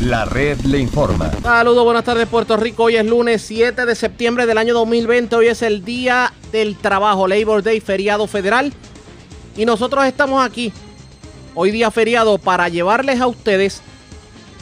La 0.00 0.24
red 0.24 0.58
le 0.62 0.78
informa. 0.78 1.30
Saludos, 1.42 1.84
buenas 1.84 2.04
tardes 2.04 2.26
Puerto 2.26 2.56
Rico. 2.56 2.84
Hoy 2.84 2.96
es 2.96 3.04
lunes 3.04 3.42
7 3.42 3.84
de 3.84 3.94
septiembre 3.94 4.46
del 4.46 4.56
año 4.56 4.72
2020. 4.72 5.36
Hoy 5.36 5.48
es 5.48 5.60
el 5.60 5.84
Día 5.84 6.32
del 6.52 6.78
Trabajo, 6.78 7.28
Labor 7.28 7.62
Day, 7.62 7.80
feriado 7.80 8.26
federal. 8.26 8.72
Y 9.58 9.66
nosotros 9.66 10.06
estamos 10.06 10.42
aquí, 10.42 10.72
hoy 11.54 11.70
día 11.70 11.90
feriado, 11.90 12.38
para 12.38 12.70
llevarles 12.70 13.20
a 13.20 13.26
ustedes 13.26 13.82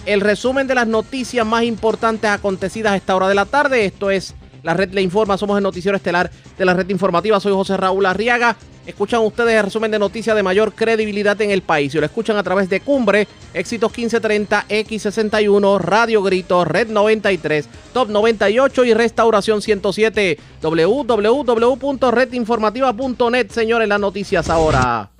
el 0.06 0.22
resumen 0.22 0.66
de 0.66 0.74
las 0.74 0.88
noticias 0.88 1.46
más 1.46 1.62
importantes 1.62 2.28
acontecidas 2.28 2.94
a 2.94 2.96
esta 2.96 3.14
hora 3.14 3.28
de 3.28 3.36
la 3.36 3.44
tarde. 3.44 3.84
Esto 3.84 4.10
es 4.10 4.34
La 4.64 4.74
Red 4.74 4.92
Le 4.92 5.02
Informa. 5.02 5.38
Somos 5.38 5.56
el 5.56 5.62
noticiero 5.62 5.96
estelar 5.96 6.32
de 6.58 6.64
la 6.64 6.74
Red 6.74 6.88
Informativa. 6.88 7.38
Soy 7.38 7.52
José 7.52 7.76
Raúl 7.76 8.06
Arriaga. 8.06 8.56
Escuchan 8.88 9.20
ustedes 9.20 9.54
el 9.54 9.62
resumen 9.64 9.90
de 9.90 9.98
noticias 9.98 10.34
de 10.34 10.42
mayor 10.42 10.72
credibilidad 10.72 11.38
en 11.42 11.50
el 11.50 11.60
país. 11.60 11.94
Y 11.94 11.98
lo 11.98 12.06
escuchan 12.06 12.38
a 12.38 12.42
través 12.42 12.70
de 12.70 12.80
Cumbre, 12.80 13.28
Éxitos 13.52 13.94
1530, 13.94 14.64
X61, 14.66 15.78
Radio 15.78 16.22
Grito, 16.22 16.64
Red 16.64 16.88
93, 16.88 17.68
Top 17.92 18.08
98 18.08 18.86
y 18.86 18.94
Restauración 18.94 19.60
107. 19.60 20.38
www.redinformativa.net. 20.62 23.50
Señores, 23.50 23.88
las 23.88 24.00
noticias 24.00 24.48
ahora. 24.48 25.10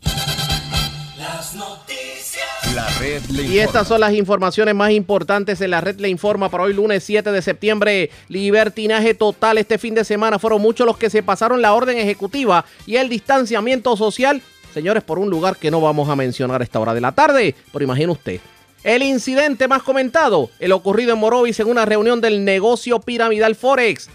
Las 2.75 2.75
noticias. 2.75 2.75
La 2.75 2.89
red 2.99 3.23
le 3.31 3.43
Y 3.45 3.59
estas 3.59 3.89
son 3.89 4.01
las 4.01 4.13
informaciones 4.13 4.75
más 4.75 4.91
importantes 4.91 5.61
en 5.61 5.71
la 5.71 5.81
red 5.81 5.99
le 5.99 6.09
informa 6.09 6.49
para 6.49 6.65
hoy 6.65 6.75
lunes 6.75 7.05
7 7.05 7.33
de 7.33 7.43
septiembre. 7.43 8.11
Libertinaje 8.29 9.15
total 9.15 9.59
este 9.59 9.79
fin 9.79 9.95
de 9.95 10.05
semana. 10.05 10.39
Fueron 10.39 10.63
muchos 10.63 10.87
los 10.87 10.97
que 10.97 11.11
se 11.11 11.23
pasaron 11.23 11.63
la 11.63 11.75
orden 11.75 11.99
ejecutiva 11.99 12.65
y 12.87 12.97
el 12.97 13.09
distanciamiento 13.09 13.97
social. 13.97 14.43
Señores, 14.73 15.03
por 15.03 15.19
un 15.19 15.31
lugar 15.31 15.57
que 15.57 15.71
no 15.71 15.81
vamos 15.81 16.09
a 16.09 16.17
mencionar 16.17 16.61
a 16.61 16.65
esta 16.65 16.81
hora 16.81 16.95
de 16.95 17.01
la 17.01 17.13
tarde. 17.13 17.55
Pero 17.73 17.85
imagine 17.85 18.13
usted. 18.13 18.41
El 18.85 19.03
incidente 19.03 19.67
más 19.67 19.83
comentado, 19.83 20.51
el 20.61 20.73
ocurrido 20.73 21.13
en 21.13 21.19
Morovis 21.19 21.59
en 21.61 21.69
una 21.69 21.85
reunión 21.85 22.21
del 22.21 22.45
negocio 22.45 23.01
piramidal 23.01 23.57
Forex. 23.57 24.09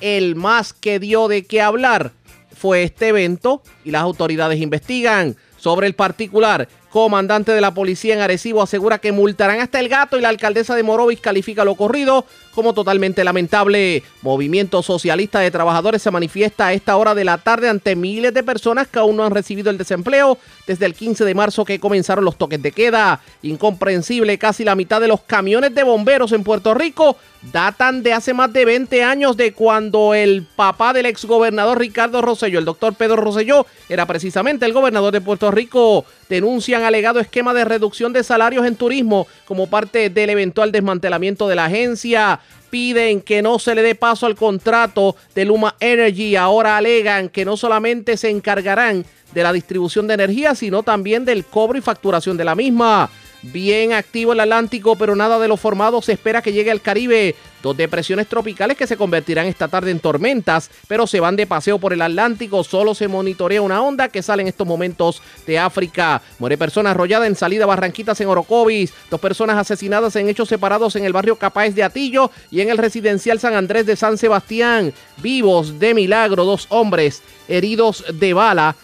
El 0.00 0.34
más 0.34 0.74
que 0.74 0.98
dio 0.98 1.28
de 1.28 1.44
qué 1.46 1.62
hablar 1.62 2.12
fue 2.54 2.82
este 2.82 3.08
evento 3.08 3.62
y 3.84 3.90
las 3.90 4.02
autoridades 4.02 4.60
investigan 4.60 5.36
sobre 5.56 5.86
el 5.86 5.94
particular. 5.94 6.68
Comandante 6.96 7.52
de 7.52 7.60
la 7.60 7.74
policía 7.74 8.14
en 8.14 8.20
Arecibo 8.20 8.62
asegura 8.62 8.96
que 9.00 9.12
multarán 9.12 9.60
hasta 9.60 9.80
el 9.80 9.90
gato 9.90 10.16
y 10.16 10.22
la 10.22 10.30
alcaldesa 10.30 10.74
de 10.74 10.82
Morovis 10.82 11.20
califica 11.20 11.62
lo 11.62 11.72
ocurrido 11.72 12.24
como 12.54 12.72
totalmente 12.72 13.22
lamentable. 13.22 14.02
Movimiento 14.22 14.82
Socialista 14.82 15.40
de 15.40 15.50
Trabajadores 15.50 16.00
se 16.00 16.10
manifiesta 16.10 16.68
a 16.68 16.72
esta 16.72 16.96
hora 16.96 17.14
de 17.14 17.24
la 17.24 17.36
tarde 17.36 17.68
ante 17.68 17.94
miles 17.96 18.32
de 18.32 18.42
personas 18.42 18.88
que 18.88 18.98
aún 18.98 19.18
no 19.18 19.26
han 19.26 19.34
recibido 19.34 19.68
el 19.68 19.76
desempleo 19.76 20.38
desde 20.66 20.86
el 20.86 20.94
15 20.94 21.26
de 21.26 21.34
marzo 21.34 21.66
que 21.66 21.78
comenzaron 21.78 22.24
los 22.24 22.38
toques 22.38 22.62
de 22.62 22.72
queda. 22.72 23.20
Incomprensible, 23.42 24.38
casi 24.38 24.64
la 24.64 24.74
mitad 24.74 24.98
de 25.02 25.08
los 25.08 25.20
camiones 25.20 25.74
de 25.74 25.82
bomberos 25.82 26.32
en 26.32 26.44
Puerto 26.44 26.72
Rico 26.72 27.18
datan 27.52 28.02
de 28.02 28.14
hace 28.14 28.32
más 28.32 28.52
de 28.52 28.64
20 28.64 29.04
años 29.04 29.36
de 29.36 29.52
cuando 29.52 30.14
el 30.14 30.46
papá 30.56 30.94
del 30.94 31.06
exgobernador 31.06 31.78
Ricardo 31.78 32.22
Rosselló, 32.22 32.58
el 32.58 32.64
doctor 32.64 32.94
Pedro 32.94 33.16
Rosselló, 33.16 33.66
era 33.90 34.06
precisamente 34.06 34.64
el 34.64 34.72
gobernador 34.72 35.12
de 35.12 35.20
Puerto 35.20 35.50
Rico. 35.50 36.06
Denuncian 36.28 36.82
alegado 36.82 37.20
esquema 37.20 37.54
de 37.54 37.64
reducción 37.64 38.12
de 38.12 38.24
salarios 38.24 38.66
en 38.66 38.76
turismo 38.76 39.26
como 39.44 39.68
parte 39.68 40.10
del 40.10 40.30
eventual 40.30 40.72
desmantelamiento 40.72 41.48
de 41.48 41.54
la 41.54 41.66
agencia. 41.66 42.40
Piden 42.70 43.20
que 43.20 43.42
no 43.42 43.58
se 43.58 43.74
le 43.74 43.82
dé 43.82 43.94
paso 43.94 44.26
al 44.26 44.34
contrato 44.34 45.14
de 45.34 45.44
Luma 45.44 45.76
Energy. 45.78 46.36
Ahora 46.36 46.76
alegan 46.76 47.28
que 47.28 47.44
no 47.44 47.56
solamente 47.56 48.16
se 48.16 48.30
encargarán 48.30 49.04
de 49.32 49.42
la 49.42 49.52
distribución 49.52 50.06
de 50.06 50.14
energía, 50.14 50.54
sino 50.54 50.82
también 50.82 51.24
del 51.24 51.44
cobro 51.44 51.78
y 51.78 51.82
facturación 51.82 52.36
de 52.36 52.44
la 52.44 52.54
misma. 52.54 53.08
Bien 53.52 53.92
activo 53.92 54.32
el 54.32 54.40
Atlántico, 54.40 54.96
pero 54.96 55.14
nada 55.14 55.38
de 55.38 55.46
lo 55.46 55.56
formado 55.56 56.02
se 56.02 56.12
espera 56.12 56.42
que 56.42 56.52
llegue 56.52 56.70
al 56.70 56.80
Caribe. 56.80 57.36
Dos 57.62 57.76
depresiones 57.76 58.26
tropicales 58.26 58.76
que 58.76 58.86
se 58.86 58.96
convertirán 58.96 59.46
esta 59.46 59.68
tarde 59.68 59.90
en 59.90 60.00
tormentas, 60.00 60.70
pero 60.88 61.06
se 61.06 61.20
van 61.20 61.36
de 61.36 61.46
paseo 61.46 61.78
por 61.78 61.92
el 61.92 62.02
Atlántico. 62.02 62.64
Solo 62.64 62.94
se 62.94 63.08
monitorea 63.08 63.62
una 63.62 63.82
onda 63.82 64.08
que 64.08 64.22
sale 64.22 64.42
en 64.42 64.48
estos 64.48 64.66
momentos 64.66 65.22
de 65.46 65.58
África. 65.58 66.22
Muere 66.38 66.58
persona 66.58 66.90
arrollada 66.90 67.26
en 67.26 67.36
salida 67.36 67.66
Barranquitas 67.66 68.20
en 68.20 68.28
Orocovis. 68.28 68.92
Dos 69.10 69.20
personas 69.20 69.58
asesinadas 69.58 70.16
en 70.16 70.28
hechos 70.28 70.48
separados 70.48 70.96
en 70.96 71.04
el 71.04 71.12
barrio 71.12 71.36
Capáez 71.36 71.74
de 71.74 71.84
Atillo 71.84 72.30
y 72.50 72.62
en 72.62 72.70
el 72.70 72.78
residencial 72.78 73.38
San 73.38 73.54
Andrés 73.54 73.86
de 73.86 73.96
San 73.96 74.18
Sebastián. 74.18 74.92
Vivos 75.18 75.78
de 75.78 75.94
milagro, 75.94 76.44
dos 76.44 76.66
hombres 76.70 77.22
heridos 77.48 78.04
de 78.12 78.34
bala 78.34 78.76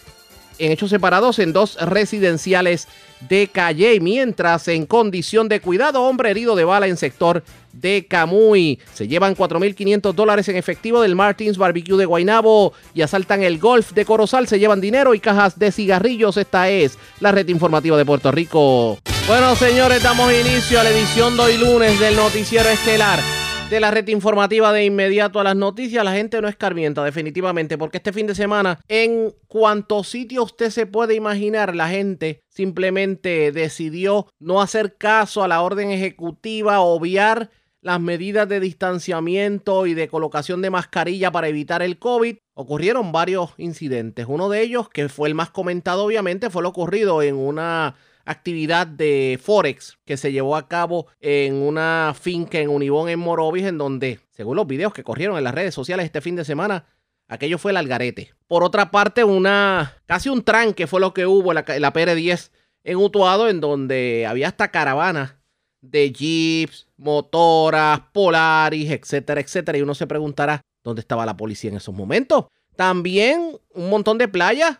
en 0.65 0.71
hechos 0.71 0.89
separados 0.89 1.39
en 1.39 1.53
dos 1.53 1.75
residenciales 1.75 2.87
de 3.27 3.47
Calle, 3.47 3.99
mientras 3.99 4.67
en 4.67 4.85
condición 4.85 5.47
de 5.47 5.61
cuidado, 5.61 6.03
hombre 6.03 6.31
herido 6.31 6.55
de 6.55 6.65
bala 6.65 6.87
en 6.87 6.97
sector 6.97 7.43
de 7.71 8.05
Camuy. 8.07 8.79
Se 8.93 9.07
llevan 9.07 9.35
4.500 9.35 10.13
dólares 10.13 10.47
en 10.49 10.57
efectivo 10.57 11.01
del 11.01 11.15
Martins 11.15 11.57
Barbecue 11.57 11.97
de 11.97 12.05
Guaynabo 12.05 12.73
y 12.93 13.01
asaltan 13.01 13.43
el 13.43 13.59
Golf 13.59 13.91
de 13.93 14.05
Corozal. 14.05 14.47
Se 14.47 14.59
llevan 14.59 14.81
dinero 14.81 15.13
y 15.13 15.19
cajas 15.19 15.57
de 15.57 15.71
cigarrillos. 15.71 16.37
Esta 16.37 16.69
es 16.69 16.97
la 17.19 17.31
red 17.31 17.47
informativa 17.47 17.97
de 17.97 18.05
Puerto 18.05 18.31
Rico. 18.31 18.99
Bueno, 19.27 19.55
señores, 19.55 20.03
damos 20.03 20.31
inicio 20.33 20.79
a 20.79 20.83
la 20.83 20.89
edición 20.89 21.35
de 21.37 21.43
hoy 21.43 21.57
lunes 21.57 21.99
del 21.99 22.15
Noticiero 22.15 22.69
Estelar 22.69 23.42
de 23.73 23.79
la 23.79 23.89
red 23.89 24.07
informativa 24.09 24.71
de 24.71 24.85
inmediato 24.85 25.39
a 25.39 25.43
las 25.43 25.55
noticias. 25.55 26.05
La 26.05 26.13
gente 26.13 26.39
no 26.39 26.47
escarmienta, 26.47 27.03
definitivamente, 27.03 27.75
porque 27.75 27.97
este 27.97 28.13
fin 28.13 28.27
de 28.27 28.35
semana, 28.35 28.79
en 28.87 29.33
cuanto 29.47 30.03
sitio 30.03 30.43
usted 30.43 30.69
se 30.69 30.85
puede 30.85 31.15
imaginar, 31.15 31.75
la 31.75 31.89
gente 31.89 32.43
simplemente 32.49 33.51
decidió 33.51 34.27
no 34.39 34.61
hacer 34.61 34.95
caso 34.95 35.43
a 35.43 35.47
la 35.47 35.63
orden 35.63 35.89
ejecutiva, 35.89 36.81
obviar 36.81 37.49
las 37.81 37.99
medidas 37.99 38.47
de 38.47 38.59
distanciamiento 38.59 39.87
y 39.87 39.95
de 39.95 40.07
colocación 40.07 40.61
de 40.61 40.69
mascarilla 40.69 41.31
para 41.31 41.47
evitar 41.47 41.81
el 41.81 41.97
COVID. 41.97 42.37
Ocurrieron 42.53 43.11
varios 43.11 43.55
incidentes. 43.57 44.27
Uno 44.29 44.49
de 44.49 44.61
ellos, 44.61 44.87
que 44.87 45.09
fue 45.09 45.29
el 45.29 45.35
más 45.35 45.49
comentado, 45.49 46.05
obviamente, 46.05 46.51
fue 46.51 46.61
lo 46.61 46.69
ocurrido 46.69 47.23
en 47.23 47.35
una 47.35 47.95
actividad 48.25 48.87
de 48.87 49.39
Forex 49.41 49.97
que 50.05 50.17
se 50.17 50.31
llevó 50.31 50.55
a 50.55 50.67
cabo 50.67 51.07
en 51.19 51.55
una 51.55 52.15
finca 52.19 52.59
en 52.59 52.69
Unibón 52.69 53.09
en 53.09 53.19
Morovis, 53.19 53.65
en 53.65 53.77
donde, 53.77 54.19
según 54.31 54.55
los 54.55 54.67
videos 54.67 54.93
que 54.93 55.03
corrieron 55.03 55.37
en 55.37 55.43
las 55.43 55.55
redes 55.55 55.73
sociales 55.73 56.05
este 56.05 56.21
fin 56.21 56.35
de 56.35 56.45
semana, 56.45 56.85
aquello 57.27 57.57
fue 57.57 57.71
el 57.71 57.77
algarete. 57.77 58.33
Por 58.47 58.63
otra 58.63 58.91
parte, 58.91 59.23
una 59.23 59.93
casi 60.05 60.29
un 60.29 60.43
tranque 60.43 60.87
fue 60.87 60.99
lo 60.99 61.13
que 61.13 61.25
hubo 61.25 61.53
la, 61.53 61.65
la 61.79 61.93
PR10 61.93 62.51
en 62.83 62.97
Utuado, 62.97 63.49
en 63.49 63.61
donde 63.61 64.25
había 64.27 64.47
hasta 64.47 64.71
caravanas 64.71 65.35
de 65.81 66.11
jeeps, 66.13 66.87
motoras, 66.97 68.01
Polaris, 68.13 68.89
etcétera, 68.89 69.41
etcétera. 69.41 69.77
Y 69.77 69.81
uno 69.81 69.95
se 69.95 70.07
preguntará 70.07 70.61
dónde 70.83 71.01
estaba 71.01 71.25
la 71.25 71.37
policía 71.37 71.69
en 71.69 71.77
esos 71.77 71.93
momentos. 71.93 72.45
También 72.75 73.59
un 73.73 73.89
montón 73.89 74.17
de 74.17 74.27
playas 74.27 74.79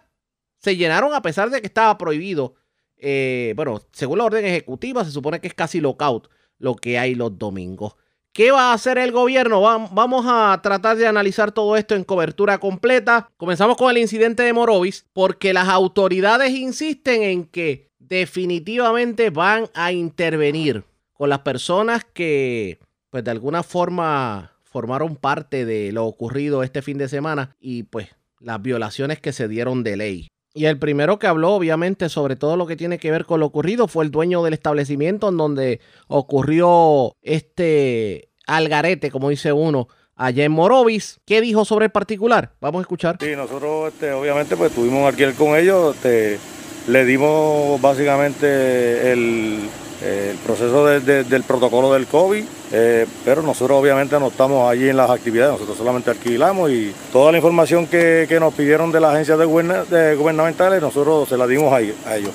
se 0.57 0.75
llenaron 0.77 1.13
a 1.13 1.21
pesar 1.21 1.49
de 1.49 1.61
que 1.61 1.67
estaba 1.67 1.97
prohibido 1.97 2.55
eh, 3.05 3.53
bueno, 3.57 3.81
según 3.91 4.19
la 4.19 4.23
orden 4.23 4.45
ejecutiva, 4.45 5.03
se 5.03 5.11
supone 5.11 5.41
que 5.41 5.47
es 5.47 5.53
casi 5.53 5.81
lockout 5.81 6.29
lo 6.57 6.75
que 6.75 6.97
hay 6.97 7.15
los 7.15 7.37
domingos. 7.37 7.95
¿Qué 8.31 8.51
va 8.51 8.71
a 8.71 8.73
hacer 8.73 8.97
el 8.97 9.11
gobierno? 9.11 9.61
Vamos 9.61 10.25
a 10.25 10.57
tratar 10.63 10.95
de 10.95 11.05
analizar 11.05 11.51
todo 11.51 11.75
esto 11.75 11.95
en 11.95 12.05
cobertura 12.05 12.57
completa. 12.59 13.29
Comenzamos 13.35 13.75
con 13.75 13.91
el 13.91 13.97
incidente 13.97 14.41
de 14.41 14.53
Morovis, 14.53 15.05
porque 15.11 15.53
las 15.53 15.67
autoridades 15.67 16.51
insisten 16.51 17.23
en 17.23 17.43
que 17.43 17.91
definitivamente 17.99 19.29
van 19.29 19.69
a 19.73 19.91
intervenir 19.91 20.85
con 21.11 21.29
las 21.29 21.39
personas 21.39 22.05
que, 22.05 22.79
pues 23.09 23.25
de 23.25 23.31
alguna 23.31 23.63
forma, 23.63 24.53
formaron 24.63 25.17
parte 25.17 25.65
de 25.65 25.91
lo 25.91 26.05
ocurrido 26.05 26.63
este 26.63 26.81
fin 26.81 26.97
de 26.97 27.09
semana 27.09 27.55
y 27.59 27.83
pues 27.83 28.07
las 28.39 28.61
violaciones 28.61 29.19
que 29.19 29.33
se 29.33 29.47
dieron 29.49 29.83
de 29.83 29.97
ley. 29.97 30.32
Y 30.53 30.65
el 30.65 30.77
primero 30.77 31.17
que 31.17 31.27
habló, 31.27 31.53
obviamente, 31.53 32.09
sobre 32.09 32.35
todo 32.35 32.57
lo 32.57 32.67
que 32.67 32.75
tiene 32.75 32.99
que 32.99 33.09
ver 33.09 33.25
con 33.25 33.39
lo 33.39 33.47
ocurrido 33.47 33.87
fue 33.87 34.05
el 34.05 34.11
dueño 34.11 34.43
del 34.43 34.53
establecimiento 34.53 35.29
en 35.29 35.37
donde 35.37 35.81
ocurrió 36.07 37.15
este 37.23 38.29
algarete, 38.45 39.09
como 39.09 39.29
dice 39.29 39.51
uno, 39.51 39.87
allá 40.15 40.43
en 40.43 40.51
Morovis. 40.51 41.19
¿Qué 41.25 41.41
dijo 41.41 41.65
sobre 41.65 41.85
el 41.85 41.91
particular? 41.91 42.53
Vamos 42.61 42.79
a 42.79 42.83
escuchar. 42.83 43.17
Sí, 43.19 43.35
nosotros 43.35 43.93
este, 43.93 44.11
obviamente 44.11 44.55
pues 44.55 44.71
tuvimos 44.71 45.07
alquiler 45.07 45.33
con 45.33 45.57
ellos, 45.57 45.95
este, 45.95 46.37
le 46.87 47.05
dimos 47.05 47.81
básicamente 47.81 49.11
el, 49.11 49.59
el 50.03 50.37
proceso 50.37 50.85
de- 50.85 50.99
de- 50.99 51.23
del 51.23 51.43
protocolo 51.43 51.93
del 51.93 52.07
COVID, 52.07 52.43
eh, 52.73 53.05
pero 53.23 53.41
nosotros 53.41 53.79
obviamente 53.79 54.19
no 54.19 54.27
estamos 54.27 54.69
allí 54.69 54.89
en 54.89 54.97
las 54.97 55.09
actividades, 55.09 55.53
nosotros 55.53 55.77
solamente 55.77 56.11
alquilamos 56.11 56.69
y 56.71 56.93
toda 57.11 57.31
la 57.31 57.37
información 57.37 57.87
que, 57.87 58.25
que 58.27 58.39
nos 58.39 58.53
pidieron 58.53 58.91
de 58.91 58.99
las 58.99 59.13
agencias 59.13 59.39
de 59.39 59.45
guberna- 59.45 59.85
de 59.85 60.15
gubernamentales 60.15 60.81
nosotros 60.81 61.29
se 61.29 61.37
la 61.37 61.47
dimos 61.47 61.71
a 61.73 61.79
ellos. 61.79 62.31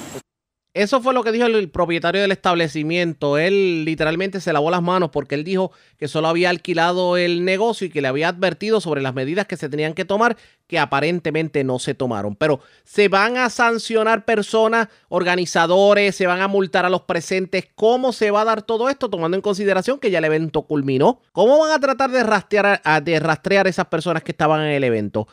Eso 0.78 1.02
fue 1.02 1.12
lo 1.12 1.24
que 1.24 1.32
dijo 1.32 1.44
el, 1.46 1.70
propietario 1.70 2.22
del 2.22 2.30
establecimiento. 2.30 3.36
Él 3.36 3.84
literalmente 3.84 4.40
se 4.40 4.52
lavó 4.52 4.70
las 4.70 4.80
manos 4.80 5.10
porque 5.10 5.34
él 5.34 5.42
dijo 5.42 5.72
que 5.96 6.06
solo 6.06 6.28
había 6.28 6.50
alquilado 6.50 7.16
el 7.16 7.44
negocio 7.44 7.88
y 7.88 7.90
que 7.90 8.00
le 8.00 8.06
había 8.06 8.28
advertido 8.28 8.80
sobre 8.80 9.02
las 9.02 9.12
medidas 9.12 9.48
que 9.48 9.56
se 9.56 9.68
tenían 9.68 9.92
que 9.92 10.04
tomar, 10.04 10.36
que 10.68 10.78
aparentemente 10.78 11.64
no 11.64 11.80
se 11.80 11.94
tomaron. 11.94 12.36
Pero 12.36 12.60
se 12.84 13.08
van 13.08 13.38
a 13.38 13.50
sancionar 13.50 14.24
personas, 14.24 14.86
organizadores, 15.08 16.14
se 16.14 16.28
van 16.28 16.42
a 16.42 16.46
multar 16.46 16.86
a 16.86 16.90
los 16.90 17.02
presentes. 17.02 17.66
¿Cómo 17.74 18.12
se 18.12 18.30
va 18.30 18.42
a 18.42 18.44
dar 18.44 18.62
todo 18.62 18.88
esto 18.88 19.10
tomando 19.10 19.36
en 19.36 19.40
consideración 19.40 19.98
que 19.98 20.12
ya 20.12 20.18
el 20.18 20.26
evento 20.26 20.62
culminó? 20.62 21.22
¿Cómo 21.32 21.58
van 21.58 21.72
a 21.72 21.80
tratar 21.80 22.12
de 22.12 22.22
rastrear 22.22 22.80
a, 22.84 23.00
de 23.00 23.18
rastrear 23.18 23.66
esas 23.66 23.86
personas 23.86 24.22
que 24.22 24.30
estaban 24.30 24.60
en 24.60 24.74
el 24.74 24.84
evento? 24.84 25.26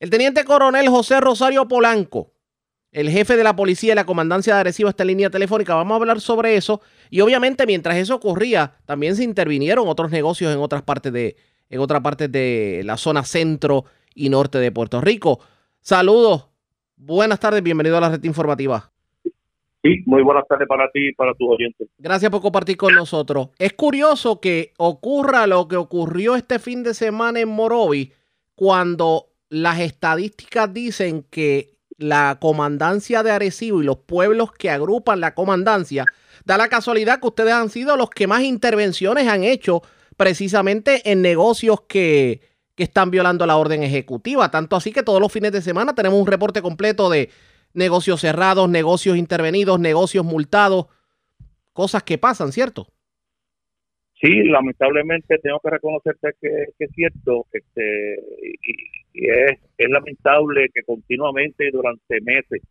El 0.00 0.10
teniente 0.10 0.42
coronel 0.42 0.88
José 0.88 1.20
Rosario 1.20 1.68
Polanco 1.68 2.32
el 2.92 3.10
jefe 3.10 3.36
de 3.36 3.44
la 3.44 3.54
policía 3.54 3.92
y 3.92 3.96
la 3.96 4.06
comandancia 4.06 4.54
de 4.54 4.60
Arecibo 4.60 4.88
está 4.88 5.02
en 5.02 5.08
línea 5.08 5.30
telefónica. 5.30 5.74
Vamos 5.74 5.92
a 5.92 5.96
hablar 5.96 6.20
sobre 6.20 6.56
eso. 6.56 6.80
Y 7.10 7.20
obviamente, 7.20 7.66
mientras 7.66 7.96
eso 7.96 8.14
ocurría, 8.14 8.72
también 8.86 9.16
se 9.16 9.24
intervinieron 9.24 9.88
otros 9.88 10.10
negocios 10.10 10.52
en 10.52 10.60
otras 10.60 10.82
partes 10.82 11.12
de, 11.12 11.36
en 11.68 11.80
otras 11.80 12.00
partes 12.00 12.30
de 12.32 12.82
la 12.84 12.96
zona 12.96 13.24
centro 13.24 13.84
y 14.14 14.30
norte 14.30 14.58
de 14.58 14.72
Puerto 14.72 15.00
Rico. 15.00 15.40
Saludos. 15.80 16.48
Buenas 16.96 17.38
tardes, 17.38 17.62
bienvenido 17.62 17.96
a 17.96 18.00
la 18.00 18.08
red 18.08 18.24
informativa. 18.24 18.90
Sí, 19.82 20.02
muy 20.06 20.22
buenas 20.22 20.44
tardes 20.48 20.66
para 20.66 20.90
ti 20.90 21.10
y 21.10 21.14
para 21.14 21.32
tus 21.34 21.48
oyentes. 21.48 21.88
Gracias 21.98 22.30
por 22.30 22.42
compartir 22.42 22.76
con 22.76 22.94
nosotros. 22.94 23.50
Es 23.58 23.74
curioso 23.74 24.40
que 24.40 24.72
ocurra 24.76 25.46
lo 25.46 25.68
que 25.68 25.76
ocurrió 25.76 26.34
este 26.34 26.58
fin 26.58 26.82
de 26.82 26.94
semana 26.94 27.38
en 27.38 27.48
Morovi 27.48 28.12
cuando 28.56 29.26
las 29.50 29.78
estadísticas 29.78 30.74
dicen 30.74 31.24
que 31.30 31.77
la 31.98 32.38
comandancia 32.40 33.22
de 33.22 33.32
Arecibo 33.32 33.82
y 33.82 33.84
los 33.84 33.98
pueblos 33.98 34.52
que 34.52 34.70
agrupan 34.70 35.20
la 35.20 35.34
comandancia, 35.34 36.06
da 36.44 36.56
la 36.56 36.68
casualidad 36.68 37.20
que 37.20 37.26
ustedes 37.26 37.52
han 37.52 37.68
sido 37.68 37.96
los 37.96 38.08
que 38.08 38.26
más 38.26 38.42
intervenciones 38.42 39.28
han 39.28 39.44
hecho 39.44 39.82
precisamente 40.16 41.10
en 41.10 41.20
negocios 41.20 41.82
que, 41.82 42.40
que 42.74 42.84
están 42.84 43.10
violando 43.10 43.44
la 43.44 43.56
orden 43.56 43.82
ejecutiva. 43.82 44.50
Tanto 44.50 44.76
así 44.76 44.92
que 44.92 45.02
todos 45.02 45.20
los 45.20 45.32
fines 45.32 45.52
de 45.52 45.60
semana 45.60 45.94
tenemos 45.94 46.20
un 46.20 46.26
reporte 46.26 46.62
completo 46.62 47.10
de 47.10 47.28
negocios 47.74 48.20
cerrados, 48.20 48.68
negocios 48.70 49.16
intervenidos, 49.16 49.80
negocios 49.80 50.24
multados, 50.24 50.86
cosas 51.72 52.04
que 52.04 52.18
pasan, 52.18 52.52
¿cierto? 52.52 52.86
Sí, 54.20 54.42
lamentablemente 54.44 55.38
tengo 55.38 55.60
que 55.60 55.70
reconocerte 55.70 56.30
que, 56.40 56.48
es 56.78 56.90
cierto, 56.92 57.46
este, 57.52 58.16
es, 59.26 59.58
es, 59.76 59.90
lamentable 59.90 60.68
que 60.72 60.82
continuamente 60.82 61.70
durante 61.70 62.20
meses 62.20 62.62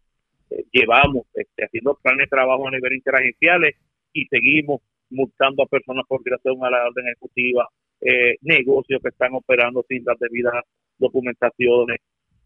eh, 0.50 0.64
llevamos 0.72 1.26
este, 1.34 1.66
haciendo 1.66 1.98
planes 2.02 2.26
de 2.26 2.36
trabajo 2.36 2.68
a 2.68 2.72
nivel 2.72 2.94
interagenciales 2.94 3.76
y 4.14 4.26
seguimos 4.28 4.82
multando 5.10 5.64
a 5.64 5.68
personas 5.68 6.06
por 6.08 6.24
violación 6.24 6.64
a 6.64 6.70
la 6.70 6.88
orden 6.88 7.08
ejecutiva, 7.08 7.68
eh, 8.02 8.36
negocios 8.42 9.02
que 9.02 9.10
están 9.10 9.34
operando 9.34 9.84
sin 9.88 10.04
las 10.06 10.18
debidas 10.20 10.54
documentaciones. 10.98 12.00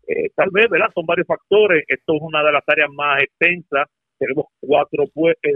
Eh, 0.08 0.30
tal 0.36 0.50
vez, 0.52 0.70
¿verdad? 0.70 0.92
Son 0.94 1.06
varios 1.06 1.28
factores. 1.28 1.84
Esto 1.88 2.16
es 2.16 2.22
una 2.22 2.44
de 2.44 2.52
las 2.52 2.64
áreas 2.68 2.90
más 2.92 3.22
extensas. 3.22 3.88
Tenemos 4.18 4.46
cuatro, 4.60 5.06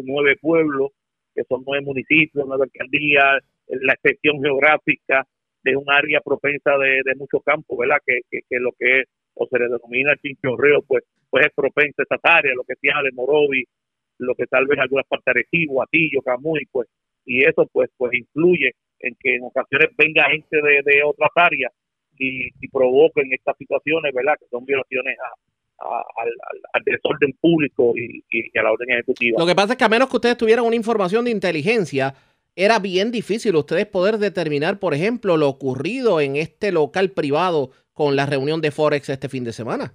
nueve 0.03 0.35
pueblos 0.41 0.91
que 1.35 1.43
son 1.43 1.63
nueve 1.65 1.85
municipios, 1.85 2.45
nueve 2.47 2.65
alcaldías, 2.65 3.43
la 3.67 3.93
extensión 3.93 4.41
geográfica 4.41 5.27
de 5.65 5.75
un 5.75 5.85
área 5.91 6.21
propensa 6.21 6.77
de, 6.77 7.01
de 7.03 7.15
muchos 7.15 7.41
campos, 7.43 7.77
¿verdad? 7.77 7.97
Que, 8.05 8.21
que, 8.29 8.59
lo 8.59 8.71
que 8.77 8.99
es, 8.99 9.05
o 9.33 9.47
se 9.47 9.57
le 9.57 9.65
denomina 9.65 10.13
el 10.13 10.19
chinchorreo, 10.19 10.83
pues, 10.83 11.03
pues 11.29 11.47
es 11.47 11.53
propensa 11.53 12.03
a 12.09 12.37
áreas, 12.37 12.55
lo 12.55 12.63
que 12.63 12.75
sea 12.75 13.01
de 13.01 13.11
Morovi, 13.11 13.65
lo 14.19 14.35
que 14.35 14.45
tal 14.45 14.67
vez 14.67 14.79
algunas 14.79 15.07
partes 15.07 15.33
de 15.33 15.41
Recibo, 15.41 15.81
Atillo, 15.81 16.21
Camuy, 16.21 16.65
pues, 16.71 16.87
y 17.25 17.43
eso 17.43 17.67
pues, 17.73 17.89
pues 17.97 18.13
influye 18.13 18.73
en 18.99 19.15
que 19.19 19.35
en 19.35 19.43
ocasiones 19.43 19.89
venga 19.97 20.29
gente 20.29 20.61
de, 20.61 20.81
de 20.85 21.03
otras 21.03 21.31
áreas 21.35 21.73
y, 22.17 22.47
y 22.61 22.67
provoquen 22.69 23.33
estas 23.33 23.57
situaciones, 23.57 24.13
¿verdad? 24.13 24.35
Que 24.39 24.45
son 24.51 24.63
violaciones 24.65 25.17
a, 25.19 25.33
al, 25.79 26.83
desorden 26.85 27.33
público 27.41 27.93
y, 27.95 28.57
a 28.57 28.63
la 28.63 28.71
orden 28.71 28.91
ejecutiva. 28.91 29.39
Lo 29.39 29.47
que 29.47 29.55
pasa 29.55 29.73
es 29.73 29.77
que 29.77 29.83
a 29.83 29.89
menos 29.89 30.09
que 30.09 30.17
ustedes 30.17 30.37
tuvieran 30.37 30.65
una 30.65 30.75
información 30.75 31.25
de 31.25 31.31
inteligencia, 31.31 32.13
era 32.55 32.79
bien 32.79 33.11
difícil 33.11 33.55
ustedes 33.55 33.85
poder 33.85 34.17
determinar, 34.17 34.79
por 34.79 34.93
ejemplo, 34.93 35.37
lo 35.37 35.49
ocurrido 35.49 36.21
en 36.21 36.35
este 36.35 36.71
local 36.71 37.11
privado 37.11 37.71
con 37.93 38.15
la 38.15 38.25
reunión 38.25 38.61
de 38.61 38.71
Forex 38.71 39.09
este 39.09 39.29
fin 39.29 39.43
de 39.43 39.53
semana. 39.53 39.93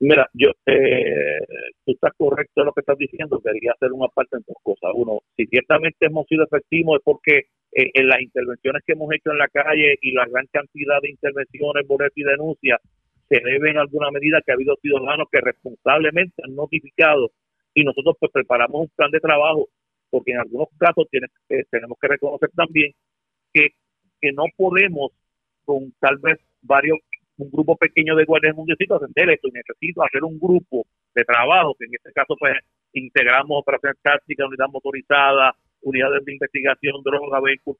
Mira, 0.00 0.28
yo, 0.32 0.50
eh, 0.66 1.40
tú 1.84 1.92
estás 1.92 2.12
correcto 2.16 2.60
en 2.60 2.66
lo 2.66 2.72
que 2.72 2.80
estás 2.80 2.96
diciendo, 2.96 3.40
quería 3.40 3.72
hacer 3.72 3.92
una 3.92 4.06
parte 4.08 4.36
en 4.36 4.44
dos 4.46 4.56
cosas. 4.62 4.92
Uno, 4.94 5.20
si 5.36 5.46
ciertamente 5.46 6.06
hemos 6.06 6.26
sido 6.28 6.44
efectivos 6.44 6.98
es 6.98 7.02
porque 7.04 7.36
eh, 7.72 7.90
en 7.94 8.06
las 8.06 8.20
intervenciones 8.20 8.82
que 8.86 8.92
hemos 8.92 9.12
hecho 9.12 9.32
en 9.32 9.38
la 9.38 9.48
calle 9.48 9.98
y 10.00 10.12
la 10.12 10.26
gran 10.26 10.46
cantidad 10.52 11.00
de 11.02 11.10
intervenciones, 11.10 11.86
boletos 11.86 12.16
y 12.16 12.22
denuncias, 12.22 12.80
se 13.28 13.40
debe 13.40 13.70
en 13.70 13.78
alguna 13.78 14.10
medida 14.10 14.40
que 14.40 14.52
ha 14.52 14.54
habido 14.54 14.76
ciudadanos 14.80 15.28
que 15.30 15.40
responsablemente 15.40 16.42
han 16.44 16.54
notificado 16.54 17.32
y 17.74 17.84
nosotros 17.84 18.16
pues 18.18 18.32
preparamos 18.32 18.82
un 18.82 18.88
plan 18.96 19.10
de 19.10 19.20
trabajo 19.20 19.68
porque 20.10 20.32
en 20.32 20.40
algunos 20.40 20.68
casos 20.78 21.06
eh, 21.12 21.64
tenemos 21.70 21.98
que 22.00 22.08
reconocer 22.08 22.50
también 22.54 22.92
que, 23.52 23.68
no 24.34 24.44
podemos 24.56 25.12
con 25.64 25.92
tal 26.00 26.18
vez 26.18 26.38
varios 26.62 26.98
un 27.36 27.50
grupo 27.52 27.76
pequeño 27.76 28.16
de 28.16 28.24
guardias 28.24 28.56
necesito 28.56 28.96
atender 28.96 29.30
esto 29.30 29.46
y 29.46 29.52
necesito 29.52 30.02
hacer 30.02 30.24
un 30.24 30.40
grupo 30.40 30.86
de 31.14 31.22
trabajo 31.24 31.76
que 31.78 31.84
en 31.84 31.94
este 31.94 32.12
caso 32.12 32.34
pues 32.36 32.52
integramos 32.92 33.60
operaciones 33.60 33.96
tácticas, 34.02 34.48
unidad 34.48 34.66
motorizada, 34.72 35.54
unidades 35.82 36.24
de 36.24 36.32
investigación, 36.32 37.00
droga, 37.04 37.40
vehículos 37.40 37.78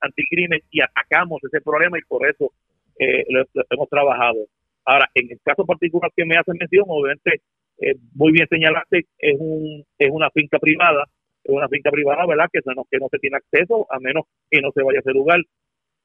anticrimen 0.00 0.60
y 0.70 0.80
atacamos 0.80 1.42
ese 1.44 1.60
problema 1.60 1.98
y 1.98 2.02
por 2.02 2.28
eso 2.28 2.52
eh, 2.98 3.24
lo, 3.28 3.44
hemos 3.70 3.88
trabajado. 3.88 4.46
Ahora, 4.84 5.08
en 5.14 5.30
el 5.30 5.40
caso 5.42 5.64
particular 5.64 6.10
que 6.14 6.24
me 6.24 6.36
hace 6.36 6.52
mención, 6.52 6.84
obviamente, 6.86 7.40
eh, 7.78 7.94
muy 8.14 8.32
bien 8.32 8.46
señalaste, 8.48 9.06
es, 9.18 9.36
un, 9.38 9.84
es 9.98 10.10
una 10.10 10.30
finca 10.30 10.58
privada, 10.58 11.04
es 11.46 11.54
una 11.54 11.68
finca 11.68 11.90
privada, 11.90 12.26
¿verdad? 12.26 12.48
Que 12.52 12.60
no, 12.64 12.84
que 12.90 12.98
no 12.98 13.08
se 13.10 13.18
tiene 13.18 13.36
acceso 13.36 13.86
a 13.90 13.98
menos 14.00 14.24
que 14.50 14.60
no 14.60 14.70
se 14.72 14.82
vaya 14.82 14.98
a 14.98 15.00
ese 15.00 15.12
lugar. 15.12 15.40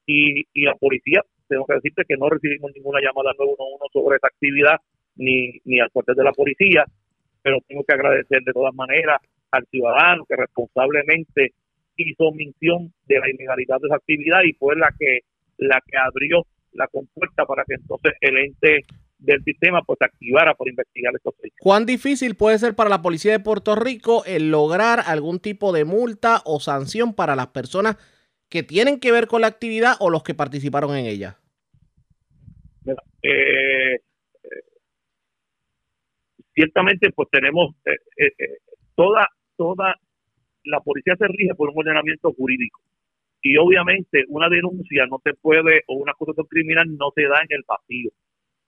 Y, 0.05 0.45
y 0.53 0.65
la 0.65 0.75
policía, 0.75 1.21
tengo 1.47 1.65
que 1.65 1.75
decirte 1.75 2.03
que 2.07 2.17
no 2.17 2.29
recibimos 2.29 2.71
ninguna 2.75 2.99
llamada 3.01 3.33
911 3.37 3.85
sobre 3.93 4.17
esa 4.17 4.27
actividad, 4.27 4.77
ni, 5.15 5.59
ni 5.65 5.79
al 5.79 5.91
cuartel 5.91 6.15
de 6.15 6.23
la 6.23 6.31
policía, 6.31 6.85
pero 7.41 7.59
tengo 7.67 7.83
que 7.83 7.93
agradecer 7.93 8.41
de 8.43 8.53
todas 8.53 8.73
maneras 8.73 9.19
al 9.51 9.65
ciudadano 9.65 10.25
que 10.25 10.35
responsablemente 10.35 11.53
hizo 11.97 12.31
mención 12.31 12.93
de 13.07 13.19
la 13.19 13.29
ilegalidad 13.29 13.79
de 13.81 13.87
esa 13.87 13.97
actividad 13.97 14.43
y 14.43 14.53
fue 14.53 14.75
la 14.75 14.93
que 14.97 15.19
la 15.57 15.81
que 15.85 15.97
abrió 15.97 16.45
la 16.73 16.87
compuerta 16.87 17.45
para 17.45 17.63
que 17.65 17.75
entonces 17.75 18.13
el 18.21 18.37
ente 18.37 18.85
del 19.21 19.43
sistema 19.43 19.81
pues 19.83 20.01
activara 20.01 20.53
por 20.55 20.67
investigar 20.67 21.13
estos 21.15 21.35
hechos. 21.43 21.57
¿Cuán 21.59 21.85
difícil 21.85 22.35
puede 22.35 22.59
ser 22.59 22.75
para 22.75 22.89
la 22.89 23.01
policía 23.01 23.31
de 23.31 23.39
Puerto 23.39 23.75
Rico 23.75 24.23
el 24.25 24.51
lograr 24.51 24.99
algún 25.05 25.39
tipo 25.39 25.71
de 25.71 25.85
multa 25.85 26.41
o 26.45 26.59
sanción 26.59 27.13
para 27.13 27.35
las 27.35 27.47
personas 27.47 27.97
que 28.49 28.63
tienen 28.63 28.99
que 28.99 29.11
ver 29.11 29.27
con 29.27 29.41
la 29.41 29.47
actividad 29.47 29.93
o 29.99 30.09
los 30.09 30.23
que 30.23 30.33
participaron 30.33 30.95
en 30.95 31.05
ella? 31.05 31.37
Eh, 32.85 32.95
eh, 33.23 33.99
ciertamente 36.53 37.11
pues 37.11 37.29
tenemos 37.31 37.75
eh, 37.85 38.57
toda 38.95 39.27
toda 39.55 39.95
la 40.63 40.79
policía 40.79 41.15
se 41.15 41.27
rige 41.27 41.53
por 41.55 41.69
un 41.69 41.77
ordenamiento 41.77 42.33
jurídico 42.33 42.81
y 43.41 43.57
obviamente 43.57 44.25
una 44.27 44.49
denuncia 44.49 45.05
no 45.07 45.19
se 45.23 45.33
puede, 45.33 45.83
o 45.87 45.95
una 45.95 46.11
acusación 46.11 46.45
criminal 46.47 46.85
no 46.97 47.11
se 47.15 47.23
da 47.23 47.41
en 47.41 47.47
el 47.49 47.63
vacío. 47.67 48.11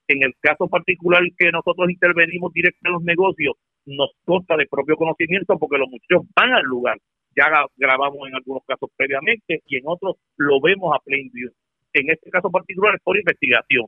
En 0.08 0.22
el 0.22 0.34
caso 0.40 0.68
particular 0.68 1.22
que 1.38 1.50
nosotros 1.50 1.90
intervenimos 1.90 2.52
directo 2.52 2.80
en 2.84 2.92
los 2.92 3.02
negocios, 3.02 3.54
nos 3.86 4.10
consta 4.24 4.56
de 4.56 4.66
propio 4.66 4.96
conocimiento 4.96 5.58
porque 5.58 5.78
los 5.78 5.88
muchachos 5.88 6.26
van 6.36 6.52
al 6.52 6.64
lugar. 6.64 6.98
Ya 7.36 7.46
grabamos 7.76 8.28
en 8.28 8.34
algunos 8.36 8.62
casos 8.66 8.90
previamente 8.96 9.62
y 9.66 9.76
en 9.76 9.84
otros 9.86 10.16
lo 10.36 10.60
vemos 10.60 10.94
a 10.94 11.00
plain. 11.00 11.30
En 11.92 12.10
este 12.10 12.30
caso 12.30 12.50
particular 12.50 12.94
es 12.94 13.02
por 13.02 13.16
investigación. 13.16 13.86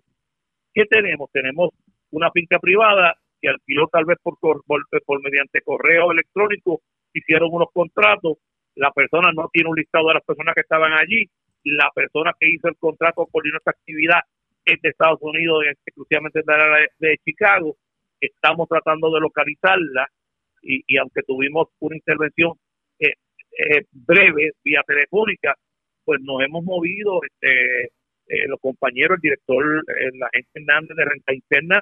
¿Qué 0.72 0.84
tenemos? 0.86 1.30
Tenemos 1.32 1.70
una 2.10 2.30
finca 2.30 2.58
privada 2.58 3.14
que 3.40 3.48
alquiló 3.48 3.88
tal 3.88 4.04
vez 4.04 4.18
por, 4.22 4.36
por, 4.38 5.22
mediante 5.22 5.60
correo 5.62 6.12
electrónico, 6.12 6.80
hicieron 7.12 7.50
unos 7.52 7.68
contratos 7.72 8.38
la 8.76 8.92
persona 8.92 9.32
no 9.32 9.48
tiene 9.52 9.70
un 9.70 9.76
listado 9.76 10.08
de 10.08 10.14
las 10.14 10.24
personas 10.24 10.54
que 10.54 10.60
estaban 10.60 10.92
allí, 10.92 11.24
la 11.64 11.90
persona 11.94 12.32
que 12.38 12.48
hizo 12.48 12.68
el 12.68 12.76
contrato 12.76 13.26
por 13.32 13.42
esta 13.46 13.70
actividad 13.70 14.20
es 14.66 14.82
de 14.82 14.90
Estados 14.90 15.20
Unidos, 15.22 15.64
exclusivamente 15.86 16.42
de, 16.46 17.08
de 17.08 17.18
Chicago, 17.24 17.76
estamos 18.20 18.68
tratando 18.68 19.12
de 19.12 19.20
localizarla 19.20 20.08
y, 20.62 20.82
aunque 20.98 21.22
tuvimos 21.24 21.68
una 21.80 21.96
intervención 21.96 22.54
eh, 23.00 23.14
eh, 23.58 23.84
breve 23.92 24.52
vía 24.64 24.82
telefónica, 24.86 25.54
pues 26.04 26.20
nos 26.22 26.42
hemos 26.42 26.64
movido, 26.64 27.20
este, 27.24 27.84
eh, 28.28 28.48
los 28.48 28.60
compañeros, 28.60 29.16
el 29.18 29.22
director, 29.22 29.84
la 30.18 30.30
gente 30.32 30.50
Hernández 30.54 30.96
de 30.96 31.06
Renta 31.06 31.34
Interna, 31.34 31.80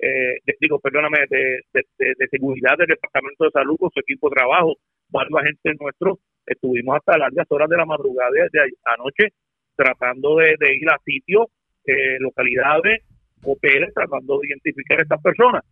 eh, 0.00 0.38
de- 0.44 0.56
digo, 0.60 0.80
perdóname, 0.80 1.18
de, 1.30 1.60
de, 1.72 2.28
seguridad 2.30 2.78
del 2.78 2.88
Departamento 2.88 3.44
de 3.44 3.50
Salud 3.52 3.76
con 3.78 3.90
su 3.92 4.00
equipo 4.00 4.30
de 4.30 4.36
trabajo, 4.36 4.76
varios 5.10 5.40
agentes 5.40 5.76
nuestros, 5.80 6.18
estuvimos 6.46 6.96
hasta 6.96 7.18
largas 7.18 7.46
horas 7.50 7.68
de 7.70 7.76
la 7.78 7.86
madrugada 7.86 8.30
de, 8.32 8.72
anoche 8.84 9.30
tratando 9.76 10.36
de 10.38 10.74
ir 10.76 10.90
a 10.90 10.98
sitios, 11.04 11.46
eh, 11.86 12.16
localidades, 12.20 13.02
hoteles, 13.42 13.92
tratando 13.94 14.40
de 14.40 14.48
identificar 14.48 14.98
a 14.98 15.02
estas 15.02 15.22
personas. 15.22 15.62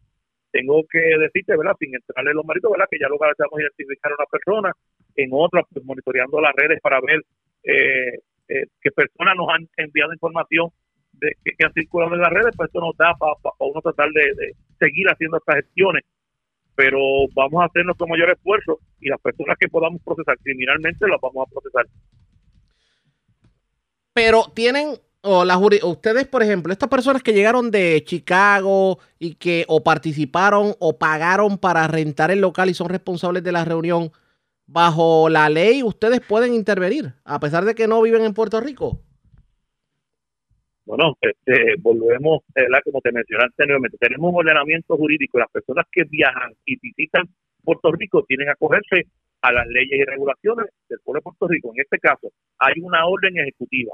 Tengo 0.51 0.83
que 0.91 0.99
decirte, 0.99 1.57
¿verdad? 1.57 1.75
Sin 1.79 1.95
entrarle 1.95 2.31
en 2.31 2.37
los 2.37 2.45
méritos, 2.45 2.71
¿verdad? 2.71 2.87
Que 2.91 2.99
ya 2.99 3.09
logramos 3.09 3.61
identificar 3.61 4.13
a 4.13 4.17
una 4.17 4.27
persona, 4.27 4.73
en 5.17 5.31
otras, 5.33 5.65
pues 5.73 5.85
monitoreando 5.85 6.41
las 6.41 6.53
redes 6.55 6.81
para 6.81 7.01
ver 7.01 7.23
eh, 7.65 8.19
eh, 8.49 8.67
qué 8.81 8.91
personas 8.91 9.35
nos 9.37 9.49
han 9.49 9.69
enviado 9.77 10.13
información 10.13 10.69
de, 11.13 11.33
que, 11.45 11.65
han 11.65 11.73
circulado 11.73 12.15
en 12.15 12.21
las 12.21 12.33
redes, 12.33 12.55
pues 12.57 12.69
esto 12.69 12.81
nos 12.81 12.97
da 12.97 13.15
para 13.15 13.35
uno 13.59 13.81
tratar 13.81 14.11
de, 14.11 14.23
de 14.35 14.53
seguir 14.79 15.07
haciendo 15.09 15.39
estas 15.39 15.57
gestiones. 15.57 16.05
Pero 16.75 16.99
vamos 17.35 17.63
a 17.63 17.67
hacer 17.67 17.85
nuestro 17.85 18.07
mayor 18.07 18.31
esfuerzo 18.31 18.79
y 19.01 19.09
las 19.09 19.21
personas 19.21 19.57
que 19.59 19.69
podamos 19.69 20.03
procesar 20.03 20.39
criminalmente 20.39 21.07
las 21.07 21.21
vamos 21.21 21.47
a 21.47 21.51
procesar. 21.51 21.87
Pero 24.15 24.45
tienen, 24.55 24.97
o 25.23 25.45
ustedes, 25.85 26.27
por 26.27 26.43
ejemplo, 26.43 26.73
estas 26.73 26.89
personas 26.89 27.23
que 27.23 27.33
llegaron 27.33 27.71
de 27.71 28.03
Chicago 28.05 28.99
y 29.19 29.37
que 29.37 29.65
o 29.69 29.83
participaron 29.83 30.75
o 30.81 30.99
pagaron 30.99 31.59
para 31.59 31.87
rentar 31.87 32.31
el 32.31 32.41
local 32.41 32.71
y 32.71 32.75
son 32.75 32.89
responsables 32.89 33.43
de 33.45 33.53
la 33.53 33.65
reunión, 33.65 34.11
bajo 34.67 35.29
la 35.29 35.49
ley 35.49 35.83
ustedes 35.83 36.21
pueden 36.21 36.55
intervenir, 36.55 37.15
a 37.25 37.39
pesar 37.39 37.65
de 37.65 37.75
que 37.75 37.87
no 37.87 38.03
viven 38.03 38.25
en 38.25 38.35
Puerto 38.35 38.61
Rico. 38.61 39.01
Bueno, 40.85 41.17
este, 41.21 41.77
volvemos, 41.79 42.41
¿verdad? 42.53 42.81
como 42.85 43.01
te 43.01 43.13
mencioné 43.13 43.45
anteriormente, 43.45 43.97
tenemos 43.99 44.33
un 44.33 44.41
ordenamiento 44.41 44.97
jurídico. 44.97 45.39
Las 45.39 45.51
personas 45.51 45.87
que 45.93 46.03
viajan 46.05 46.53
y 46.67 46.77
visitan 46.81 47.29
Puerto 47.63 47.93
Rico 47.93 48.25
tienen 48.25 48.47
que 48.49 48.53
acogerse 48.53 49.07
a 49.43 49.53
las 49.53 49.67
leyes 49.69 50.01
y 50.01 50.05
regulaciones 50.05 50.67
del 50.89 50.99
pueblo 51.05 51.21
de 51.21 51.23
Puerto 51.23 51.47
Rico. 51.47 51.71
En 51.73 51.83
este 51.83 51.99
caso, 51.99 52.33
hay 52.59 52.75
una 52.83 53.07
orden 53.07 53.39
ejecutiva 53.39 53.93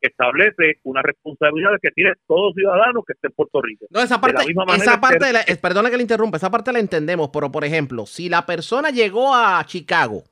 que 0.00 0.08
establece 0.08 0.78
una 0.84 1.02
responsabilidad 1.02 1.70
que 1.82 1.90
tiene 1.90 2.12
todo 2.26 2.52
ciudadano 2.52 3.02
que 3.02 3.14
esté 3.14 3.28
en 3.28 3.32
Puerto 3.34 3.60
Rico. 3.60 3.86
No, 3.90 4.00
esa 4.00 4.16
De 4.16 4.20
parte, 4.20 4.44
la 4.54 4.64
manera 4.64 4.76
esa 4.84 4.94
que- 4.94 5.00
parte 5.00 5.24
de 5.26 5.32
la- 5.32 5.40
es- 5.40 5.58
perdona 5.58 5.90
que 5.90 5.96
le 5.96 6.02
interrumpa, 6.02 6.36
esa 6.36 6.50
parte 6.50 6.72
la 6.72 6.78
entendemos, 6.78 7.30
pero 7.32 7.50
por 7.50 7.64
ejemplo, 7.64 8.06
si 8.06 8.28
la 8.28 8.46
persona 8.46 8.90
llegó 8.90 9.34
a 9.34 9.64
Chicago 9.66 10.22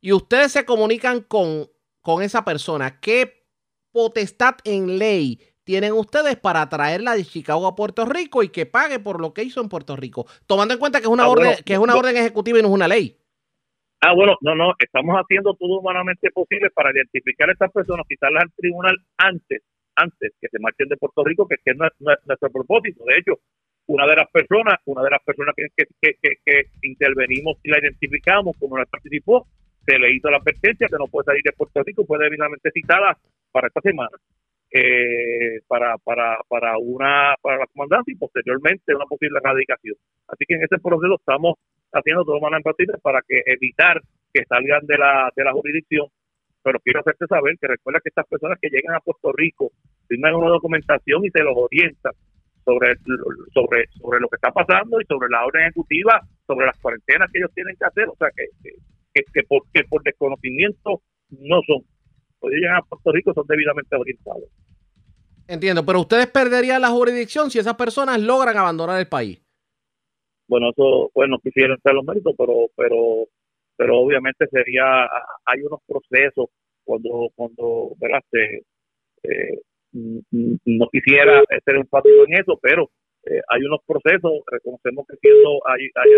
y 0.00 0.12
ustedes 0.12 0.52
se 0.52 0.64
comunican 0.64 1.20
con, 1.22 1.68
con 2.00 2.22
esa 2.22 2.44
persona, 2.44 3.00
¿qué 3.00 3.44
potestad 3.92 4.54
en 4.64 4.98
ley 4.98 5.40
tienen 5.64 5.92
ustedes 5.92 6.36
para 6.36 6.66
traerla 6.68 7.14
de 7.14 7.24
Chicago 7.24 7.66
a 7.66 7.74
Puerto 7.74 8.06
Rico 8.06 8.42
y 8.42 8.48
que 8.48 8.64
pague 8.64 8.98
por 9.00 9.20
lo 9.20 9.34
que 9.34 9.42
hizo 9.42 9.60
en 9.60 9.68
Puerto 9.68 9.96
Rico? 9.96 10.26
Tomando 10.46 10.72
en 10.72 10.80
cuenta 10.80 11.00
que 11.00 11.06
es 11.06 11.10
una 11.10 11.24
Ah, 11.24 11.28
orden, 11.28 11.46
bueno, 11.48 11.62
que 11.64 11.72
es 11.74 11.78
una 11.78 11.94
orden 11.96 12.16
ejecutiva 12.16 12.58
y 12.58 12.62
no 12.62 12.68
es 12.68 12.74
una 12.74 12.88
ley. 12.88 13.17
Ah, 14.00 14.14
bueno, 14.14 14.36
no, 14.42 14.54
no, 14.54 14.74
estamos 14.78 15.16
haciendo 15.16 15.54
todo 15.54 15.80
humanamente 15.80 16.30
posible 16.30 16.70
para 16.70 16.92
identificar 16.92 17.48
a 17.48 17.52
estas 17.52 17.72
personas, 17.72 18.06
quitarlas 18.08 18.44
al 18.44 18.52
tribunal 18.52 18.96
antes, 19.16 19.62
antes 19.96 20.32
que 20.40 20.48
se 20.48 20.58
marchen 20.60 20.88
de 20.88 20.96
Puerto 20.96 21.24
Rico, 21.24 21.48
que, 21.48 21.56
que 21.64 21.72
es, 21.72 21.76
nuestro 21.98 22.50
propósito. 22.50 23.04
De 23.04 23.18
hecho, 23.18 23.40
una 23.86 24.06
de 24.06 24.16
las 24.16 24.30
personas, 24.30 24.78
una 24.84 25.02
de 25.02 25.10
las 25.10 25.22
personas 25.24 25.54
que, 25.56 25.66
intervenimos 26.82 27.58
y 27.64 27.70
la 27.70 27.80
identificamos, 27.80 28.56
como 28.58 28.78
no 28.78 28.84
participó, 28.86 29.46
se 29.84 29.98
le 29.98 30.14
hizo 30.14 30.30
la 30.30 30.36
advertencia 30.36 30.86
que 30.86 30.96
no 30.98 31.06
puede 31.06 31.24
salir 31.24 31.42
de 31.42 31.52
Puerto 31.52 31.82
Rico, 31.82 32.06
puede 32.06 32.24
debidamente 32.24 32.70
citada 32.70 33.18
para 33.50 33.68
esta 33.68 33.80
semana. 33.80 34.16
eh, 34.70 35.60
para, 35.66 35.96
para, 35.98 36.38
para 36.48 36.76
una 36.78 37.34
para 37.40 37.58
la 37.58 37.66
comandancia 37.68 38.12
y 38.12 38.16
posteriormente 38.16 38.94
una 38.94 39.06
posible 39.06 39.38
erradicación. 39.42 39.96
Así 40.28 40.44
que 40.46 40.54
en 40.56 40.62
ese 40.64 40.78
proceso 40.78 41.16
estamos 41.16 41.54
haciendo 41.92 42.24
todo 42.24 42.40
lo 42.40 42.50
más 42.50 42.62
posible 42.62 42.98
para 43.02 43.20
que 43.26 43.42
evitar 43.46 44.00
que 44.32 44.44
salgan 44.44 44.86
de 44.86 44.98
la, 44.98 45.30
de 45.34 45.44
la 45.44 45.52
jurisdicción. 45.52 46.06
Pero 46.62 46.80
quiero 46.80 47.00
hacerte 47.00 47.26
saber 47.26 47.56
que 47.60 47.68
recuerda 47.68 48.00
que 48.00 48.10
estas 48.10 48.26
personas 48.26 48.58
que 48.60 48.68
llegan 48.68 48.94
a 48.94 49.00
Puerto 49.00 49.32
Rico 49.32 49.70
firman 50.06 50.34
una 50.34 50.50
documentación 50.50 51.24
y 51.24 51.30
se 51.30 51.42
los 51.42 51.54
orienta 51.56 52.10
sobre, 52.64 52.96
sobre, 53.54 53.86
sobre 53.98 54.20
lo 54.20 54.28
que 54.28 54.36
está 54.36 54.50
pasando 54.50 55.00
y 55.00 55.04
sobre 55.06 55.30
la 55.30 55.46
orden 55.46 55.62
ejecutiva, 55.62 56.20
sobre 56.46 56.66
las 56.66 56.78
cuarentenas 56.78 57.30
que 57.32 57.38
ellos 57.38 57.52
tienen 57.54 57.76
que 57.76 57.86
hacer. 57.86 58.08
O 58.08 58.16
sea, 58.16 58.28
que, 58.36 58.44
que, 59.14 59.22
que 59.32 59.42
por, 59.44 59.62
que 59.72 59.84
por 59.84 60.02
desconocimiento 60.02 61.00
no 61.30 61.60
son. 61.66 61.82
Cuando 62.38 62.56
llegan 62.56 62.76
a 62.76 62.82
Puerto 62.82 63.12
Rico 63.12 63.32
son 63.32 63.46
debidamente 63.46 63.96
orientados. 63.96 64.44
Entiendo, 65.46 65.86
pero 65.86 66.00
ustedes 66.00 66.26
perderían 66.26 66.82
la 66.82 66.90
jurisdicción 66.90 67.50
si 67.50 67.58
esas 67.58 67.74
personas 67.74 68.20
logran 68.20 68.56
abandonar 68.56 69.00
el 69.00 69.08
país. 69.08 69.40
Bueno 70.48 70.70
eso 70.70 71.10
pues 71.14 71.28
no 71.28 71.38
quisiera 71.40 71.74
entrar 71.74 71.92
en 71.92 71.96
los 71.96 72.06
méritos 72.06 72.34
pero 72.38 72.54
pero 72.76 73.28
pero 73.76 73.98
obviamente 74.00 74.46
sería 74.48 75.04
hay 75.46 75.62
unos 75.62 75.80
procesos 75.86 76.46
cuando 76.84 77.28
cuando 77.36 77.92
verdad 78.00 78.20
Se, 78.30 78.62
eh, 79.24 79.60
n- 79.92 80.22
n- 80.32 80.58
no 80.66 80.88
quisiera 80.90 81.42
ser 81.64 81.76
enfático 81.76 82.24
en 82.26 82.34
eso 82.40 82.58
pero 82.62 82.90
eh, 83.26 83.40
hay 83.48 83.62
unos 83.62 83.80
procesos 83.86 84.32
reconocemos 84.46 85.06
que 85.08 85.16
siendo 85.18 85.60
hay, 85.66 85.82
hay, 85.94 86.10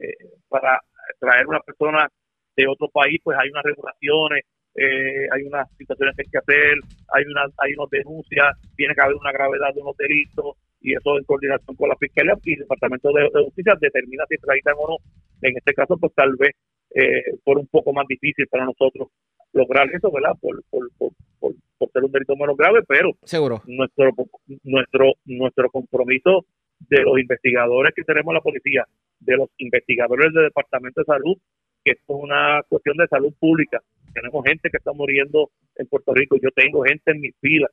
eh, 0.00 0.14
para 0.48 0.80
traer 1.20 1.46
una 1.46 1.60
persona 1.60 2.08
de 2.56 2.66
otro 2.68 2.88
país 2.88 3.20
pues 3.22 3.36
hay 3.38 3.50
unas 3.50 3.64
regulaciones 3.64 4.44
eh, 4.74 5.26
hay 5.32 5.42
unas 5.44 5.70
situaciones 5.76 6.14
que 6.16 6.22
hay 6.24 6.30
que 6.30 6.38
hacer 6.38 6.74
hay 7.14 7.24
una 7.26 7.44
hay 7.58 7.74
unas 7.74 7.90
denuncias 7.90 8.56
tiene 8.76 8.94
que 8.94 9.00
haber 9.02 9.16
una 9.16 9.32
gravedad 9.32 9.74
de 9.74 9.80
unos 9.82 9.96
delitos 9.96 10.56
y 10.80 10.94
eso 10.94 11.18
en 11.18 11.24
coordinación 11.24 11.76
con 11.76 11.88
la 11.88 11.96
Fiscalía 11.96 12.34
y 12.44 12.52
el 12.52 12.60
Departamento 12.60 13.12
de, 13.12 13.22
de 13.22 13.44
Justicia 13.44 13.74
determina 13.80 14.24
si 14.28 14.34
extraditan 14.34 14.74
o 14.78 14.88
no. 14.88 14.96
En 15.42 15.56
este 15.56 15.74
caso, 15.74 15.96
pues 15.98 16.12
tal 16.14 16.36
vez 16.36 16.54
eh, 16.94 17.36
fuera 17.44 17.60
un 17.60 17.66
poco 17.66 17.92
más 17.92 18.06
difícil 18.06 18.46
para 18.48 18.64
nosotros 18.64 19.08
lograr 19.52 19.88
eso, 19.92 20.10
¿verdad? 20.10 20.32
Por, 20.40 20.62
por, 20.70 20.88
por, 20.98 21.12
por, 21.40 21.54
por 21.78 21.90
ser 21.90 22.04
un 22.04 22.12
delito 22.12 22.36
menos 22.36 22.56
grave, 22.56 22.80
pero 22.86 23.10
Seguro. 23.24 23.62
nuestro 23.66 24.10
nuestro 24.64 25.14
nuestro 25.24 25.70
compromiso 25.70 26.44
de 26.78 27.02
los 27.02 27.18
investigadores 27.18 27.94
que 27.94 28.02
tenemos 28.02 28.32
en 28.32 28.34
la 28.34 28.40
policía, 28.40 28.84
de 29.20 29.36
los 29.36 29.48
investigadores 29.58 30.32
del 30.32 30.44
Departamento 30.44 31.00
de 31.00 31.06
Salud, 31.06 31.36
que 31.84 31.92
esto 31.92 32.16
es 32.16 32.22
una 32.22 32.62
cuestión 32.68 32.96
de 32.98 33.06
salud 33.08 33.32
pública. 33.38 33.80
Tenemos 34.12 34.44
gente 34.44 34.68
que 34.70 34.76
está 34.76 34.92
muriendo 34.92 35.50
en 35.76 35.86
Puerto 35.86 36.12
Rico, 36.14 36.36
yo 36.40 36.50
tengo 36.54 36.82
gente 36.82 37.12
en 37.12 37.20
mis 37.20 37.34
filas, 37.40 37.70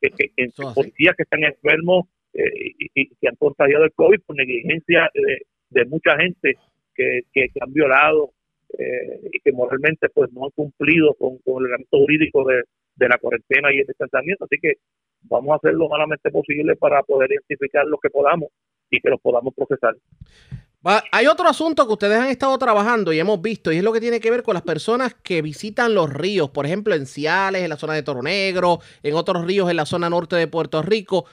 que, 0.00 0.10
que, 0.10 0.30
policías 0.74 1.16
que 1.16 1.22
están 1.22 1.42
enfermos 1.42 2.06
eh, 2.36 2.72
y, 2.78 2.90
y 2.94 3.08
que 3.20 3.28
han 3.28 3.36
contagiado 3.36 3.84
el 3.84 3.92
COVID 3.92 4.20
por 4.26 4.36
negligencia 4.36 5.10
de, 5.14 5.84
mucha 5.86 6.16
gente 6.18 6.56
que, 6.94 7.20
que, 7.32 7.48
que 7.48 7.60
han 7.60 7.72
violado 7.72 8.32
eh, 8.78 9.20
y 9.32 9.40
que 9.40 9.52
moralmente 9.52 10.08
pues 10.08 10.32
no 10.32 10.44
han 10.44 10.50
cumplido 10.50 11.14
con, 11.14 11.32
el 11.34 11.62
reglamento 11.62 11.98
jurídico 11.98 12.44
de, 12.44 12.62
de 12.96 13.08
la 13.08 13.18
cuarentena 13.18 13.72
y 13.72 13.78
el 13.78 13.86
distanciamiento. 13.86 14.44
Así 14.44 14.56
que 14.60 14.74
vamos 15.22 15.52
a 15.52 15.56
hacer 15.56 15.74
lo 15.74 15.88
malamente 15.88 16.30
posible 16.30 16.76
para 16.76 17.02
poder 17.02 17.30
identificar 17.32 17.86
lo 17.86 17.98
que 17.98 18.10
podamos 18.10 18.50
y 18.90 19.00
que 19.00 19.10
los 19.10 19.20
podamos 19.20 19.54
procesar. 19.54 19.96
Hay 21.10 21.26
otro 21.26 21.48
asunto 21.48 21.84
que 21.84 21.94
ustedes 21.94 22.16
han 22.16 22.28
estado 22.28 22.56
trabajando 22.58 23.12
y 23.12 23.18
hemos 23.18 23.42
visto, 23.42 23.72
y 23.72 23.78
es 23.78 23.82
lo 23.82 23.92
que 23.92 23.98
tiene 23.98 24.20
que 24.20 24.30
ver 24.30 24.44
con 24.44 24.54
las 24.54 24.62
personas 24.62 25.14
que 25.14 25.42
visitan 25.42 25.94
los 25.94 26.12
ríos, 26.12 26.50
por 26.50 26.64
ejemplo, 26.64 26.94
en 26.94 27.06
Ciales, 27.06 27.62
en 27.62 27.70
la 27.70 27.76
zona 27.76 27.94
de 27.94 28.04
Toro 28.04 28.22
Negro, 28.22 28.78
en 29.02 29.14
otros 29.14 29.44
ríos 29.44 29.68
en 29.68 29.76
la 29.76 29.86
zona 29.86 30.08
norte 30.08 30.36
de 30.36 30.46
Puerto 30.46 30.82
Rico. 30.82 31.24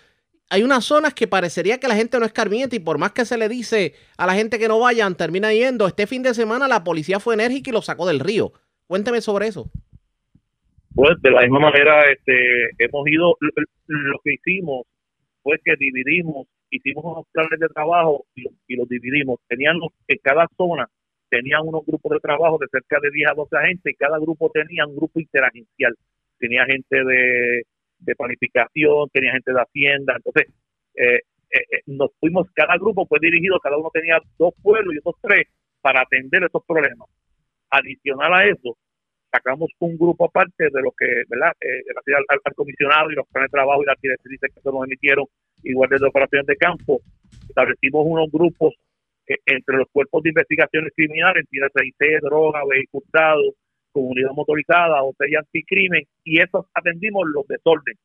Hay 0.49 0.61
unas 0.63 0.85
zonas 0.85 1.13
que 1.13 1.27
parecería 1.27 1.79
que 1.79 1.87
la 1.87 1.95
gente 1.95 2.19
no 2.19 2.25
es 2.25 2.33
carmiente 2.33 2.75
y 2.75 2.79
por 2.79 2.97
más 2.99 3.11
que 3.11 3.25
se 3.25 3.37
le 3.37 3.49
dice 3.49 3.93
a 4.17 4.27
la 4.27 4.33
gente 4.35 4.59
que 4.59 4.67
no 4.67 4.79
vayan, 4.79 5.15
termina 5.17 5.51
yendo. 5.53 5.87
Este 5.87 6.05
fin 6.05 6.21
de 6.21 6.33
semana 6.33 6.67
la 6.67 6.83
policía 6.83 7.19
fue 7.19 7.33
enérgica 7.33 7.69
y 7.71 7.73
lo 7.73 7.81
sacó 7.81 8.05
del 8.07 8.19
río. 8.19 8.51
Cuénteme 8.85 9.21
sobre 9.21 9.47
eso. 9.47 9.71
Pues 10.93 11.19
de 11.21 11.31
la 11.31 11.41
misma 11.41 11.59
manera 11.59 12.03
este, 12.11 12.69
hemos 12.77 13.07
ido, 13.07 13.35
lo, 13.87 14.19
que 14.23 14.33
hicimos 14.33 14.85
fue 15.41 15.57
que 15.65 15.73
dividimos, 15.79 16.47
hicimos 16.69 17.03
unos 17.03 17.25
planes 17.31 17.59
de 17.59 17.67
trabajo 17.69 18.25
y, 18.35 18.43
y 18.67 18.75
los 18.75 18.87
dividimos. 18.87 19.39
Tenían 19.47 19.79
los- 19.79 19.91
en 20.07 20.19
cada 20.21 20.47
zona, 20.55 20.87
tenían 21.29 21.61
unos 21.67 21.83
grupos 21.85 22.11
de 22.11 22.19
trabajo 22.19 22.59
de 22.59 22.67
cerca 22.71 22.99
de 23.01 23.09
10 23.11 23.31
a 23.31 23.33
12 23.33 23.57
agentes 23.57 23.91
y 23.91 23.95
cada 23.95 24.19
grupo 24.19 24.51
tenía 24.53 24.85
un 24.85 24.95
grupo 24.95 25.19
interagencial. 25.19 25.95
Tenía 26.37 26.63
gente 26.65 27.03
de, 27.03 27.63
de 28.03 28.15
planificación, 28.15 29.09
tenía 29.11 29.33
gente 29.33 29.53
de 29.53 29.61
hacienda. 29.61 30.15
Entonces, 30.15 30.53
eh, 30.95 31.15
eh, 31.15 31.65
eh, 31.71 31.81
nos 31.87 32.11
fuimos, 32.19 32.47
cada 32.53 32.77
grupo 32.77 33.05
fue 33.05 33.19
dirigido, 33.21 33.59
cada 33.59 33.77
uno 33.77 33.89
tenía 33.93 34.19
dos 34.37 34.53
pueblos 34.61 34.95
y 34.95 34.97
otros 34.99 35.15
tres 35.21 35.47
para 35.81 36.01
atender 36.01 36.43
esos 36.43 36.63
problemas. 36.65 37.07
Adicional 37.69 38.33
a 38.33 38.45
eso, 38.45 38.77
sacamos 39.33 39.71
un 39.79 39.97
grupo 39.97 40.25
aparte 40.25 40.65
de 40.65 40.81
lo 40.81 40.91
que, 40.91 41.05
¿verdad? 41.27 41.53
Eh, 41.59 41.83
gracias 41.85 42.25
al, 42.29 42.53
comisionado 42.53 43.11
y 43.11 43.15
los 43.15 43.27
planes 43.27 43.51
de 43.51 43.57
trabajo 43.57 43.81
y 43.81 43.85
las 43.85 43.99
directrices 43.99 44.51
que 44.53 44.61
se 44.61 44.71
nos 44.71 44.85
emitieron, 44.85 45.25
igual 45.63 45.89
de 45.89 46.05
operaciones 46.05 46.45
de 46.45 46.55
campo, 46.55 47.01
establecimos 47.49 48.05
unos 48.05 48.31
grupos 48.31 48.73
eh, 49.27 49.37
entre 49.45 49.77
los 49.77 49.87
cuerpos 49.91 50.21
de 50.23 50.29
investigaciones 50.29 50.93
criminales, 50.95 51.45
entidades 51.45 51.73
CIC, 51.75 52.21
droga, 52.21 52.61
vehículos 52.69 53.05
hurtados, 53.05 53.55
comunidad 53.93 54.31
motorizada, 54.33 55.03
hotel 55.03 55.29
y 55.31 55.35
anticrimen, 55.35 56.03
y 56.23 56.41
eso 56.41 56.67
atendimos 56.73 57.23
los 57.33 57.47
desórdenes. 57.47 58.01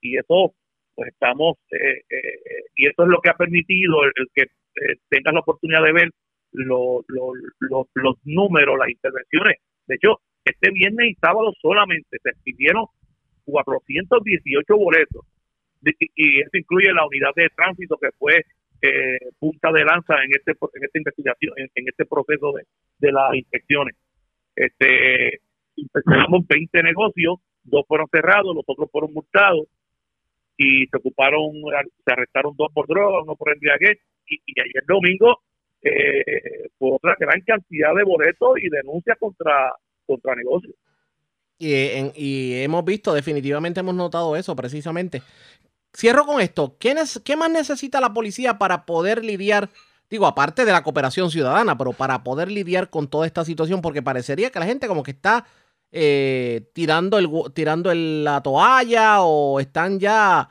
Y 0.00 0.16
eso 0.16 0.54
pues 0.94 1.08
estamos, 1.12 1.56
eh, 1.72 2.02
eh, 2.10 2.64
y 2.76 2.86
eso 2.86 3.02
es 3.02 3.08
lo 3.08 3.20
que 3.20 3.30
ha 3.30 3.34
permitido 3.34 4.04
el, 4.04 4.12
que 4.34 4.42
eh, 4.42 4.96
tengas 5.08 5.34
la 5.34 5.40
oportunidad 5.40 5.82
de 5.82 5.92
ver 5.92 6.10
lo, 6.52 7.04
lo, 7.08 7.32
los 7.94 8.16
números, 8.24 8.78
las 8.78 8.90
intervenciones. 8.90 9.56
De 9.86 9.94
hecho, 9.96 10.20
este 10.44 10.70
viernes 10.70 11.10
y 11.10 11.14
sábado 11.14 11.52
solamente 11.60 12.18
se 12.22 12.30
expidieron 12.30 12.86
418 13.44 14.76
boletos, 14.76 15.24
y 16.14 16.40
eso 16.40 16.50
incluye 16.52 16.92
la 16.92 17.06
unidad 17.06 17.30
de 17.34 17.48
tránsito 17.56 17.96
que 17.96 18.10
fue 18.18 18.44
eh, 18.82 19.18
punta 19.38 19.70
de 19.72 19.84
lanza 19.84 20.14
en 20.24 20.30
este 20.30 20.52
en 20.52 20.84
esta 20.84 20.98
investigación, 20.98 21.52
en, 21.56 21.88
este 21.88 22.06
proceso 22.06 22.52
de, 22.52 22.64
de 22.98 23.12
las 23.12 23.34
inspecciones. 23.34 23.94
Este, 24.60 25.40
inspeccionamos 25.76 26.46
20 26.46 26.82
negocios, 26.82 27.38
dos 27.64 27.84
fueron 27.88 28.08
cerrados, 28.12 28.54
los 28.54 28.64
otros 28.66 28.90
fueron 28.92 29.14
multados 29.14 29.66
y 30.58 30.86
se 30.86 30.96
ocuparon, 30.98 31.52
se 32.04 32.12
arrestaron 32.12 32.54
dos 32.58 32.68
por 32.74 32.86
droga, 32.86 33.22
uno 33.22 33.36
por 33.36 33.54
embriaguez 33.54 33.98
y, 34.26 34.38
y 34.44 34.60
ayer 34.60 34.84
domingo 34.86 35.40
eh, 35.80 36.68
fue 36.78 36.92
otra 36.92 37.16
gran 37.18 37.40
cantidad 37.40 37.94
de 37.94 38.04
boletos 38.04 38.58
y 38.62 38.68
denuncias 38.68 39.16
contra, 39.18 39.72
contra 40.04 40.34
negocios. 40.34 40.74
Y, 41.58 41.72
y 42.14 42.62
hemos 42.62 42.84
visto, 42.84 43.14
definitivamente 43.14 43.80
hemos 43.80 43.94
notado 43.94 44.36
eso 44.36 44.54
precisamente. 44.54 45.22
Cierro 45.96 46.26
con 46.26 46.42
esto. 46.42 46.76
¿Qué, 46.78 46.94
¿Qué 47.24 47.36
más 47.36 47.50
necesita 47.50 47.98
la 47.98 48.12
policía 48.12 48.58
para 48.58 48.84
poder 48.84 49.24
lidiar? 49.24 49.70
Digo, 50.10 50.26
aparte 50.26 50.64
de 50.64 50.72
la 50.72 50.82
cooperación 50.82 51.30
ciudadana, 51.30 51.78
pero 51.78 51.92
para 51.92 52.22
poder 52.24 52.50
lidiar 52.50 52.90
con 52.90 53.08
toda 53.08 53.26
esta 53.26 53.44
situación, 53.44 53.80
porque 53.80 54.02
parecería 54.02 54.50
que 54.50 54.58
la 54.58 54.66
gente 54.66 54.88
como 54.88 55.04
que 55.04 55.12
está 55.12 55.46
eh, 55.92 56.62
tirando, 56.72 57.18
el, 57.18 57.28
tirando 57.54 57.94
la 57.94 58.42
toalla 58.42 59.22
o 59.22 59.60
están 59.60 60.00
ya 60.00 60.48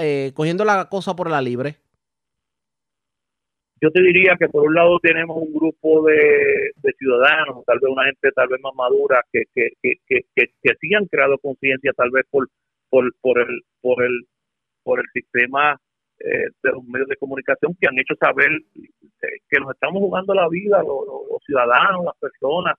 eh, 0.00 0.32
cogiendo 0.34 0.64
la 0.64 0.88
cosa 0.88 1.16
por 1.16 1.30
la 1.30 1.40
libre. 1.40 1.76
Yo 3.82 3.90
te 3.90 4.02
diría 4.02 4.36
que 4.38 4.48
por 4.48 4.64
un 4.66 4.74
lado 4.74 4.98
tenemos 5.00 5.38
un 5.38 5.54
grupo 5.54 6.04
de, 6.04 6.72
ciudadanos, 6.98 7.64
tal 7.64 7.78
vez 7.80 7.90
una 7.90 8.04
gente 8.04 8.30
tal 8.32 8.48
vez 8.48 8.60
más 8.60 8.74
madura, 8.74 9.24
que, 9.32 9.44
que, 9.54 9.70
que, 9.82 9.94
que, 10.06 10.46
que 10.62 10.74
sí 10.78 10.94
han 10.94 11.06
creado 11.06 11.38
conciencia 11.38 11.92
tal 11.96 12.10
vez 12.10 12.26
por, 12.30 12.46
por, 12.90 13.10
por, 13.22 13.38
el, 13.38 13.62
por 13.80 14.04
el 14.04 14.26
por 14.82 15.00
el 15.00 15.06
sistema 15.12 15.80
eh, 16.20 16.48
de 16.62 16.70
los 16.70 16.84
medios 16.84 17.08
de 17.08 17.16
comunicación 17.16 17.74
que 17.80 17.88
han 17.88 17.98
hecho 17.98 18.14
saber 18.20 18.50
eh, 18.52 19.38
que 19.48 19.60
nos 19.60 19.72
estamos 19.72 20.00
jugando 20.00 20.34
la 20.34 20.48
vida, 20.48 20.82
los, 20.82 21.42
ciudadanos, 21.46 22.04
las 22.04 22.16
personas, 22.18 22.76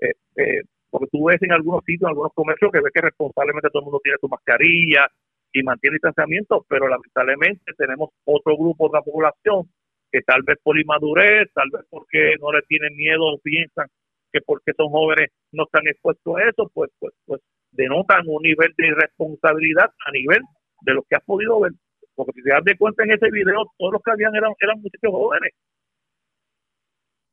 eh, 0.00 0.62
porque 0.90 1.08
tú 1.10 1.24
ves 1.24 1.42
en 1.42 1.52
algunos 1.52 1.82
sitios, 1.84 2.02
en 2.02 2.08
algunos 2.10 2.32
comercios, 2.34 2.70
que 2.70 2.80
ves 2.80 2.92
que 2.92 3.00
responsablemente 3.00 3.68
todo 3.70 3.80
el 3.80 3.84
mundo 3.86 4.00
tiene 4.02 4.18
su 4.20 4.28
mascarilla 4.28 5.08
y 5.52 5.62
mantiene 5.62 5.96
distanciamiento, 5.96 6.64
pero 6.68 6.86
lamentablemente 6.88 7.72
tenemos 7.76 8.10
otro 8.24 8.56
grupo 8.56 8.88
de 8.88 8.98
la 8.98 9.02
población 9.02 9.68
que 10.12 10.20
tal 10.22 10.42
vez 10.42 10.58
por 10.62 10.78
inmadurez, 10.78 11.50
tal 11.52 11.70
vez 11.72 11.82
porque 11.90 12.36
no 12.40 12.52
le 12.52 12.62
tienen 12.62 12.94
miedo 12.96 13.24
o 13.26 13.38
piensan 13.38 13.88
que 14.32 14.40
porque 14.40 14.72
son 14.76 14.90
jóvenes 14.90 15.30
no 15.52 15.64
están 15.64 15.86
expuestos 15.86 16.36
a 16.36 16.48
eso, 16.48 16.70
pues, 16.72 16.90
pues, 16.98 17.12
pues 17.26 17.40
denotan 17.72 18.22
un 18.26 18.42
nivel 18.42 18.72
de 18.76 18.86
irresponsabilidad 18.88 19.90
a 20.06 20.10
nivel 20.12 20.40
de 20.82 20.94
los 20.94 21.04
que 21.08 21.16
has 21.16 21.24
podido 21.24 21.60
ver. 21.60 21.72
Porque 22.14 22.32
si 22.32 22.42
te 22.42 22.50
das 22.50 22.64
de 22.64 22.76
cuenta 22.76 23.04
en 23.04 23.12
ese 23.12 23.30
video, 23.30 23.64
todos 23.78 23.92
los 23.92 24.02
que 24.02 24.10
habían 24.10 24.34
eran, 24.34 24.52
eran 24.60 24.80
muchachos 24.80 25.10
jóvenes. 25.10 25.52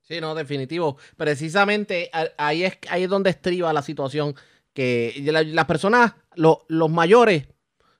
Sí, 0.01 0.19
no, 0.19 0.35
definitivo. 0.35 0.97
Precisamente 1.15 2.09
ahí 2.37 2.63
es, 2.63 2.77
ahí 2.89 3.03
es 3.03 3.09
donde 3.09 3.29
estriba 3.29 3.71
la 3.73 3.81
situación. 3.81 4.35
Que 4.73 5.13
las 5.25 5.65
personas, 5.65 6.13
los 6.35 6.89
mayores, 6.89 7.47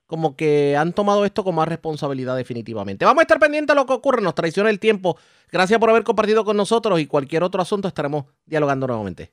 como 0.06 0.36
que 0.36 0.76
han 0.76 0.92
tomado 0.92 1.24
esto 1.24 1.44
con 1.44 1.54
más 1.54 1.68
responsabilidad 1.68 2.36
definitivamente. 2.36 3.04
Vamos 3.04 3.20
a 3.20 3.22
estar 3.22 3.38
pendientes 3.38 3.74
de 3.74 3.80
lo 3.80 3.86
que 3.86 3.92
ocurre, 3.92 4.22
nos 4.22 4.34
traiciona 4.34 4.70
el 4.70 4.78
tiempo. 4.78 5.18
Gracias 5.50 5.78
por 5.78 5.90
haber 5.90 6.02
compartido 6.02 6.44
con 6.44 6.56
nosotros 6.56 6.98
y 7.00 7.06
cualquier 7.06 7.42
otro 7.42 7.62
asunto 7.62 7.88
estaremos 7.88 8.24
dialogando 8.46 8.86
nuevamente. 8.86 9.32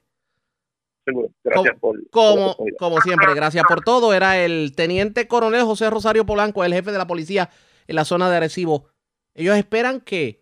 Gracias 1.43 1.75
como, 2.11 2.55
por, 2.55 2.75
como, 2.77 3.01
siempre, 3.01 3.33
gracias 3.33 3.63
por 3.67 3.83
todo. 3.83 4.13
Era 4.13 4.37
el 4.43 4.73
teniente 4.75 5.27
coronel 5.27 5.63
José 5.63 5.89
Rosario 5.89 6.25
Polanco, 6.25 6.63
el 6.63 6.73
jefe 6.73 6.91
de 6.91 6.97
la 6.97 7.07
policía 7.07 7.49
en 7.87 7.95
la 7.95 8.05
zona 8.05 8.29
de 8.29 8.37
Arecibo. 8.37 8.85
Ellos 9.33 9.55
esperan 9.57 10.01
que 10.01 10.39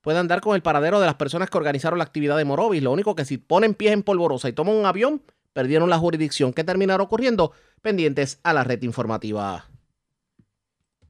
puedan 0.00 0.28
dar 0.28 0.40
con 0.40 0.54
el 0.54 0.62
paradero 0.62 1.00
de 1.00 1.06
las 1.06 1.14
personas 1.14 1.48
que 1.48 1.58
organizaron 1.58 1.98
la 1.98 2.04
actividad 2.04 2.36
de 2.36 2.44
Morovis. 2.44 2.82
Lo 2.82 2.92
único 2.92 3.14
que 3.14 3.24
si 3.24 3.38
ponen 3.38 3.74
pies 3.74 3.92
en 3.92 4.02
polvorosa 4.02 4.48
y 4.48 4.52
toman 4.52 4.74
un 4.74 4.86
avión, 4.86 5.22
perdieron 5.52 5.88
la 5.88 5.98
jurisdicción. 5.98 6.52
¿Qué 6.52 6.64
terminará 6.64 7.02
ocurriendo? 7.02 7.52
Pendientes 7.80 8.38
a 8.42 8.52
la 8.52 8.64
red 8.64 8.82
informativa. 8.82 9.66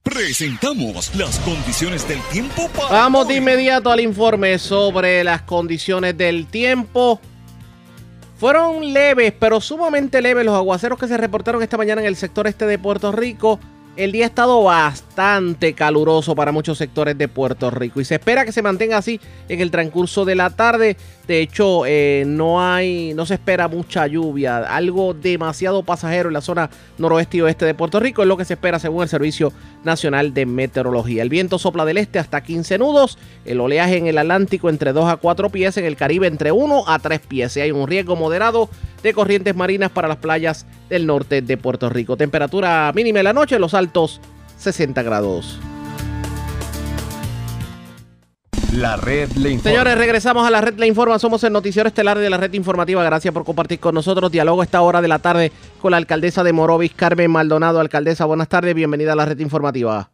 Presentamos 0.05 1.15
las 1.15 1.39
condiciones 1.39 2.07
del 2.07 2.21
tiempo 2.31 2.69
para. 2.69 2.89
Vamos 2.89 3.27
de 3.27 3.37
inmediato 3.37 3.89
al 3.89 3.99
informe 3.99 4.59
sobre 4.59 5.23
las 5.23 5.41
condiciones 5.41 6.15
del 6.15 6.45
tiempo. 6.45 7.19
Fueron 8.37 8.93
leves, 8.93 9.33
pero 9.39 9.61
sumamente 9.61 10.21
leves 10.21 10.45
los 10.45 10.55
aguaceros 10.55 10.99
que 10.99 11.07
se 11.07 11.15
reportaron 11.15 11.63
esta 11.63 11.77
mañana 11.77 12.01
en 12.01 12.07
el 12.07 12.17
sector 12.17 12.47
este 12.47 12.65
de 12.65 12.77
Puerto 12.77 13.13
Rico. 13.13 13.59
El 13.95 14.11
día 14.11 14.25
ha 14.25 14.27
estado 14.27 14.61
bastante 14.61 15.73
caluroso 15.73 16.35
para 16.35 16.51
muchos 16.51 16.77
sectores 16.77 17.17
de 17.17 17.29
Puerto 17.29 17.71
Rico 17.71 18.01
y 18.01 18.05
se 18.05 18.15
espera 18.15 18.43
que 18.43 18.51
se 18.51 18.61
mantenga 18.61 18.97
así 18.97 19.21
en 19.47 19.61
el 19.61 19.71
transcurso 19.71 20.25
de 20.25 20.35
la 20.35 20.49
tarde. 20.49 20.97
De 21.27 21.41
hecho, 21.41 21.85
eh, 21.87 22.23
no 22.27 22.61
hay, 22.61 23.13
no 23.15 23.25
se 23.25 23.33
espera 23.33 23.67
mucha 23.67 24.05
lluvia, 24.05 24.57
algo 24.57 25.15
demasiado 25.15 25.81
pasajero 25.81 26.29
en 26.29 26.33
la 26.33 26.41
zona 26.41 26.69
noroeste 26.99 27.37
y 27.37 27.41
oeste 27.41 27.65
de 27.65 27.73
Puerto 27.73 27.99
Rico 27.99 28.21
es 28.21 28.27
lo 28.27 28.37
que 28.37 28.45
se 28.45 28.53
espera 28.53 28.77
según 28.77 29.03
el 29.03 29.09
Servicio 29.09 29.51
Nacional 29.83 30.33
de 30.35 30.45
Meteorología. 30.45 31.23
El 31.23 31.29
viento 31.29 31.57
sopla 31.57 31.83
del 31.83 31.97
este 31.97 32.19
hasta 32.19 32.41
15 32.43 32.77
nudos, 32.77 33.17
el 33.45 33.59
oleaje 33.59 33.97
en 33.97 34.05
el 34.05 34.19
Atlántico 34.19 34.69
entre 34.69 34.93
2 34.93 35.09
a 35.09 35.17
4 35.17 35.49
pies, 35.49 35.77
en 35.77 35.85
el 35.85 35.95
Caribe 35.95 36.27
entre 36.27 36.51
1 36.51 36.83
a 36.87 36.99
3 36.99 37.19
pies. 37.21 37.57
Hay 37.57 37.71
un 37.71 37.87
riesgo 37.87 38.15
moderado 38.15 38.69
de 39.01 39.13
corrientes 39.13 39.55
marinas 39.55 39.89
para 39.89 40.07
las 40.07 40.17
playas 40.17 40.67
del 40.89 41.07
norte 41.07 41.41
de 41.41 41.57
Puerto 41.57 41.89
Rico. 41.89 42.17
Temperatura 42.17 42.91
mínima 42.93 43.19
en 43.19 43.25
la 43.25 43.33
noche, 43.33 43.57
los 43.57 43.73
altos 43.73 44.21
60 44.57 45.01
grados. 45.01 45.59
La 48.75 48.97
red 48.97 49.29
le 49.41 49.51
informa. 49.51 49.71
Señores, 49.71 49.97
regresamos 49.97 50.45
a 50.45 50.51
la 50.51 50.59
red 50.59 50.73
le 50.77 50.85
informa. 50.85 51.17
Somos 51.17 51.41
el 51.45 51.53
noticiero 51.53 51.87
estelar 51.87 52.17
de 52.17 52.29
la 52.29 52.35
red 52.35 52.51
informativa. 52.53 53.01
Gracias 53.05 53.33
por 53.33 53.45
compartir 53.45 53.79
con 53.79 53.95
nosotros. 53.95 54.29
Diálogo 54.29 54.63
esta 54.63 54.81
hora 54.81 55.01
de 55.01 55.07
la 55.07 55.19
tarde 55.19 55.51
con 55.81 55.91
la 55.91 55.97
alcaldesa 55.97 56.43
de 56.43 56.51
Morovis, 56.51 56.93
Carmen 56.93 57.31
Maldonado. 57.31 57.79
Alcaldesa, 57.79 58.25
buenas 58.25 58.49
tardes. 58.49 58.75
Bienvenida 58.75 59.13
a 59.13 59.15
la 59.15 59.25
red 59.25 59.39
informativa. 59.39 60.09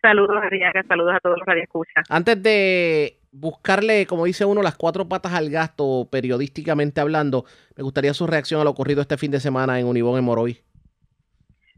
Saludos, 0.00 0.36
Arriaga. 0.40 0.84
Saludos 0.86 1.14
a 1.16 1.18
todos 1.18 1.38
los 1.38 1.46
radioescuchas. 1.46 2.04
Antes 2.08 2.40
de 2.40 3.18
buscarle, 3.32 4.06
como 4.06 4.24
dice 4.24 4.44
uno, 4.44 4.62
las 4.62 4.76
cuatro 4.76 5.08
patas 5.08 5.34
al 5.34 5.50
gasto 5.50 6.06
periodísticamente 6.08 7.00
hablando, 7.00 7.44
me 7.76 7.82
gustaría 7.82 8.14
su 8.14 8.28
reacción 8.28 8.60
a 8.60 8.64
lo 8.64 8.70
ocurrido 8.70 9.00
este 9.00 9.16
fin 9.16 9.32
de 9.32 9.40
semana 9.40 9.80
en 9.80 9.86
Univón 9.86 10.16
en 10.16 10.24
Morovis. 10.24 10.64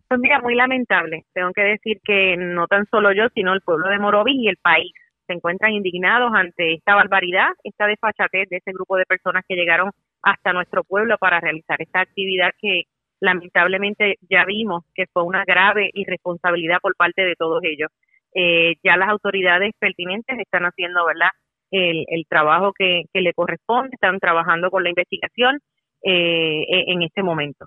Pues 0.09 0.21
mira, 0.21 0.43
muy 0.43 0.55
lamentable. 0.55 1.25
Tengo 1.33 1.53
que 1.55 1.63
decir 1.63 2.01
que 2.05 2.37
no 2.37 2.67
tan 2.67 2.87
solo 2.91 3.13
yo, 3.13 3.29
sino 3.35 3.55
el 3.55 3.63
pueblo 3.63 3.89
de 3.89 3.99
Morovis 3.99 4.37
y 4.37 4.49
el 4.49 4.59
país 4.59 4.93
se 5.29 5.35
encuentran 5.35 5.73
indignados 5.73 6.33
ante 6.35 6.75
esta 6.75 6.97
barbaridad, 6.97 7.51
esta 7.63 7.87
desfachatez 7.87 8.49
de 8.49 8.57
ese 8.57 8.73
grupo 8.73 8.97
de 8.97 9.05
personas 9.05 9.45
que 9.47 9.55
llegaron 9.55 9.91
hasta 10.23 10.53
nuestro 10.53 10.83
pueblo 10.83 11.17
para 11.19 11.39
realizar 11.39 11.81
esta 11.81 12.01
actividad 12.01 12.51
que 12.59 12.85
lamentablemente 13.21 14.17
ya 14.29 14.45
vimos 14.45 14.85
que 14.95 15.05
fue 15.13 15.23
una 15.23 15.45
grave 15.45 15.91
irresponsabilidad 15.93 16.79
por 16.81 16.97
parte 16.97 17.23
de 17.23 17.35
todos 17.37 17.61
ellos. 17.63 17.91
Eh, 18.35 18.77
ya 18.83 18.97
las 18.97 19.09
autoridades 19.09 19.73
pertinentes 19.79 20.39
están 20.39 20.65
haciendo, 20.65 21.05
¿verdad? 21.07 21.31
El, 21.71 22.25
trabajo 22.29 22.73
que, 22.73 23.05
le 23.13 23.35
corresponde, 23.35 23.91
están 23.93 24.19
trabajando 24.19 24.71
con 24.71 24.83
la 24.83 24.89
investigación 24.89 25.61
eh, 26.03 26.63
e, 26.63 26.93
en 26.93 27.03
este 27.03 27.23
momento. 27.23 27.67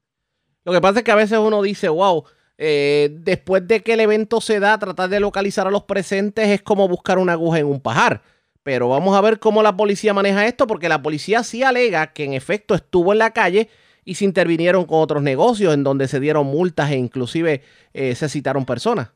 Lo 0.66 0.72
que 0.72 0.82
pasa 0.82 1.00
es 1.00 1.06
que 1.06 1.12
a 1.12 1.16
veces 1.16 1.38
uno 1.38 1.62
dice, 1.62 1.90
wow, 1.90 2.24
eh, 2.64 3.10
después 3.12 3.68
de 3.68 3.82
que 3.82 3.94
el 3.94 4.02
evento 4.02 4.40
se 4.40 4.60
da, 4.60 4.78
tratar 4.78 5.10
de 5.10 5.20
localizar 5.20 5.66
a 5.66 5.72
los 5.72 5.86
presentes 5.86 6.48
es 6.48 6.62
como 6.62 6.88
buscar 6.88 7.18
una 7.18 7.34
aguja 7.34 7.58
en 7.58 7.66
un 7.66 7.82
pajar. 7.82 8.22
Pero 8.62 8.88
vamos 8.88 9.18
a 9.18 9.22
ver 9.22 9.40
cómo 9.40 9.64
la 9.64 9.76
policía 9.76 10.14
maneja 10.14 10.46
esto, 10.46 10.68
porque 10.68 10.88
la 10.88 11.02
policía 11.02 11.42
sí 11.42 11.64
alega 11.64 12.14
que 12.14 12.24
en 12.24 12.34
efecto 12.34 12.76
estuvo 12.76 13.14
en 13.14 13.18
la 13.18 13.32
calle 13.32 13.70
y 14.06 14.14
se 14.14 14.26
intervinieron 14.26 14.86
con 14.86 15.02
otros 15.02 15.24
negocios 15.24 15.74
en 15.74 15.84
donde 15.84 16.08
se 16.08 16.20
dieron 16.20 16.46
multas 16.46 16.92
e 16.92 16.98
inclusive 16.98 17.64
eh, 17.96 18.14
se 18.14 18.30
citaron 18.30 18.64
personas. 18.64 19.12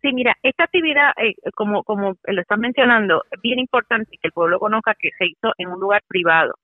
Sí, 0.00 0.12
mira, 0.12 0.36
esta 0.42 0.64
actividad, 0.64 1.12
eh, 1.18 1.34
como, 1.54 1.84
como 1.84 2.16
lo 2.24 2.40
están 2.40 2.58
mencionando, 2.58 3.22
es 3.30 3.40
bien 3.40 3.60
importante 3.60 4.18
que 4.20 4.26
el 4.26 4.32
pueblo 4.32 4.58
conozca 4.58 4.96
que 4.98 5.10
se 5.16 5.26
hizo 5.26 5.52
en 5.58 5.68
un 5.68 5.78
lugar 5.78 6.02
privado. 6.08 6.54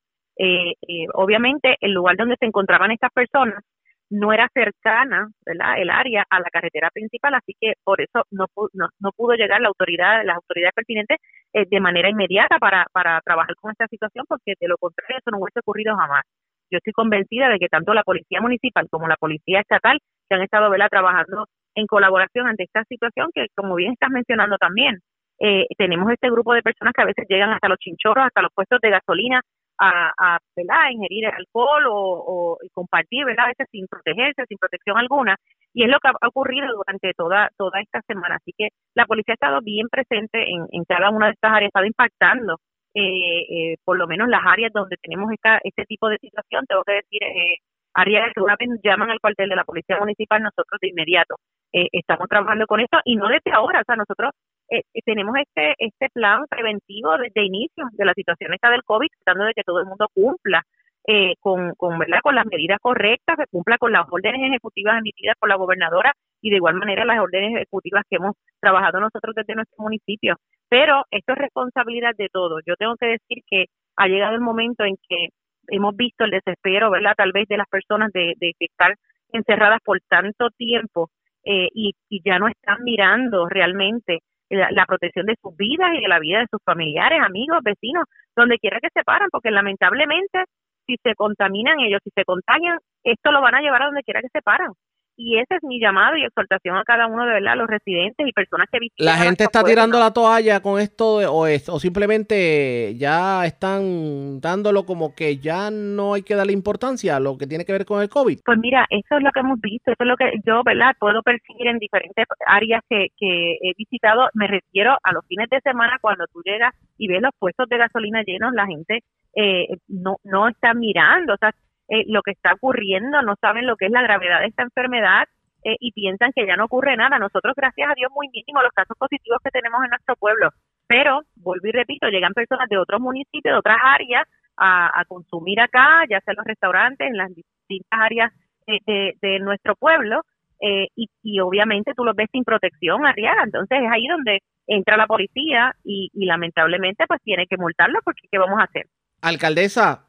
obviamente, 1.14 1.76
el 1.80 1.92
lugar 1.92 2.16
donde 2.16 2.34
se 2.36 2.46
encontraban 2.46 2.90
estas 2.90 3.12
personas 3.12 3.62
no 4.10 4.32
era 4.32 4.48
cercana 4.54 5.28
¿verdad? 5.44 5.78
el 5.78 5.90
área 5.90 6.24
a 6.30 6.40
la 6.40 6.50
carretera 6.50 6.90
principal, 6.90 7.34
así 7.34 7.54
que 7.60 7.74
por 7.84 8.00
eso 8.00 8.24
no, 8.30 8.46
no, 8.72 8.88
no 8.98 9.10
pudo 9.12 9.34
llegar 9.34 9.60
la 9.60 9.68
autoridad, 9.68 10.24
las 10.24 10.36
autoridades 10.36 10.74
pertinentes 10.74 11.18
eh, 11.52 11.66
de 11.68 11.80
manera 11.80 12.08
inmediata 12.08 12.58
para, 12.58 12.86
para 12.92 13.20
trabajar 13.22 13.54
con 13.56 13.70
esta 13.70 13.86
situación, 13.86 14.24
porque 14.28 14.54
de 14.60 14.68
lo 14.68 14.76
contrario 14.78 15.18
eso 15.18 15.30
no 15.30 15.38
hubiese 15.38 15.60
ocurrido 15.60 15.96
jamás. 15.96 16.24
Yo 16.70 16.78
estoy 16.78 16.92
convencida 16.92 17.48
de 17.48 17.58
que 17.58 17.68
tanto 17.68 17.94
la 17.94 18.02
policía 18.02 18.40
municipal 18.40 18.86
como 18.90 19.08
la 19.08 19.16
policía 19.16 19.60
estatal, 19.60 19.98
que 20.28 20.34
han 20.34 20.42
estado 20.42 20.70
¿verdad? 20.70 20.88
trabajando 20.90 21.46
en 21.74 21.86
colaboración 21.86 22.46
ante 22.46 22.64
esta 22.64 22.84
situación 22.84 23.30
que, 23.34 23.46
como 23.54 23.74
bien 23.76 23.92
estás 23.92 24.10
mencionando 24.10 24.56
también, 24.58 24.98
eh, 25.40 25.66
tenemos 25.78 26.10
este 26.12 26.30
grupo 26.30 26.52
de 26.52 26.62
personas 26.62 26.92
que 26.92 27.02
a 27.02 27.06
veces 27.06 27.24
llegan 27.28 27.50
hasta 27.50 27.68
los 27.68 27.78
chinchorros, 27.78 28.26
hasta 28.26 28.42
los 28.42 28.52
puestos 28.52 28.80
de 28.82 28.90
gasolina 28.90 29.40
a, 29.78 30.12
a, 30.18 30.38
¿verdad? 30.56 30.90
ingerir 30.90 31.26
alcohol 31.26 31.84
o, 31.88 32.58
compartir, 32.72 33.24
¿verdad? 33.24 33.46
A 33.46 33.48
veces 33.48 33.66
sin 33.70 33.86
protegerse, 33.86 34.44
sin 34.48 34.58
protección 34.58 34.98
alguna. 34.98 35.36
Y 35.72 35.84
es 35.84 35.90
lo 35.90 35.98
que 36.00 36.08
ha 36.08 36.28
ocurrido 36.28 36.66
durante 36.74 37.12
toda, 37.14 37.50
toda 37.56 37.80
esta 37.80 38.00
semana. 38.02 38.36
Así 38.36 38.52
que 38.56 38.68
la 38.94 39.06
policía 39.06 39.32
ha 39.32 39.40
estado 39.40 39.60
bien 39.62 39.88
presente 39.88 40.50
en, 40.50 40.66
en 40.72 40.84
cada 40.84 41.10
una 41.10 41.26
de 41.26 41.32
estas 41.32 41.52
áreas, 41.52 41.68
ha 41.68 41.68
estado 41.68 41.86
impactando 41.86 42.56
eh, 42.94 43.72
eh, 43.72 43.76
por 43.84 43.98
lo 43.98 44.06
menos 44.06 44.28
las 44.28 44.42
áreas 44.44 44.72
donde 44.72 44.96
tenemos 44.96 45.30
esta, 45.32 45.60
este 45.62 45.84
tipo 45.84 46.08
de 46.08 46.18
situación, 46.18 46.64
tengo 46.66 46.82
que 46.84 46.94
decir, 46.94 47.22
eh, 47.22 47.58
áreas 47.94 48.32
que 48.34 48.40
una 48.40 48.56
vez 48.58 48.68
llaman 48.82 49.10
al 49.10 49.20
cuartel 49.20 49.48
de 49.48 49.56
la 49.56 49.64
Policía 49.64 49.98
Municipal, 49.98 50.42
nosotros 50.42 50.78
de 50.80 50.88
inmediato 50.88 51.36
eh, 51.72 51.88
estamos 51.92 52.28
trabajando 52.28 52.66
con 52.66 52.80
esto 52.80 52.98
y 53.04 53.16
no 53.16 53.28
desde 53.28 53.52
ahora, 53.52 53.80
o 53.80 53.84
sea, 53.84 53.96
nosotros 53.96 54.32
eh, 54.70 54.83
tenemos 55.04 55.35
este 55.37 55.74
este 55.78 56.09
plan 56.11 56.44
preventivo 56.48 57.16
desde 57.18 57.44
inicio 57.44 57.87
de 57.92 58.04
la 58.04 58.14
situación 58.14 58.54
esta 58.54 58.70
del 58.70 58.85
COVID, 58.85 59.09
tratando 59.24 59.46
de 59.46 59.54
que 59.54 59.64
todo 59.64 59.81
el 59.81 59.87
mundo 59.87 60.09
cumpla 60.14 60.62
eh, 61.07 61.35
con, 61.40 61.74
con, 61.76 61.98
¿verdad? 61.98 62.18
con 62.22 62.35
las 62.35 62.44
medidas 62.46 62.78
correctas, 62.83 63.37
que 63.38 63.46
cumpla 63.50 63.78
con 63.78 63.92
las 63.92 64.07
órdenes 64.11 64.42
ejecutivas 64.42 64.98
emitidas 64.98 65.37
por 65.40 65.48
la 65.48 65.57
gobernadora 65.57 66.12
y 66.42 66.50
de 66.50 66.57
igual 66.57 66.74
manera 66.74 67.04
las 67.07 67.18
órdenes 67.18 67.57
ejecutivas 67.57 68.04
que 68.11 68.16
hemos 68.16 68.35
trabajado 68.61 69.00
nosotros 69.00 69.35
desde 69.35 69.54
nuestro 69.54 69.83
municipio. 69.83 70.37
Pero 70.68 71.04
esto 71.11 71.33
es 71.33 71.38
responsabilidad 71.38 72.12
de 72.16 72.28
todos. 72.31 72.61
Yo 72.66 72.76
tengo 72.76 72.96
que 72.96 73.07
decir 73.07 73.42
que 73.50 73.66
ha 73.96 74.07
llegado 74.07 74.35
el 74.35 74.42
momento 74.42 74.85
en 74.85 74.96
que 75.09 75.28
hemos 75.68 75.96
visto 75.96 76.24
el 76.24 76.31
desespero, 76.31 76.90
¿verdad? 76.90 77.14
Tal 77.16 77.33
vez 77.33 77.48
de 77.48 77.57
las 77.57 77.68
personas 77.68 78.12
de, 78.12 78.35
de, 78.38 78.52
estar 78.59 78.94
encerradas 79.33 79.81
por 79.85 80.00
tanto 80.09 80.50
tiempo 80.50 81.11
eh, 81.44 81.68
y, 81.72 81.94
ya 82.24 82.38
no 82.38 82.48
están 82.48 82.85
mirando 82.85 83.48
realmente 83.48 84.20
la, 84.50 84.87
protección 84.87 85.26
de 85.26 85.37
sus 85.42 85.56
vidas 85.56 85.90
y 85.94 86.00
de 86.00 86.08
la 86.08 86.18
vida 86.18 86.40
de 86.40 86.46
sus 86.50 86.62
familiares, 86.64 87.20
amigos, 87.24 87.58
vecinos, 87.62 88.04
donde 88.37 88.58
quiera 88.58 88.78
que 88.80 88.88
se 88.94 89.04
paran, 89.04 89.28
porque 89.30 89.50
lamentablemente 89.50 90.44
si 90.87 90.96
se 91.02 91.14
contaminan 91.14 91.80
ellos, 91.80 92.00
si 92.02 92.11
se 92.14 92.24
contagian, 92.24 92.78
esto 93.04 93.30
lo 93.30 93.42
van 93.42 93.54
a 93.54 93.61
llevar 93.61 93.82
a 93.82 93.87
donde 93.87 94.02
quiera 94.02 94.22
que 94.22 94.28
se 94.32 94.42
paran 94.42 94.72
y 95.18 95.37
ese 95.37 95.57
es 95.57 95.64
mi 95.64 95.81
llamado 95.81 96.16
y 96.16 96.24
exhortación 96.24 96.76
a 96.76 96.85
cada 96.85 97.09
uno 97.09 97.26
de 97.26 97.33
verdad, 97.33 97.57
los 97.57 97.68
residentes 97.68 98.24
y 98.24 98.33
personas 98.33 98.68
que 98.70 98.78
visitan. 98.78 99.04
La 99.04 99.16
gente 99.16 99.42
está 99.42 99.64
tirando 99.64 99.98
la 99.98 100.12
toalla 100.12 100.61
con 100.61 100.81
esto 100.81 101.16
o, 101.16 101.46
es, 101.48 101.68
o 101.68 101.81
simplemente 101.81 102.94
ya 102.96 103.44
están 103.44 104.40
dándolo 104.40 104.87
como 104.87 105.16
que 105.16 105.38
ya 105.38 105.72
no 105.72 106.14
hay 106.14 106.22
que 106.22 106.37
darle 106.37 106.52
importancia 106.52 107.16
a 107.16 107.20
lo 107.20 107.37
que 107.37 107.48
tiene 107.48 107.64
que 107.64 107.72
ver 107.72 107.85
con 107.85 108.00
el 108.00 108.09
COVID. 108.09 108.38
Pues 108.44 108.59
mira, 108.59 108.87
eso 108.90 109.16
es 109.16 109.22
lo 109.24 109.33
que 109.33 109.40
hemos 109.40 109.61
visto, 109.61 109.90
eso 109.90 110.04
es 110.04 110.07
lo 110.07 110.16
que 110.16 110.31
yo, 110.46 110.62
¿verdad? 110.64 110.94
Puedo 111.00 111.20
percibir 111.22 111.66
en 111.66 111.81
diferentes 111.81 112.24
áreas 112.46 112.83
que, 112.88 113.09
que 113.18 113.59
he 113.61 113.72
visitado. 113.76 114.28
Me 114.35 114.46
refiero 114.46 114.96
a 115.02 115.12
los 115.12 115.26
fines 115.26 115.50
de 115.50 115.61
semana 115.62 115.98
cuando 116.00 116.26
tú 116.33 116.42
llegas 116.44 116.72
y 116.96 117.09
ves 117.09 117.20
los 117.20 117.33
puestos 117.37 117.68
de 117.68 117.76
gasolina 117.76 118.22
llenos, 118.22 118.54
la 118.54 118.66
gente 118.66 119.02
eh, 119.35 119.78
no, 119.88 120.18
no 120.22 120.48
está 120.48 120.74
mirando, 120.74 121.35
o 121.35 121.37
sea, 121.37 121.52
eh, 121.88 122.05
lo 122.07 122.22
que 122.22 122.33
está 122.33 122.53
ocurriendo, 122.53 123.22
no 123.22 123.35
saben 123.40 123.66
lo 123.66 123.77
que 123.77 123.87
es 123.87 123.92
la 123.92 124.03
gravedad 124.03 124.40
de 124.40 124.46
esta 124.46 124.62
enfermedad 124.62 125.27
eh, 125.64 125.77
y 125.81 125.92
piensan 125.92 126.33
que 126.35 126.46
ya 126.46 126.57
no 126.57 126.66
ocurre 126.66 126.96
nada. 126.96 127.18
Nosotros, 127.18 127.55
gracias 127.57 127.90
a 127.90 127.94
Dios, 127.94 128.11
muy 128.14 128.29
mínimo 128.29 128.62
los 128.62 128.72
casos 128.72 128.96
positivos 128.96 129.38
que 129.42 129.51
tenemos 129.51 129.83
en 129.83 129.90
nuestro 129.90 130.16
pueblo. 130.16 130.51
Pero, 130.87 131.22
vuelvo 131.37 131.66
y 131.66 131.72
repito, 131.72 132.09
llegan 132.09 132.33
personas 132.33 132.68
de 132.68 132.79
otros 132.79 133.01
municipios, 133.01 133.55
de 133.55 133.59
otras 133.59 133.79
áreas, 133.83 134.24
a, 134.61 135.05
consumir 135.07 135.61
acá, 135.61 136.03
ya 136.11 136.20
sea 136.20 136.33
en 136.33 136.37
los 136.37 136.46
restaurantes, 136.46 137.07
en 137.07 137.16
las 137.16 137.29
distintas 137.35 138.01
áreas 138.01 138.33
de, 138.66 139.14
de, 139.20 139.38
nuestro 139.38 139.77
pueblo, 139.77 140.22
eh, 140.61 140.88
y, 140.96 141.09
y, 141.22 141.40
obviamente 141.40 141.92
tú 141.94 142.05
los 142.05 142.16
ves 142.16 142.29
sin 142.33 142.42
protección, 142.44 143.07
Arriaga. 143.07 143.44
Entonces 143.44 143.79
es 143.81 143.90
ahí 143.90 144.07
donde 144.09 144.40
entra 144.66 144.96
la 144.96 145.07
policía 145.07 145.74
y, 145.85 146.11
y 146.12 146.27
lamentablemente 146.27 147.07
pues 147.07 147.22
tiene 147.22 147.46
que 147.46 147.57
multarlo 147.57 148.01
porque 148.05 148.27
¿qué 148.31 148.38
vamos 148.38 148.59
a 148.59 148.64
hacer? 148.64 148.87
Alcaldesa, 149.22 150.07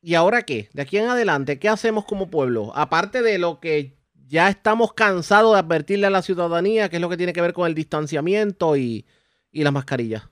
¿Y 0.00 0.14
ahora 0.14 0.42
qué? 0.42 0.68
De 0.72 0.82
aquí 0.82 0.98
en 0.98 1.08
adelante, 1.08 1.58
¿qué 1.58 1.68
hacemos 1.68 2.04
como 2.04 2.30
pueblo? 2.30 2.72
Aparte 2.74 3.22
de 3.22 3.38
lo 3.38 3.60
que 3.60 3.96
ya 4.26 4.48
estamos 4.48 4.92
cansados 4.92 5.54
de 5.54 5.60
advertirle 5.60 6.06
a 6.06 6.10
la 6.10 6.22
ciudadanía, 6.22 6.88
que 6.88 6.96
es 6.96 7.02
lo 7.02 7.08
que 7.08 7.16
tiene 7.16 7.32
que 7.32 7.40
ver 7.40 7.52
con 7.52 7.66
el 7.66 7.74
distanciamiento 7.74 8.76
y, 8.76 9.06
y 9.50 9.64
las 9.64 9.72
mascarillas. 9.72 10.28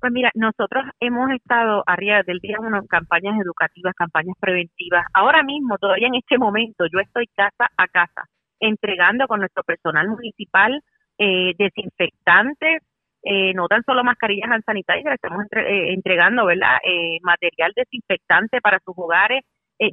Pues 0.00 0.12
mira, 0.12 0.30
nosotros 0.34 0.84
hemos 1.00 1.30
estado 1.30 1.82
arriba 1.86 2.22
del 2.26 2.38
día 2.38 2.58
uno 2.60 2.78
en 2.78 2.86
campañas 2.86 3.40
educativas, 3.42 3.94
campañas 3.94 4.36
preventivas. 4.38 5.06
Ahora 5.14 5.42
mismo, 5.42 5.78
todavía 5.78 6.08
en 6.08 6.16
este 6.16 6.36
momento, 6.36 6.84
yo 6.92 7.00
estoy 7.00 7.26
casa 7.28 7.70
a 7.76 7.88
casa 7.88 8.28
entregando 8.60 9.26
con 9.26 9.40
nuestro 9.40 9.62
personal 9.62 10.08
municipal 10.08 10.82
eh, 11.18 11.54
desinfectantes, 11.58 12.82
eh, 13.26 13.54
no 13.54 13.68
tan 13.68 13.82
solo 13.84 14.04
mascarillas 14.04 14.50
hand 14.50 14.64
sanitizer, 14.66 15.14
estamos 15.14 15.46
eh, 15.56 15.94
entregando 15.94 16.44
¿verdad? 16.44 16.76
Eh, 16.84 17.18
material 17.22 17.72
desinfectante 17.74 18.60
para 18.60 18.80
sus 18.84 18.94
hogares, 18.98 19.42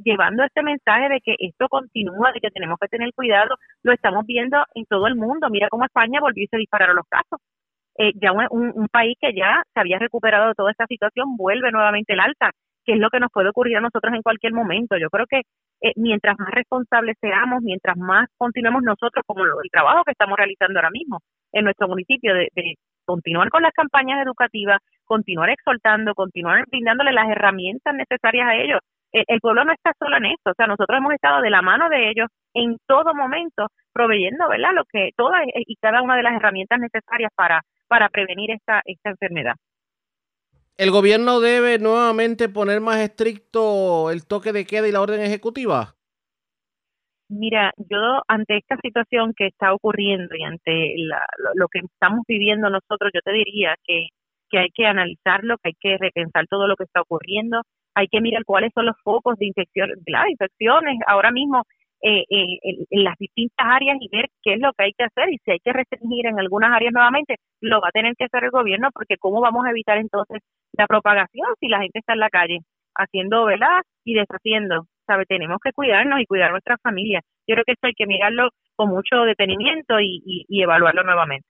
llevando 0.04 0.44
este 0.44 0.62
mensaje 0.62 1.10
de 1.10 1.22
que 1.22 1.36
esto 1.40 1.68
continúa, 1.68 2.32
de 2.34 2.40
que 2.40 2.52
tenemos 2.52 2.78
que 2.80 2.88
tener 2.88 3.12
cuidado, 3.14 3.56
lo 3.84 3.94
estamos 3.94 4.26
viendo 4.28 4.58
en 4.76 4.86
todo 4.86 5.08
el 5.08 5.16
mundo. 5.16 5.50
Mira 5.50 5.70
cómo 5.70 5.86
España 5.86 6.20
volvió 6.22 6.44
y 6.44 6.48
se 6.48 6.58
dispararon 6.58 6.96
los 6.96 7.08
casos. 7.10 7.40
ya 8.16 8.32
un, 8.32 8.88
país 8.90 9.18
que 9.20 9.34
ya 9.34 9.64
se 9.74 9.80
había 9.80 9.98
recuperado 9.98 10.50
de 10.50 10.54
toda 10.54 10.72
esta 10.72 10.86
situación 10.86 11.36
vuelve 11.36 11.72
nuevamente 11.72 12.14
el 12.14 12.20
alta, 12.20 12.52
que 12.86 12.94
es 12.94 13.00
lo 13.00 13.10
que 13.10 13.20
nos 13.20 13.32
puede 13.32 13.50
ocurrir 13.50 13.78
a 13.78 13.82
nosotros 13.82 14.14
en 14.14 14.22
cualquier 14.22 14.54
momento. 14.54 14.98
Yo 14.98 15.10
creo 15.10 15.26
que 15.26 15.42
mientras 15.96 16.38
más 16.38 16.52
responsables 16.52 17.18
seamos, 17.20 17.64
mientras 17.64 17.98
más 17.98 18.30
continuemos 18.38 18.84
nosotros, 18.84 19.24
como 19.26 19.44
el 19.44 19.72
trabajo 19.72 20.04
que 20.04 20.12
estamos 20.12 20.38
realizando 20.38 20.80
ahora 20.80 20.92
mismo 20.92 21.20
en 21.54 21.64
nuestro 21.64 21.88
municipio 21.88 22.36
de 22.36 22.50
continuar 23.12 23.50
con 23.50 23.62
las 23.64 23.74
campañas 23.74 24.26
educativas, 24.26 24.80
continuar 25.06 25.50
exhortando, 25.50 26.14
continuar 26.16 26.66
brindándole 26.70 27.12
las 27.12 27.30
herramientas 27.30 27.94
necesarias 27.94 28.48
a 28.48 28.56
ellos. 28.56 28.80
El, 29.12 29.42
pueblo 29.42 29.66
no 29.66 29.74
está 29.74 29.92
solo 30.00 30.16
en 30.16 30.28
esto, 30.28 30.52
o 30.52 30.54
sea, 30.56 30.68
nosotros 30.68 30.98
hemos 30.98 31.14
estado 31.14 31.42
de 31.42 31.50
la 31.50 31.62
mano 31.62 31.90
de 31.90 32.10
ellos 32.10 32.28
en 32.54 32.78
todo 32.88 33.14
momento, 33.14 33.68
proveyendo, 33.92 34.48
¿verdad?, 34.48 34.72
lo 34.74 34.86
que 34.86 35.10
todas 35.18 35.42
y 35.54 35.76
cada 35.76 36.02
una 36.02 36.16
de 36.16 36.24
las 36.24 36.34
herramientas 36.36 36.80
necesarias 36.80 37.30
para, 37.36 37.62
para 37.90 38.08
prevenir 38.08 38.52
esta, 38.52 38.82
esta 38.86 39.10
enfermedad. 39.10 39.56
¿El 40.78 40.92
gobierno 40.92 41.42
debe 41.42 41.78
nuevamente 41.78 42.48
poner 42.48 42.80
más 42.80 43.00
estricto 43.00 44.10
el 44.12 44.26
toque 44.26 44.54
de 44.54 44.66
queda 44.66 44.88
y 44.88 44.94
la 44.94 45.02
orden 45.02 45.20
ejecutiva? 45.20 45.96
Mira, 47.32 47.72
yo 47.90 48.22
ante 48.28 48.58
esta 48.58 48.76
situación 48.84 49.34
que 49.34 49.48
está 49.48 49.74
ocurriendo 49.74 50.36
y 50.36 50.44
ante 50.44 50.96
lo, 51.56 51.68
que 51.70 51.80
estamos 51.80 52.26
viviendo 52.28 52.70
nosotros, 52.70 53.10
yo 53.14 53.22
te 53.24 53.32
diría 53.32 53.76
que, 53.86 54.08
que 54.50 54.60
hay 54.60 54.70
que 54.74 54.86
analizarlo, 54.86 55.56
que 55.64 55.70
hay 55.70 55.76
que 55.80 55.98
repensar 55.98 56.46
todo 56.48 56.68
lo 56.68 56.76
que 56.76 56.84
está 56.84 57.00
ocurriendo, 57.02 57.62
hay 57.96 58.08
que 58.08 58.20
mirar 58.20 58.44
cuáles 58.46 58.72
son 58.76 58.86
los 58.88 58.98
focos 59.02 59.38
de 59.38 59.46
infección, 59.46 59.92
las 60.08 60.30
infecciones 60.30 61.00
ahora 61.08 61.32
mismo 61.32 61.64
eh, 62.02 62.26
eh, 62.30 62.60
en, 62.90 63.04
las 63.04 63.18
distintas 63.18 63.66
áreas 63.66 63.98
y 64.02 64.10
ver 64.10 64.28
qué 64.44 64.56
es 64.56 64.60
lo 64.60 64.74
que 64.74 64.86
hay 64.86 64.94
que 64.94 65.06
hacer 65.06 65.30
y 65.30 65.38
si 65.46 65.52
hay 65.52 65.60
que 65.60 65.72
restringir 65.72 66.26
en 66.28 66.38
algunas 66.38 66.76
áreas 66.76 66.92
nuevamente, 66.94 67.36
lo 67.62 67.80
va 67.80 67.90
a 67.90 67.92
tener 67.92 68.14
que 68.18 68.26
hacer 68.26 68.44
el 68.44 68.52
gobierno 68.52 68.90
porque 68.94 69.16
cómo 69.18 69.40
vamos 69.40 69.66
a 69.66 69.70
evitar 69.70 69.98
entonces 70.00 70.42
la 70.74 70.86
propagación 70.88 71.48
si 71.62 71.70
la 71.70 71.80
gente 71.80 72.00
está 72.00 72.14
en 72.14 72.20
la 72.20 72.30
calle 72.30 72.60
haciendo, 72.96 73.46
¿verdad? 73.46 73.84
Y 74.04 74.16
deshaciendo. 74.16 74.86
Tenemos 75.28 75.58
que 75.64 75.72
cuidarnos 75.74 76.20
y 76.20 76.26
cuidar 76.26 76.50
a 76.50 76.52
nuestra 76.52 76.78
familia. 76.78 77.22
Yo 77.48 77.56
creo 77.56 77.66
que 77.66 77.74
esto 77.74 77.88
hay 77.88 77.94
que 77.94 78.06
mirarlo 78.06 78.50
con 78.76 78.90
mucho 78.90 79.24
detenimiento 79.26 80.00
y, 80.00 80.46
evaluarlo 80.50 81.04
nuevamente. 81.04 81.48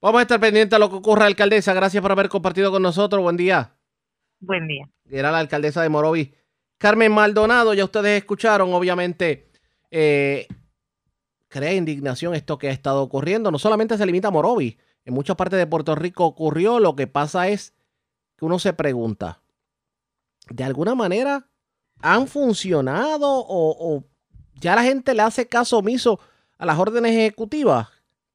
Vamos 0.00 0.20
a 0.20 0.22
estar 0.22 0.40
pendientes 0.40 0.76
a 0.76 0.78
lo 0.78 0.88
que 0.88 0.96
ocurra, 0.96 1.26
alcaldesa. 1.26 1.74
Gracias 1.74 2.00
por 2.00 2.12
haber 2.12 2.28
compartido 2.28 2.70
con 2.70 2.82
nosotros. 2.82 3.22
Buen 3.22 3.36
día. 3.36 3.74
Buen 4.40 4.68
día. 4.68 4.88
Era 5.10 5.30
la 5.30 5.40
alcaldesa 5.40 5.82
de 5.82 5.88
Morovi. 5.88 6.34
Carmen 6.78 7.12
Maldonado, 7.12 7.74
ya 7.74 7.84
ustedes 7.84 8.18
escucharon, 8.18 8.72
obviamente, 8.72 9.50
eh, 9.90 10.46
crea 11.48 11.74
indignación 11.74 12.34
esto 12.34 12.56
que 12.56 12.68
ha 12.68 12.72
estado 12.72 13.02
ocurriendo. 13.02 13.50
No 13.50 13.58
solamente 13.58 13.98
se 13.98 14.06
limita 14.06 14.28
a 14.28 14.30
Morovi, 14.30 14.78
en 15.04 15.14
muchas 15.14 15.34
partes 15.34 15.58
de 15.58 15.66
Puerto 15.66 15.96
Rico 15.96 16.24
ocurrió. 16.24 16.78
Lo 16.78 16.94
que 16.94 17.08
pasa 17.08 17.48
es 17.48 17.74
que 18.36 18.44
uno 18.44 18.60
se 18.60 18.72
pregunta, 18.72 19.42
de 20.48 20.64
alguna 20.64 20.94
manera, 20.94 21.47
han 22.00 22.26
funcionado 22.26 23.26
o, 23.28 24.04
ya 24.60 24.74
la 24.74 24.82
gente 24.82 25.14
le 25.14 25.22
hace 25.22 25.46
caso 25.46 25.78
omiso 25.78 26.20
a 26.58 26.66
las 26.66 26.78
órdenes 26.78 27.12
ejecutivas? 27.12 27.88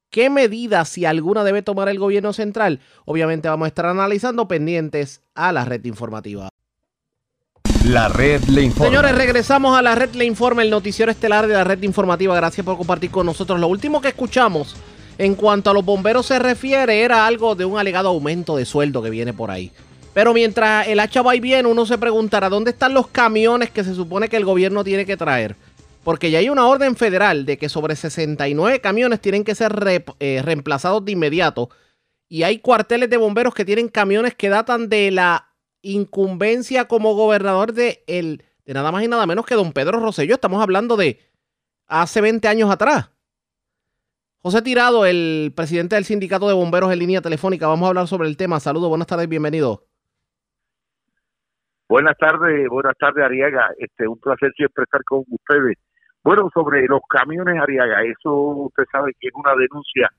¿Qué 0.10 0.30
medidas, 0.30 0.90
si 0.90 1.06
alguna, 1.06 1.44
debe 1.44 1.64
tomar 1.64 1.90
el 1.90 1.98
gobierno 1.98 2.34
central? 2.34 2.80
Obviamente 3.06 3.50
vamos 3.50 3.66
a 3.66 3.70
estar 3.70 3.88
analizando 3.88 4.48
pendientes 4.48 5.22
a 5.34 5.52
la 5.52 5.66
red 5.66 5.84
informativa. 5.86 6.50
La 7.86 8.08
red 8.08 8.42
le 8.44 8.62
informa. 8.62 8.90
Señores, 8.90 9.16
regresamos 9.16 9.78
a 9.78 9.82
la 9.82 9.96
red 9.96 10.14
le 10.14 10.26
informa, 10.26 10.62
el 10.62 10.70
noticiero 10.70 11.12
estelar 11.12 11.48
de 11.48 11.56
la 11.56 11.64
red 11.64 11.82
informativa. 11.82 12.36
Gracias 12.36 12.64
por 12.64 12.78
compartir 12.78 13.12
con 13.12 13.26
nosotros. 13.26 13.60
Lo 13.60 13.68
último 13.68 14.02
que 14.02 14.10
escuchamos 14.10 14.76
en 15.18 15.36
cuanto 15.36 15.70
a 15.70 15.74
los 15.74 15.84
bomberos 15.84 16.28
se 16.28 16.40
refiere 16.40 17.02
era 17.02 17.26
algo 17.26 17.56
de 17.56 17.66
un 17.66 17.78
alegado 17.78 18.10
aumento 18.10 18.56
de 18.56 18.66
sueldo 18.66 19.02
que 19.02 19.10
viene 19.10 19.34
por 19.34 19.52
ahí. 19.52 19.72
Pero 20.14 20.34
mientras 20.34 20.88
el 20.88 21.00
hacha 21.00 21.22
va 21.22 21.36
y 21.36 21.40
viene, 21.40 21.68
uno 21.68 21.86
se 21.86 21.98
preguntará 21.98 22.50
dónde 22.50 22.72
están 22.72 22.94
los 22.94 23.08
camiones 23.08 23.72
que 23.72 23.84
se 23.84 23.96
supone 23.96 24.30
que 24.30 24.38
el 24.38 24.46
gobierno 24.46 24.84
tiene 24.84 25.06
que 25.06 25.18
traer. 25.18 25.56
porque 26.04 26.30
ya 26.30 26.40
hay 26.40 26.50
una 26.50 26.68
orden 26.68 26.98
federal 26.98 27.46
de 27.46 27.58
que 27.58 27.70
sobre 27.70 27.96
69 27.96 28.82
camiones 28.82 29.22
tienen 29.22 29.46
que 29.46 29.56
ser 29.56 29.74
eh, 30.20 30.42
reemplazados 30.44 31.06
de 31.06 31.14
inmediato. 31.14 31.70
Y 32.28 32.44
hay 32.44 32.60
cuarteles 32.60 33.10
de 33.10 33.16
bomberos 33.16 33.54
que 33.54 33.64
tienen 33.64 33.88
camiones 33.88 34.36
que 34.36 34.50
datan 34.50 34.90
de 34.90 35.12
la 35.12 35.54
incumbencia 35.82 36.90
como 36.90 37.16
gobernador 37.16 37.72
de, 37.72 38.04
el, 38.08 38.44
de 38.66 38.74
nada 38.74 38.92
más 38.92 39.04
y 39.04 39.08
nada 39.08 39.26
menos 39.26 39.46
que 39.46 39.56
don 39.56 39.72
Pedro 39.72 40.02
Rosselló. 40.02 40.36
Estamos 40.36 40.62
hablando 40.62 40.98
de 40.98 41.22
hace 41.88 42.20
20 42.20 42.48
años 42.50 42.70
atrás. 42.70 43.10
José 44.42 44.62
Tirado, 44.62 45.06
el 45.06 45.54
presidente 45.56 45.96
del 45.96 46.04
sindicato 46.04 46.50
de 46.50 46.54
bomberos 46.54 46.92
en 46.92 47.00
línea 47.00 47.22
telefónica. 47.22 47.68
Vamos 47.68 47.86
a 47.86 47.90
hablar 47.90 48.10
sobre 48.10 48.28
el 48.28 48.36
tema. 48.36 48.60
Saludos, 48.60 48.90
buenas 48.90 49.08
tardes, 49.08 49.30
bienvenido. 49.30 49.88
Buenas 51.94 52.18
tardes, 52.18 52.68
buenas 52.70 52.98
tardes 52.98 53.24
Ariaga. 53.24 53.70
Este, 53.78 54.08
un 54.08 54.20
placer 54.20 54.52
siempre 54.58 54.84
estar 54.84 55.04
con 55.04 55.24
ustedes. 55.30 55.78
Bueno, 56.24 56.50
sobre 56.52 56.88
los 56.88 57.02
camiones 57.08 57.62
Ariaga, 57.62 58.02
eso 58.02 58.34
usted 58.34 58.86
sabe 58.92 59.12
que 59.20 59.28
es 59.28 59.34
una 59.36 59.52
denuncia 59.52 60.10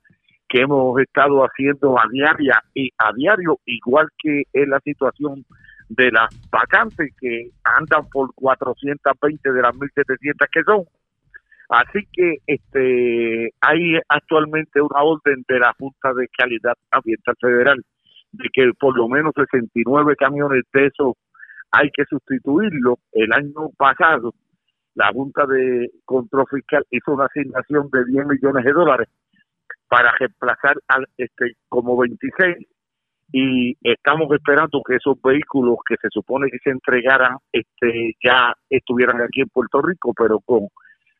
que 0.49 0.61
hemos 0.61 0.97
estado 1.01 1.43
haciendo 1.43 1.99
a 1.99 2.05
diaria 2.13 2.63
y 2.75 2.91
a 2.97 3.13
diario, 3.13 3.59
igual 3.67 4.07
que 4.19 4.45
en 4.53 4.71
la 4.71 4.79
situación 4.85 5.45
de 5.89 6.13
las 6.13 6.29
vacantes 6.49 7.13
que 7.21 7.49
andan 7.65 8.09
por 8.09 8.33
420 8.37 9.53
de 9.53 9.61
las 9.61 9.75
1700 9.75 10.49
que 10.53 10.63
son. 10.63 10.85
Así 11.71 12.07
que 12.13 12.37
este 12.47 13.53
hay 13.61 13.99
actualmente 14.09 14.81
una 14.81 15.03
orden 15.03 15.45
de 15.49 15.59
la 15.59 15.73
Junta 15.77 16.15
de 16.15 16.29
Calidad 16.39 16.77
Ambiental 16.93 17.35
Federal 17.41 17.83
de 18.31 18.49
que 18.53 18.71
por 18.79 18.97
lo 18.97 19.09
menos 19.09 19.33
69 19.35 20.15
camiones 20.15 20.63
de 20.73 20.87
esos 20.87 21.15
hay 21.75 21.91
que 21.91 22.05
sustituirlo. 22.05 22.99
El 23.13 23.33
año 23.33 23.71
pasado, 23.77 24.33
la 24.95 25.11
Junta 25.13 25.45
de 25.47 25.91
Control 26.05 26.47
Fiscal 26.51 26.85
hizo 26.91 27.13
una 27.13 27.27
asignación 27.27 27.89
de 27.91 28.05
10 28.05 28.27
millones 28.27 28.65
de 28.65 28.73
dólares 28.73 29.09
para 29.89 30.13
reemplazar 30.19 30.77
al, 30.89 31.07
este, 31.19 31.55
como 31.69 31.97
26 31.97 32.57
y 33.33 33.77
estamos 33.83 34.31
esperando 34.33 34.81
que 34.87 34.97
esos 34.97 35.21
vehículos 35.21 35.79
que 35.89 35.97
se 36.01 36.09
supone 36.11 36.51
que 36.51 36.59
se 36.63 36.71
entregaran 36.71 37.39
este 37.53 38.15
ya 38.23 38.55
estuvieran 38.71 39.21
aquí 39.23 39.41
en 39.41 39.49
Puerto 39.49 39.83
Rico, 39.83 40.13
pero 40.17 40.39
con 40.41 40.69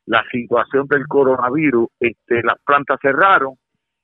la 0.05 0.23
situación 0.31 0.87
del 0.87 1.07
coronavirus, 1.07 1.89
este, 1.99 2.41
las 2.43 2.57
plantas 2.65 2.99
cerraron 3.01 3.55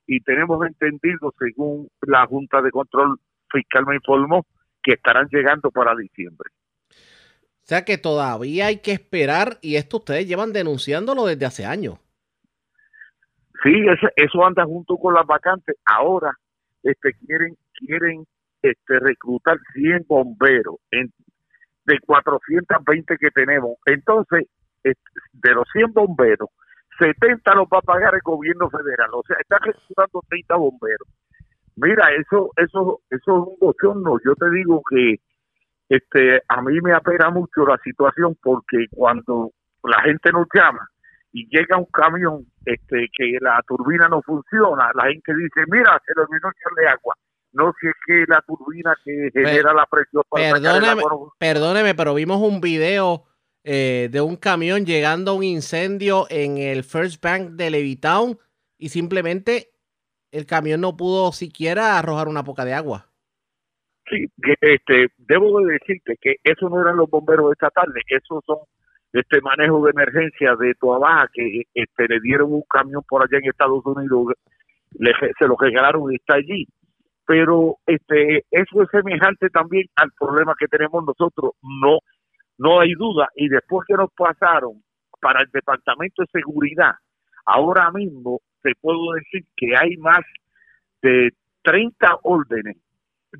y 0.06 0.20
tenemos 0.20 0.66
entendido, 0.66 1.32
según 1.38 1.88
la 2.02 2.26
Junta 2.26 2.60
de 2.60 2.70
Control 2.70 3.18
Fiscal 3.50 3.86
me 3.86 3.94
informó, 3.94 4.44
que 4.82 4.92
estarán 4.94 5.28
llegando 5.30 5.70
para 5.70 5.94
diciembre. 5.96 6.50
O 6.90 7.64
sea 7.64 7.84
que 7.84 7.96
todavía 7.98 8.66
hay 8.66 8.78
que 8.78 8.92
esperar 8.92 9.58
y 9.62 9.76
esto 9.76 9.98
ustedes 9.98 10.26
llevan 10.26 10.52
denunciándolo 10.52 11.26
desde 11.26 11.46
hace 11.46 11.64
años. 11.64 11.98
Sí, 13.62 13.72
ese- 13.88 14.12
eso 14.16 14.44
anda 14.44 14.64
junto 14.64 14.96
con 14.96 15.14
las 15.14 15.26
vacantes. 15.26 15.76
Ahora 15.84 16.32
este, 16.82 17.12
quieren 17.14 17.56
quieren 17.74 18.26
este, 18.62 18.98
reclutar 18.98 19.56
100 19.74 20.04
bomberos 20.08 20.76
en, 20.90 21.12
de 21.84 21.98
420 22.04 23.16
que 23.18 23.30
tenemos. 23.30 23.76
Entonces, 23.86 24.46
este, 24.82 25.10
de 25.32 25.50
los 25.52 25.64
100 25.72 25.92
bomberos, 25.92 26.48
70 26.98 27.54
los 27.54 27.66
va 27.66 27.78
a 27.78 27.82
pagar 27.82 28.14
el 28.14 28.20
gobierno 28.22 28.68
federal. 28.70 29.10
O 29.14 29.22
sea, 29.26 29.36
están 29.40 29.60
reclutando 29.62 30.22
30 30.28 30.56
bomberos. 30.56 31.08
Mira, 31.76 32.10
eso 32.14 32.50
eso 32.56 33.00
eso 33.10 33.20
es 33.20 33.26
un 33.28 33.56
bochorno. 33.60 34.18
Yo 34.24 34.34
te 34.34 34.50
digo 34.50 34.82
que 34.88 35.20
este 35.88 36.42
a 36.48 36.62
mí 36.62 36.80
me 36.80 36.92
apena 36.92 37.30
mucho 37.30 37.66
la 37.66 37.78
situación 37.82 38.36
porque 38.42 38.86
cuando 38.90 39.50
la 39.84 40.00
gente 40.02 40.32
nos 40.32 40.46
llama 40.54 40.88
y 41.32 41.48
llega 41.48 41.78
un 41.78 41.86
camión 41.86 42.46
este 42.64 43.08
que 43.16 43.38
la 43.40 43.62
turbina 43.66 44.08
no 44.08 44.22
funciona, 44.22 44.90
la 44.94 45.04
gente 45.04 45.34
dice, 45.34 45.62
mira, 45.68 46.00
se 46.06 46.12
le 46.14 46.22
olvidó 46.22 46.50
echarle 46.50 46.88
agua. 46.88 47.16
No 47.52 47.74
si 47.78 47.86
es 47.86 47.94
que 48.06 48.24
la 48.28 48.42
turbina 48.42 48.96
que 49.04 49.30
genera 49.32 49.74
la 49.74 49.86
presión 49.86 50.22
para 50.28 50.52
Perdóneme, 50.52 51.02
perdóneme, 51.38 51.94
pero 51.94 52.14
vimos 52.14 52.40
un 52.40 52.60
video 52.60 53.24
eh, 53.64 54.08
de 54.10 54.20
un 54.20 54.36
camión 54.36 54.86
llegando 54.86 55.32
a 55.32 55.34
un 55.34 55.44
incendio 55.44 56.26
en 56.30 56.58
el 56.58 56.82
First 56.82 57.22
Bank 57.22 57.50
de 57.50 57.70
Levittown 57.70 58.38
y 58.78 58.88
simplemente 58.88 59.71
el 60.32 60.46
camión 60.46 60.80
no 60.80 60.96
pudo 60.96 61.30
siquiera 61.32 61.98
arrojar 61.98 62.26
una 62.28 62.42
poca 62.42 62.64
de 62.64 62.74
agua. 62.74 63.06
Sí, 64.10 64.26
este, 64.60 65.08
debo 65.18 65.60
de 65.60 65.74
decirte 65.74 66.16
que 66.20 66.36
eso 66.42 66.68
no 66.68 66.80
eran 66.80 66.96
los 66.96 67.08
bomberos 67.08 67.52
estatales, 67.52 68.02
esos 68.08 68.42
son 68.44 68.58
este 69.12 69.40
manejo 69.42 69.84
de 69.84 69.90
emergencia 69.92 70.56
de 70.56 70.74
Toa 70.74 70.98
Baja 70.98 71.28
que 71.32 71.62
este, 71.74 72.08
le 72.08 72.20
dieron 72.20 72.52
un 72.52 72.62
camión 72.68 73.02
por 73.08 73.22
allá 73.22 73.38
en 73.38 73.48
Estados 73.50 73.84
Unidos, 73.86 74.34
le- 74.92 75.12
se 75.38 75.46
lo 75.46 75.56
regalaron 75.56 76.10
y 76.12 76.16
está 76.16 76.34
allí. 76.34 76.66
Pero 77.24 77.76
este 77.86 78.44
eso 78.50 78.82
es 78.82 78.88
semejante 78.90 79.48
también 79.50 79.86
al 79.96 80.10
problema 80.18 80.54
que 80.58 80.66
tenemos 80.66 81.04
nosotros, 81.04 81.52
no 81.62 81.98
no 82.58 82.80
hay 82.80 82.92
duda. 82.94 83.28
Y 83.36 83.48
después 83.48 83.86
que 83.86 83.94
nos 83.94 84.10
pasaron 84.12 84.82
para 85.20 85.42
el 85.42 85.48
Departamento 85.52 86.22
de 86.22 86.28
Seguridad, 86.40 86.92
ahora 87.46 87.90
mismo 87.92 88.40
te 88.62 88.72
puedo 88.80 89.12
decir 89.14 89.44
que 89.56 89.76
hay 89.76 89.96
más 89.96 90.20
de 91.02 91.30
30 91.62 92.18
órdenes 92.22 92.76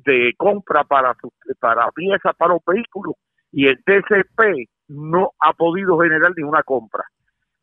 de 0.05 0.33
compra 0.37 0.83
para 0.83 1.15
para 1.59 1.91
piezas 1.91 2.35
para 2.37 2.53
los 2.53 2.63
vehículos 2.65 3.15
y 3.51 3.67
el 3.67 3.77
TCP 3.83 4.67
no 4.87 5.31
ha 5.39 5.53
podido 5.53 5.99
generar 5.99 6.31
ninguna 6.35 6.63
compra. 6.63 7.03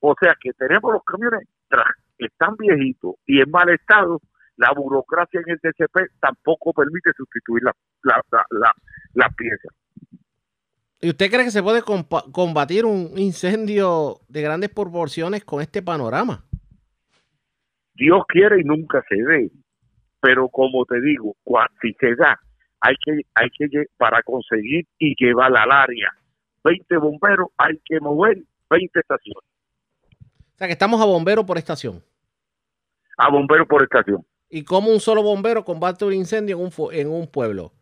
O 0.01 0.15
sea 0.21 0.35
que 0.41 0.53
tenemos 0.53 0.93
los 0.93 1.03
camiones 1.05 1.47
tra- 1.69 1.95
que 2.19 2.27
están 2.27 2.57
viejitos 2.57 3.15
y 3.27 3.41
en 3.41 3.51
mal 3.51 3.69
estado, 3.71 4.21
la 4.57 4.73
burocracia 4.73 5.41
en 5.45 5.53
el 5.53 5.61
TCP 5.61 6.13
tampoco 6.21 6.73
permite 6.73 7.11
sustituir 7.17 7.63
la, 7.65 7.75
la, 8.05 8.23
la, 8.31 8.45
la- 8.51 8.75
las 9.15 9.35
piezas. 9.35 9.75
¿Y 11.03 11.09
usted 11.09 11.31
cree 11.31 11.45
que 11.45 11.51
se 11.51 11.63
puede 11.63 11.83
combatir 11.83 12.85
un 12.85 13.13
incendio 13.17 14.21
de 14.29 14.43
grandes 14.43 14.69
proporciones 14.71 15.45
con 15.45 15.63
este 15.63 15.83
panorama? 15.83 16.45
Dios 17.95 18.23
quiere 18.29 18.61
y 18.61 18.65
nunca 18.65 19.03
se 19.09 19.17
dé. 19.17 19.51
Pero 20.21 20.49
como 20.49 20.85
te 20.85 21.01
digo, 21.01 21.35
si 21.81 21.93
se 21.95 22.15
da, 22.15 22.39
hay 22.81 22.95
que, 23.05 23.21
hay 23.35 23.49
que 23.51 23.87
para 23.97 24.23
conseguir 24.23 24.87
y 24.99 25.15
llevar 25.23 25.57
al 25.57 25.71
área 25.71 26.13
20 26.65 26.97
bomberos, 26.99 27.49
hay 27.57 27.81
que 27.85 28.01
mover 28.01 28.39
20 28.69 29.01
estaciones, 29.01 29.43
O 30.55 30.59
sea 30.59 30.67
que 30.67 30.73
estamos 30.75 31.01
a 31.01 31.05
bombero 31.07 31.45
por 31.45 31.59
estación. 31.59 32.03
a 33.17 33.31
bomberos 33.31 33.67
por 33.67 33.83
estación. 33.83 34.25
¿Y 34.49 34.65
cómo 34.65 34.91
un 34.91 35.01
solo 35.01 35.23
bombero 35.23 35.65
combate 35.65 36.05
un 36.05 36.13
incendio 36.13 36.59
en 36.59 36.65
un, 36.65 36.73
en 36.93 37.09
un 37.09 37.27
pueblo? 37.29 37.73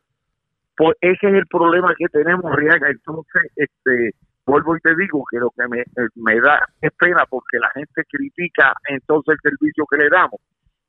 Pues 0.77 0.97
ese 1.01 1.29
es 1.29 1.35
el 1.35 1.47
problema 1.47 1.95
que 1.99 2.07
tenemos, 2.07 2.55
Riaga. 2.55 2.89
Entonces, 2.91 3.43
este, 3.57 4.13
vuelvo 4.49 4.75
y 4.77 4.81
te 4.81 4.97
digo 4.97 5.23
que 5.31 5.39
lo 5.39 5.51
que 5.51 5.69
me, 5.69 5.85
me 6.17 6.41
da 6.41 6.59
es 6.81 6.91
pena 6.99 7.25
porque 7.29 7.59
la 7.59 7.71
gente 7.71 8.03
critica 8.11 8.73
entonces 8.89 9.37
el 9.37 9.51
servicio 9.51 9.85
que 9.91 9.99
le 9.99 10.09
damos. 10.09 10.41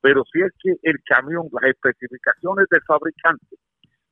Pero 0.01 0.23
si 0.31 0.39
es 0.41 0.51
que 0.63 0.75
el 0.83 0.95
camión, 1.05 1.47
las 1.51 1.69
especificaciones 1.69 2.67
del 2.71 2.81
fabricante, 2.87 3.57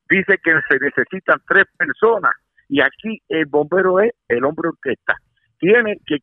dice 0.10 0.38
que 0.44 0.52
se 0.70 0.78
necesitan 0.80 1.40
tres 1.48 1.64
personas 1.78 2.34
y 2.68 2.82
aquí 2.82 3.22
el 3.30 3.46
bombero 3.46 4.02
es 4.02 4.12
el 4.28 4.44
hombre 4.44 4.68
orquesta. 4.68 5.16
Tiene 5.60 5.98
que 6.06 6.18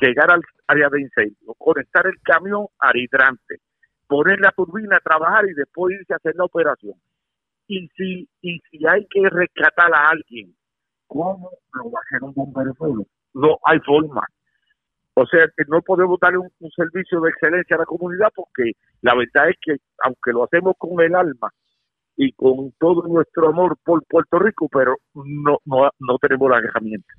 llegar 0.00 0.30
al 0.30 0.42
área 0.66 0.90
de 0.90 1.00
incendio, 1.00 1.54
conectar 1.56 2.06
el 2.06 2.20
camión 2.22 2.66
al 2.78 2.96
hidrante, 2.96 3.60
poner 4.06 4.38
la 4.40 4.50
turbina 4.50 4.96
a 4.96 5.00
trabajar 5.00 5.46
y 5.48 5.54
después 5.54 5.98
irse 5.98 6.12
a 6.12 6.16
hacer 6.16 6.34
la 6.36 6.44
operación 6.44 6.94
y 7.72 7.88
si 7.96 8.28
y 8.42 8.60
si 8.70 8.86
hay 8.86 9.06
que 9.08 9.28
rescatar 9.30 9.92
a 9.94 10.10
alguien, 10.10 10.54
¿cómo 11.12 11.50
lo 11.74 11.90
va 11.90 11.98
a 11.98 12.02
hacer 12.06 12.22
un 12.22 12.32
bombero? 12.34 12.74
No 13.34 13.58
hay 13.64 13.78
forma. 13.80 14.26
O 15.14 15.26
sea, 15.26 15.46
que 15.56 15.64
no 15.68 15.82
podemos 15.82 16.18
darle 16.20 16.38
un, 16.38 16.50
un 16.58 16.70
servicio 16.70 17.20
de 17.20 17.30
excelencia 17.30 17.76
a 17.76 17.80
la 17.80 17.84
comunidad 17.84 18.28
porque 18.34 18.72
la 19.02 19.14
verdad 19.14 19.50
es 19.50 19.56
que, 19.60 19.76
aunque 20.04 20.32
lo 20.32 20.44
hacemos 20.44 20.74
con 20.78 20.98
el 21.04 21.14
alma 21.14 21.50
y 22.16 22.32
con 22.32 22.72
todo 22.78 23.06
nuestro 23.08 23.48
amor 23.48 23.76
por 23.84 24.02
Puerto 24.06 24.38
Rico, 24.38 24.68
pero 24.72 24.96
no, 25.14 25.58
no, 25.66 25.90
no 25.98 26.18
tenemos 26.18 26.50
la 26.50 26.58
herramienta. 26.58 27.12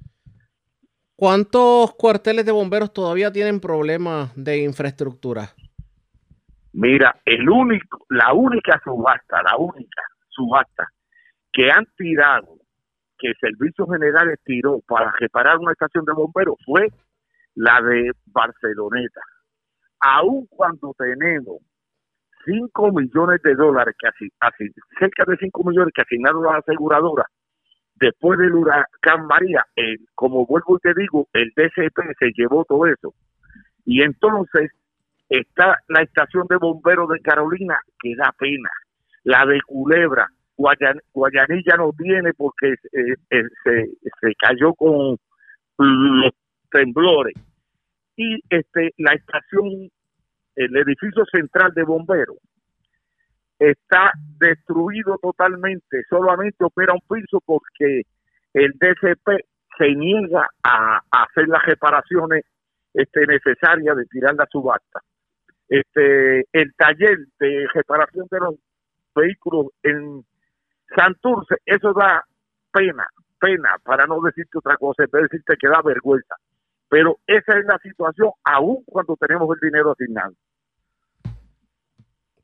¿Cuántos 1.16 1.94
cuarteles 1.94 2.46
de 2.46 2.52
bomberos 2.52 2.92
todavía 2.92 3.32
tienen 3.32 3.60
problemas 3.60 4.36
de 4.36 4.64
infraestructura? 4.64 5.50
Mira, 6.74 7.16
el 7.26 7.48
único, 7.48 8.06
la 8.10 8.34
única 8.34 8.82
subasta, 8.84 9.44
la 9.44 9.56
única 9.58 10.02
subasta 10.30 10.88
que 11.52 11.70
han 11.70 11.86
tirado, 11.96 12.53
que 13.24 13.34
Servicios 13.40 13.88
Generales 13.90 14.38
tiró 14.44 14.82
para 14.86 15.14
reparar 15.18 15.58
una 15.58 15.72
estación 15.72 16.04
de 16.04 16.12
bomberos 16.12 16.58
fue 16.66 16.90
la 17.56 17.82
de 17.82 18.12
Barceloneta. 18.26 19.22
Aun 20.02 20.46
cuando 20.48 20.94
tenemos 20.98 21.62
5 22.46 22.92
millones 22.92 23.42
de 23.42 23.56
dólares, 23.56 23.96
que 23.98 24.10
así, 24.42 24.70
cerca 25.00 25.24
de 25.26 25.38
5 25.38 25.64
millones 25.64 25.94
que 25.96 26.02
asignaron 26.02 26.44
las 26.44 26.56
aseguradoras 26.56 27.28
después 27.96 28.38
del 28.40 28.56
huracán 28.56 29.26
María, 29.28 29.66
eh, 29.78 29.96
como 30.16 30.46
vuelvo 30.46 30.76
y 30.76 30.80
te 30.80 30.94
digo, 30.94 31.30
el 31.32 31.54
DCP 31.56 32.18
se 32.20 32.32
llevó 32.36 32.66
todo 32.66 32.86
eso. 32.88 33.14
Y 33.86 34.02
entonces 34.02 34.72
está 35.30 35.78
la 35.88 36.02
estación 36.02 36.46
de 36.50 36.58
bomberos 36.58 37.08
de 37.08 37.22
Carolina, 37.22 37.80
que 38.00 38.16
da 38.18 38.34
pena. 38.38 38.70
La 39.24 39.46
de 39.46 39.62
Culebra, 39.62 40.28
Guayan- 40.58 41.02
Guayanilla 41.14 41.78
no 41.78 41.92
viene 41.94 42.34
porque 42.34 42.70
eh, 42.92 43.16
eh, 43.32 43.44
se, 43.64 44.34
cayó 44.40 44.74
con 44.74 45.18
los 45.78 46.32
temblores. 46.72 47.36
Y 48.16 48.40
este 48.50 48.92
la 48.98 49.14
estación, 49.14 49.90
el 50.56 50.78
edificio 50.78 51.24
central 51.32 51.74
de 51.74 51.84
bomberos, 51.84 52.38
está 53.58 54.12
destruido 54.40 55.18
totalmente, 55.22 56.04
solamente 56.10 56.64
opera 56.64 56.94
un 56.94 57.02
piso 57.08 57.40
porque 57.46 58.04
el 58.54 58.72
DCP 58.74 59.46
se 59.78 59.96
niega 59.96 60.48
a, 60.64 60.98
a 61.12 61.24
hacer 61.24 61.48
las 61.48 61.64
reparaciones 61.66 62.44
este, 62.94 63.26
necesarias 63.26 63.98
de 63.98 64.06
tirar 64.06 64.36
la 64.36 64.46
subasta. 64.52 65.00
Este, 65.68 66.46
el 66.52 66.74
taller 66.76 67.18
de 67.40 67.68
reparación 67.74 68.28
de 68.30 68.40
los 68.40 68.56
vehículos 69.16 69.68
en 69.82 70.24
Santurce, 70.96 71.56
eso 71.66 71.94
da 71.94 72.24
pena, 72.72 73.08
pena, 73.40 73.70
para 73.84 74.06
no 74.06 74.22
decirte 74.22 74.58
otra 74.58 74.78
cosa, 74.78 75.04
es 75.04 75.12
decirte 75.12 75.56
que 75.60 75.68
da 75.68 75.82
vergüenza. 75.82 76.36
Pero 76.90 77.18
esa 77.26 77.58
es 77.58 77.66
la 77.66 77.78
situación, 77.80 78.32
aún 78.44 78.84
cuando 78.86 79.16
tenemos 79.18 79.50
el 79.56 79.70
dinero 79.70 79.92
asignado. 79.92 80.34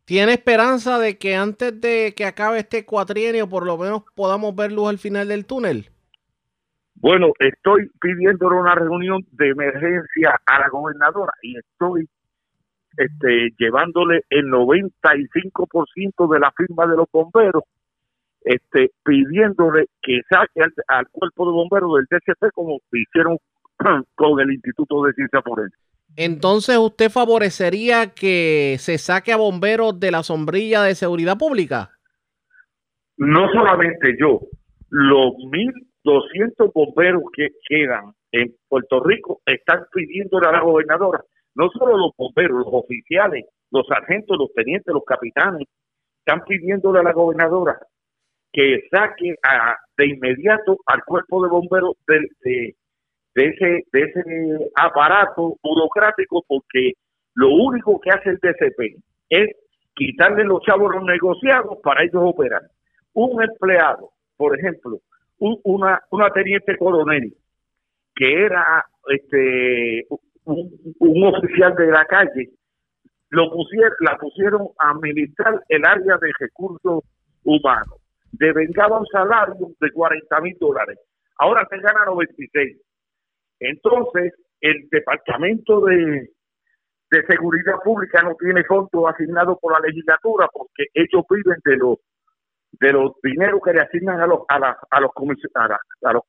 ¿Tiene 0.05 0.33
esperanza 0.33 0.97
de 0.97 1.19
que 1.19 1.35
antes 1.35 1.79
de 1.79 2.15
que 2.17 2.25
acabe 2.25 2.57
este 2.57 2.83
cuatrienio 2.83 3.47
por 3.47 3.63
lo 3.63 3.77
menos 3.77 4.03
podamos 4.15 4.55
ver 4.55 4.71
luz 4.71 4.89
al 4.89 4.97
final 4.97 5.27
del 5.27 5.45
túnel? 5.45 5.91
Bueno, 6.95 7.27
estoy 7.37 7.91
pidiéndole 8.01 8.55
una 8.55 8.73
reunión 8.73 9.23
de 9.33 9.49
emergencia 9.49 10.35
a 10.47 10.59
la 10.59 10.69
gobernadora 10.69 11.31
y 11.43 11.57
estoy 11.57 12.09
este, 12.97 13.51
llevándole 13.57 14.23
el 14.29 14.47
95% 14.47 16.33
de 16.33 16.39
la 16.39 16.51
firma 16.51 16.87
de 16.87 16.97
los 16.97 17.05
bomberos, 17.11 17.63
este, 18.41 18.91
pidiéndole 19.03 19.85
que 20.01 20.21
saque 20.29 20.61
al, 20.61 20.73
al 20.87 21.07
cuerpo 21.09 21.45
de 21.45 21.51
bomberos 21.51 21.91
del 21.95 22.05
DCP 22.09 22.51
como 22.53 22.79
hicieron 22.91 23.37
con 24.15 24.39
el 24.39 24.53
Instituto 24.53 25.03
de 25.03 25.13
Ciencia 25.13 25.41
Forense. 25.41 25.75
Entonces, 26.15 26.77
¿usted 26.77 27.09
favorecería 27.09 28.13
que 28.13 28.77
se 28.79 28.97
saque 28.97 29.31
a 29.31 29.37
bomberos 29.37 29.99
de 29.99 30.11
la 30.11 30.23
sombrilla 30.23 30.83
de 30.83 30.95
seguridad 30.95 31.37
pública? 31.37 31.91
No 33.17 33.47
solamente 33.51 34.15
yo, 34.19 34.39
los 34.89 35.33
1.200 36.03 36.71
bomberos 36.73 37.23
que 37.33 37.49
quedan 37.67 38.13
en 38.31 38.55
Puerto 38.67 39.03
Rico 39.03 39.41
están 39.45 39.85
pidiéndole 39.93 40.47
a 40.47 40.51
la 40.51 40.61
gobernadora, 40.61 41.23
no 41.55 41.69
solo 41.69 41.97
los 41.97 42.11
bomberos, 42.17 42.65
los 42.65 42.73
oficiales, 42.73 43.45
los 43.71 43.85
sargentos, 43.87 44.37
los 44.37 44.51
tenientes, 44.53 44.93
los 44.93 45.03
capitanes, 45.05 45.67
están 46.25 46.43
pidiéndole 46.45 46.99
a 46.99 47.03
la 47.03 47.13
gobernadora 47.13 47.79
que 48.51 48.81
saque 48.91 49.35
a- 49.43 49.75
de 49.97 50.07
inmediato 50.07 50.77
al 50.85 51.03
cuerpo 51.05 51.43
de 51.43 51.49
bomberos 51.49 51.95
de, 52.07 52.75
de 53.35 53.45
ese, 53.45 53.83
de 53.91 54.01
ese 54.01 54.23
aparato 54.75 55.55
burocrático 55.61 56.43
porque 56.47 56.93
lo 57.35 57.49
único 57.51 57.99
que 57.99 58.09
hace 58.11 58.31
el 58.31 58.37
DCP 58.41 58.97
es 59.29 59.49
quitarle 59.95 60.43
los 60.45 60.61
chavos 60.63 60.93
los 60.95 61.03
negociados 61.03 61.77
para 61.83 62.03
ellos 62.03 62.21
operar. 62.25 62.61
Un 63.13 63.41
empleado, 63.43 64.11
por 64.37 64.57
ejemplo, 64.57 64.99
un- 65.39 65.59
una, 65.63 66.01
una 66.11 66.29
teniente 66.31 66.77
coronel 66.77 67.33
que 68.15 68.45
era 68.45 68.85
este 69.09 70.05
un, 70.45 70.71
un 70.99 71.23
oficial 71.35 71.75
de 71.75 71.87
la 71.91 72.05
calle, 72.05 72.49
lo 73.29 73.51
pusieron, 73.51 73.93
la 74.01 74.17
pusieron 74.17 74.67
a 74.79 74.91
administrar 74.91 75.61
el 75.69 75.85
área 75.85 76.17
de 76.17 76.31
recursos 76.39 77.03
humanos. 77.43 77.98
Devengaba 78.31 78.99
un 78.99 79.05
salario 79.07 79.67
de 79.79 79.91
40 79.91 80.41
mil 80.41 80.57
dólares. 80.59 80.97
Ahora 81.37 81.65
se 81.69 81.77
gana 81.79 82.05
96. 82.05 82.77
Entonces, 83.59 84.33
el 84.61 84.87
Departamento 84.91 85.81
de, 85.81 86.29
de 87.11 87.25
Seguridad 87.27 87.75
Pública 87.83 88.21
no 88.23 88.35
tiene 88.35 88.63
fondos 88.65 89.05
asignados 89.13 89.57
por 89.61 89.73
la 89.73 89.87
legislatura 89.87 90.47
porque 90.53 90.85
ellos 90.93 91.23
viven 91.29 91.57
de 91.65 91.77
los 91.77 91.97
de 92.79 92.93
los 92.93 93.13
dineros 93.23 93.61
que 93.65 93.73
le 93.73 93.81
asignan 93.81 94.19
a 94.21 94.27
los 94.27 94.41
a, 94.47 94.59
la- 94.59 94.77
a 94.91 95.01
los 95.01 95.11
a, 95.55 95.63
a 96.09 96.13
los 96.13 96.23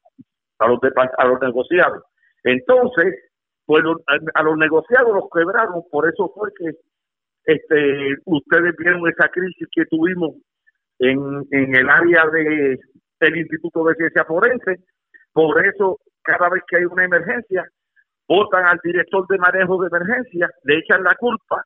a 0.59 0.69
los 0.69 0.81
a 1.19 1.25
los 1.27 1.41
negociados. 1.41 2.03
Entonces, 2.45 3.15
pues 3.67 3.83
a 4.35 4.43
los 4.43 4.57
negociados 4.57 5.13
los 5.15 5.25
quebraron, 5.33 5.83
por 5.91 6.09
eso 6.09 6.33
fue 6.35 6.51
que 6.59 6.71
este 7.45 8.15
ustedes 8.25 8.75
vieron 8.79 9.07
esa 9.09 9.29
crisis 9.29 9.69
que 9.75 9.85
tuvimos 9.87 10.35
en, 11.01 11.47
en 11.51 11.75
el 11.75 11.89
área 11.91 12.27
de 12.33 12.79
del 13.21 13.37
Instituto 13.37 13.85
de 13.85 13.95
Ciencia 13.97 14.25
Forense, 14.25 14.77
por 15.33 15.65
eso 15.67 15.99
cada 16.23 16.49
vez 16.49 16.63
que 16.67 16.79
hay 16.79 16.85
una 16.87 17.05
emergencia 17.05 17.69
votan 18.27 18.65
al 18.67 18.79
director 18.83 19.27
de 19.29 19.37
manejo 19.39 19.83
de 19.83 19.89
emergencia, 19.89 20.49
le 20.65 20.79
echan 20.79 21.03
la 21.05 21.15
culpa 21.17 21.63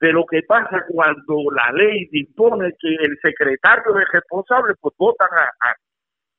de 0.00 0.12
lo 0.12 0.24
que 0.26 0.42
pasa 0.42 0.84
cuando 0.88 1.36
la 1.52 1.72
ley 1.72 2.06
dispone 2.12 2.72
que 2.78 2.94
el 2.94 3.18
secretario 3.22 3.98
es 3.98 4.06
responsable, 4.12 4.74
pues 4.80 4.94
votan 4.98 5.28
a- 5.32 5.74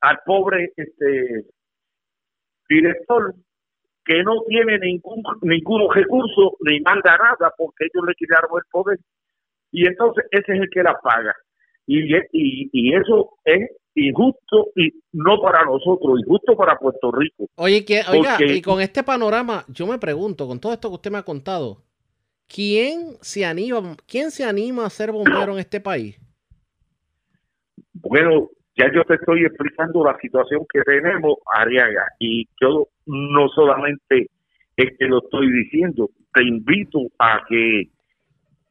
al 0.09 0.19
pobre 0.25 0.71
este 0.77 1.45
director 2.69 3.33
que 4.05 4.23
no 4.23 4.41
tiene 4.47 4.77
ningún 4.79 5.23
ningún 5.41 5.91
recurso 5.93 6.57
ni 6.61 6.79
manda 6.81 7.17
nada 7.17 7.51
porque 7.57 7.85
ellos 7.85 8.05
le 8.07 8.13
quitaron 8.13 8.51
el 8.55 8.63
poder. 8.71 8.99
Y 9.71 9.87
entonces 9.87 10.25
ese 10.31 10.53
es 10.53 10.59
el 10.61 10.69
que 10.69 10.83
la 10.83 10.97
paga 11.01 11.35
y, 11.87 12.15
y, 12.31 12.69
y 12.71 12.93
eso 12.95 13.31
es 13.43 13.69
injusto 13.95 14.71
y 14.75 14.93
no 15.13 15.39
para 15.41 15.63
nosotros, 15.63 16.19
injusto 16.19 16.55
para 16.57 16.77
Puerto 16.77 17.11
Rico. 17.11 17.47
Oye, 17.55 17.85
que, 17.85 18.01
oiga, 18.11 18.35
Porque- 18.37 18.55
y 18.55 18.61
con 18.61 18.81
este 18.81 19.03
panorama, 19.03 19.63
yo 19.69 19.87
me 19.87 19.97
pregunto, 19.97 20.47
con 20.47 20.59
todo 20.59 20.73
esto 20.73 20.89
que 20.89 20.95
usted 20.95 21.11
me 21.11 21.17
ha 21.19 21.23
contado, 21.23 21.77
¿quién 22.47 23.15
se 23.21 23.45
anima, 23.45 23.95
quién 24.07 24.31
se 24.31 24.43
anima 24.43 24.85
a 24.85 24.89
ser 24.89 25.11
bombero 25.11 25.53
en 25.53 25.59
este 25.59 25.79
país? 25.79 26.19
Bueno, 27.93 28.49
ya 28.77 28.91
yo 28.93 29.03
te 29.05 29.15
estoy 29.15 29.45
explicando 29.45 30.03
la 30.03 30.17
situación 30.19 30.65
que 30.71 30.81
tenemos, 30.81 31.35
Ariaga, 31.53 32.05
y 32.19 32.47
yo 32.61 32.89
no 33.05 33.47
solamente 33.49 34.29
es 34.75 34.97
que 34.99 35.05
lo 35.05 35.19
estoy 35.19 35.49
diciendo, 35.51 36.09
te 36.33 36.43
invito 36.43 36.99
a 37.17 37.41
que 37.47 37.89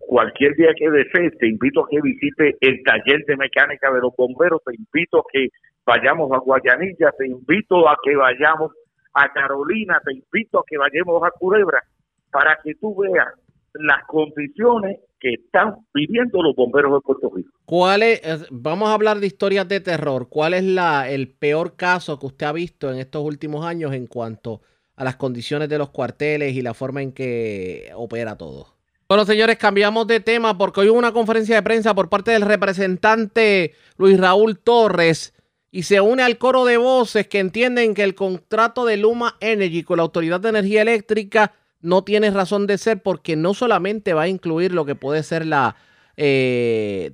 cualquier 0.07 0.55
día 0.57 0.73
que 0.77 0.91
desees, 0.91 1.37
te 1.39 1.49
invito 1.49 1.85
a 1.85 1.89
que 1.89 2.01
visite 2.01 2.57
el 2.61 2.83
taller 2.83 3.25
de 3.27 3.37
mecánica 3.37 3.93
de 3.93 4.01
los 4.01 4.15
bomberos, 4.17 4.63
te 4.65 4.75
invito 4.75 5.19
a 5.21 5.25
que 5.33 5.49
vayamos 5.87 6.31
a 6.33 6.39
Guayanilla, 6.39 7.13
te 7.19 7.27
invito 7.27 7.89
a 7.89 7.97
que 8.03 8.17
vayamos 8.17 8.73
a 9.15 9.33
Carolina, 9.33 10.01
te 10.05 10.13
invito 10.15 10.59
a 10.59 10.65
que 10.67 10.77
vayamos 10.79 11.23
a 11.23 11.31
Culebra, 11.31 11.83
para 12.31 12.59
que 12.63 12.75
tú 12.75 12.97
veas 12.97 13.29
las 13.75 14.05
condiciones 14.07 14.99
que 15.19 15.35
están 15.35 15.77
viviendo 15.93 16.43
los 16.43 16.55
bomberos 16.55 16.93
de 16.93 17.01
Puerto 17.01 17.33
Rico. 17.35 17.51
¿Cuál 17.65 18.03
vamos 18.51 18.89
a 18.89 18.95
hablar 18.95 19.21
de 19.21 19.27
historias 19.27 19.67
de 19.67 19.81
terror. 19.81 20.29
¿Cuál 20.29 20.55
es 20.55 20.65
la, 20.65 21.09
el 21.09 21.29
peor 21.29 21.77
caso 21.77 22.19
que 22.19 22.27
usted 22.27 22.47
ha 22.47 22.53
visto 22.53 22.93
en 22.93 22.99
estos 22.99 23.25
últimos 23.25 23.65
años 23.65 23.93
en 23.95 24.07
cuanto 24.07 24.61
a 24.97 25.03
las 25.03 25.17
condiciones 25.17 25.69
de 25.69 25.79
los 25.79 25.91
cuarteles 25.91 26.55
y 26.55 26.63
la 26.63 26.75
forma 26.75 27.03
en 27.03 27.13
que 27.13 27.91
opera 27.95 28.37
todo? 28.37 28.74
Bueno, 29.15 29.27
señores, 29.27 29.59
cambiamos 29.59 30.09
de 30.09 30.19
tema 30.19 30.59
porque 30.59 30.81
hoy 30.81 30.89
hubo 30.89 30.99
una 30.99 31.13
conferencia 31.13 31.55
de 31.55 31.63
prensa 31.63 31.95
por 31.95 32.09
parte 32.09 32.33
del 32.33 32.43
representante 32.43 33.73
Luis 33.97 34.19
Raúl 34.19 34.59
Torres 34.59 35.35
y 35.71 35.85
se 35.85 36.01
une 36.01 36.25
al 36.25 36.37
coro 36.37 36.65
de 36.65 36.79
voces 36.79 37.29
que 37.29 37.39
entienden 37.39 37.95
que 37.95 38.03
el 38.03 38.17
contrato 38.17 38.85
de 38.85 38.97
Luma 38.97 39.37
Energy 39.39 39.85
con 39.85 39.99
la 39.99 40.03
Autoridad 40.03 40.41
de 40.41 40.49
Energía 40.49 40.83
Eléctrica 40.83 41.53
no 41.81 42.03
tiene 42.03 42.29
razón 42.33 42.67
de 42.67 42.77
ser 42.77 43.05
porque 43.05 43.37
no 43.37 43.55
solamente 43.55 44.15
va 44.15 44.23
a 44.23 44.29
incluir 44.29 44.73
lo 44.73 44.85
que 44.85 44.97
puede 44.97 45.23
ser 45.23 45.47
la 45.47 45.77
eh, 46.17 47.13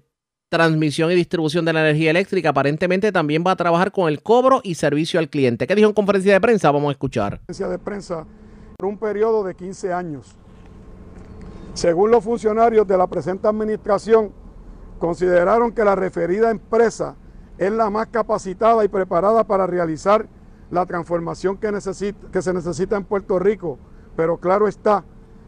transmisión 0.48 1.12
y 1.12 1.14
distribución 1.14 1.66
de 1.66 1.74
la 1.74 1.82
energía 1.82 2.12
eléctrica, 2.12 2.48
aparentemente 2.48 3.12
también 3.12 3.44
va 3.46 3.50
a 3.50 3.56
trabajar 3.56 3.92
con 3.92 4.08
el 4.08 4.22
cobro 4.22 4.62
y 4.64 4.76
servicio 4.76 5.20
al 5.20 5.28
cliente. 5.28 5.66
¿Qué 5.66 5.74
dijo 5.74 5.88
en 5.88 5.94
conferencia 5.94 6.32
de 6.32 6.40
prensa? 6.40 6.70
Vamos 6.70 6.88
a 6.88 6.92
escuchar. 6.92 7.40
conferencia 7.40 7.68
de 7.68 7.78
prensa 7.78 8.26
por 8.78 8.88
un 8.88 8.96
periodo 8.96 9.44
de 9.44 9.54
15 9.54 9.92
años. 9.92 10.39
Según 11.74 12.10
los 12.10 12.24
funcionarios 12.24 12.86
de 12.86 12.98
la 12.98 13.06
presente 13.06 13.48
administración, 13.48 14.32
consideraron 14.98 15.72
que 15.72 15.84
la 15.84 15.94
referida 15.94 16.50
empresa 16.50 17.16
es 17.58 17.72
la 17.72 17.90
más 17.90 18.08
capacitada 18.08 18.84
y 18.84 18.88
preparada 18.88 19.44
para 19.44 19.66
realizar 19.66 20.26
la 20.70 20.86
transformación 20.86 21.56
que, 21.56 21.70
que 22.32 22.42
se 22.42 22.52
necesita 22.52 22.96
en 22.96 23.04
Puerto 23.04 23.38
Rico, 23.38 23.78
pero 24.16 24.38
claro 24.38 24.68
está, 24.68 25.04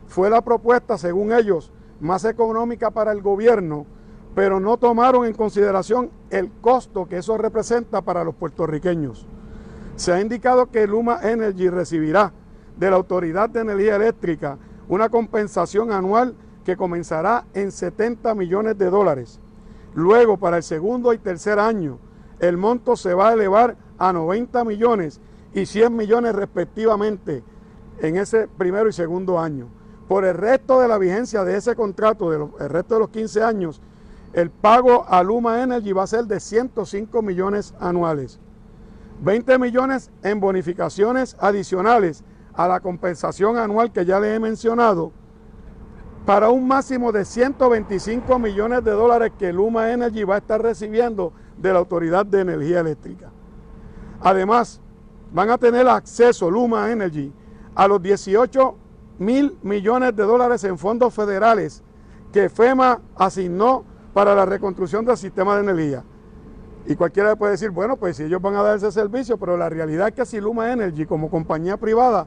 fue 0.06 0.30
la 0.30 0.42
propuesta, 0.42 0.98
según 0.98 1.32
ellos, 1.32 1.70
más 2.00 2.24
económica 2.24 2.90
para 2.90 3.12
el 3.12 3.22
gobierno 3.22 3.86
pero 4.34 4.60
no 4.60 4.76
tomaron 4.76 5.26
en 5.26 5.34
consideración 5.34 6.10
el 6.30 6.50
costo 6.50 7.06
que 7.06 7.18
eso 7.18 7.36
representa 7.36 8.02
para 8.02 8.24
los 8.24 8.34
puertorriqueños. 8.34 9.26
Se 9.96 10.12
ha 10.12 10.20
indicado 10.20 10.70
que 10.70 10.86
Luma 10.86 11.20
Energy 11.22 11.68
recibirá 11.68 12.32
de 12.76 12.90
la 12.90 12.96
Autoridad 12.96 13.50
de 13.50 13.60
Energía 13.60 13.96
Eléctrica 13.96 14.58
una 14.92 15.08
compensación 15.08 15.90
anual 15.90 16.34
que 16.66 16.76
comenzará 16.76 17.46
en 17.54 17.72
70 17.72 18.34
millones 18.34 18.76
de 18.76 18.90
dólares. 18.90 19.40
Luego, 19.94 20.36
para 20.36 20.58
el 20.58 20.62
segundo 20.62 21.14
y 21.14 21.18
tercer 21.18 21.58
año, 21.58 21.98
el 22.40 22.58
monto 22.58 22.94
se 22.94 23.14
va 23.14 23.30
a 23.30 23.32
elevar 23.32 23.78
a 23.96 24.12
90 24.12 24.66
millones 24.66 25.18
y 25.54 25.64
100 25.64 25.96
millones 25.96 26.34
respectivamente 26.34 27.42
en 28.00 28.18
ese 28.18 28.48
primero 28.48 28.86
y 28.86 28.92
segundo 28.92 29.40
año. 29.40 29.68
Por 30.08 30.26
el 30.26 30.34
resto 30.34 30.78
de 30.78 30.88
la 30.88 30.98
vigencia 30.98 31.42
de 31.42 31.56
ese 31.56 31.74
contrato, 31.74 32.30
de 32.30 32.46
el 32.62 32.68
resto 32.68 32.96
de 32.96 33.00
los 33.00 33.08
15 33.08 33.42
años, 33.42 33.80
el 34.34 34.50
pago 34.50 35.06
a 35.08 35.22
Luma 35.22 35.62
Energy 35.62 35.92
va 35.92 36.02
a 36.02 36.06
ser 36.06 36.24
de 36.24 36.38
105 36.38 37.22
millones 37.22 37.72
anuales. 37.80 38.40
20 39.22 39.58
millones 39.58 40.10
en 40.22 40.38
bonificaciones 40.38 41.34
adicionales 41.40 42.24
a 42.54 42.68
la 42.68 42.80
compensación 42.80 43.56
anual 43.56 43.92
que 43.92 44.04
ya 44.04 44.20
les 44.20 44.36
he 44.36 44.40
mencionado, 44.40 45.12
para 46.24 46.50
un 46.50 46.66
máximo 46.68 47.10
de 47.10 47.24
125 47.24 48.38
millones 48.38 48.84
de 48.84 48.92
dólares 48.92 49.32
que 49.38 49.52
Luma 49.52 49.90
Energy 49.90 50.22
va 50.22 50.36
a 50.36 50.38
estar 50.38 50.62
recibiendo 50.62 51.32
de 51.56 51.72
la 51.72 51.80
Autoridad 51.80 52.24
de 52.24 52.40
Energía 52.40 52.80
Eléctrica. 52.80 53.30
Además, 54.20 54.80
van 55.32 55.50
a 55.50 55.58
tener 55.58 55.88
acceso 55.88 56.50
Luma 56.50 56.92
Energy 56.92 57.32
a 57.74 57.88
los 57.88 58.00
18 58.00 58.76
mil 59.18 59.58
millones 59.62 60.14
de 60.14 60.22
dólares 60.22 60.62
en 60.64 60.78
fondos 60.78 61.12
federales 61.12 61.82
que 62.32 62.48
FEMA 62.48 63.00
asignó 63.16 63.84
para 64.14 64.34
la 64.34 64.44
reconstrucción 64.44 65.04
del 65.04 65.16
sistema 65.16 65.56
de 65.56 65.62
energía. 65.62 66.04
Y 66.86 66.96
cualquiera 66.96 67.36
puede 67.36 67.52
decir, 67.52 67.70
bueno, 67.70 67.96
pues 67.96 68.16
si 68.16 68.24
ellos 68.24 68.42
van 68.42 68.56
a 68.56 68.62
dar 68.62 68.76
ese 68.76 68.90
servicio, 68.92 69.38
pero 69.38 69.56
la 69.56 69.68
realidad 69.68 70.08
es 70.08 70.14
que 70.14 70.26
si 70.26 70.40
Luma 70.40 70.72
Energy 70.72 71.06
como 71.06 71.30
compañía 71.30 71.76
privada 71.76 72.26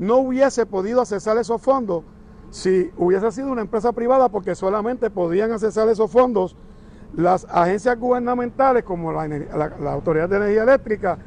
no 0.00 0.16
hubiese 0.16 0.64
podido 0.64 1.02
accesar 1.02 1.36
esos 1.36 1.60
fondos, 1.60 2.04
si 2.48 2.90
hubiese 2.96 3.30
sido 3.32 3.52
una 3.52 3.60
empresa 3.60 3.92
privada, 3.92 4.30
porque 4.30 4.54
solamente 4.54 5.10
podían 5.10 5.52
accesar 5.52 5.88
esos 5.88 6.10
fondos 6.10 6.56
las 7.14 7.46
agencias 7.50 7.98
gubernamentales 7.98 8.82
como 8.82 9.12
la, 9.12 9.92
Autoridad 9.92 10.28
de 10.28 10.36
Energía 10.36 10.62
Eléctrica 10.62 11.18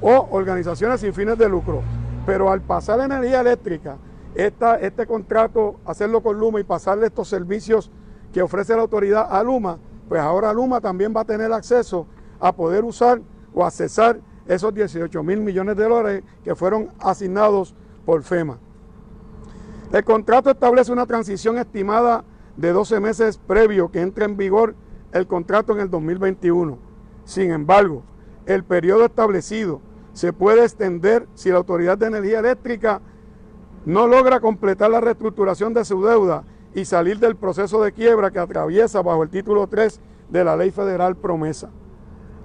o 0.00 0.28
organizaciones 0.30 1.02
sin 1.02 1.12
fines 1.12 1.36
de 1.36 1.50
lucro. 1.50 1.82
Pero 2.24 2.50
al 2.50 2.62
pasar 2.62 2.98
la 2.98 3.04
energía 3.04 3.42
eléctrica, 3.42 3.98
esta, 4.34 4.76
este 4.76 5.06
contrato, 5.06 5.76
hacerlo 5.84 6.22
con 6.22 6.38
Luma 6.38 6.60
y 6.60 6.64
pasarle 6.64 7.06
estos 7.06 7.28
servicios 7.28 7.90
que 8.32 8.40
ofrece 8.40 8.74
la 8.74 8.82
autoridad 8.82 9.28
a 9.30 9.42
Luma, 9.42 9.78
pues 10.08 10.22
ahora 10.22 10.54
Luma 10.54 10.80
también 10.80 11.12
va 11.14 11.20
a 11.20 11.24
tener 11.26 11.52
acceso 11.52 12.06
a 12.40 12.52
poder 12.52 12.84
usar 12.84 13.20
o 13.52 13.66
accesar 13.66 14.18
esos 14.46 14.72
18 14.72 15.22
mil 15.22 15.40
millones 15.40 15.76
de 15.76 15.84
dólares 15.84 16.24
que 16.42 16.54
fueron 16.54 16.88
asignados 17.00 17.74
por 18.04 18.22
FEMA. 18.22 18.58
El 19.92 20.04
contrato 20.04 20.50
establece 20.50 20.92
una 20.92 21.06
transición 21.06 21.58
estimada 21.58 22.24
de 22.56 22.72
12 22.72 23.00
meses 23.00 23.38
previo 23.38 23.90
que 23.90 24.00
entre 24.00 24.24
en 24.24 24.36
vigor 24.36 24.74
el 25.12 25.26
contrato 25.26 25.72
en 25.72 25.80
el 25.80 25.90
2021. 25.90 26.78
Sin 27.24 27.52
embargo, 27.52 28.02
el 28.46 28.64
periodo 28.64 29.04
establecido 29.04 29.80
se 30.12 30.32
puede 30.32 30.62
extender 30.62 31.26
si 31.34 31.50
la 31.50 31.56
Autoridad 31.56 31.96
de 31.96 32.06
Energía 32.06 32.40
Eléctrica 32.40 33.00
no 33.84 34.06
logra 34.06 34.40
completar 34.40 34.90
la 34.90 35.00
reestructuración 35.00 35.74
de 35.74 35.84
su 35.84 36.04
deuda 36.04 36.44
y 36.74 36.84
salir 36.84 37.18
del 37.18 37.36
proceso 37.36 37.82
de 37.82 37.92
quiebra 37.92 38.30
que 38.30 38.38
atraviesa 38.38 39.02
bajo 39.02 39.22
el 39.22 39.30
título 39.30 39.66
3 39.66 40.00
de 40.28 40.44
la 40.44 40.56
Ley 40.56 40.70
Federal 40.70 41.16
Promesa. 41.16 41.70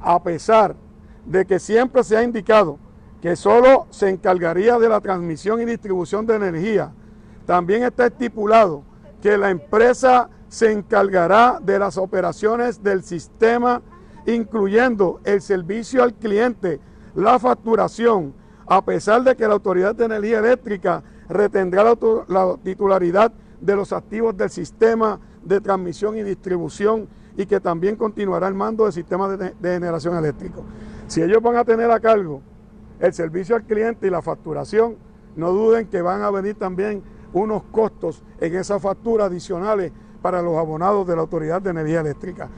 A 0.02 0.22
pesar 0.22 0.76
de 1.26 1.46
que 1.46 1.60
siempre 1.60 2.04
se 2.04 2.16
ha 2.18 2.24
indicado 2.24 2.78
que 3.22 3.36
solo 3.36 3.88
se 3.90 4.10
encargaría 4.10 4.80
de 4.80 4.90
la 4.90 5.02
transmisión 5.02 5.62
y 5.62 5.66
distribución 5.66 6.26
de 6.26 6.36
energía, 6.36 6.92
también 7.46 7.84
está 7.84 8.08
estipulado 8.08 8.84
que 9.22 9.38
la 9.38 9.50
empresa 9.50 10.30
se 10.48 10.72
encargará 10.72 11.60
de 11.62 11.78
las 11.78 11.98
operaciones 11.98 12.82
del 12.82 13.04
sistema, 13.04 13.82
incluyendo 14.26 15.20
el 15.24 15.42
servicio 15.42 16.04
al 16.04 16.14
cliente 16.14 16.80
la 17.16 17.38
facturación, 17.40 18.34
a 18.66 18.84
pesar 18.84 19.24
de 19.24 19.36
que 19.36 19.48
la 19.48 19.54
Autoridad 19.54 19.96
de 19.96 20.06
Energía 20.06 20.40
Eléctrica 20.40 21.04
retendrá 21.28 21.84
la, 21.84 22.56
titularidad 22.64 23.34
de 23.60 23.76
los 23.76 23.92
activos 23.92 24.38
del 24.38 24.50
sistema 24.50 25.20
de 25.44 25.60
transmisión 25.60 26.18
y 26.18 26.24
distribución 26.24 27.08
y 27.36 27.46
que 27.46 27.60
también 27.60 27.96
continuará 27.96 28.48
el 28.48 28.54
mando 28.54 28.86
del 28.86 28.94
sistema 28.94 29.28
de, 29.30 29.54
de 29.60 29.74
generación 29.74 30.18
eléctrico. 30.18 30.64
Si 31.08 31.22
ellos 31.22 31.42
van 31.42 31.56
a 31.56 31.66
tener 31.66 31.90
a 31.92 32.00
cargo 32.00 32.42
el 33.00 33.14
servicio 33.14 33.56
al 33.56 33.64
cliente 33.64 34.08
y 34.08 34.10
la 34.10 34.22
facturación, 34.22 34.98
no 35.36 35.52
duden 35.52 35.88
que 35.88 36.02
van 36.02 36.22
a 36.22 36.32
venir 36.32 36.56
también 36.56 37.04
unos 37.34 37.64
costos 37.72 38.24
en 38.40 38.56
esa 38.56 38.80
factura 38.80 39.26
adicionales 39.26 39.92
para 40.22 40.42
los 40.42 40.58
abonados 40.58 41.08
de 41.08 41.16
la 41.16 41.22
Autoridad 41.22 41.62
de 41.62 41.70
Energía 41.70 42.02
Eléctrica. 42.02 42.50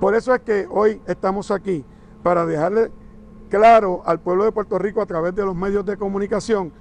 Por 0.00 0.14
eso 0.14 0.34
es 0.34 0.40
que 0.40 0.66
hoy 0.70 1.00
estamos 1.06 1.50
aquí, 1.50 1.84
para 2.22 2.46
dejarle 2.46 2.90
claro 3.50 4.02
al 4.06 4.20
pueblo 4.20 4.44
de 4.44 4.52
Puerto 4.52 4.78
Rico 4.78 5.02
a 5.02 5.06
través 5.06 5.34
de 5.34 5.44
los 5.44 5.54
medios 5.54 5.84
de 5.84 5.96
comunicación 5.96 6.72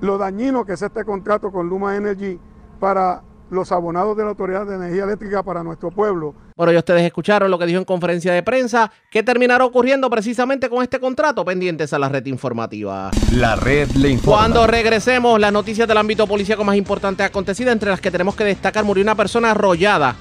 lo 0.00 0.18
dañino 0.18 0.64
que 0.64 0.74
es 0.74 0.82
este 0.82 1.04
contrato 1.04 1.50
con 1.50 1.68
Luma 1.68 1.96
Energy 1.96 2.38
para 2.78 3.22
los 3.54 3.72
abonados 3.72 4.16
de 4.16 4.24
la 4.24 4.30
Autoridad 4.30 4.66
de 4.66 4.74
Energía 4.74 5.04
Eléctrica 5.04 5.42
para 5.42 5.62
nuestro 5.62 5.90
pueblo. 5.90 6.34
Bueno, 6.56 6.72
ya 6.72 6.80
ustedes 6.80 7.02
escucharon 7.02 7.50
lo 7.50 7.58
que 7.58 7.66
dijo 7.66 7.78
en 7.78 7.84
conferencia 7.84 8.32
de 8.32 8.42
prensa. 8.42 8.90
¿Qué 9.10 9.22
terminará 9.22 9.64
ocurriendo 9.64 10.10
precisamente 10.10 10.68
con 10.68 10.82
este 10.82 11.00
contrato? 11.00 11.44
Pendientes 11.44 11.92
a 11.92 11.98
la 11.98 12.08
red 12.08 12.26
informativa. 12.26 13.10
La 13.32 13.56
red 13.56 13.88
le 13.92 14.10
informa. 14.10 14.38
Cuando 14.38 14.66
regresemos, 14.66 15.40
las 15.40 15.52
noticias 15.52 15.88
del 15.88 15.96
ámbito 15.96 16.26
policíaco 16.26 16.64
más 16.64 16.76
importantes 16.76 17.26
acontecidas, 17.26 17.72
entre 17.72 17.90
las 17.90 18.00
que 18.00 18.10
tenemos 18.10 18.36
que 18.36 18.44
destacar, 18.44 18.84
murió 18.84 19.02
una 19.02 19.14
persona 19.14 19.52
arrollada 19.52 20.16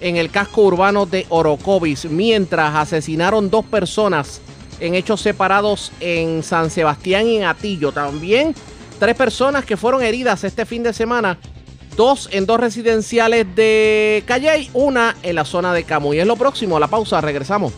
en 0.00 0.16
el 0.16 0.30
casco 0.30 0.62
urbano 0.62 1.06
de 1.06 1.26
Orocovis, 1.28 2.04
mientras 2.04 2.74
asesinaron 2.74 3.50
dos 3.50 3.64
personas 3.64 4.40
en 4.80 4.94
hechos 4.94 5.20
separados 5.20 5.92
en 6.00 6.42
San 6.42 6.70
Sebastián 6.70 7.26
y 7.26 7.38
en 7.38 7.44
Atillo. 7.44 7.92
También 7.92 8.54
tres 8.98 9.16
personas 9.16 9.64
que 9.64 9.76
fueron 9.76 10.02
heridas 10.02 10.44
este 10.44 10.66
fin 10.66 10.82
de 10.82 10.92
semana. 10.92 11.38
Dos 11.98 12.28
en 12.30 12.46
dos 12.46 12.60
residenciales 12.60 13.44
de 13.56 14.22
Calley, 14.24 14.70
una 14.72 15.16
en 15.24 15.34
la 15.34 15.44
zona 15.44 15.74
de 15.74 15.82
Camuy. 15.82 16.20
Es 16.20 16.26
lo 16.28 16.36
próximo, 16.36 16.76
a 16.76 16.80
la 16.80 16.86
pausa, 16.86 17.20
regresamos. 17.20 17.72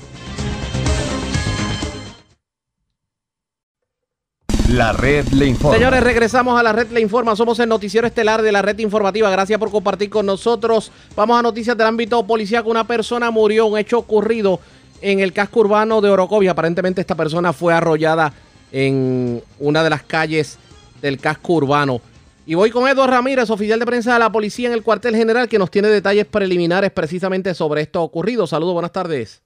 La 4.69 4.93
red 4.93 5.27
le 5.29 5.47
informa. 5.47 5.79
Señores, 5.79 6.03
regresamos 6.03 6.61
a 6.61 6.63
la 6.63 6.75
red 6.75 6.91
le 6.91 7.01
informa. 7.01 7.35
Somos 7.35 7.61
el 7.61 7.71
noticiero 7.71 8.07
estelar 8.07 8.43
de 8.43 8.53
la 8.53 8.61
red 8.61 8.79
informativa. 8.81 9.31
Gracias 9.31 9.59
por 9.59 9.71
compartir 9.71 10.11
con 10.11 10.27
nosotros. 10.27 10.93
Vamos 11.17 11.39
a 11.39 11.43
noticias 11.43 11.75
del 11.75 11.87
ámbito 11.87 12.23
policíaco. 12.27 12.69
Una 12.69 12.87
persona 12.87 13.31
murió, 13.31 13.65
un 13.65 13.79
hecho 13.79 13.97
ocurrido 13.97 14.61
en 15.01 15.21
el 15.21 15.33
casco 15.33 15.61
urbano 15.61 16.03
de 16.03 16.11
Orocovia. 16.11 16.51
Aparentemente 16.51 17.01
esta 17.01 17.15
persona 17.15 17.55
fue 17.55 17.73
arrollada 17.73 18.35
en 18.71 19.43
una 19.59 19.83
de 19.83 19.89
las 19.89 20.03
calles 20.03 20.59
del 21.01 21.19
casco 21.19 21.55
urbano. 21.55 22.03
Y 22.47 22.55
voy 22.55 22.71
con 22.71 22.89
Eduardo 22.89 23.13
Ramírez, 23.13 23.51
oficial 23.51 23.79
de 23.79 23.87
prensa 23.87 24.15
de 24.15 24.19
la 24.19 24.33
policía 24.33 24.69
en 24.69 24.75
el 24.75 24.83
cuartel 24.83 25.15
general, 25.15 25.49
que 25.49 25.59
nos 25.59 25.71
tiene 25.71 25.89
detalles 25.89 26.27
preliminares 26.27 26.91
precisamente 26.91 27.55
sobre 27.55 27.83
esto 27.83 28.03
ocurrido. 28.03 28.47
Saludos, 28.47 28.75
buenas 28.75 28.93
tardes. 28.93 29.45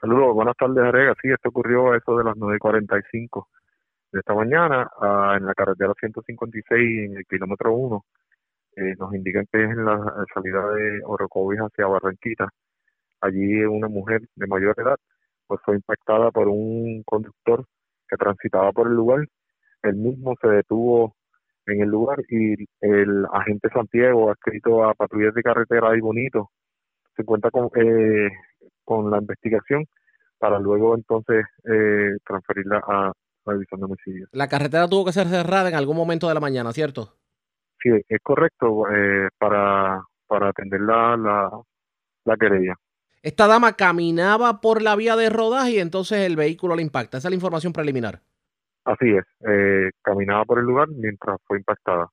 Saludos, 0.00 0.34
buenas 0.34 0.56
tardes, 0.56 0.78
Arega. 0.78 1.14
Sí, 1.20 1.28
esto 1.28 1.50
ocurrió 1.50 1.92
a 1.92 1.98
eso 1.98 2.16
de 2.16 2.24
las 2.24 2.34
9.45 2.36 3.46
de 4.12 4.18
esta 4.20 4.34
mañana 4.34 4.90
en 5.36 5.44
la 5.44 5.54
carretera 5.54 5.92
156 5.98 7.10
en 7.10 7.16
el 7.18 7.26
kilómetro 7.26 7.74
1. 7.74 8.04
Eh, 8.76 8.94
nos 8.98 9.14
indican 9.14 9.46
que 9.52 9.62
es 9.62 9.70
en 9.70 9.84
la 9.84 9.98
salida 10.32 10.66
de 10.72 11.00
Orocovis 11.04 11.60
hacia 11.60 11.86
Barranquita 11.86 12.48
allí 13.20 13.64
una 13.64 13.88
mujer 13.88 14.22
de 14.34 14.46
mayor 14.46 14.74
edad 14.78 14.96
pues 15.46 15.60
fue 15.64 15.74
impactada 15.74 16.30
por 16.30 16.48
un 16.48 17.02
conductor 17.04 17.64
que 18.08 18.16
transitaba 18.16 18.70
por 18.72 18.86
el 18.86 18.94
lugar. 18.94 19.26
Él 19.82 19.96
mismo 19.96 20.34
se 20.40 20.46
detuvo 20.48 21.16
en 21.70 21.82
el 21.82 21.88
lugar 21.88 22.18
y 22.28 22.54
el 22.80 23.26
agente 23.32 23.68
Santiago, 23.72 24.32
escrito 24.32 24.84
a 24.84 24.94
patrullas 24.94 25.34
de 25.34 25.42
carretera 25.42 25.96
y 25.96 26.00
bonito, 26.00 26.50
se 27.16 27.24
cuenta 27.24 27.50
con, 27.50 27.70
eh, 27.76 28.30
con 28.84 29.10
la 29.10 29.18
investigación 29.18 29.84
para 30.38 30.58
luego 30.58 30.94
entonces 30.94 31.44
eh, 31.64 32.16
transferirla 32.26 32.82
a 32.86 33.12
la 33.44 33.52
división 33.52 33.80
de 33.80 33.86
homicidios. 33.86 34.28
La 34.32 34.48
carretera 34.48 34.88
tuvo 34.88 35.04
que 35.04 35.12
ser 35.12 35.26
cerrada 35.26 35.68
en 35.68 35.74
algún 35.74 35.96
momento 35.96 36.28
de 36.28 36.34
la 36.34 36.40
mañana, 36.40 36.72
¿cierto? 36.72 37.16
Sí, 37.82 37.90
es 38.08 38.18
correcto, 38.22 38.84
eh, 38.90 39.28
para, 39.38 40.02
para 40.26 40.48
atender 40.48 40.80
la, 40.80 41.16
la, 41.16 41.50
la 42.24 42.36
querella. 42.36 42.74
Esta 43.22 43.46
dama 43.46 43.74
caminaba 43.74 44.60
por 44.60 44.80
la 44.80 44.96
vía 44.96 45.14
de 45.16 45.28
rodaje 45.28 45.72
y 45.72 45.78
entonces 45.78 46.20
el 46.20 46.36
vehículo 46.36 46.74
la 46.74 46.82
impacta. 46.82 47.18
Esa 47.18 47.28
es 47.28 47.32
la 47.32 47.36
información 47.36 47.72
preliminar. 47.72 48.20
Así 48.84 49.10
es, 49.10 49.24
eh, 49.48 49.90
caminaba 50.02 50.44
por 50.44 50.58
el 50.58 50.64
lugar 50.64 50.88
mientras 50.88 51.38
fue 51.46 51.58
impactada. 51.58 52.08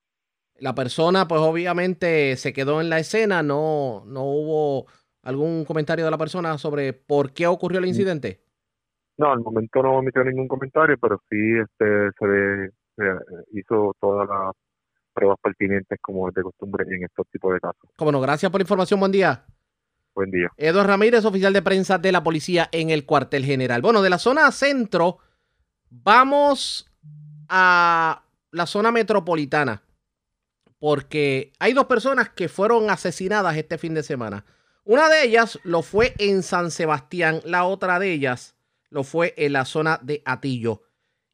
La 0.58 0.74
persona, 0.74 1.26
pues 1.28 1.40
obviamente 1.40 2.36
se 2.36 2.52
quedó 2.52 2.80
en 2.80 2.90
la 2.90 2.98
escena, 2.98 3.42
no, 3.42 4.02
no 4.06 4.22
hubo 4.24 4.86
¿Algún 5.22 5.64
comentario 5.66 6.04
de 6.06 6.10
la 6.12 6.16
persona 6.16 6.56
sobre 6.58 6.92
por 6.94 7.32
qué 7.34 7.46
ocurrió 7.46 7.80
el 7.80 7.84
Mm. 7.84 7.88
incidente? 7.88 8.40
No, 9.18 9.30
al 9.32 9.40
momento 9.40 9.82
no 9.82 9.98
emitió 9.98 10.22
ningún 10.24 10.46
comentario, 10.48 10.96
pero 10.98 11.20
sí 11.28 11.36
este, 11.60 12.10
se 12.18 12.26
ve- 12.26 12.66
eh, 12.98 13.18
hizo 13.52 13.94
todas 14.00 14.26
las 14.28 14.52
pruebas 15.12 15.36
pertinentes 15.42 15.98
como 16.00 16.28
es 16.28 16.34
de 16.34 16.42
costumbre 16.44 16.84
en 16.88 17.02
estos 17.04 17.26
tipos 17.30 17.52
de 17.52 17.60
casos. 17.60 17.90
Como 17.96 18.12
no, 18.12 18.20
gracias 18.20 18.50
por 18.50 18.60
la 18.60 18.62
información. 18.62 19.00
Buen 19.00 19.12
día. 19.12 19.44
Buen 20.14 20.30
día. 20.30 20.48
Eduardo 20.56 20.88
Ramírez, 20.88 21.24
oficial 21.24 21.52
de 21.52 21.62
prensa 21.62 21.98
de 21.98 22.12
la 22.12 22.22
policía 22.22 22.68
en 22.72 22.88
el 22.90 23.04
cuartel 23.04 23.44
general. 23.44 23.82
Bueno, 23.82 24.00
de 24.00 24.10
la 24.10 24.18
zona 24.18 24.50
centro, 24.52 25.18
vamos 25.90 26.86
a 27.48 28.22
la 28.50 28.66
zona 28.66 28.90
metropolitana, 28.90 29.82
porque 30.78 31.52
hay 31.58 31.72
dos 31.72 31.86
personas 31.86 32.28
que 32.30 32.48
fueron 32.48 32.90
asesinadas 32.90 33.56
este 33.56 33.78
fin 33.78 33.94
de 33.94 34.02
semana. 34.02 34.44
Una 34.84 35.08
de 35.08 35.24
ellas 35.24 35.58
lo 35.64 35.82
fue 35.82 36.14
en 36.18 36.42
San 36.42 36.70
Sebastián, 36.70 37.40
la 37.44 37.64
otra 37.64 37.98
de 37.98 38.12
ellas 38.12 38.54
lo 38.90 39.04
fue 39.04 39.34
en 39.36 39.52
la 39.52 39.64
zona 39.64 39.98
de 40.02 40.22
Atillo. 40.24 40.82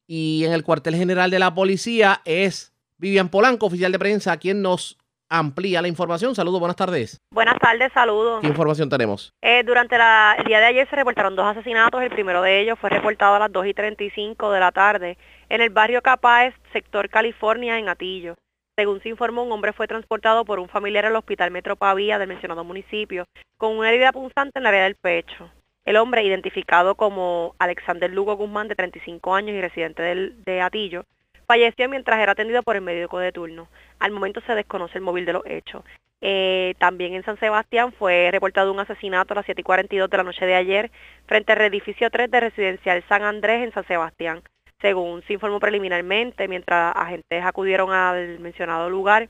Y 0.07 0.45
en 0.45 0.53
el 0.53 0.65
cuartel 0.65 0.97
general 0.97 1.31
de 1.31 1.39
la 1.39 1.55
policía 1.55 2.21
es 2.25 2.73
Vivian 2.99 3.29
Polanco, 3.29 3.67
oficial 3.67 3.93
de 3.93 3.99
prensa, 3.99 4.37
quien 4.39 4.61
nos 4.61 4.99
amplía 5.29 5.83
la 5.83 5.89
información. 5.89 6.35
Saludos, 6.35 6.61
buenas 6.61 6.77
tardes. 6.77 7.21
Buenas 7.31 7.59
tardes, 7.59 7.93
saludos. 7.93 8.41
¿Qué 8.41 8.47
información 8.49 8.89
tenemos? 8.89 9.33
Eh, 9.43 9.63
durante 9.65 9.99
la- 9.99 10.37
el 10.39 10.45
día 10.45 10.61
de 10.61 10.67
ayer 10.67 10.89
se 10.89 10.97
reportaron 10.97 11.35
dos 11.37 11.47
asesinatos. 11.47 12.03
El 12.03 12.11
primero 12.11 12.43
de 12.43 12.61
ellos 12.61 12.79
fue 12.79 12.91
reportado 12.91 13.35
a 13.35 13.39
las 13.39 13.53
2 13.53 13.67
y 13.67 13.75
35 13.75 14.51
de 14.51 14.61
la 14.61 14.73
tarde 14.73 15.19
en 15.49 15.61
el 15.61 15.71
barrio 15.71 16.03
Capáez, 16.03 16.55
sector 16.73 17.09
California, 17.09 17.79
en 17.79 17.89
Atillo. 17.89 18.37
Según 18.77 19.01
se 19.03 19.09
informó, 19.09 19.45
un 19.45 19.53
hombre 19.53 19.73
fue 19.73 19.87
transportado 19.87 20.45
por 20.45 20.59
un 20.59 20.69
familiar 20.69 21.07
al 21.07 21.15
hospital 21.17 21.51
Metro 21.53 21.77
Pavía 21.77 22.19
del 22.19 22.29
mencionado 22.29 22.65
municipio 22.65 23.25
con 23.57 23.77
una 23.79 23.91
herida 23.91 24.11
punzante 24.13 24.59
en 24.59 24.65
la 24.65 24.71
área 24.71 24.83
del 24.85 24.97
pecho. 24.97 25.49
El 25.85 25.97
hombre, 25.97 26.25
identificado 26.25 26.95
como 26.95 27.55
Alexander 27.59 28.11
Lugo 28.11 28.35
Guzmán, 28.37 28.69
de 28.69 28.75
35 28.75 29.35
años 29.35 29.55
y 29.55 29.61
residente 29.61 30.03
del- 30.03 30.43
de 30.43 30.61
Atillo, 30.63 31.05
falleció 31.47 31.89
mientras 31.89 32.19
era 32.21 32.33
atendido 32.33 32.63
por 32.63 32.77
el 32.77 32.83
médico 32.83 33.19
de 33.19 33.33
turno. 33.33 33.69
Al 33.99 34.11
momento 34.11 34.41
se 34.47 34.55
desconoce 34.55 34.99
el 34.99 35.05
móvil 35.05 35.25
de 35.25 35.33
los 35.33 35.47
hechos. 35.47 35.85
Eh, 36.21 36.75
también 36.79 37.15
en 37.15 37.23
San 37.23 37.39
Sebastián 37.39 37.93
fue 37.93 38.31
reportado 38.33 38.73
un 38.73 38.81
asesinato 38.81 39.35
a 39.35 39.37
las 39.37 39.45
7 39.45 39.61
y 39.61 39.65
42 39.65 40.09
de 40.09 40.17
la 40.17 40.23
noche 40.23 40.47
de 40.47 40.55
ayer 40.55 40.91
frente 41.27 41.53
al 41.53 41.61
edificio 41.61 42.09
3 42.09 42.31
de 42.31 42.41
Residencial 42.41 43.05
San 43.09 43.23
Andrés 43.23 43.63
en 43.63 43.73
San 43.73 43.87
Sebastián. 43.87 44.43
Según 44.81 45.23
se 45.27 45.35
informó 45.35 45.61
preliminarmente, 45.61 46.49
mientras 46.49 46.97
agentes 46.97 47.45
acudieron 47.45 47.93
al 47.93 48.39
mencionado 48.41 48.89
lugar, 48.89 49.29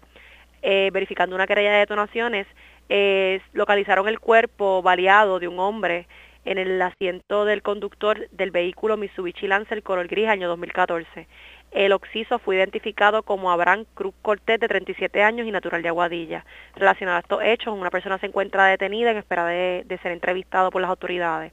eh, 0.62 0.90
verificando 0.92 1.34
una 1.34 1.46
querella 1.46 1.72
de 1.72 1.78
detonaciones, 1.78 2.46
eh, 2.88 3.40
localizaron 3.52 4.08
el 4.08 4.20
cuerpo 4.20 4.82
baleado 4.82 5.38
de 5.40 5.48
un 5.48 5.58
hombre 5.58 6.06
en 6.44 6.58
el 6.58 6.80
asiento 6.80 7.44
del 7.44 7.62
conductor 7.62 8.28
del 8.30 8.50
vehículo 8.50 8.96
Mitsubishi 8.96 9.46
Lancer 9.46 9.82
color 9.82 10.06
gris 10.08 10.28
año 10.28 10.48
2014. 10.48 11.26
El 11.74 11.92
occiso 11.92 12.38
fue 12.38 12.54
identificado 12.54 13.24
como 13.24 13.50
Abraham 13.50 13.84
Cruz 13.94 14.14
Cortés, 14.22 14.60
de 14.60 14.68
37 14.68 15.24
años 15.24 15.44
y 15.44 15.50
natural 15.50 15.82
de 15.82 15.88
Aguadilla. 15.88 16.46
Relacionado 16.76 17.16
a 17.16 17.20
estos 17.20 17.42
hechos, 17.42 17.76
una 17.76 17.90
persona 17.90 18.16
se 18.18 18.26
encuentra 18.26 18.66
detenida 18.66 19.10
en 19.10 19.16
espera 19.16 19.44
de, 19.46 19.98
ser 20.00 20.12
entrevistado 20.12 20.70
por 20.70 20.80
las 20.80 20.88
autoridades. 20.88 21.52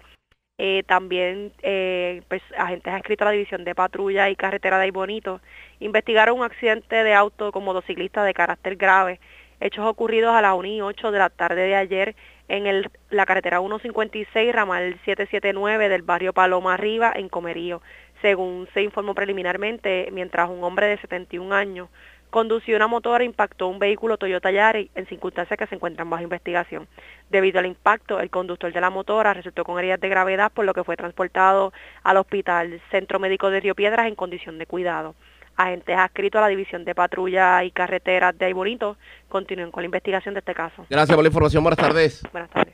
Eh, 0.60 0.84
también 0.86 1.52
eh, 1.64 2.22
pues, 2.28 2.44
agentes 2.56 2.94
adscritos 2.94 3.26
a 3.26 3.32
la 3.32 3.32
División 3.32 3.64
de 3.64 3.74
Patrulla 3.74 4.30
y 4.30 4.36
Carretera 4.36 4.78
de 4.78 4.92
Bonito 4.92 5.42
investigaron 5.80 6.38
un 6.38 6.44
accidente 6.46 7.04
de 7.04 7.16
auto 7.16 7.52
con 7.52 7.64
motociclista 7.64 8.24
de 8.24 8.36
carácter 8.36 8.76
grave, 8.76 9.20
hechos 9.60 9.88
ocurridos 9.88 10.36
a 10.36 10.42
las 10.44 10.54
1 10.54 10.68
y 10.68 10.82
8 10.82 11.12
de 11.12 11.18
la 11.18 11.30
tarde 11.32 11.64
de 11.64 11.76
ayer 11.76 12.16
en 12.48 12.84
la 13.10 13.26
carretera 13.26 13.60
156, 13.60 14.54
ramal 14.54 15.00
779 15.06 15.90
del 15.90 16.04
barrio 16.04 16.34
Paloma 16.34 16.76
Arriba, 16.76 17.12
en 17.16 17.28
Comerío. 17.30 17.82
Según 18.22 18.68
se 18.74 18.82
informó 18.84 19.16
preliminarmente, 19.16 20.10
mientras 20.12 20.50
un 20.50 20.64
hombre 20.64 20.88
de 20.88 20.98
71 20.98 21.54
años 21.54 21.90
condució 22.32 22.78
una 22.78 22.88
motora 22.88 23.24
e 23.24 23.28
impactó 23.28 23.68
un 23.68 23.78
vehículo 23.78 24.18
Toyota 24.18 24.52
Yaris 24.52 24.90
en 24.96 25.06
circunstancias 25.06 25.60
que 25.60 25.68
se 25.68 25.76
encuentran 25.76 26.10
bajo 26.10 26.24
investigación. 26.24 26.88
Debido 27.30 27.60
al 27.60 27.66
impacto, 27.66 28.20
el 28.20 28.30
conductor 28.30 28.72
de 28.72 28.82
la 28.82 28.90
motora 28.90 29.34
resultó 29.34 29.64
con 29.64 29.78
heridas 29.78 30.00
de 30.00 30.10
gravedad, 30.10 30.52
por 30.52 30.66
lo 30.66 30.74
que 30.74 30.84
fue 30.84 30.96
transportado 30.96 31.74
al 32.04 32.18
Hospital 32.18 32.82
Centro 32.90 33.20
Médico 33.20 33.50
de 33.50 33.60
Río 33.60 33.76
Piedras 33.76 34.08
en 34.08 34.16
condición 34.16 34.58
de 34.58 34.66
cuidado. 34.66 35.14
Agentes 35.58 35.98
adscritos 35.98 36.40
a 36.40 36.44
la 36.44 36.48
División 36.48 36.86
de 36.86 36.96
Patrulla 36.96 37.64
y 37.66 37.72
Carreteras 37.72 38.38
de 38.38 38.46
Aybonito 38.46 38.96
continúen 39.28 39.70
con 39.70 39.84
la 39.84 39.86
investigación 39.86 40.34
de 40.34 40.40
este 40.40 40.56
caso. 40.56 40.86
Gracias 40.90 41.16
por 41.16 41.24
la 41.24 41.28
información. 41.28 41.64
Buenas 41.64 41.80
tardes. 41.80 42.24
Buenas 42.32 42.50
tardes. 42.50 42.74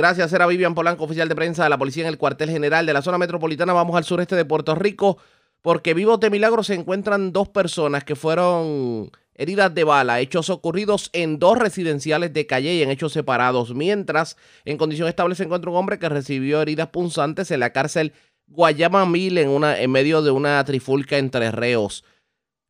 Gracias, 0.00 0.32
era 0.32 0.46
Vivian 0.46 0.74
Polanco, 0.74 1.04
oficial 1.04 1.28
de 1.28 1.34
prensa 1.34 1.64
de 1.64 1.68
la 1.68 1.76
policía 1.76 2.04
en 2.04 2.08
el 2.08 2.16
cuartel 2.16 2.48
general 2.48 2.86
de 2.86 2.94
la 2.94 3.02
zona 3.02 3.18
metropolitana. 3.18 3.74
Vamos 3.74 3.94
al 3.96 4.04
sureste 4.04 4.34
de 4.34 4.46
Puerto 4.46 4.74
Rico, 4.74 5.18
porque 5.60 5.92
vivos 5.92 6.18
de 6.20 6.30
milagro 6.30 6.62
se 6.62 6.72
encuentran 6.72 7.34
dos 7.34 7.50
personas 7.50 8.02
que 8.02 8.16
fueron 8.16 9.10
heridas 9.34 9.74
de 9.74 9.84
bala, 9.84 10.20
hechos 10.20 10.48
ocurridos 10.48 11.10
en 11.12 11.38
dos 11.38 11.58
residenciales 11.58 12.32
de 12.32 12.46
Calle 12.46 12.72
y 12.72 12.82
en 12.82 12.88
hechos 12.88 13.12
separados, 13.12 13.74
mientras 13.74 14.38
en 14.64 14.78
condición 14.78 15.06
estable 15.06 15.34
se 15.34 15.44
encuentra 15.44 15.70
un 15.70 15.76
hombre 15.76 15.98
que 15.98 16.08
recibió 16.08 16.62
heridas 16.62 16.88
punzantes 16.88 17.50
en 17.50 17.60
la 17.60 17.74
cárcel 17.74 18.14
Guayama 18.46 19.04
Mil 19.04 19.36
en, 19.36 19.50
una, 19.50 19.78
en 19.78 19.90
medio 19.90 20.22
de 20.22 20.30
una 20.30 20.64
trifulca 20.64 21.18
entre 21.18 21.50
reos. 21.50 22.06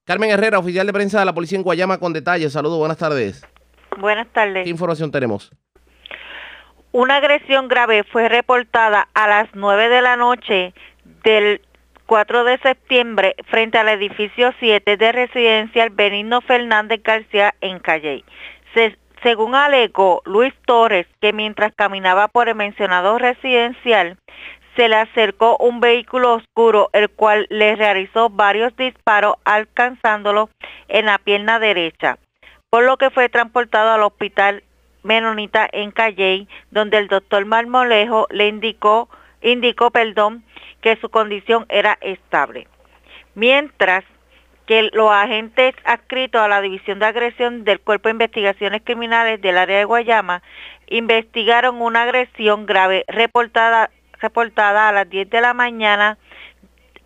Carmen 0.04 0.30
Herrera, 0.30 0.58
oficial 0.58 0.84
de 0.84 0.92
prensa 0.92 1.20
de 1.20 1.26
la 1.26 1.32
policía 1.32 1.58
en 1.58 1.62
Guayama, 1.62 1.98
con 1.98 2.12
detalles. 2.12 2.54
Saludos, 2.54 2.80
buenas 2.80 2.98
tardes. 2.98 3.42
Buenas 4.00 4.26
tardes. 4.32 4.64
¿Qué 4.64 4.70
información 4.70 5.12
tenemos? 5.12 5.52
Una 6.92 7.16
agresión 7.16 7.68
grave 7.68 8.02
fue 8.04 8.28
reportada 8.28 9.08
a 9.14 9.28
las 9.28 9.48
9 9.54 9.88
de 9.88 10.02
la 10.02 10.16
noche 10.16 10.74
del 11.24 11.60
4 12.06 12.42
de 12.44 12.58
septiembre 12.58 13.36
frente 13.48 13.78
al 13.78 13.88
edificio 13.88 14.52
7 14.58 14.96
de 14.96 15.12
residencial 15.12 15.90
Benigno 15.90 16.40
Fernández 16.40 17.00
García 17.04 17.54
en 17.60 17.78
Calle. 17.78 18.24
Se- 18.74 18.96
según 19.22 19.54
alegó 19.54 20.22
Luis 20.24 20.52
Torres, 20.66 21.06
que 21.20 21.32
mientras 21.32 21.72
caminaba 21.76 22.26
por 22.28 22.48
el 22.48 22.54
mencionado 22.56 23.18
residencial, 23.18 24.16
se 24.76 24.88
le 24.88 24.96
acercó 24.96 25.56
un 25.58 25.78
vehículo 25.78 26.34
oscuro, 26.34 26.88
el 26.92 27.08
cual 27.10 27.46
le 27.50 27.76
realizó 27.76 28.30
varios 28.30 28.74
disparos 28.76 29.36
alcanzándolo 29.44 30.48
en 30.88 31.06
la 31.06 31.18
pierna 31.18 31.58
derecha, 31.58 32.18
por 32.70 32.82
lo 32.84 32.96
que 32.96 33.10
fue 33.10 33.28
transportado 33.28 33.90
al 33.90 34.02
hospital 34.02 34.64
Menonita 35.02 35.68
en 35.72 35.90
Calley, 35.90 36.48
donde 36.70 36.98
el 36.98 37.08
doctor 37.08 37.44
Marmolejo 37.44 38.26
le 38.30 38.48
indicó, 38.48 39.08
indicó 39.42 39.90
que 40.80 40.96
su 40.96 41.08
condición 41.08 41.66
era 41.68 41.98
estable. 42.00 42.68
Mientras 43.34 44.04
que 44.66 44.88
los 44.92 45.10
agentes 45.10 45.74
adscritos 45.84 46.40
a 46.40 46.48
la 46.48 46.60
División 46.60 47.00
de 47.00 47.06
Agresión 47.06 47.64
del 47.64 47.80
Cuerpo 47.80 48.08
de 48.08 48.12
Investigaciones 48.12 48.82
Criminales 48.84 49.40
del 49.40 49.58
área 49.58 49.78
de 49.78 49.84
Guayama 49.84 50.42
investigaron 50.86 51.82
una 51.82 52.04
agresión 52.04 52.66
grave 52.66 53.04
reportada, 53.08 53.90
reportada 54.20 54.88
a 54.88 54.92
las 54.92 55.10
10 55.10 55.28
de 55.28 55.40
la 55.40 55.54
mañana 55.54 56.18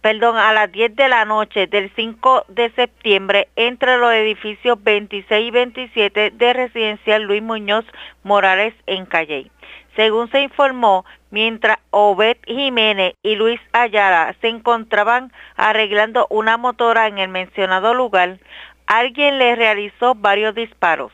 perdón, 0.04 0.36
a 0.36 0.52
las 0.52 0.70
10 0.70 0.96
de 0.96 1.08
la 1.08 1.24
noche 1.24 1.66
del 1.66 1.90
5 1.96 2.44
de 2.48 2.68
septiembre 2.72 3.48
entre 3.56 3.96
los 3.96 4.12
edificios 4.12 4.76
26 4.84 5.48
y 5.48 5.50
27 5.50 6.30
de 6.32 6.52
residencial 6.52 7.22
Luis 7.22 7.42
Muñoz 7.42 7.86
Morales 8.22 8.74
en 8.84 9.06
Calley. 9.06 9.50
Según 9.96 10.30
se 10.30 10.42
informó, 10.42 11.06
mientras 11.30 11.78
Obed 11.88 12.36
Jiménez 12.44 13.14
y 13.22 13.36
Luis 13.36 13.58
Ayala 13.72 14.36
se 14.42 14.48
encontraban 14.48 15.32
arreglando 15.56 16.26
una 16.28 16.58
motora 16.58 17.06
en 17.06 17.16
el 17.16 17.30
mencionado 17.30 17.94
lugar, 17.94 18.40
alguien 18.86 19.38
le 19.38 19.56
realizó 19.56 20.14
varios 20.14 20.54
disparos. 20.54 21.12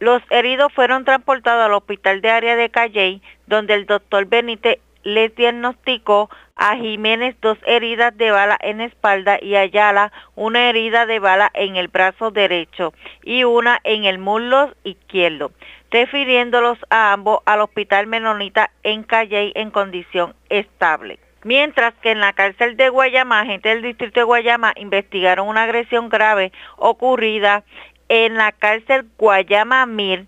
Los 0.00 0.22
heridos 0.30 0.72
fueron 0.72 1.04
transportados 1.04 1.64
al 1.64 1.74
hospital 1.74 2.20
de 2.20 2.30
área 2.30 2.56
de 2.56 2.68
Calley, 2.68 3.22
donde 3.46 3.74
el 3.74 3.86
doctor 3.86 4.26
Benítez 4.26 4.80
les 5.06 5.32
diagnosticó 5.36 6.28
a 6.56 6.74
Jiménez 6.74 7.36
dos 7.40 7.58
heridas 7.64 8.16
de 8.16 8.32
bala 8.32 8.58
en 8.60 8.80
espalda 8.80 9.38
y 9.40 9.54
a 9.54 9.60
Ayala 9.60 10.10
una 10.34 10.68
herida 10.68 11.06
de 11.06 11.20
bala 11.20 11.48
en 11.54 11.76
el 11.76 11.86
brazo 11.86 12.32
derecho 12.32 12.92
y 13.22 13.44
una 13.44 13.78
en 13.84 14.04
el 14.04 14.18
muslo 14.18 14.74
izquierdo, 14.82 15.52
refiriéndolos 15.92 16.78
a 16.90 17.12
ambos 17.12 17.38
al 17.46 17.60
hospital 17.60 18.08
Menonita 18.08 18.72
en 18.82 19.04
Calley 19.04 19.52
en 19.54 19.70
condición 19.70 20.34
estable. 20.48 21.20
Mientras 21.44 21.94
que 22.02 22.10
en 22.10 22.18
la 22.18 22.32
cárcel 22.32 22.76
de 22.76 22.88
Guayama, 22.88 23.42
agentes 23.42 23.74
del 23.74 23.82
distrito 23.82 24.18
de 24.18 24.24
Guayama 24.24 24.72
investigaron 24.74 25.46
una 25.46 25.62
agresión 25.62 26.08
grave 26.08 26.50
ocurrida 26.78 27.62
en 28.08 28.34
la 28.34 28.50
cárcel 28.50 29.06
Guayama 29.18 29.86
Mir 29.86 30.26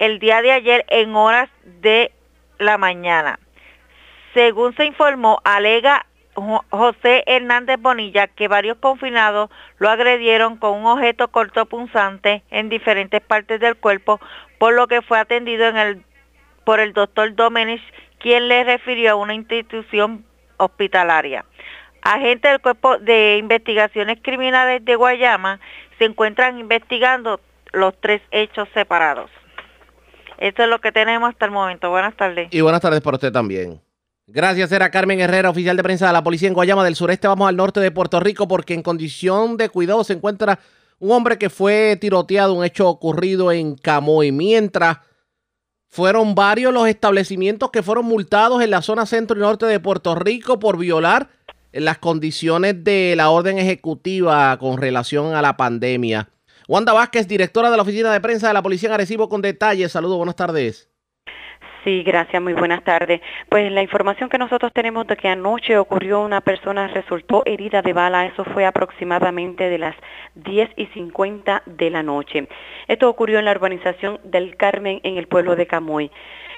el 0.00 0.18
día 0.18 0.42
de 0.42 0.50
ayer 0.50 0.84
en 0.88 1.14
horas 1.14 1.48
de 1.62 2.10
la 2.58 2.76
mañana. 2.76 3.38
Según 4.36 4.76
se 4.76 4.84
informó, 4.84 5.40
alega 5.44 6.04
Jo- 6.34 6.62
José 6.68 7.24
Hernández 7.26 7.78
Bonilla 7.80 8.26
que 8.26 8.48
varios 8.48 8.76
confinados 8.76 9.48
lo 9.78 9.88
agredieron 9.88 10.58
con 10.58 10.74
un 10.74 10.84
objeto 10.84 11.28
cortopunzante 11.28 12.42
en 12.50 12.68
diferentes 12.68 13.22
partes 13.22 13.60
del 13.60 13.76
cuerpo, 13.76 14.20
por 14.58 14.74
lo 14.74 14.88
que 14.88 15.00
fue 15.00 15.18
atendido 15.18 15.64
por 16.64 16.80
el 16.80 16.92
doctor 16.92 17.34
Domenech, 17.34 17.80
quien 18.18 18.48
le 18.48 18.62
refirió 18.64 19.12
a 19.12 19.14
una 19.14 19.32
institución 19.32 20.26
hospitalaria. 20.58 21.46
Agentes 22.02 22.50
del 22.50 22.60
Cuerpo 22.60 22.98
de 22.98 23.38
Investigaciones 23.38 24.18
Criminales 24.20 24.84
de 24.84 24.96
Guayama 24.96 25.60
se 25.98 26.04
encuentran 26.04 26.58
investigando 26.58 27.40
los 27.72 27.98
tres 28.02 28.20
hechos 28.32 28.68
separados. 28.74 29.30
Esto 30.36 30.62
es 30.62 30.68
lo 30.68 30.78
que 30.82 30.92
tenemos 30.92 31.30
hasta 31.30 31.46
el 31.46 31.52
momento. 31.52 31.88
Buenas 31.88 32.14
tardes. 32.14 32.48
Y 32.52 32.60
buenas 32.60 32.82
tardes 32.82 33.00
para 33.00 33.14
usted 33.14 33.32
también. 33.32 33.80
Gracias, 34.28 34.72
era 34.72 34.90
Carmen 34.90 35.20
Herrera, 35.20 35.50
oficial 35.50 35.76
de 35.76 35.84
prensa 35.84 36.08
de 36.08 36.12
la 36.12 36.24
policía 36.24 36.48
en 36.48 36.54
Guayama 36.54 36.84
del 36.84 36.96
sureste. 36.96 37.28
Vamos 37.28 37.48
al 37.48 37.56
norte 37.56 37.78
de 37.78 37.92
Puerto 37.92 38.18
Rico 38.18 38.48
porque 38.48 38.74
en 38.74 38.82
condición 38.82 39.56
de 39.56 39.68
cuidado 39.68 40.02
se 40.02 40.14
encuentra 40.14 40.58
un 40.98 41.12
hombre 41.12 41.38
que 41.38 41.48
fue 41.48 41.96
tiroteado, 42.00 42.54
un 42.54 42.64
hecho 42.64 42.88
ocurrido 42.88 43.52
en 43.52 43.76
Camoy. 43.76 44.32
Mientras 44.32 44.98
fueron 45.88 46.34
varios 46.34 46.74
los 46.74 46.88
establecimientos 46.88 47.70
que 47.70 47.84
fueron 47.84 48.06
multados 48.06 48.60
en 48.62 48.70
la 48.70 48.82
zona 48.82 49.06
centro 49.06 49.36
y 49.36 49.40
norte 49.40 49.64
de 49.66 49.78
Puerto 49.78 50.16
Rico 50.16 50.58
por 50.58 50.76
violar 50.76 51.28
las 51.70 51.98
condiciones 51.98 52.82
de 52.82 53.14
la 53.16 53.30
orden 53.30 53.58
ejecutiva 53.58 54.58
con 54.58 54.78
relación 54.78 55.36
a 55.36 55.42
la 55.42 55.56
pandemia. 55.56 56.30
Wanda 56.66 56.92
Vázquez, 56.92 57.28
directora 57.28 57.70
de 57.70 57.76
la 57.76 57.84
oficina 57.84 58.12
de 58.12 58.20
prensa 58.20 58.48
de 58.48 58.54
la 58.54 58.62
Policía 58.62 58.88
en 58.88 58.94
Arecibo, 58.94 59.28
con 59.28 59.40
detalles. 59.40 59.92
Saludos, 59.92 60.16
buenas 60.16 60.34
tardes. 60.34 60.90
Sí, 61.86 62.02
gracias, 62.02 62.42
muy 62.42 62.52
buenas 62.52 62.82
tardes. 62.82 63.20
Pues 63.48 63.70
la 63.70 63.80
información 63.80 64.28
que 64.28 64.38
nosotros 64.38 64.72
tenemos 64.72 65.06
de 65.06 65.16
que 65.16 65.28
anoche 65.28 65.78
ocurrió 65.78 66.20
una 66.20 66.40
persona 66.40 66.88
resultó 66.88 67.44
herida 67.46 67.80
de 67.80 67.92
bala, 67.92 68.26
eso 68.26 68.42
fue 68.42 68.66
aproximadamente 68.66 69.70
de 69.70 69.78
las 69.78 69.94
10 70.34 70.70
y 70.74 70.86
50 70.86 71.62
de 71.64 71.90
la 71.90 72.02
noche. 72.02 72.48
Esto 72.88 73.08
ocurrió 73.08 73.38
en 73.38 73.44
la 73.44 73.52
urbanización 73.52 74.18
del 74.24 74.56
Carmen 74.56 74.98
en 75.04 75.16
el 75.16 75.28
pueblo 75.28 75.54
de 75.54 75.68
Camuy. 75.68 76.10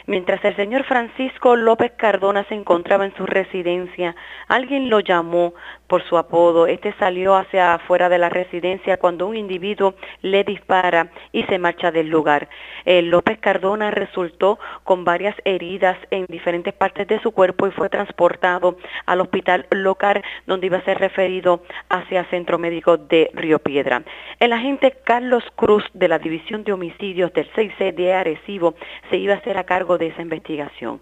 Mientras 0.06 0.42
el 0.46 0.56
señor 0.56 0.84
Francisco 0.84 1.56
López 1.56 1.92
Cardona 1.98 2.44
se 2.44 2.54
encontraba 2.54 3.04
en 3.04 3.14
su 3.14 3.26
residencia, 3.26 4.16
alguien 4.46 4.88
lo 4.88 5.00
llamó 5.00 5.52
por 5.88 6.04
su 6.04 6.16
apodo. 6.16 6.66
Este 6.66 6.94
salió 6.98 7.34
hacia 7.34 7.74
afuera 7.74 8.08
de 8.08 8.18
la 8.18 8.28
residencia 8.28 8.98
cuando 8.98 9.26
un 9.26 9.36
individuo 9.36 9.94
le 10.22 10.44
dispara 10.44 11.10
y 11.32 11.42
se 11.44 11.58
marcha 11.58 11.90
del 11.90 12.08
lugar. 12.08 12.48
El 12.84 13.10
López 13.10 13.38
Cardona 13.40 13.90
resultó 13.90 14.58
con 14.84 15.04
varias 15.04 15.34
heridas 15.44 15.98
en 16.10 16.26
diferentes 16.28 16.74
partes 16.74 17.08
de 17.08 17.20
su 17.20 17.32
cuerpo 17.32 17.66
y 17.66 17.70
fue 17.72 17.88
transportado 17.88 18.76
al 19.06 19.20
hospital 19.20 19.66
local 19.70 20.22
donde 20.46 20.66
iba 20.66 20.78
a 20.78 20.84
ser 20.84 20.98
referido 20.98 21.62
hacia 21.88 22.24
Centro 22.26 22.58
Médico 22.58 22.96
de 22.96 23.30
Río 23.34 23.58
Piedra. 23.58 24.02
El 24.38 24.52
agente 24.52 24.94
Carlos 25.04 25.42
Cruz 25.56 25.84
de 25.94 26.08
la 26.08 26.18
División 26.18 26.64
de 26.64 26.72
Homicidios 26.72 27.32
del 27.32 27.50
6C 27.52 27.94
de 27.94 28.12
Arecibo 28.12 28.74
se 29.10 29.16
iba 29.16 29.34
a 29.34 29.38
hacer 29.38 29.56
a 29.56 29.64
cargo 29.64 29.98
de 29.98 30.08
esa 30.08 30.22
investigación. 30.22 31.00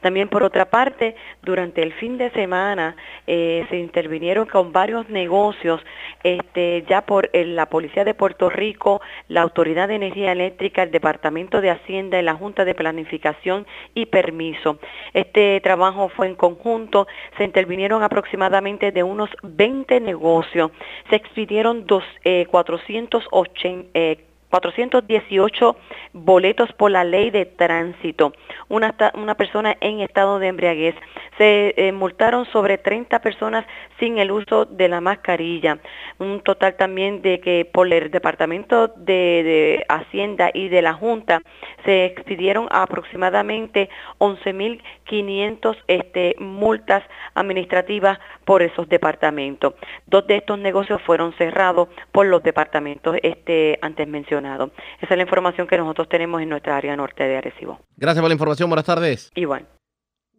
También 0.00 0.28
por 0.28 0.42
otra 0.42 0.70
parte, 0.70 1.16
durante 1.42 1.82
el 1.82 1.92
fin 1.94 2.18
de 2.18 2.30
semana 2.30 2.96
eh, 3.26 3.66
se 3.70 3.78
intervinieron 3.78 4.46
con 4.46 4.72
varios 4.72 5.08
negocios, 5.08 5.80
este, 6.22 6.84
ya 6.88 7.02
por 7.02 7.30
eh, 7.32 7.44
la 7.44 7.66
Policía 7.66 8.04
de 8.04 8.14
Puerto 8.14 8.50
Rico, 8.50 9.00
la 9.28 9.42
Autoridad 9.42 9.88
de 9.88 9.96
Energía 9.96 10.32
Eléctrica, 10.32 10.82
el 10.82 10.90
Departamento 10.90 11.60
de 11.60 11.70
Hacienda 11.70 12.18
y 12.18 12.22
la 12.22 12.34
Junta 12.34 12.64
de 12.64 12.74
Planificación 12.74 13.66
y 13.94 14.06
Permiso. 14.06 14.78
Este 15.14 15.60
trabajo 15.60 16.08
fue 16.08 16.26
en 16.26 16.34
conjunto, 16.34 17.06
se 17.36 17.44
intervinieron 17.44 18.02
aproximadamente 18.02 18.92
de 18.92 19.02
unos 19.02 19.30
20 19.42 20.00
negocios, 20.00 20.70
se 21.10 21.16
expidieron 21.16 21.86
dos, 21.86 22.04
eh, 22.24 22.46
480, 22.50 23.90
eh, 23.94 24.27
418 24.50 25.76
boletos 26.12 26.72
por 26.72 26.90
la 26.90 27.04
ley 27.04 27.30
de 27.30 27.46
tránsito. 27.46 28.32
Una, 28.68 28.92
persona 29.36 29.76
en 29.80 30.00
estado 30.00 30.38
de 30.38 30.48
embriaguez. 30.48 30.94
Se 31.36 31.74
eh, 31.76 31.92
multaron 31.92 32.46
sobre 32.46 32.78
30 32.78 33.20
personas 33.20 33.64
sin 33.98 34.18
el 34.18 34.30
uso 34.30 34.64
de 34.64 34.88
la 34.88 35.00
mascarilla. 35.00 35.78
Un 36.18 36.40
total 36.40 36.76
también 36.76 37.22
de 37.22 37.40
que 37.40 37.68
por 37.70 37.92
el 37.92 38.10
Departamento 38.10 38.88
de, 38.88 39.42
de 39.42 39.86
Hacienda 39.88 40.50
y 40.52 40.68
de 40.68 40.82
la 40.82 40.94
Junta 40.94 41.40
se 41.84 42.06
expidieron 42.06 42.68
aproximadamente 42.70 43.88
11.500 44.18 45.76
este, 45.86 46.34
multas 46.38 47.02
administrativas 47.34 48.18
por 48.44 48.62
esos 48.62 48.88
departamentos. 48.88 49.74
Dos 50.06 50.26
de 50.26 50.36
estos 50.36 50.58
negocios 50.58 51.00
fueron 51.02 51.32
cerrados 51.34 51.88
por 52.12 52.26
los 52.26 52.42
departamentos 52.42 53.16
este, 53.22 53.78
antes 53.82 54.06
mencionados. 54.08 54.37
Esa 54.38 54.70
es 55.00 55.16
la 55.16 55.22
información 55.22 55.66
que 55.66 55.76
nosotros 55.78 56.08
tenemos 56.08 56.40
en 56.42 56.48
nuestra 56.48 56.76
área 56.76 56.96
norte 56.96 57.24
de 57.24 57.36
Arecibo. 57.36 57.80
Gracias 57.96 58.20
por 58.20 58.28
la 58.28 58.34
información. 58.34 58.68
Buenas 58.70 58.86
tardes. 58.86 59.30
Igual. 59.34 59.66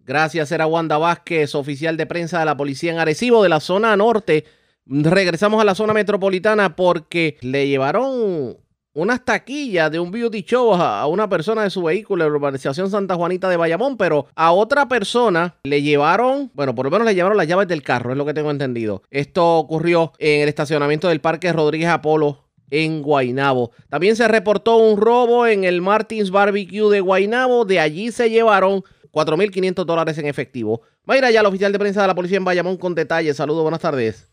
Gracias, 0.05 0.51
era 0.51 0.65
Wanda 0.65 0.97
Vázquez, 0.97 1.53
oficial 1.53 1.95
de 1.95 2.07
prensa 2.07 2.39
de 2.39 2.45
la 2.45 2.57
policía 2.57 2.91
en 2.91 2.99
Arecibo, 2.99 3.43
de 3.43 3.49
la 3.49 3.59
zona 3.59 3.95
norte. 3.95 4.43
Regresamos 4.87 5.61
a 5.61 5.65
la 5.65 5.75
zona 5.75 5.93
metropolitana 5.93 6.75
porque 6.75 7.37
le 7.41 7.67
llevaron 7.67 8.57
unas 8.93 9.23
taquillas 9.23 9.91
de 9.91 9.99
un 9.99 10.11
beauty 10.11 10.41
show 10.41 10.73
a 10.73 11.05
una 11.05 11.29
persona 11.29 11.63
de 11.63 11.69
su 11.69 11.83
vehículo 11.83 12.25
en 12.25 12.31
la 12.31 12.37
urbanización 12.37 12.89
Santa 12.89 13.15
Juanita 13.15 13.49
de 13.49 13.57
Bayamón, 13.57 13.97
pero 13.97 14.27
a 14.35 14.51
otra 14.51 14.87
persona 14.87 15.55
le 15.63 15.81
llevaron, 15.81 16.51
bueno, 16.53 16.73
por 16.73 16.85
lo 16.85 16.91
menos 16.91 17.05
le 17.05 17.15
llevaron 17.15 17.37
las 17.37 17.47
llaves 17.47 17.67
del 17.67 17.83
carro, 17.83 18.11
es 18.11 18.17
lo 18.17 18.25
que 18.25 18.33
tengo 18.33 18.51
entendido. 18.51 19.03
Esto 19.11 19.57
ocurrió 19.57 20.13
en 20.17 20.41
el 20.41 20.49
estacionamiento 20.49 21.07
del 21.07 21.21
Parque 21.21 21.53
Rodríguez 21.53 21.89
Apolo 21.89 22.48
en 22.71 23.01
Guainabo. 23.01 23.71
También 23.89 24.15
se 24.15 24.27
reportó 24.27 24.77
un 24.77 24.99
robo 24.99 25.45
en 25.47 25.63
el 25.63 25.81
Martins 25.81 26.31
Barbecue 26.31 26.89
de 26.89 27.01
Guainabo, 27.01 27.65
de 27.65 27.79
allí 27.79 28.11
se 28.11 28.29
llevaron 28.29 28.83
4.500 29.11 29.85
dólares 29.85 30.17
en 30.17 30.27
efectivo. 30.27 30.81
Va 31.09 31.15
a 31.15 31.17
ir 31.17 31.25
allá 31.25 31.41
el 31.41 31.45
oficial 31.47 31.71
de 31.71 31.79
prensa 31.79 32.01
de 32.01 32.07
la 32.07 32.15
policía 32.15 32.37
en 32.37 32.45
Bayamón 32.45 32.77
con 32.77 32.95
detalles. 32.95 33.37
Saludos, 33.37 33.63
buenas 33.63 33.81
tardes. 33.81 34.27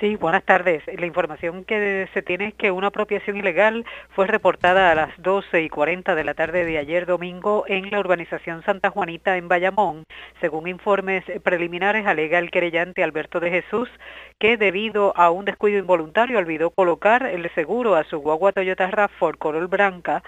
Sí, 0.00 0.16
buenas 0.16 0.44
tardes. 0.44 0.82
La 0.98 1.04
información 1.04 1.62
que 1.62 2.08
se 2.14 2.22
tiene 2.22 2.48
es 2.48 2.54
que 2.54 2.70
una 2.70 2.86
apropiación 2.86 3.36
ilegal 3.36 3.84
fue 4.14 4.26
reportada 4.26 4.90
a 4.90 4.94
las 4.94 5.10
12 5.20 5.60
y 5.60 5.68
40 5.68 6.14
de 6.14 6.24
la 6.24 6.32
tarde 6.32 6.64
de 6.64 6.78
ayer 6.78 7.04
domingo 7.04 7.64
en 7.68 7.90
la 7.90 8.00
urbanización 8.00 8.62
Santa 8.62 8.88
Juanita 8.88 9.36
en 9.36 9.48
Bayamón. 9.48 10.04
Según 10.40 10.68
informes 10.68 11.22
preliminares, 11.42 12.06
alega 12.06 12.38
el 12.38 12.50
querellante 12.50 13.04
Alberto 13.04 13.40
de 13.40 13.50
Jesús 13.50 13.90
que 14.38 14.56
debido 14.56 15.12
a 15.18 15.30
un 15.30 15.44
descuido 15.44 15.78
involuntario 15.78 16.38
olvidó 16.38 16.70
colocar 16.70 17.26
el 17.26 17.50
seguro 17.54 17.94
a 17.94 18.04
su 18.04 18.20
guagua 18.20 18.52
Toyota 18.52 18.90
RAV4 18.90 19.36
color 19.36 19.68
blanca 19.68 20.22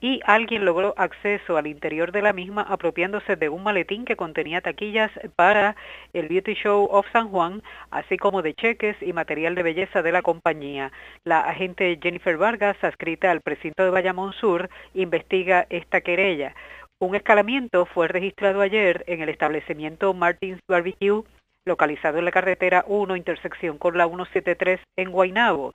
y 0.00 0.20
alguien 0.24 0.64
logró 0.64 0.94
acceso 0.96 1.56
al 1.56 1.66
interior 1.66 2.12
de 2.12 2.22
la 2.22 2.32
misma 2.32 2.62
apropiándose 2.62 3.36
de 3.36 3.48
un 3.48 3.62
maletín 3.62 4.04
que 4.04 4.16
contenía 4.16 4.60
taquillas 4.60 5.10
para 5.34 5.76
el 6.12 6.28
Beauty 6.28 6.54
Show 6.54 6.88
of 6.90 7.06
San 7.12 7.28
Juan, 7.28 7.62
así 7.90 8.16
como 8.16 8.42
de 8.42 8.54
cheques 8.54 8.96
y 9.00 9.12
material 9.12 9.54
de 9.54 9.62
belleza 9.62 10.02
de 10.02 10.12
la 10.12 10.22
compañía. 10.22 10.92
La 11.24 11.40
agente 11.40 11.98
Jennifer 12.00 12.36
Vargas, 12.36 12.76
adscrita 12.82 13.30
al 13.30 13.40
precinto 13.40 13.82
de 13.82 13.90
Bayamón 13.90 14.32
Sur, 14.34 14.70
investiga 14.94 15.66
esta 15.70 16.00
querella. 16.00 16.54
Un 17.00 17.14
escalamiento 17.14 17.86
fue 17.86 18.08
registrado 18.08 18.60
ayer 18.60 19.04
en 19.06 19.22
el 19.22 19.28
establecimiento 19.28 20.14
Martins 20.14 20.60
Barbecue, 20.68 21.22
localizado 21.64 22.18
en 22.18 22.24
la 22.24 22.32
carretera 22.32 22.84
1, 22.88 23.16
intersección 23.16 23.78
con 23.78 23.96
la 23.96 24.06
173 24.06 24.80
en 24.96 25.10
Guaynabo. 25.10 25.74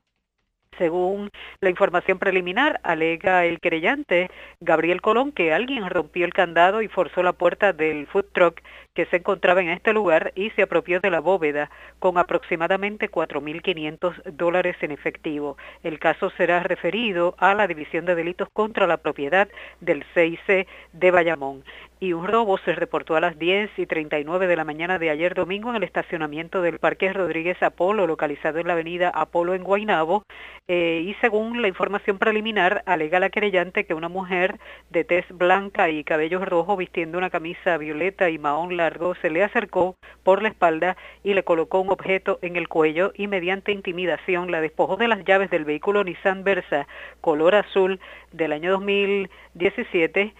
Según 0.77 1.29
la 1.61 1.69
información 1.69 2.19
preliminar, 2.19 2.79
alega 2.83 3.45
el 3.45 3.59
querellante 3.59 4.29
Gabriel 4.59 5.01
Colón 5.01 5.31
que 5.31 5.53
alguien 5.53 5.89
rompió 5.89 6.25
el 6.25 6.33
candado 6.33 6.81
y 6.81 6.87
forzó 6.87 7.23
la 7.23 7.33
puerta 7.33 7.73
del 7.73 8.07
food 8.07 8.25
truck 8.33 8.61
que 8.93 9.05
se 9.07 9.17
encontraba 9.17 9.61
en 9.61 9.69
este 9.69 9.93
lugar 9.93 10.31
y 10.35 10.51
se 10.51 10.63
apropió 10.63 10.99
de 10.99 11.09
la 11.09 11.19
bóveda 11.19 11.69
con 11.99 12.17
aproximadamente 12.17 13.09
4.500 13.09 14.23
dólares 14.33 14.75
en 14.81 14.91
efectivo. 14.91 15.57
El 15.83 15.99
caso 15.99 16.29
será 16.31 16.61
referido 16.61 17.35
a 17.37 17.53
la 17.53 17.67
División 17.67 18.05
de 18.05 18.15
Delitos 18.15 18.49
contra 18.53 18.87
la 18.87 18.97
Propiedad 18.97 19.47
del 19.81 20.03
CIC 20.13 20.67
de 20.93 21.11
Bayamón 21.11 21.63
y 22.03 22.11
un 22.11 22.27
robo 22.27 22.57
se 22.57 22.75
reportó 22.75 23.15
a 23.15 23.21
las 23.21 23.39
10 23.39 23.69
y 23.77 23.85
39 23.85 24.47
de 24.47 24.57
la 24.57 24.65
mañana 24.65 24.99
de 24.99 25.09
ayer 25.09 25.33
domingo 25.35 25.69
en 25.69 25.77
el 25.77 25.83
estacionamiento 25.83 26.61
del 26.61 26.77
Parque 26.77 27.13
Rodríguez 27.13 27.63
Apolo, 27.63 28.07
localizado 28.07 28.59
en 28.59 28.67
la 28.67 28.73
avenida 28.73 29.09
Apolo 29.09 29.53
en 29.53 29.63
Guaynabo, 29.63 30.23
eh, 30.67 31.01
y 31.05 31.13
según 31.21 31.61
la 31.61 31.69
información 31.69 32.17
preliminar, 32.17 32.83
alega 32.87 33.21
la 33.21 33.29
querellante 33.29 33.85
que 33.85 33.93
una 33.93 34.09
mujer 34.09 34.59
de 34.89 35.05
tez 35.05 35.25
blanca 35.29 35.89
y 35.89 36.03
cabello 36.03 36.43
rojo 36.43 36.75
vistiendo 36.75 37.17
una 37.17 37.29
camisa 37.29 37.77
violeta 37.77 38.29
y 38.29 38.37
mahón 38.37 38.75
largo 38.75 39.15
se 39.15 39.29
le 39.29 39.41
acercó 39.41 39.95
por 40.23 40.41
la 40.41 40.49
espalda 40.49 40.97
y 41.23 41.33
le 41.33 41.43
colocó 41.43 41.79
un 41.79 41.89
objeto 41.89 42.37
en 42.41 42.57
el 42.57 42.67
cuello 42.67 43.13
y 43.15 43.27
mediante 43.27 43.71
intimidación 43.71 44.51
la 44.51 44.59
despojó 44.59 44.97
de 44.97 45.07
las 45.07 45.23
llaves 45.23 45.49
del 45.49 45.63
vehículo 45.63 46.03
Nissan 46.03 46.43
Versa 46.43 46.85
color 47.21 47.55
azul 47.55 48.01
del 48.33 48.51
año 48.51 48.71
2017 48.71 50.33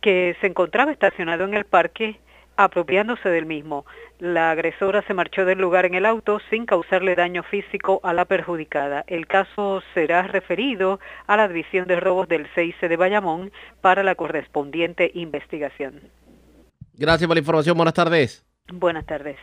que 0.00 0.36
se 0.40 0.46
encontraba 0.46 0.92
estacionado 0.92 1.44
en 1.44 1.54
el 1.54 1.64
parque 1.64 2.18
apropiándose 2.56 3.28
del 3.28 3.46
mismo. 3.46 3.86
La 4.18 4.50
agresora 4.50 5.02
se 5.06 5.14
marchó 5.14 5.44
del 5.44 5.58
lugar 5.58 5.86
en 5.86 5.94
el 5.94 6.04
auto 6.04 6.40
sin 6.50 6.66
causarle 6.66 7.14
daño 7.14 7.42
físico 7.42 8.00
a 8.02 8.12
la 8.12 8.26
perjudicada. 8.26 9.04
El 9.06 9.26
caso 9.26 9.82
será 9.94 10.22
referido 10.24 11.00
a 11.26 11.36
la 11.36 11.48
División 11.48 11.86
de 11.86 11.98
Robos 11.98 12.28
del 12.28 12.46
CIC 12.54 12.80
de 12.80 12.96
Bayamón 12.96 13.50
para 13.80 14.02
la 14.02 14.14
correspondiente 14.14 15.10
investigación. 15.14 16.00
Gracias 16.94 17.26
por 17.26 17.36
la 17.36 17.40
información. 17.40 17.76
Buenas 17.76 17.94
tardes. 17.94 18.44
Buenas 18.68 19.06
tardes. 19.06 19.38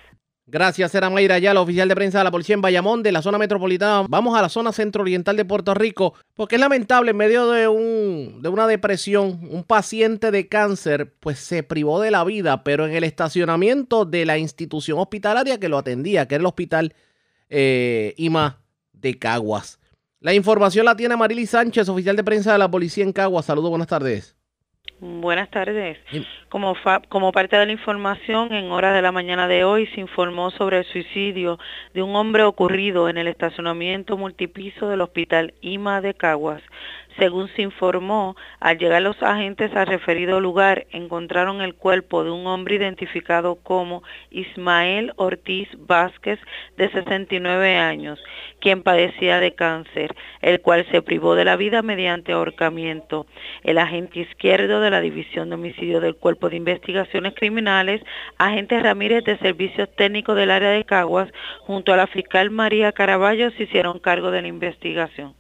Gracias, 0.50 0.96
era 0.96 1.10
Mayra 1.10 1.40
la 1.40 1.60
oficial 1.60 1.90
de 1.90 1.96
prensa 1.96 2.20
de 2.20 2.24
la 2.24 2.32
policía 2.32 2.54
en 2.54 2.62
Bayamón, 2.62 3.04
de 3.04 3.12
la 3.12 3.22
zona 3.22 3.38
metropolitana. 3.38 4.08
Vamos 4.08 4.38
a 4.38 4.42
la 4.42 4.48
zona 4.48 4.72
centro-oriental 4.72 5.36
de 5.36 5.44
Puerto 5.44 5.74
Rico, 5.74 6.14
porque 6.36 6.56
es 6.56 6.62
lamentable, 6.62 7.12
en 7.12 7.18
medio 7.18 7.52
de, 7.52 7.68
un, 7.68 8.42
de 8.42 8.48
una 8.48 8.66
depresión, 8.66 9.42
un 9.52 9.66
paciente 9.66 10.32
de 10.32 10.48
cáncer, 10.48 11.14
pues 11.20 11.38
se 11.40 11.64
privó 11.64 12.00
de 12.00 12.12
la 12.12 12.24
vida, 12.24 12.64
pero 12.64 12.86
en 12.86 12.94
el 12.94 13.04
estacionamiento 13.04 14.06
de 14.06 14.26
la 14.26 14.38
institución 14.38 15.00
hospitalaria 15.00 15.60
que 15.60 15.68
lo 15.68 15.78
atendía, 15.78 16.30
que 16.30 16.36
era 16.36 16.44
el 16.44 16.48
hospital 16.48 16.96
eh, 17.50 18.14
IMA 18.16 18.62
de 18.94 19.20
Caguas. 19.20 19.80
La 20.22 20.34
información 20.34 20.86
la 20.86 20.96
tiene 20.96 21.18
Marily 21.18 21.46
Sánchez, 21.46 21.90
oficial 21.90 22.16
de 22.16 22.24
prensa 22.24 22.54
de 22.54 22.60
la 22.60 22.72
policía 22.72 23.04
en 23.04 23.12
Caguas. 23.12 23.46
Saludos, 23.46 23.70
buenas 23.70 23.88
tardes. 23.90 24.38
Buenas 25.00 25.52
tardes. 25.52 26.00
Como, 26.50 26.76
como 27.10 27.32
parte 27.32 27.56
de 27.56 27.68
la 27.68 27.72
información, 27.72 28.52
en 28.52 28.72
horas 28.72 28.96
de 28.96 29.04
la 29.04 29.12
mañana 29.12 29.48
de 29.48 29.64
hoy 29.64 29.86
se 29.94 30.02
informó 30.02 30.50
sobre 30.50 30.80
el 30.80 30.86
suicidio 30.86 31.60
de 31.94 32.02
un 32.02 32.16
hombre 32.16 32.42
ocurrido 32.44 33.08
en 33.08 33.20
el 33.20 33.28
estacionamiento 33.28 34.18
multipiso 34.18 34.90
del 34.90 35.02
Hospital 35.02 35.54
IMA 35.62 36.02
de 36.02 36.16
Caguas. 36.16 36.64
Según 37.18 37.48
se 37.56 37.64
informó, 37.64 38.36
al 38.60 38.78
llegar 38.78 39.02
los 39.02 39.22
agentes 39.24 39.76
al 39.76 39.88
referido 39.88 40.40
lugar, 40.40 40.86
encontraron 40.92 41.62
el 41.62 41.74
cuerpo 41.74 42.24
de 42.24 42.30
un 42.30 42.46
hombre 42.46 42.76
identificado 42.76 43.56
como 43.56 44.04
Ismael 44.30 45.14
Ortiz 45.16 45.68
Vázquez, 45.80 46.40
de 46.78 46.90
69 46.92 47.78
años, 47.78 48.20
quien 48.60 48.84
padecía 48.84 49.40
de 49.40 49.56
cáncer, 49.56 50.16
el 50.42 50.62
cual 50.62 50.86
se 50.92 51.02
privó 51.02 51.34
de 51.34 51.46
la 51.46 51.56
vida 51.56 51.82
mediante 51.82 52.34
ahorcamiento. 52.34 53.26
El 53.64 53.80
agente 53.80 54.20
izquierdo 54.20 54.80
de 54.80 54.92
la 54.92 55.02
División 55.02 55.50
de 55.50 55.56
Homicidio 55.56 56.02
del 56.02 56.16
Cuerpo 56.16 56.50
de 56.50 56.58
Investigaciones 56.58 57.34
Criminales, 57.34 58.04
agente 58.38 58.80
Ramírez 58.80 59.24
de 59.24 59.40
Servicios 59.40 59.90
Técnicos 59.96 60.36
del 60.36 60.52
área 60.52 60.70
de 60.70 60.84
Caguas, 60.84 61.32
junto 61.62 61.94
a 61.94 61.98
la 61.98 62.06
fiscal 62.06 62.52
María 62.52 62.92
Caraballo, 62.92 63.50
se 63.52 63.64
hicieron 63.64 63.98
cargo 63.98 64.30
de 64.30 64.44
la 64.44 64.48
investigación. 64.50 65.34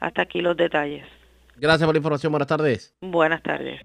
Hasta 0.00 0.22
aquí 0.22 0.40
los 0.40 0.56
detalles. 0.56 1.19
Gracias 1.60 1.86
por 1.86 1.94
la 1.94 1.98
información. 1.98 2.32
Buenas 2.32 2.48
tardes. 2.48 2.96
Buenas 3.02 3.42
tardes. 3.42 3.82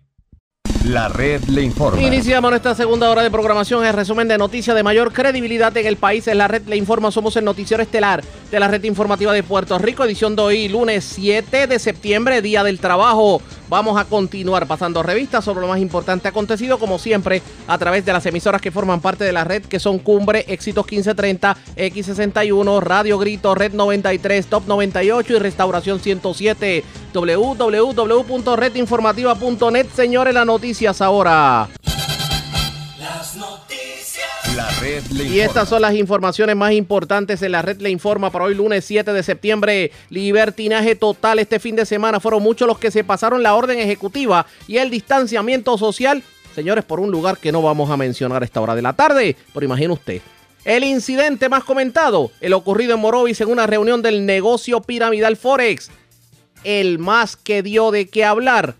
La 0.85 1.09
red 1.09 1.43
le 1.45 1.63
informa. 1.63 1.99
Iniciamos 1.99 2.51
nuestra 2.51 2.75
segunda 2.75 3.09
hora 3.09 3.23
de 3.23 3.31
programación. 3.31 3.83
El 3.83 3.93
resumen 3.93 4.27
de 4.27 4.37
noticias 4.37 4.75
de 4.75 4.83
mayor 4.83 5.11
credibilidad 5.11 5.75
en 5.75 5.87
el 5.87 5.97
país 5.97 6.27
es 6.27 6.35
la 6.35 6.47
red 6.47 6.61
le 6.67 6.77
informa. 6.77 7.09
Somos 7.09 7.35
el 7.37 7.43
noticiero 7.43 7.81
estelar 7.81 8.23
de 8.51 8.59
la 8.59 8.67
red 8.67 8.83
informativa 8.83 9.33
de 9.33 9.41
Puerto 9.41 9.79
Rico. 9.79 10.03
Edición 10.03 10.35
de 10.35 10.43
hoy, 10.43 10.67
lunes 10.67 11.03
7 11.03 11.65
de 11.65 11.79
septiembre, 11.79 12.43
Día 12.43 12.63
del 12.63 12.79
Trabajo. 12.79 13.41
Vamos 13.67 13.99
a 13.99 14.05
continuar 14.05 14.67
pasando 14.67 15.01
revistas 15.01 15.43
sobre 15.43 15.61
lo 15.61 15.67
más 15.67 15.79
importante 15.79 16.27
acontecido, 16.27 16.77
como 16.77 16.99
siempre, 16.99 17.41
a 17.67 17.79
través 17.79 18.05
de 18.05 18.13
las 18.13 18.23
emisoras 18.27 18.61
que 18.61 18.69
forman 18.69 19.01
parte 19.01 19.23
de 19.23 19.31
la 19.31 19.43
red, 19.43 19.63
que 19.63 19.79
son 19.79 19.97
Cumbre, 19.97 20.45
Éxitos 20.47 20.85
1530, 20.85 21.57
X61, 21.75 22.79
Radio 22.81 23.17
Grito, 23.17 23.55
Red 23.55 23.73
93, 23.73 24.45
Top 24.45 24.67
98 24.67 25.33
y 25.33 25.39
Restauración 25.39 25.99
107 25.99 26.83
www.redinformativa.net. 27.15 29.87
Señores, 29.95 30.33
las 30.33 30.45
noticias 30.75 31.01
ahora. 31.01 31.69
Las 32.99 33.35
noticias. 33.37 34.55
La 34.57 34.69
red 34.81 35.05
le 35.05 35.23
Y 35.23 35.39
estas 35.39 35.69
son 35.69 35.81
las 35.81 35.93
informaciones 35.93 36.53
más 36.57 36.73
importantes 36.73 37.41
en 37.41 37.53
la 37.53 37.61
red 37.61 37.79
le 37.79 37.89
informa 37.89 38.29
para 38.29 38.43
hoy 38.43 38.55
lunes 38.55 38.83
7 38.83 39.13
de 39.13 39.23
septiembre. 39.23 39.91
Libertinaje 40.09 40.95
total 40.95 41.39
este 41.39 41.61
fin 41.61 41.77
de 41.77 41.85
semana. 41.85 42.19
Fueron 42.19 42.43
muchos 42.43 42.67
los 42.67 42.77
que 42.77 42.91
se 42.91 43.05
pasaron 43.05 43.41
la 43.41 43.55
orden 43.55 43.79
ejecutiva 43.79 44.47
y 44.67 44.75
el 44.75 44.89
distanciamiento 44.89 45.77
social. 45.77 46.23
Señores, 46.53 46.83
por 46.83 46.99
un 46.99 47.09
lugar 47.09 47.37
que 47.37 47.53
no 47.53 47.61
vamos 47.61 47.89
a 47.89 47.95
mencionar 47.95 48.41
a 48.41 48.45
esta 48.45 48.59
hora 48.59 48.75
de 48.75 48.81
la 48.81 48.91
tarde. 48.91 49.37
Pero 49.53 49.65
imagine 49.65 49.93
usted. 49.93 50.21
El 50.65 50.83
incidente 50.83 51.47
más 51.47 51.63
comentado, 51.63 52.31
el 52.41 52.51
ocurrido 52.51 52.95
en 52.95 52.99
Morovis 52.99 53.39
en 53.39 53.49
una 53.49 53.65
reunión 53.65 54.01
del 54.01 54.25
negocio 54.25 54.81
piramidal 54.81 55.37
Forex. 55.37 55.89
El 56.65 56.99
más 56.99 57.37
que 57.37 57.63
dio 57.63 57.91
de 57.91 58.07
qué 58.09 58.25
hablar 58.25 58.75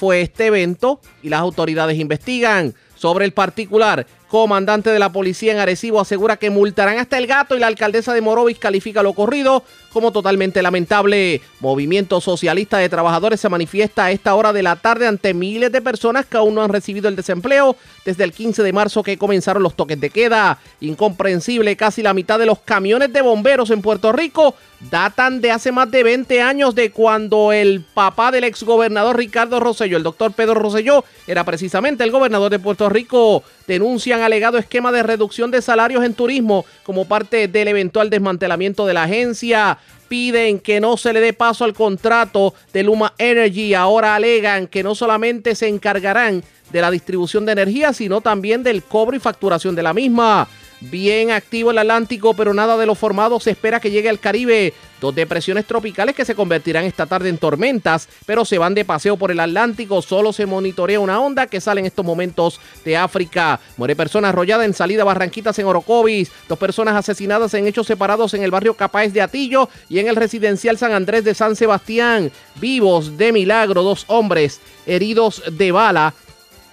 fue 0.00 0.22
este 0.22 0.46
evento 0.46 0.98
y 1.22 1.28
las 1.28 1.40
autoridades 1.40 1.98
investigan 1.98 2.74
sobre 2.96 3.26
el 3.26 3.34
particular. 3.34 4.06
Comandante 4.30 4.90
de 4.90 5.00
la 5.00 5.10
policía 5.10 5.50
en 5.50 5.58
Arecibo 5.58 6.00
asegura 6.00 6.36
que 6.36 6.50
multarán 6.50 7.00
hasta 7.00 7.18
el 7.18 7.26
gato 7.26 7.56
y 7.56 7.58
la 7.58 7.66
alcaldesa 7.66 8.14
de 8.14 8.20
Morovis 8.20 8.60
califica 8.60 9.02
lo 9.02 9.10
ocurrido 9.10 9.64
como 9.92 10.12
totalmente 10.12 10.62
lamentable. 10.62 11.40
Movimiento 11.58 12.20
Socialista 12.20 12.78
de 12.78 12.88
Trabajadores 12.88 13.40
se 13.40 13.48
manifiesta 13.48 14.04
a 14.04 14.12
esta 14.12 14.36
hora 14.36 14.52
de 14.52 14.62
la 14.62 14.76
tarde 14.76 15.08
ante 15.08 15.34
miles 15.34 15.72
de 15.72 15.82
personas 15.82 16.26
que 16.26 16.36
aún 16.36 16.54
no 16.54 16.62
han 16.62 16.70
recibido 16.70 17.08
el 17.08 17.16
desempleo 17.16 17.74
desde 18.04 18.22
el 18.22 18.32
15 18.32 18.62
de 18.62 18.72
marzo 18.72 19.02
que 19.02 19.18
comenzaron 19.18 19.64
los 19.64 19.74
toques 19.74 20.00
de 20.00 20.10
queda. 20.10 20.58
Incomprensible, 20.80 21.76
casi 21.76 22.00
la 22.00 22.14
mitad 22.14 22.38
de 22.38 22.46
los 22.46 22.60
camiones 22.60 23.12
de 23.12 23.22
bomberos 23.22 23.70
en 23.70 23.82
Puerto 23.82 24.12
Rico 24.12 24.54
datan 24.88 25.40
de 25.40 25.50
hace 25.50 25.72
más 25.72 25.90
de 25.90 26.02
20 26.02 26.40
años 26.40 26.74
de 26.74 26.90
cuando 26.90 27.52
el 27.52 27.82
papá 27.82 28.30
del 28.30 28.44
exgobernador 28.44 29.16
Ricardo 29.16 29.60
Rosselló, 29.60 29.96
el 29.96 30.02
doctor 30.02 30.32
Pedro 30.32 30.54
Rosselló, 30.54 31.04
era 31.26 31.44
precisamente 31.44 32.04
el 32.04 32.10
gobernador 32.10 32.50
de 32.50 32.58
Puerto 32.58 32.88
Rico. 32.88 33.42
Denuncian 33.70 34.20
alegado 34.20 34.58
esquema 34.58 34.90
de 34.90 35.04
reducción 35.04 35.52
de 35.52 35.62
salarios 35.62 36.04
en 36.04 36.12
turismo 36.12 36.64
como 36.82 37.04
parte 37.04 37.46
del 37.46 37.68
eventual 37.68 38.10
desmantelamiento 38.10 38.84
de 38.84 38.94
la 38.94 39.04
agencia 39.04 39.78
piden 40.08 40.58
que 40.58 40.80
no 40.80 40.96
se 40.96 41.12
le 41.12 41.20
dé 41.20 41.32
paso 41.32 41.62
al 41.62 41.72
contrato 41.72 42.52
de 42.72 42.82
Luma 42.82 43.14
Energy. 43.16 43.74
Ahora 43.74 44.16
alegan 44.16 44.66
que 44.66 44.82
no 44.82 44.96
solamente 44.96 45.54
se 45.54 45.68
encargarán 45.68 46.42
de 46.72 46.80
la 46.80 46.90
distribución 46.90 47.46
de 47.46 47.52
energía, 47.52 47.92
sino 47.92 48.20
también 48.20 48.64
del 48.64 48.82
cobro 48.82 49.16
y 49.16 49.20
facturación 49.20 49.76
de 49.76 49.84
la 49.84 49.94
misma. 49.94 50.48
Bien 50.80 51.30
activo 51.30 51.70
el 51.70 51.78
Atlántico, 51.78 52.32
pero 52.32 52.54
nada 52.54 52.78
de 52.78 52.86
lo 52.86 52.94
formado 52.94 53.38
se 53.38 53.50
espera 53.50 53.80
que 53.80 53.90
llegue 53.90 54.08
al 54.08 54.18
Caribe. 54.18 54.72
Dos 54.98 55.14
depresiones 55.14 55.66
tropicales 55.66 56.14
que 56.14 56.24
se 56.24 56.34
convertirán 56.34 56.84
esta 56.84 57.04
tarde 57.04 57.28
en 57.28 57.36
tormentas, 57.36 58.08
pero 58.24 58.46
se 58.46 58.56
van 58.56 58.74
de 58.74 58.86
paseo 58.86 59.18
por 59.18 59.30
el 59.30 59.40
Atlántico. 59.40 60.00
Solo 60.00 60.32
se 60.32 60.46
monitorea 60.46 60.98
una 60.98 61.20
onda 61.20 61.46
que 61.46 61.60
sale 61.60 61.80
en 61.80 61.86
estos 61.86 62.04
momentos 62.04 62.60
de 62.82 62.96
África. 62.96 63.60
Muere 63.76 63.94
persona 63.94 64.30
arrollada 64.30 64.64
en 64.64 64.72
salida 64.72 65.04
Barranquitas 65.04 65.58
en 65.58 65.66
Orocovis. 65.66 66.32
Dos 66.48 66.58
personas 66.58 66.96
asesinadas 66.96 67.52
en 67.52 67.66
hechos 67.66 67.86
separados 67.86 68.32
en 68.32 68.42
el 68.42 68.50
barrio 68.50 68.74
Capáez 68.74 69.12
de 69.12 69.20
Atillo 69.20 69.68
y 69.90 69.98
en 69.98 70.08
el 70.08 70.16
residencial 70.16 70.78
San 70.78 70.92
Andrés 70.92 71.24
de 71.24 71.34
San 71.34 71.56
Sebastián. 71.56 72.32
Vivos 72.56 73.18
de 73.18 73.32
milagro, 73.32 73.82
dos 73.82 74.04
hombres 74.08 74.60
heridos 74.86 75.42
de 75.50 75.72
bala 75.72 76.14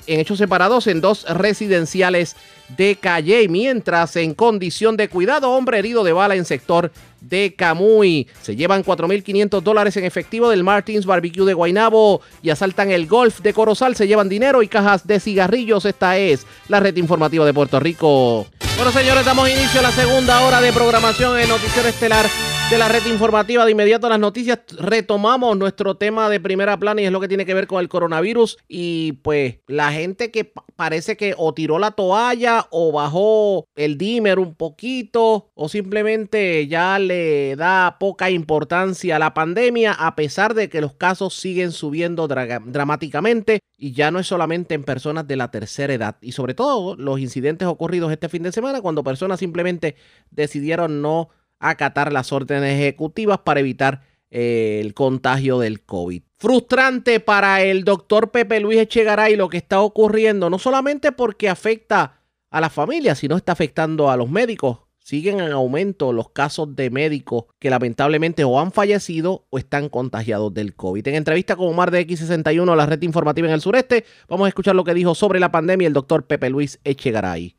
en 0.07 0.19
hechos 0.19 0.37
separados 0.37 0.87
en 0.87 1.01
dos 1.01 1.25
residenciales 1.29 2.35
de 2.75 2.97
Calle, 2.99 3.47
mientras 3.47 4.15
en 4.15 4.33
condición 4.33 4.97
de 4.97 5.09
cuidado, 5.09 5.51
hombre 5.51 5.79
herido 5.79 6.03
de 6.03 6.13
bala 6.13 6.35
en 6.35 6.45
sector 6.45 6.91
de 7.21 7.53
Camuy. 7.55 8.27
Se 8.41 8.55
llevan 8.55 8.83
4.500 8.83 9.61
dólares 9.61 9.95
en 9.97 10.05
efectivo 10.05 10.49
del 10.49 10.63
Martins 10.63 11.05
Barbecue 11.05 11.45
de 11.45 11.53
Guainabo 11.53 12.21
y 12.41 12.49
asaltan 12.49 12.91
el 12.91 13.07
golf 13.07 13.41
de 13.41 13.53
Corozal. 13.53 13.95
Se 13.95 14.07
llevan 14.07 14.29
dinero 14.29 14.63
y 14.63 14.67
cajas 14.67 15.07
de 15.07 15.19
cigarrillos. 15.19 15.85
Esta 15.85 16.17
es 16.17 16.45
la 16.67 16.79
red 16.79 16.95
informativa 16.97 17.45
de 17.45 17.53
Puerto 17.53 17.79
Rico. 17.79 18.47
Bueno, 18.75 18.91
señores, 18.91 19.25
damos 19.25 19.49
inicio 19.49 19.79
a 19.79 19.83
la 19.83 19.91
segunda 19.91 20.41
hora 20.41 20.61
de 20.61 20.71
programación 20.71 21.39
en 21.39 21.49
Noticiero 21.49 21.87
Estelar 21.87 22.25
de 22.69 22.77
la 22.77 22.89
red 22.89 23.05
informativa. 23.05 23.63
De 23.65 23.71
inmediato 23.71 24.07
a 24.07 24.09
las 24.09 24.19
noticias 24.19 24.59
retomamos 24.77 25.57
nuestro 25.57 25.95
tema 25.95 26.29
de 26.29 26.39
primera 26.39 26.77
plana 26.77 27.01
y 27.01 27.05
es 27.05 27.11
lo 27.11 27.21
que 27.21 27.29
tiene 27.29 27.45
que 27.45 27.53
ver 27.53 27.65
con 27.65 27.79
el 27.79 27.87
coronavirus. 27.87 28.57
Y 28.67 29.13
pues 29.21 29.59
la 29.67 29.91
gente 29.93 30.31
que 30.31 30.51
parece 30.75 31.15
que 31.15 31.33
o 31.37 31.53
tiró 31.53 31.79
la 31.79 31.91
toalla 31.91 32.67
o 32.71 32.91
bajó 32.91 33.65
el 33.75 33.97
dimmer 33.97 34.39
un 34.39 34.53
poquito 34.55 35.49
o 35.53 35.69
simplemente 35.69 36.67
ya 36.67 36.99
le 36.99 37.55
da 37.55 37.97
poca 37.99 38.29
importancia 38.29 39.15
a 39.15 39.19
la 39.19 39.33
pandemia 39.33 39.93
a 39.93 40.15
pesar 40.15 40.53
de 40.53 40.69
que 40.69 40.81
los 40.81 40.93
casos 40.93 41.35
siguen 41.35 41.71
subiendo 41.71 42.27
dramáticamente 42.27 43.59
y 43.77 43.93
ya 43.93 44.11
no 44.11 44.19
es 44.19 44.27
solamente 44.27 44.75
en 44.75 44.83
personas 44.83 45.27
de 45.27 45.35
la 45.35 45.51
tercera 45.51 45.93
edad 45.93 46.17
y 46.21 46.33
sobre 46.33 46.53
todo 46.53 46.95
los 46.95 47.19
incidentes 47.19 47.67
ocurridos 47.67 48.11
este 48.11 48.29
fin 48.29 48.43
de 48.43 48.51
semana 48.51 48.81
cuando 48.81 49.03
personas 49.03 49.39
simplemente 49.39 49.95
decidieron 50.31 51.01
no 51.01 51.29
acatar 51.59 52.13
las 52.13 52.31
órdenes 52.31 52.79
ejecutivas 52.79 53.39
para 53.39 53.59
evitar 53.59 54.01
eh, 54.29 54.79
el 54.83 54.93
contagio 54.93 55.59
del 55.59 55.81
COVID. 55.81 56.21
Frustrante 56.37 57.19
para 57.19 57.61
el 57.63 57.83
doctor 57.83 58.31
Pepe 58.31 58.59
Luis 58.59 58.79
Echegaray 58.79 59.35
lo 59.35 59.49
que 59.49 59.57
está 59.57 59.81
ocurriendo, 59.81 60.49
no 60.49 60.59
solamente 60.59 61.11
porque 61.11 61.49
afecta 61.49 62.21
a 62.49 62.61
la 62.61 62.69
familia, 62.69 63.15
sino 63.15 63.35
está 63.37 63.53
afectando 63.53 64.09
a 64.09 64.17
los 64.17 64.29
médicos 64.29 64.79
siguen 65.07 65.39
en 65.39 65.53
aumento 65.53 66.11
los 66.11 66.31
casos 66.31 66.75
de 66.75 66.89
médicos 66.89 67.45
que 67.59 67.69
lamentablemente 67.69 68.43
o 68.43 68.59
han 68.59 68.73
fallecido 68.73 69.45
o 69.49 69.57
están 69.57 69.87
contagiados 69.87 70.53
del 70.53 70.75
COVID. 70.75 71.07
En 71.07 71.15
entrevista 71.15 71.55
con 71.55 71.69
Omar 71.69 71.91
de 71.91 72.05
X61, 72.05 72.75
la 72.75 72.85
red 72.85 73.01
informativa 73.03 73.47
en 73.47 73.53
el 73.53 73.61
sureste, 73.61 74.03
vamos 74.27 74.47
a 74.47 74.49
escuchar 74.49 74.75
lo 74.75 74.83
que 74.83 74.93
dijo 74.93 75.15
sobre 75.15 75.39
la 75.39 75.49
pandemia 75.49 75.87
el 75.87 75.93
doctor 75.93 76.27
Pepe 76.27 76.49
Luis 76.49 76.81
Echegaray. 76.83 77.55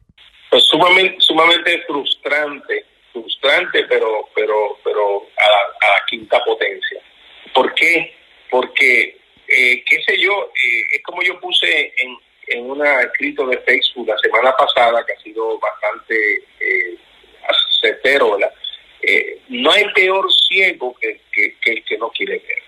Pues 0.51 0.63
sumamente 0.65 1.83
frustrante, 1.87 2.85
frustrante, 3.21 3.85
pero, 3.85 4.29
pero, 4.35 4.79
pero 4.85 5.27
a 5.37 5.51
la, 5.51 6.05
quinta 6.07 6.43
potencia. 6.45 7.01
¿Por 7.53 7.75
qué? 7.75 8.15
Porque, 8.51 9.19
eh, 9.47 9.85
qué 9.85 10.03
sé 10.07 10.19
yo, 10.19 10.51
eh, 10.55 10.85
es 10.93 11.03
como 11.03 11.23
yo 11.23 11.39
puse 11.39 11.93
en, 11.99 12.17
en 12.47 12.71
un 12.71 12.87
escrito 12.87 13.47
de 13.47 13.59
Facebook 13.59 14.09
la 14.09 14.19
semana 14.19 14.57
pasada, 14.57 15.05
que 15.05 15.13
ha 15.13 15.21
sido 15.21 15.59
bastante 15.59 16.45
eh, 16.61 16.99
¿verdad? 18.03 18.53
Eh, 19.03 19.39
no 19.49 19.71
hay 19.71 19.85
peor 19.95 20.27
ciego 20.33 20.95
que, 21.01 21.21
el 21.65 21.85
que 21.85 21.99
no 21.99 22.11
quiere 22.11 22.39
ver. 22.39 22.63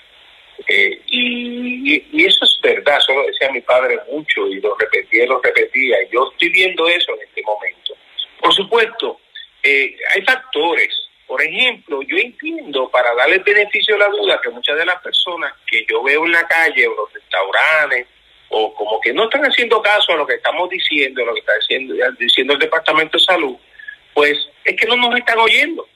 Eh, 0.68 1.00
y, 1.06 2.26
eso 2.26 2.44
es 2.44 2.58
verdad, 2.62 2.98
eso 2.98 3.14
lo 3.14 3.26
decía 3.26 3.50
mi 3.50 3.60
padre 3.62 3.98
mucho 4.10 4.46
y 4.46 4.60
lo 4.60 4.76
repetía 4.76 5.26
lo 5.26 5.40
repetía. 5.40 6.02
Y 6.02 6.12
yo 6.12 6.30
estoy 6.30 6.50
viendo 6.50 6.88
eso 6.88 7.14
en 7.14 7.22
este 7.26 7.42
momento. 7.42 7.94
Por 8.40 8.54
supuesto, 8.54 9.20
eh, 9.62 9.96
hay 10.14 10.22
factores. 10.22 10.94
Por 11.26 11.42
ejemplo, 11.42 12.02
yo 12.02 12.16
entiendo, 12.16 12.90
para 12.90 13.14
darle 13.14 13.36
el 13.36 13.44
beneficio 13.44 13.94
de 13.94 14.00
la 14.00 14.08
duda, 14.08 14.40
que 14.42 14.50
muchas 14.50 14.76
de 14.76 14.84
las 14.84 15.00
personas 15.00 15.52
que 15.66 15.86
yo 15.88 16.02
veo 16.02 16.24
en 16.26 16.32
la 16.32 16.46
calle 16.46 16.86
o 16.88 16.94
los 16.94 17.12
restaurantes, 17.12 18.08
o 18.48 18.74
como 18.74 19.00
que 19.00 19.12
no 19.12 19.24
están 19.24 19.42
haciendo 19.44 19.80
caso 19.80 20.12
a 20.12 20.16
lo 20.16 20.26
que 20.26 20.34
estamos 20.34 20.68
diciendo, 20.68 21.22
a 21.22 21.26
lo 21.26 21.34
que 21.34 21.40
está 21.40 21.52
diciendo, 22.18 22.54
el 22.54 22.58
Departamento 22.58 23.16
de 23.16 23.24
Salud, 23.24 23.56
pues 24.12 24.36
es 24.64 24.76
que 24.76 24.86
no 24.86 24.96
nos 24.96 25.16
están 25.16 25.38
oyendo. 25.38 25.88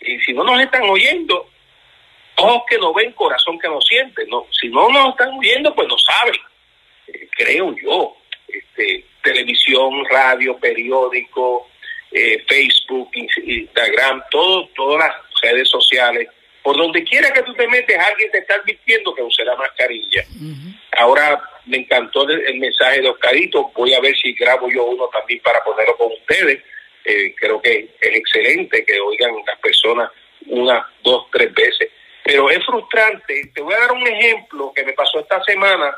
Y 0.00 0.18
si 0.20 0.32
no 0.32 0.42
nos 0.42 0.58
están 0.60 0.82
oyendo, 0.88 1.50
ojos 2.36 2.62
que 2.68 2.78
no 2.78 2.94
ven, 2.94 3.12
corazón 3.12 3.58
que 3.58 3.68
no 3.68 3.80
siente. 3.82 4.24
No, 4.26 4.46
si 4.50 4.68
no 4.68 4.88
nos 4.88 5.10
están 5.10 5.38
oyendo, 5.38 5.74
pues 5.74 5.86
no 5.86 5.98
saben. 5.98 6.34
Eh, 7.08 7.28
creo 7.36 7.74
yo. 7.76 8.16
Este, 8.48 9.04
televisión, 9.22 10.04
radio, 10.10 10.58
periódico, 10.58 11.68
eh, 12.12 12.44
Facebook, 12.48 13.10
Instagram, 13.14 14.22
todo, 14.30 14.68
todas 14.74 15.06
las 15.06 15.16
redes 15.42 15.68
sociales. 15.68 16.28
Por 16.62 16.76
donde 16.76 17.02
quiera 17.02 17.32
que 17.32 17.42
tú 17.42 17.52
te 17.54 17.66
metes, 17.66 17.98
alguien 17.98 18.30
te 18.30 18.38
está 18.38 18.54
advirtiendo 18.54 19.14
que 19.14 19.22
use 19.22 19.44
la 19.44 19.56
mascarilla. 19.56 20.24
Ahora 20.96 21.42
me 21.66 21.78
encantó 21.78 22.28
el, 22.28 22.46
el, 22.46 22.58
mensaje 22.58 23.00
de 23.00 23.08
Oscarito. 23.08 23.72
Voy 23.74 23.94
a 23.94 24.00
ver 24.00 24.14
si 24.16 24.32
grabo 24.34 24.70
yo 24.70 24.84
uno 24.84 25.08
también 25.08 25.40
para 25.42 25.62
ponerlo 25.64 25.96
con 25.96 26.12
ustedes. 26.12 26.62
Eh, 27.04 27.34
creo 27.36 27.60
que 27.60 27.90
es 28.00 28.16
excelente 28.16 28.84
que 28.84 29.00
oigan 29.00 29.32
las 29.44 29.58
personas 29.58 30.10
una, 30.46 30.88
dos, 31.02 31.26
tres 31.32 31.52
veces. 31.52 31.90
Pero 32.24 32.48
es 32.50 32.64
frustrante. 32.64 33.50
Te 33.52 33.60
voy 33.60 33.74
a 33.74 33.80
dar 33.80 33.92
un 33.92 34.06
ejemplo 34.06 34.72
que 34.74 34.84
me 34.84 34.92
pasó 34.92 35.20
esta 35.20 35.42
semana 35.42 35.96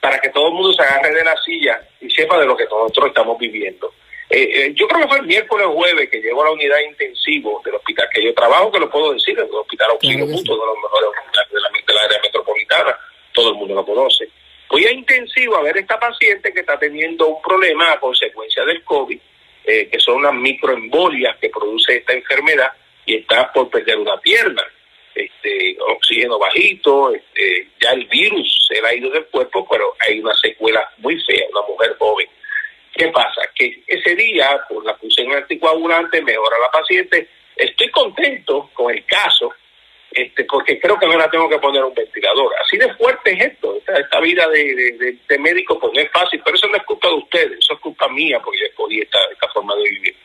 para 0.00 0.18
que 0.18 0.30
todo 0.30 0.48
el 0.48 0.54
mundo 0.54 0.72
se 0.72 0.82
agarre 0.82 1.12
de 1.12 1.24
la 1.24 1.36
silla 1.38 1.80
y 2.00 2.10
sepa 2.10 2.38
de 2.38 2.46
lo 2.46 2.56
que 2.56 2.64
nosotros 2.64 3.08
estamos 3.08 3.38
viviendo. 3.38 3.92
Eh, 4.36 4.50
eh, 4.52 4.72
yo 4.74 4.86
creo 4.86 5.00
que 5.00 5.08
fue 5.08 5.18
el 5.20 5.26
miércoles 5.26 5.66
jueves 5.66 6.10
que 6.10 6.20
llego 6.20 6.42
a 6.42 6.44
la 6.44 6.50
unidad 6.50 6.76
intensivo 6.86 7.62
del 7.64 7.76
hospital 7.76 8.06
que 8.12 8.22
yo 8.22 8.34
trabajo, 8.34 8.70
que 8.70 8.80
lo 8.80 8.90
puedo 8.90 9.14
decir, 9.14 9.38
el 9.38 9.48
hospital 9.50 9.92
Auxilio 9.92 10.26
claro 10.26 10.42
uno 10.42 10.54
de 10.60 10.66
los 10.66 10.76
mejores 10.76 11.08
hospitales 11.08 11.52
de 11.52 11.60
la, 11.60 11.68
de 11.86 11.94
la 11.94 12.00
área 12.02 12.20
metropolitana, 12.22 12.98
todo 13.32 13.48
el 13.48 13.54
mundo 13.54 13.74
lo 13.76 13.86
conoce. 13.86 14.28
Voy 14.68 14.84
a 14.84 14.92
intensivo 14.92 15.56
a 15.56 15.62
ver 15.62 15.78
esta 15.78 15.98
paciente 15.98 16.52
que 16.52 16.60
está 16.60 16.78
teniendo 16.78 17.28
un 17.28 17.40
problema 17.40 17.92
a 17.92 17.98
consecuencia 17.98 18.62
del 18.66 18.84
COVID, 18.84 19.18
eh, 19.64 19.88
que 19.90 19.98
son 20.00 20.16
unas 20.16 20.34
microembolias 20.34 21.38
que 21.38 21.48
produce 21.48 21.96
esta 21.96 22.12
enfermedad 22.12 22.72
y 23.06 23.14
está 23.14 23.50
por 23.54 23.70
perder 23.70 23.96
una 23.96 24.18
pierna. 24.18 24.62
Este, 25.14 25.78
oxígeno 25.80 26.38
bajito, 26.38 27.14
este, 27.14 27.68
ya 27.80 27.92
el 27.92 28.04
virus 28.04 28.66
se 28.68 28.82
le 28.82 28.86
ha 28.86 28.94
ido 28.94 29.08
del 29.08 29.24
cuerpo, 29.28 29.66
pero 29.70 29.94
hay 29.98 30.20
una 30.20 30.34
secuela 30.34 30.86
muy 30.98 31.18
fea, 31.24 31.46
una 31.52 31.62
mujer 31.62 31.96
joven. 31.98 32.28
¿Qué 32.96 33.08
pasa? 33.08 33.42
Que 33.54 33.82
ese 33.86 34.14
día, 34.16 34.58
por 34.68 34.84
la 34.84 34.96
en 35.00 35.32
anticoagulante, 35.32 36.22
mejora 36.22 36.58
la 36.58 36.70
paciente. 36.70 37.28
Estoy 37.54 37.90
contento 37.90 38.70
con 38.72 38.94
el 38.94 39.04
caso, 39.04 39.52
este, 40.10 40.44
porque 40.44 40.80
creo 40.80 40.98
que 40.98 41.06
no 41.06 41.16
la 41.16 41.30
tengo 41.30 41.48
que 41.48 41.58
poner 41.58 41.84
un 41.84 41.94
ventilador. 41.94 42.54
Así 42.62 42.78
de 42.78 42.94
fuerte 42.94 43.32
es 43.32 43.52
esto, 43.52 43.78
esta, 43.86 44.20
vida 44.20 44.48
de, 44.48 44.74
de, 44.74 45.18
de, 45.28 45.38
médico 45.38 45.78
pues 45.78 45.92
no 45.94 46.00
es 46.00 46.10
fácil, 46.10 46.40
pero 46.44 46.56
eso 46.56 46.68
no 46.68 46.76
es 46.76 46.82
culpa 46.84 47.08
de 47.08 47.14
ustedes, 47.14 47.58
eso 47.58 47.74
es 47.74 47.80
culpa 47.80 48.08
mía 48.08 48.40
porque 48.42 48.60
yo 48.60 48.66
escogí 48.66 49.00
esta, 49.00 49.18
esta 49.30 49.48
forma 49.48 49.74
de 49.76 49.90
vivir. 49.90 50.16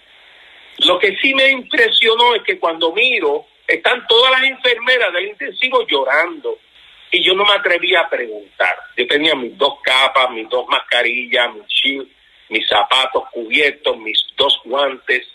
Lo 0.85 0.97
que 0.97 1.15
sí 1.17 1.33
me 1.33 1.49
impresionó 1.49 2.35
es 2.35 2.43
que 2.43 2.59
cuando 2.59 2.93
miro, 2.93 3.47
están 3.67 4.05
todas 4.07 4.31
las 4.31 4.43
enfermeras 4.43 5.13
del 5.13 5.27
intensivo 5.27 5.85
llorando 5.87 6.57
y 7.11 7.23
yo 7.23 7.33
no 7.33 7.45
me 7.45 7.53
atrevía 7.53 8.01
a 8.01 8.09
preguntar. 8.09 8.77
Yo 8.97 9.07
tenía 9.07 9.35
mis 9.35 9.57
dos 9.57 9.75
capas, 9.83 10.31
mis 10.31 10.49
dos 10.49 10.65
mascarillas, 10.67 11.53
mis, 11.53 11.67
shield, 11.67 12.09
mis 12.51 12.67
zapatos 12.67 13.23
cubiertos, 13.31 13.97
mis 13.97 14.21
dos 14.35 14.59
guantes, 14.65 15.25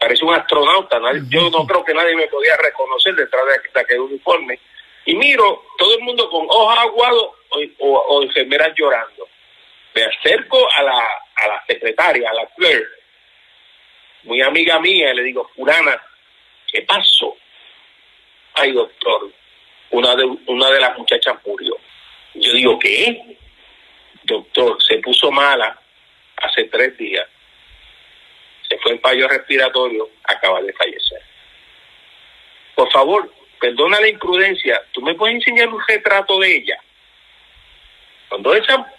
parece 0.00 0.24
un 0.24 0.34
astronauta. 0.34 0.98
Nadie, 0.98 1.20
yo 1.28 1.50
no 1.50 1.66
creo 1.66 1.84
que 1.84 1.92
nadie 1.92 2.16
me 2.16 2.26
podía 2.28 2.56
reconocer 2.56 3.14
detrás 3.14 3.44
de 3.72 3.80
aquel 3.80 4.00
uniforme. 4.00 4.58
Y 5.04 5.14
miro 5.14 5.64
todo 5.76 5.98
el 5.98 6.02
mundo 6.02 6.28
con 6.30 6.46
ojos 6.48 6.78
aguados 6.78 7.30
o, 7.50 7.60
o, 7.78 7.98
o, 8.08 8.22
enfermeras 8.22 8.72
llorando. 8.74 9.28
Me 9.94 10.02
acerco 10.04 10.58
a 10.72 10.82
la, 10.82 10.98
a 11.36 11.48
la 11.48 11.64
secretaria, 11.68 12.30
a 12.30 12.34
la 12.34 12.46
clerk, 12.46 12.88
muy 14.24 14.40
amiga 14.40 14.80
mía, 14.80 15.12
y 15.12 15.16
le 15.16 15.22
digo, 15.24 15.48
fulana, 15.54 16.02
¿qué 16.72 16.82
pasó? 16.82 17.36
Ay, 18.54 18.72
doctor, 18.72 19.30
una 19.90 20.16
de, 20.16 20.24
una 20.46 20.70
de 20.70 20.80
las 20.80 20.96
muchachas 20.96 21.36
murió. 21.44 21.76
Yo 22.34 22.52
digo, 22.52 22.78
¿qué? 22.78 23.38
Doctor, 24.24 24.82
se 24.82 24.98
puso 24.98 25.30
mala 25.30 25.78
hace 26.36 26.64
tres 26.64 26.96
días 26.98 27.26
se 28.68 28.78
fue 28.78 28.92
en 28.92 29.00
fallo 29.00 29.28
respiratorio, 29.28 30.08
acaba 30.24 30.60
de 30.62 30.72
fallecer. 30.72 31.20
Por 32.74 32.90
favor, 32.92 33.32
perdona 33.60 34.00
la 34.00 34.08
imprudencia, 34.08 34.82
¿tú 34.92 35.02
me 35.02 35.14
puedes 35.14 35.36
enseñar 35.36 35.68
un 35.68 35.82
retrato 35.86 36.38
de 36.40 36.56
ella? 36.56 36.78
Cuando 38.28 38.54
esa 38.54 38.92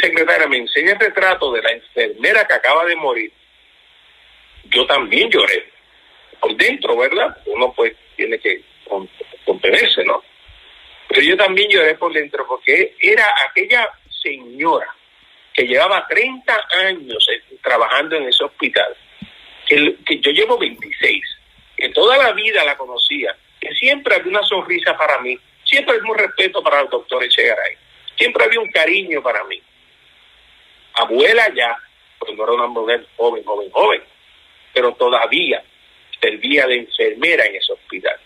secretaria 0.00 0.46
me 0.46 0.58
enseña 0.58 0.92
el 0.92 1.00
retrato 1.00 1.52
de 1.52 1.62
la 1.62 1.72
enfermera 1.72 2.46
que 2.46 2.54
acaba 2.54 2.84
de 2.84 2.96
morir, 2.96 3.32
yo 4.64 4.86
también 4.86 5.30
lloré. 5.30 5.72
Por 6.40 6.56
dentro, 6.56 6.96
¿verdad? 6.96 7.36
Uno 7.46 7.72
pues 7.72 7.94
tiene 8.16 8.38
que 8.38 8.62
contenerse, 9.44 10.04
¿no? 10.04 10.22
Pero 11.08 11.22
yo 11.22 11.36
también 11.36 11.70
lloré 11.70 11.94
por 11.94 12.12
dentro 12.12 12.46
porque 12.46 12.94
era 13.00 13.26
aquella 13.48 13.88
señora 14.22 14.94
que 15.54 15.66
llevaba 15.66 16.06
30 16.08 16.60
años 16.88 17.26
trabajando 17.62 18.16
en 18.16 18.28
ese 18.28 18.44
hospital, 18.44 18.94
que, 19.66 19.96
que 20.04 20.18
yo 20.18 20.32
llevo 20.32 20.58
26, 20.58 21.22
que 21.76 21.88
toda 21.90 22.18
la 22.18 22.32
vida 22.32 22.64
la 22.64 22.76
conocía, 22.76 23.34
que 23.60 23.72
siempre 23.74 24.16
había 24.16 24.30
una 24.30 24.42
sonrisa 24.42 24.96
para 24.96 25.20
mí, 25.20 25.38
siempre 25.64 25.96
había 25.96 26.10
un 26.10 26.18
respeto 26.18 26.62
para 26.62 26.80
el 26.80 26.88
doctor 26.88 27.22
Echegaray, 27.22 27.76
siempre 28.18 28.44
había 28.44 28.60
un 28.60 28.68
cariño 28.68 29.22
para 29.22 29.44
mí. 29.44 29.62
Abuela 30.94 31.48
ya, 31.54 31.76
porque 32.18 32.34
no 32.34 32.44
era 32.44 32.52
una 32.52 32.66
mujer 32.66 33.06
joven, 33.16 33.44
joven, 33.44 33.70
joven, 33.70 34.02
pero 34.72 34.92
todavía 34.94 35.62
servía 36.20 36.66
de 36.66 36.78
enfermera 36.78 37.46
en 37.46 37.56
ese 37.56 37.72
hospital. 37.72 38.16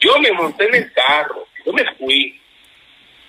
Yo 0.00 0.18
me 0.18 0.32
monté 0.32 0.64
en 0.64 0.74
el 0.74 0.92
carro, 0.92 1.46
yo 1.64 1.72
me 1.72 1.84
fui 1.94 2.40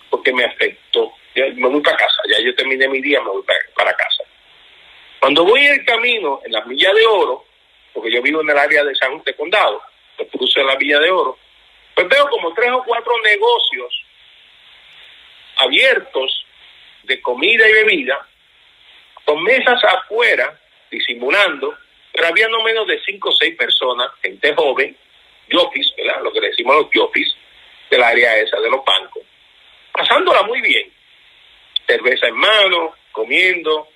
porque 0.09 0.33
me 0.33 0.43
afectó 0.43 1.13
me 1.35 1.67
voy 1.67 1.81
para 1.81 1.97
casa, 1.97 2.21
ya 2.29 2.39
yo 2.43 2.53
terminé 2.55 2.87
mi 2.87 3.01
día, 3.01 3.21
me 3.21 3.29
voy 3.29 3.43
para, 3.75 3.93
casa. 3.95 4.23
Cuando 5.19 5.43
voy 5.45 5.61
en 5.61 5.73
el 5.73 5.85
camino, 5.85 6.41
en 6.45 6.51
la 6.51 6.61
Villa 6.61 6.93
de 6.93 7.05
Oro, 7.05 7.45
porque 7.93 8.11
yo 8.11 8.21
vivo 8.21 8.41
en 8.41 8.49
el 8.49 8.57
área 8.57 8.83
de 8.83 8.95
San 8.95 9.21
de 9.23 9.33
Condado, 9.35 9.81
cruzo 10.31 10.59
en 10.59 10.67
la 10.67 10.75
Villa 10.75 10.99
de 10.99 11.09
Oro, 11.09 11.37
pues 11.95 12.07
veo 12.07 12.29
como 12.29 12.53
tres 12.53 12.71
o 12.71 12.83
cuatro 12.83 13.13
negocios 13.21 14.03
abiertos 15.57 16.45
de 17.03 17.21
comida 17.21 17.67
y 17.67 17.73
bebida, 17.73 18.27
con 19.25 19.43
mesas 19.43 19.83
afuera, 19.83 20.59
disimulando, 20.89 21.75
pero 22.11 22.27
había 22.27 22.47
no 22.47 22.61
menos 22.63 22.87
de 22.87 22.99
cinco 23.03 23.29
o 23.29 23.33
seis 23.33 23.55
personas, 23.55 24.11
gente 24.21 24.53
joven, 24.53 24.95
yopis, 25.49 25.93
¿verdad? 25.97 26.21
Lo 26.23 26.31
que 26.31 26.41
le 26.41 26.49
decimos 26.49 26.75
los 26.75 26.91
yopis, 26.91 27.35
del 27.89 28.03
área 28.03 28.37
esa 28.37 28.59
de 28.59 28.69
los 28.69 28.83
bancos, 28.83 29.23
pasándola 29.91 30.43
muy 30.43 30.61
bien 30.61 30.91
cerveza 31.87 32.27
en 32.27 32.35
mano, 32.35 32.93
comiendo, 33.11 33.87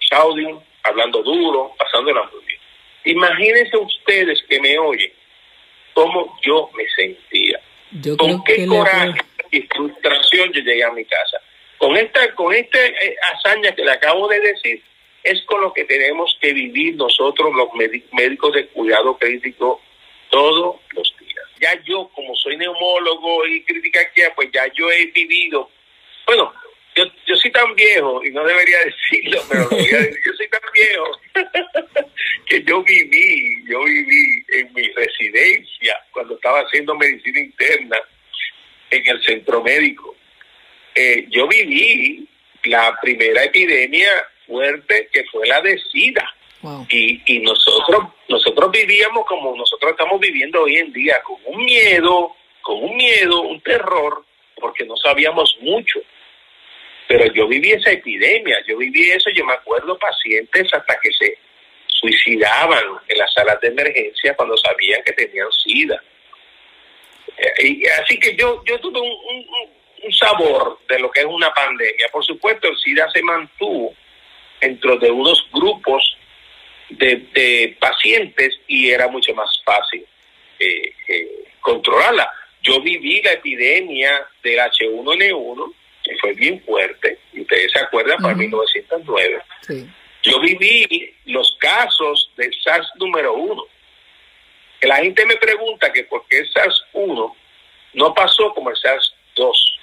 shouting, 0.00 0.58
hablando 0.82 1.22
duro, 1.22 1.74
pasándola 1.78 2.22
muy 2.24 2.44
bien. 2.46 2.60
Imagínense 3.04 3.76
ustedes 3.76 4.42
que 4.48 4.60
me 4.60 4.78
oyen 4.78 5.12
cómo 5.94 6.38
yo 6.42 6.70
me 6.74 6.88
sentía. 6.90 7.60
Yo 8.00 8.16
con 8.16 8.42
qué 8.44 8.66
coraje 8.66 9.20
y 9.50 9.60
frustración 9.62 10.52
yo 10.52 10.60
llegué 10.62 10.84
a 10.84 10.92
mi 10.92 11.04
casa. 11.04 11.38
Con 11.78 11.96
esta, 11.96 12.34
con 12.34 12.54
esta 12.54 12.78
eh, 12.78 13.16
hazaña 13.34 13.74
que 13.74 13.84
le 13.84 13.90
acabo 13.90 14.28
de 14.28 14.40
decir, 14.40 14.82
es 15.22 15.42
con 15.44 15.60
lo 15.60 15.72
que 15.72 15.84
tenemos 15.84 16.36
que 16.40 16.52
vivir 16.52 16.94
nosotros 16.96 17.52
los 17.54 17.68
médi- 17.70 18.04
médicos 18.12 18.52
de 18.54 18.66
cuidado 18.68 19.16
crítico 19.18 19.80
todos 20.30 20.76
los 20.94 21.14
días. 21.18 21.44
Ya 21.60 21.80
yo, 21.84 22.08
como 22.14 22.34
soy 22.36 22.56
neumólogo 22.56 23.46
y 23.46 23.62
crítica 23.64 24.00
pues 24.34 24.50
ya 24.52 24.66
yo 24.72 24.90
he 24.90 25.06
vivido, 25.06 25.70
bueno, 26.26 26.52
yo, 26.94 27.04
yo 27.26 27.36
soy 27.36 27.50
tan 27.50 27.74
viejo, 27.74 28.24
y 28.24 28.30
no 28.30 28.44
debería 28.44 28.78
decirlo, 28.84 29.40
pero 29.48 29.62
lo 29.62 29.70
voy 29.70 29.90
a 29.94 29.98
decir, 29.98 30.20
yo 30.24 30.32
soy 30.34 30.48
tan 30.48 30.60
viejo 30.72 31.20
que 32.46 32.62
yo 32.62 32.82
viví, 32.82 33.64
yo 33.66 33.84
viví 33.84 34.44
en 34.54 34.72
mi 34.74 34.88
residencia 34.88 35.96
cuando 36.12 36.34
estaba 36.34 36.60
haciendo 36.60 36.94
medicina 36.94 37.40
interna 37.40 37.96
en 38.90 39.06
el 39.06 39.22
centro 39.22 39.62
médico. 39.62 40.16
Eh, 40.94 41.26
yo 41.30 41.48
viví 41.48 42.28
la 42.64 42.98
primera 43.00 43.44
epidemia 43.44 44.10
fuerte 44.46 45.08
que 45.12 45.24
fue 45.24 45.46
la 45.46 45.60
de 45.62 45.78
SIDA. 45.90 46.28
Y, 46.88 47.20
y 47.26 47.40
nosotros 47.40 48.04
nosotros 48.28 48.70
vivíamos 48.70 49.26
como 49.26 49.56
nosotros 49.56 49.92
estamos 49.92 50.20
viviendo 50.20 50.62
hoy 50.62 50.76
en 50.76 50.92
día, 50.92 51.20
con 51.22 51.36
un 51.44 51.64
miedo, 51.64 52.36
con 52.62 52.82
un 52.82 52.96
miedo, 52.96 53.42
un 53.42 53.60
terror, 53.60 54.24
porque 54.56 54.84
no 54.84 54.96
sabíamos 54.96 55.56
mucho. 55.60 56.00
Pero 57.12 57.30
yo 57.34 57.46
viví 57.46 57.72
esa 57.72 57.90
epidemia, 57.90 58.56
yo 58.66 58.78
viví 58.78 59.10
eso, 59.10 59.28
yo 59.34 59.44
me 59.44 59.52
acuerdo 59.52 59.98
pacientes 59.98 60.72
hasta 60.72 60.98
que 60.98 61.12
se 61.12 61.36
suicidaban 61.86 62.82
en 63.06 63.18
las 63.18 63.30
salas 63.34 63.60
de 63.60 63.68
emergencia 63.68 64.34
cuando 64.34 64.56
sabían 64.56 65.02
que 65.04 65.12
tenían 65.12 65.52
SIDA. 65.52 66.02
Eh, 67.36 67.82
así 68.02 68.18
que 68.18 68.34
yo, 68.34 68.62
tuve 68.80 68.98
un, 68.98 70.12
sabor 70.14 70.78
de 70.88 71.00
lo 71.00 71.10
que 71.10 71.20
es 71.20 71.26
una 71.26 71.52
pandemia. 71.52 72.08
Por 72.10 72.24
supuesto, 72.24 72.68
el 72.68 72.78
SIDA 72.78 73.10
se 73.10 73.22
mantuvo 73.22 73.94
dentro 74.58 74.96
de 74.96 75.10
unos 75.10 75.46
grupos 75.52 76.16
de, 76.88 77.16
de 77.34 77.76
pacientes 77.78 78.58
y 78.66 78.88
era 78.88 79.06
mucho 79.08 79.34
más 79.34 79.50
fácil 79.66 80.02
eh, 80.58 80.94
eh, 81.08 81.44
controlarla. 81.60 82.32
Yo 82.62 82.80
viví 82.80 83.20
la 83.20 83.32
epidemia 83.32 84.26
del 84.42 84.60
H1N1, 84.60 85.74
que 86.02 86.16
fue 86.18 86.32
bien 86.32 86.62
fuerte, 86.64 87.18
ustedes 87.32 87.72
se 87.72 87.80
acuerdan, 87.80 88.18
para 88.20 88.34
1909. 88.34 89.42
Yo 90.22 90.40
viví 90.40 91.14
los 91.26 91.56
casos 91.60 92.30
del 92.36 92.52
SARS 92.62 92.88
número 92.96 93.34
uno. 93.34 93.64
Que 94.80 94.88
la 94.88 94.96
gente 94.96 95.24
me 95.26 95.36
pregunta 95.36 95.92
que 95.92 96.04
por 96.04 96.26
qué 96.28 96.38
el 96.38 96.50
SARS 96.50 96.84
1 96.92 97.36
no 97.94 98.14
pasó 98.14 98.52
como 98.54 98.70
el 98.70 98.76
SARS 98.76 99.14
2. 99.34 99.78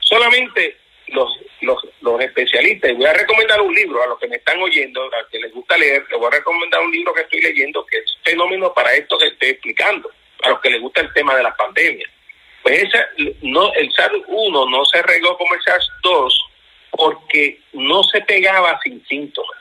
Solamente 0.00 0.76
los, 1.08 1.40
los, 1.60 1.86
los 2.00 2.20
especialistas, 2.20 2.90
y 2.90 2.94
voy 2.94 3.06
a 3.06 3.12
recomendar 3.12 3.60
un 3.60 3.74
libro 3.74 4.02
a 4.02 4.06
los 4.06 4.18
que 4.18 4.28
me 4.28 4.36
están 4.36 4.60
oyendo, 4.60 5.02
a 5.02 5.18
los 5.18 5.28
que 5.28 5.40
les 5.40 5.52
gusta 5.52 5.76
leer, 5.76 6.04
les 6.08 6.18
voy 6.18 6.28
a 6.28 6.36
recomendar 6.36 6.80
un 6.80 6.92
libro 6.92 7.12
que 7.12 7.22
estoy 7.22 7.40
leyendo 7.40 7.84
que 7.86 7.98
es 7.98 8.18
fenómeno 8.22 8.72
para 8.72 8.94
esto 8.94 9.18
que 9.18 9.26
estoy 9.26 9.50
explicando, 9.50 10.10
a 10.42 10.50
los 10.50 10.60
que 10.60 10.70
les 10.70 10.80
gusta 10.80 11.00
el 11.00 11.12
tema 11.12 11.36
de 11.36 11.42
la 11.42 11.56
pandemia. 11.56 12.08
Pues 12.62 12.82
esa, 12.84 13.06
no, 13.42 13.72
el 13.74 13.90
SARS 13.92 14.14
1 14.26 14.66
no 14.66 14.84
se 14.84 15.02
regó 15.02 15.36
como 15.38 15.54
el 15.54 15.62
SARS 15.62 15.88
2 16.02 16.46
porque 16.90 17.60
no 17.72 18.02
se 18.04 18.20
pegaba 18.22 18.78
sin 18.82 19.04
síntomas. 19.06 19.58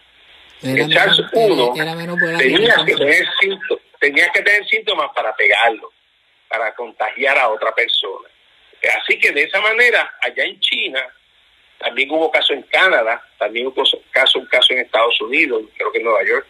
Era 0.61 0.83
el 0.83 0.93
SARS 0.93 1.17
menos- 1.19 1.31
1 1.33 1.73
era- 1.75 1.83
era 1.83 1.95
menos 1.95 2.19
volátil 2.19 2.53
tenía 2.55 2.75
que, 2.85 2.95
tener 2.95 3.25
síntomas, 3.39 3.83
tenía 3.99 4.29
que 4.31 4.41
tener 4.41 4.65
síntomas 4.67 5.09
para 5.15 5.33
pegarlo, 5.35 5.91
para 6.49 6.73
contagiar 6.75 7.37
a 7.37 7.49
otra 7.49 7.73
persona. 7.73 8.27
Así 9.01 9.17
que 9.19 9.31
de 9.31 9.43
esa 9.43 9.61
manera, 9.61 10.11
allá 10.21 10.43
en 10.43 10.59
China, 10.59 11.01
también 11.77 12.11
hubo 12.11 12.29
casos 12.31 12.51
en 12.51 12.63
Canadá, 12.63 13.23
también 13.37 13.67
hubo 13.67 13.83
casos 14.11 14.35
un 14.41 14.47
caso 14.47 14.73
en 14.73 14.79
Estados 14.79 15.19
Unidos, 15.21 15.63
creo 15.77 15.91
que 15.91 15.99
en 15.99 16.03
Nueva 16.05 16.23
York. 16.25 16.45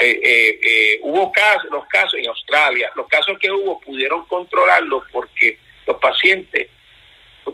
Eh, 0.00 0.20
eh, 0.24 0.60
eh, 0.64 0.98
hubo 1.02 1.30
casos, 1.30 1.70
los 1.70 1.86
casos 1.86 2.14
en 2.14 2.26
Australia, 2.28 2.90
los 2.96 3.06
casos 3.06 3.38
que 3.38 3.50
hubo 3.52 3.80
pudieron 3.80 4.24
controlarlos 4.26 5.04
porque 5.12 5.58
los 5.86 5.96
pacientes 5.98 6.68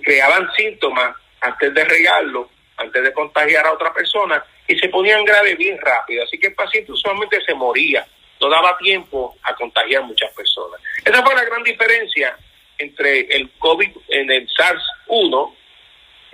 creaban 0.02 0.50
síntomas 0.56 1.16
antes 1.40 1.74
de 1.74 1.84
regarlo, 1.84 2.50
antes 2.76 3.02
de 3.02 3.12
contagiar 3.12 3.66
a 3.66 3.72
otra 3.72 3.92
persona 3.92 4.44
y 4.66 4.78
se 4.78 4.88
ponían 4.88 5.24
graves 5.24 5.56
bien 5.58 5.78
rápido. 5.78 6.24
Así 6.24 6.38
que 6.38 6.48
el 6.48 6.54
paciente 6.54 6.92
usualmente 6.92 7.40
se 7.44 7.54
moría, 7.54 8.06
no 8.40 8.48
daba 8.48 8.76
tiempo 8.78 9.36
a 9.42 9.54
contagiar 9.54 10.02
muchas 10.04 10.32
personas. 10.32 10.80
Esa 11.04 11.22
fue 11.22 11.34
la 11.34 11.44
gran 11.44 11.62
diferencia 11.62 12.36
entre 12.78 13.20
el 13.36 13.50
COVID 13.58 13.90
en 14.08 14.30
el 14.30 14.48
SARS-1 14.48 15.54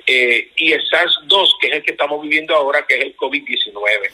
eh, 0.06 0.52
y 0.56 0.72
el 0.72 0.82
SARS-2, 0.88 1.48
que 1.60 1.66
es 1.68 1.72
el 1.74 1.82
que 1.82 1.92
estamos 1.92 2.22
viviendo 2.22 2.54
ahora, 2.54 2.86
que 2.86 2.94
es 2.96 3.00
el 3.02 3.16
COVID-19. 3.16 4.10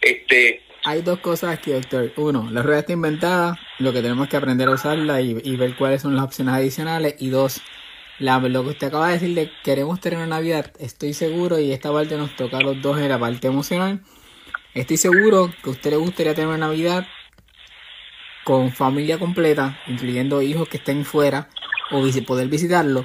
Este, 0.00 0.62
Hay 0.84 1.02
dos 1.02 1.20
cosas 1.20 1.56
aquí, 1.56 1.70
doctor. 1.70 2.12
Uno, 2.16 2.48
la 2.50 2.60
rueda 2.62 2.80
está 2.80 2.92
inventada, 2.92 3.56
lo 3.78 3.92
que 3.92 4.02
tenemos 4.02 4.26
que 4.26 4.36
aprender 4.36 4.68
a 4.68 4.72
usarla 4.72 5.20
y, 5.20 5.56
ver 5.56 5.76
cuáles 5.76 6.02
son 6.02 6.16
las 6.16 6.24
opciones 6.24 6.54
adicionales. 6.54 7.14
Y 7.20 7.28
dos, 7.28 7.60
lo 8.18 8.64
que 8.64 8.70
usted 8.70 8.88
acaba 8.88 9.06
de 9.06 9.12
decir 9.14 9.34
de 9.36 9.52
queremos 9.62 10.00
tener 10.00 10.18
una 10.18 10.26
Navidad, 10.26 10.72
estoy 10.80 11.14
seguro, 11.14 11.60
y 11.60 11.70
esta 11.70 11.92
parte 11.92 12.16
nos 12.16 12.34
toca 12.34 12.58
a 12.58 12.62
los 12.62 12.82
dos 12.82 12.98
en 12.98 13.08
la 13.08 13.18
parte 13.18 13.46
emocional. 13.46 14.00
Estoy 14.74 14.96
seguro 14.96 15.52
que 15.62 15.70
a 15.70 15.72
usted 15.72 15.90
le 15.90 15.96
gustaría 15.98 16.34
tener 16.34 16.48
una 16.48 16.66
Navidad 16.66 17.06
con 18.42 18.72
familia 18.72 19.20
completa, 19.20 19.78
incluyendo 19.86 20.42
hijos 20.42 20.68
que 20.68 20.78
estén 20.78 21.04
fuera 21.04 21.48
o 21.92 22.02
visi- 22.02 22.26
poder 22.26 22.48
visitarlo. 22.48 23.04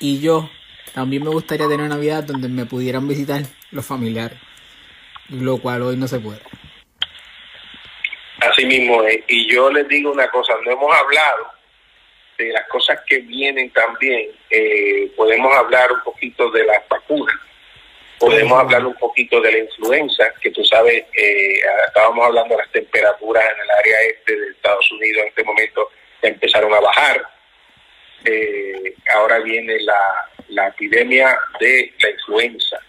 Y 0.00 0.18
yo 0.18 0.50
también 0.92 1.22
me 1.22 1.30
gustaría 1.30 1.68
tener 1.68 1.86
una 1.86 1.94
Navidad 1.94 2.24
donde 2.24 2.48
me 2.48 2.66
pudieran 2.66 3.06
visitar 3.06 3.44
los 3.70 3.86
familiares, 3.86 4.40
lo 5.28 5.58
cual 5.58 5.82
hoy 5.82 5.96
no 5.96 6.08
se 6.08 6.18
puede. 6.18 6.40
Así 8.50 8.66
mismo 8.66 9.02
es. 9.04 9.20
Y 9.28 9.50
yo 9.52 9.70
les 9.70 9.86
digo 9.88 10.12
una 10.12 10.28
cosa, 10.28 10.54
no 10.64 10.72
hemos 10.72 10.94
hablado 10.94 11.52
de 12.38 12.52
las 12.52 12.66
cosas 12.68 13.00
que 13.06 13.18
vienen 13.18 13.70
también. 13.70 14.30
Eh, 14.50 15.10
podemos 15.16 15.54
hablar 15.56 15.92
un 15.92 16.00
poquito 16.02 16.50
de 16.50 16.64
las 16.64 16.88
vacunas. 16.88 17.36
Podemos 18.18 18.60
hablar 18.60 18.86
un 18.86 18.94
poquito 18.94 19.40
de 19.40 19.50
la 19.50 19.58
influenza, 19.58 20.32
que 20.40 20.50
tú 20.52 20.64
sabes, 20.64 21.04
eh, 21.16 21.60
estábamos 21.88 22.24
hablando 22.24 22.54
de 22.54 22.62
las 22.62 22.70
temperaturas 22.70 23.44
en 23.44 23.60
el 23.62 23.70
área 23.70 24.00
este 24.02 24.36
de 24.36 24.50
Estados 24.50 24.92
Unidos 24.92 25.22
en 25.22 25.28
este 25.28 25.42
momento 25.42 25.90
empezaron 26.22 26.72
a 26.72 26.80
bajar. 26.80 27.22
Eh, 28.24 28.94
ahora 29.12 29.40
viene 29.40 29.80
la, 29.80 30.30
la 30.50 30.68
epidemia 30.68 31.36
de 31.58 31.92
la 31.98 32.10
influenza 32.10 32.80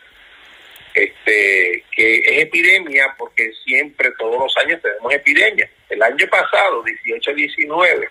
este 0.94 1.84
que 1.92 2.16
es 2.20 2.42
epidemia 2.44 3.14
porque 3.18 3.52
siempre, 3.66 4.12
todos 4.18 4.40
los 4.40 4.58
años 4.58 4.82
tenemos 4.82 5.14
epidemias. 5.14 5.70
El 5.90 6.02
año 6.02 6.28
pasado, 6.30 6.84
18-19, 6.84 8.10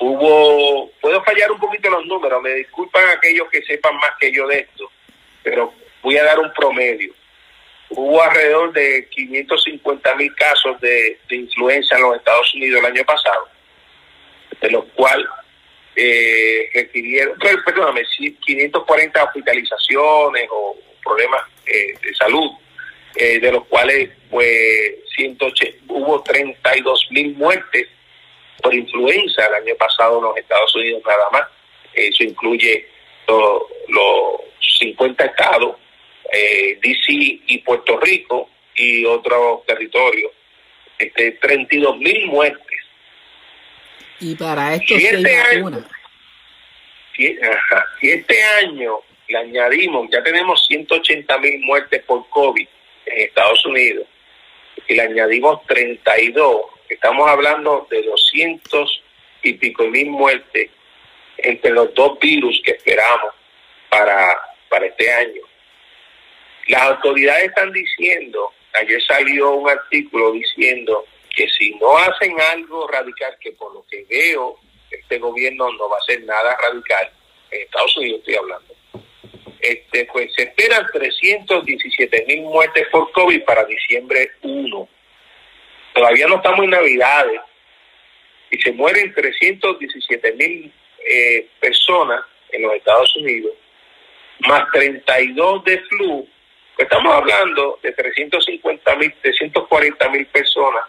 hubo, 0.00 0.90
puedo 1.00 1.22
fallar 1.24 1.50
un 1.52 1.58
poquito 1.60 1.90
los 1.90 2.06
números, 2.06 2.42
me 2.42 2.54
disculpan 2.54 3.08
aquellos 3.08 3.48
que 3.50 3.62
sepan 3.62 3.96
más 3.96 4.12
que 4.20 4.32
yo 4.32 4.46
de 4.46 4.60
esto, 4.60 4.90
pero 5.42 5.72
voy 6.02 6.16
a 6.16 6.24
dar 6.24 6.38
un 6.38 6.52
promedio. 6.52 7.12
Hubo 7.90 8.22
alrededor 8.22 8.72
de 8.72 9.08
550 9.10 10.14
mil 10.14 10.32
casos 10.36 10.80
de, 10.80 11.18
influenza 11.30 11.96
en 11.96 12.02
los 12.02 12.16
Estados 12.16 12.54
Unidos 12.54 12.80
el 12.80 12.86
año 12.86 13.04
pasado, 13.04 13.48
de 14.60 14.70
los 14.70 14.84
cuales 14.94 15.26
eh, 15.96 16.70
requirieron, 16.72 17.36
per- 17.38 17.64
perdóname, 17.64 18.02
sí, 18.16 18.36
540 18.46 19.24
hospitalizaciones 19.24 20.48
o 20.50 20.78
problemas 21.02 21.42
eh, 21.66 21.94
de 22.02 22.14
salud, 22.14 22.50
eh, 23.16 23.38
de 23.40 23.52
los 23.52 23.64
cuales 23.66 24.10
pues 24.30 24.94
180, 25.16 25.78
hubo 25.88 26.22
32 26.22 27.06
mil 27.10 27.34
muertes 27.36 27.88
por 28.62 28.74
influenza 28.74 29.46
el 29.46 29.54
año 29.54 29.74
pasado 29.76 30.18
en 30.18 30.24
los 30.24 30.36
Estados 30.36 30.74
Unidos 30.76 31.02
nada 31.06 31.30
más. 31.32 31.42
Eso 31.94 32.22
incluye 32.24 32.86
lo- 33.26 33.68
los 33.88 34.40
50 34.78 35.24
estados, 35.24 35.76
eh, 36.32 36.78
DC 36.80 37.02
y 37.46 37.58
Puerto 37.58 37.98
Rico 37.98 38.48
y 38.74 39.04
otros 39.04 39.64
territorios. 39.66 40.32
Este, 40.98 41.32
32 41.32 41.96
mil 41.98 42.26
muertes. 42.26 42.78
Y 44.20 44.34
para 44.36 44.74
esto 44.74 44.94
Si 44.94 45.00
sí 45.00 45.06
hay 45.06 45.14
este 45.16 45.36
año- 45.38 45.64
vacuna. 45.64 45.88
Si, 47.16 47.38
ajá, 47.42 47.86
si 48.00 48.10
este 48.10 48.42
año 48.42 48.98
le 49.30 49.38
añadimos, 49.38 50.08
ya 50.10 50.22
tenemos 50.22 50.66
180 50.66 51.38
mil 51.38 51.60
muertes 51.60 52.02
por 52.02 52.28
COVID 52.30 52.66
en 53.06 53.20
Estados 53.20 53.64
Unidos, 53.64 54.06
y 54.88 54.94
le 54.94 55.02
añadimos 55.02 55.64
32, 55.66 56.62
estamos 56.88 57.28
hablando 57.28 57.86
de 57.90 58.02
200 58.02 59.02
y 59.42 59.52
pico 59.54 59.84
mil 59.84 60.10
muertes 60.10 60.70
entre 61.38 61.70
los 61.70 61.94
dos 61.94 62.18
virus 62.18 62.60
que 62.64 62.72
esperamos 62.72 63.32
para, 63.88 64.36
para 64.68 64.86
este 64.86 65.10
año. 65.12 65.42
Las 66.66 66.82
autoridades 66.82 67.44
están 67.44 67.72
diciendo, 67.72 68.52
ayer 68.74 69.00
salió 69.02 69.52
un 69.52 69.70
artículo 69.70 70.32
diciendo 70.32 71.06
que 71.34 71.48
si 71.48 71.74
no 71.76 71.96
hacen 71.98 72.34
algo 72.52 72.86
radical, 72.88 73.36
que 73.40 73.52
por 73.52 73.72
lo 73.72 73.84
que 73.86 74.04
veo, 74.10 74.58
este 74.90 75.18
gobierno 75.18 75.72
no 75.72 75.88
va 75.88 75.96
a 75.96 76.00
hacer 76.00 76.22
nada 76.24 76.56
radical, 76.60 77.12
en 77.50 77.62
Estados 77.62 77.96
Unidos 77.96 78.20
estoy 78.20 78.34
hablando, 78.34 78.74
este, 79.60 80.06
pues 80.06 80.32
se 80.34 80.42
esperan 80.42 80.86
317 80.92 82.24
mil 82.26 82.42
muertes 82.42 82.86
por 82.90 83.10
COVID 83.12 83.42
para 83.44 83.64
diciembre 83.64 84.32
1. 84.42 84.88
Todavía 85.94 86.26
no 86.26 86.36
estamos 86.36 86.64
en 86.64 86.70
Navidades 86.70 87.40
y 88.50 88.60
se 88.60 88.72
mueren 88.72 89.12
317 89.14 90.32
mil 90.32 90.72
eh, 91.06 91.46
personas 91.60 92.20
en 92.52 92.62
los 92.62 92.74
Estados 92.74 93.14
Unidos, 93.16 93.52
más 94.40 94.64
32 94.72 95.64
de 95.64 95.78
flu, 95.80 96.28
estamos 96.76 97.14
hablando 97.14 97.78
de 97.82 97.92
350 97.92 98.96
mil, 98.96 99.14
340 99.22 100.08
mil 100.08 100.26
personas 100.26 100.84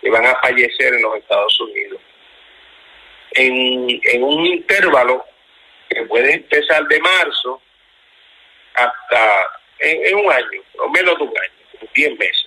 que 0.00 0.10
van 0.10 0.26
a 0.26 0.40
fallecer 0.40 0.94
en 0.94 1.02
los 1.02 1.16
Estados 1.16 1.60
Unidos. 1.60 2.00
En 3.32 4.22
un 4.22 4.46
intervalo 4.46 5.24
que 5.88 6.02
puede 6.02 6.34
empezar 6.34 6.86
de 6.86 7.00
marzo 7.00 7.60
hasta 8.74 9.46
en, 9.80 10.14
un 10.16 10.30
año, 10.32 10.62
o 10.78 10.88
menos 10.90 11.16
de 11.18 11.24
un 11.24 11.30
año, 11.38 11.88
10 11.94 12.18
meses. 12.18 12.46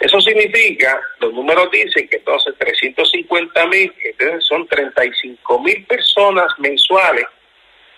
Eso 0.00 0.20
significa, 0.20 1.00
los 1.20 1.32
números 1.32 1.70
dicen 1.70 2.08
que 2.08 2.16
entonces 2.16 2.54
350 2.58 3.66
mil, 3.66 3.92
entonces 4.04 4.44
son 4.46 4.66
35 4.66 5.58
mil 5.60 5.84
personas 5.86 6.46
mensuales 6.58 7.24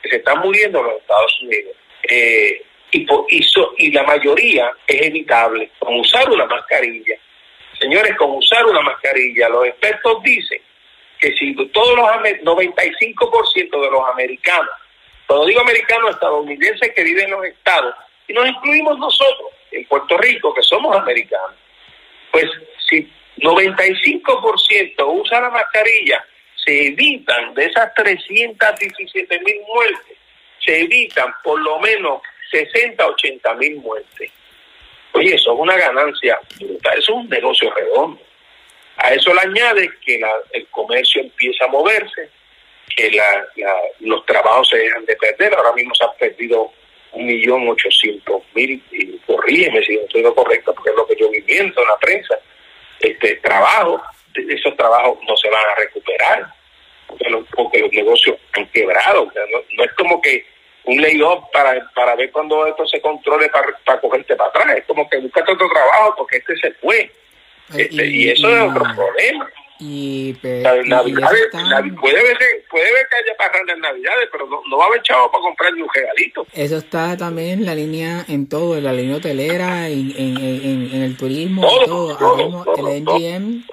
que 0.03 0.11
se 0.11 0.17
están 0.17 0.41
muriendo 0.41 0.81
en 0.81 0.87
los 0.87 1.01
Estados 1.01 1.41
Unidos. 1.43 1.77
Eh, 2.11 2.63
y, 2.91 3.07
por, 3.07 3.25
y, 3.31 3.43
so- 3.43 3.75
y 3.79 3.91
la 3.91 4.03
mayoría 4.03 4.71
es 4.87 5.03
evitable 5.03 5.71
con 5.79 5.99
usar 5.99 6.29
una 6.31 6.45
mascarilla. 6.45 7.17
Señores, 7.81 8.15
con 8.17 8.31
usar 8.33 8.67
una 8.67 8.83
mascarilla, 8.83 9.49
los 9.49 9.67
expertos 9.67 10.23
dicen 10.23 10.61
que 11.19 11.33
si 11.33 11.55
todos 11.73 11.97
los 11.97 12.07
ame- 12.11 12.41
95% 12.43 13.81
de 13.81 13.91
los 13.91 14.09
americanos, 14.13 14.69
cuando 15.27 15.47
digo 15.47 15.61
americanos, 15.61 16.11
estadounidenses 16.11 16.93
que 16.95 17.03
viven 17.03 17.25
en 17.25 17.31
los 17.33 17.45
estados, 17.47 17.95
y 18.29 18.33
nos 18.33 18.47
incluimos 18.49 18.99
nosotros 18.99 19.51
en 19.71 19.85
Puerto 19.87 20.17
Rico, 20.19 20.53
que 20.55 20.63
somos 20.63 20.97
americanos, 20.97 21.57
pues 22.31 22.47
si 22.89 23.11
95% 23.39 24.95
usa 25.07 25.41
la 25.41 25.51
mascarilla, 25.51 26.25
se 26.57 26.87
evitan 26.89 27.55
de 27.55 27.67
esas 27.67 27.93
317 27.95 29.41
mil 29.41 29.57
muertes, 29.67 30.17
se 30.65 30.81
evitan 30.81 31.35
por 31.43 31.61
lo 31.61 31.79
menos 31.81 32.23
60, 32.51 33.07
80 33.07 33.55
mil 33.55 33.77
muertes. 33.77 34.31
Oye, 35.13 35.35
eso 35.35 35.53
es 35.53 35.61
una 35.61 35.77
ganancia 35.77 36.39
brutal, 36.59 36.99
eso 36.99 37.13
es 37.13 37.19
un 37.19 37.29
negocio 37.29 37.73
redondo. 37.75 38.21
A 38.97 39.13
eso 39.13 39.35
le 39.35 39.41
añade 39.41 39.91
que 40.05 40.19
la- 40.19 40.33
el 40.53 40.67
comercio 40.69 41.21
empieza 41.21 41.65
a 41.65 41.69
moverse, 41.69 42.31
que 42.97 43.11
la- 43.11 43.47
la- 43.57 43.81
los 44.01 44.25
trabajos 44.27 44.69
se 44.69 44.77
dejan 44.79 45.05
de 45.05 45.17
perder. 45.17 45.55
Ahora 45.55 45.73
mismo 45.73 45.95
se 45.95 46.05
han 46.05 46.17
perdido 46.19 46.73
un 47.13 47.27
millón 47.27 47.69
ochocientos 47.69 48.43
mil, 48.55 48.83
y 48.91 49.19
corrígeme 49.19 49.83
si 49.85 49.97
no 49.97 50.03
estoy 50.03 50.23
lo 50.23 50.35
correcto, 50.35 50.75
porque 50.75 50.91
es 50.91 50.97
lo 50.97 51.07
que 51.07 51.17
yo 51.17 51.31
vi 51.31 51.41
viendo 51.43 51.81
en 51.81 51.89
la 51.89 51.97
prensa. 51.99 52.39
Este 53.01 53.37
trabajo, 53.37 54.01
esos 54.35 54.77
trabajos 54.77 55.19
no 55.29 55.37
se 55.37 55.49
van 55.49 55.63
a 55.65 55.75
recuperar, 55.77 56.47
porque 57.07 57.31
los, 57.31 57.45
porque 57.55 57.79
los 57.81 57.93
negocios 57.93 58.37
han 58.53 58.67
quebrado. 58.69 59.25
O 59.25 59.33
sea, 59.33 59.43
no, 59.51 59.59
no 59.77 59.85
es 59.85 59.93
como 59.93 60.21
que 60.21 60.45
un 60.85 61.01
layoff 61.01 61.45
para, 61.53 61.89
para 61.95 62.15
ver 62.15 62.31
cuando 62.31 62.67
esto 62.67 62.87
se 62.87 63.01
controle 63.01 63.49
para, 63.49 63.69
para 63.85 64.01
cogerte 64.01 64.37
para 64.37 64.51
atrás. 64.51 64.77
Es 64.79 64.85
como 64.85 65.09
que 65.09 65.19
buscate 65.19 65.53
otro 65.53 65.69
trabajo 65.69 66.15
porque 66.19 66.39
este 66.39 66.57
se 66.57 66.73
fue. 66.73 67.11
Este, 67.77 68.07
y, 68.07 68.31
eso 68.31 68.49
es 68.55 68.63
otro 68.63 68.85
problema. 68.95 69.51
Y, 69.81 70.37
La- 70.43 70.77
Navidades, 70.85 71.53
Navi- 71.53 72.01
puede, 72.01 72.15
ver, 72.23 72.39
puede 72.71 72.85
ver 72.93 73.07
que 73.11 73.17
haya 73.17 73.37
parranda 73.37 73.73
en 73.73 73.81
Navidades, 73.81 74.29
pero 74.31 74.47
no, 74.49 74.61
no 74.71 74.79
va 74.79 74.85
a 74.85 74.87
haber 74.87 75.03
chavo 75.03 75.31
para 75.33 75.43
comprar 75.43 75.75
ni 75.75 75.83
un 75.83 75.89
regalito. 75.93 76.47
Eso 76.53 76.77
está 76.77 77.17
también 77.17 77.59
en 77.61 77.67
la 77.67 77.75
línea, 77.75 78.25
en 78.29 78.47
todo, 78.49 78.77
en 78.77 78.85
la 78.85 78.93
línea 78.93 79.17
hotelera, 79.17 79.89
en, 79.89 80.13
en, 80.17 80.37
en, 80.39 80.91
en 80.95 81.03
el 81.03 81.17
turismo, 81.17 81.63
Todo, 81.63 82.17
todo. 82.17 82.17
todo, 82.37 82.65
todo, 82.77 82.89
el 82.89 83.03
NGM, 83.03 83.65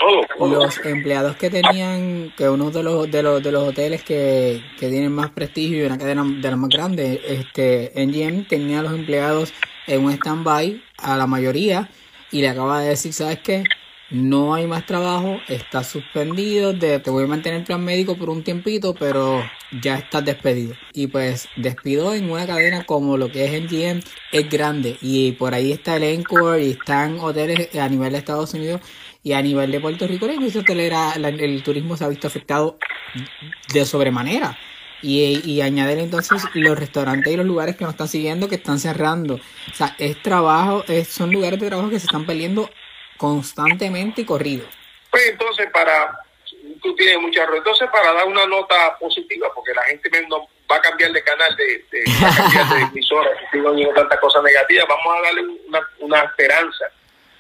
los 0.50 0.86
empleados 0.86 1.36
que 1.38 1.50
tenían, 1.52 2.34
que 2.36 2.50
uno 2.50 2.72
de 2.72 2.82
los, 2.84 3.10
de 3.12 3.22
los, 3.22 3.44
de 3.44 3.52
los 3.52 3.64
hoteles 3.70 4.04
que, 4.04 4.60
que 4.80 4.90
tienen 4.90 5.12
más 5.12 5.30
prestigio 5.30 5.84
y 5.84 5.86
una 5.86 6.00
cadena 6.00 6.24
de 6.26 6.50
las 6.50 6.58
más 6.58 6.70
grandes, 6.70 7.20
este, 7.28 7.92
NGM 7.96 8.48
tenía 8.48 8.80
a 8.80 8.84
los 8.84 8.94
empleados 8.94 9.54
en 9.86 10.04
un 10.04 10.12
stand-by 10.14 10.82
a 10.98 11.16
la 11.16 11.28
mayoría 11.28 11.90
y 12.32 12.42
le 12.42 12.50
acaba 12.50 12.82
de 12.82 12.90
decir, 12.90 13.14
¿sabes 13.14 13.40
qué? 13.40 13.64
No 14.12 14.54
hay 14.54 14.68
más 14.68 14.86
trabajo, 14.86 15.40
está 15.48 15.86
suspendido, 15.86 16.78
te 16.78 17.10
voy 17.10 17.24
a 17.24 17.28
mantener 17.28 17.64
plan 17.64 17.82
médico 17.82 18.18
por 18.18 18.30
un 18.30 18.44
tiempito, 18.44 18.94
pero 18.94 19.42
ya 19.82 20.00
estás 20.00 20.26
despedido. 20.26 20.76
Y 20.94 21.08
pues 21.08 21.48
despido 21.56 22.14
en 22.14 22.30
una 22.30 22.46
cadena 22.46 22.84
como 22.84 23.16
lo 23.16 23.32
que 23.32 23.46
es 23.46 23.64
MGM 23.64 24.02
es 24.34 24.50
grande 24.50 24.98
y 25.02 25.32
por 25.34 25.54
ahí 25.54 25.72
está 25.72 25.96
el 25.96 26.04
Encore 26.04 26.62
y 26.62 26.72
están 26.72 27.20
hoteles 27.20 27.74
a 27.76 27.88
nivel 27.88 28.12
de 28.12 28.18
Estados 28.18 28.54
Unidos 28.54 28.82
y 29.24 29.32
a 29.32 29.42
nivel 29.42 29.72
de 29.72 29.80
Puerto 29.80 30.06
Rico 30.08 30.28
la 30.28 30.34
industria 30.34 30.62
hotelera, 30.64 31.14
el 31.14 31.64
turismo 31.64 31.96
se 31.96 32.04
ha 32.04 32.10
visto 32.10 32.28
afectado 32.28 32.78
de 33.74 33.86
sobremanera. 33.86 34.58
Y, 35.04 35.42
y 35.50 35.62
añadir 35.62 35.98
entonces 35.98 36.44
los 36.54 36.78
restaurantes 36.78 37.34
y 37.34 37.36
los 37.36 37.46
lugares 37.48 37.76
que 37.76 37.86
nos 37.86 37.94
están 37.94 38.08
siguiendo 38.08 38.48
que 38.48 38.56
están 38.56 38.78
cerrando. 38.78 39.36
O 39.36 39.74
sea, 39.74 39.96
es 39.98 40.22
trabajo, 40.22 40.84
es, 40.88 41.08
son 41.08 41.32
lugares 41.32 41.60
de 41.60 41.68
trabajo 41.68 41.90
que 41.90 41.98
se 41.98 42.06
están 42.06 42.28
perdiendo 42.28 42.70
constantemente 43.22 44.22
y 44.22 44.26
corrido. 44.26 44.66
Pues 45.12 45.30
entonces, 45.30 45.70
para. 45.72 46.12
Tú 46.82 46.96
tienes 46.96 47.20
mucha 47.20 47.42
razón. 47.42 47.58
Entonces, 47.58 47.88
para 47.92 48.12
dar 48.14 48.26
una 48.26 48.48
nota 48.48 48.98
positiva, 49.00 49.48
porque 49.54 49.72
la 49.76 49.84
gente 49.84 50.10
no 50.28 50.48
va 50.70 50.78
a 50.78 50.82
cambiar 50.82 51.12
de 51.12 51.24
canal, 51.24 51.56
de, 51.56 51.86
de, 51.92 52.04
va 52.24 52.30
a 52.30 52.36
cambiar 52.36 52.70
de 52.70 52.82
emisora, 52.92 53.30
si 53.40 53.58
sigo 53.58 53.70
oyendo 53.70 53.94
tantas 53.94 54.20
cosas 54.20 54.42
negativas, 54.42 54.88
vamos 54.90 55.06
a 55.16 55.22
darle 55.22 55.42
una, 55.68 55.88
una 56.00 56.24
esperanza. 56.24 56.86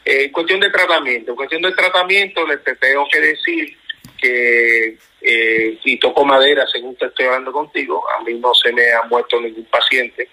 Eh, 0.05 0.25
en 0.25 0.32
cuestión 0.32 0.59
de 0.59 0.69
tratamiento, 0.69 1.32
en 1.32 1.36
cuestión 1.36 1.61
de 1.63 1.71
tratamiento, 1.71 2.45
les 2.45 2.63
te 2.63 2.75
tengo 2.75 3.07
que 3.11 3.19
decir 3.19 3.77
que, 4.19 4.97
eh, 5.21 5.79
y 5.84 5.97
toco 5.97 6.23
madera 6.23 6.67
según 6.67 6.95
te 6.95 7.07
estoy 7.07 7.25
hablando 7.25 7.51
contigo, 7.51 8.03
a 8.11 8.23
mí 8.23 8.36
no 8.36 8.53
se 8.53 8.71
me 8.71 8.91
ha 8.91 9.01
muerto 9.03 9.41
ningún 9.41 9.65
paciente, 9.65 10.29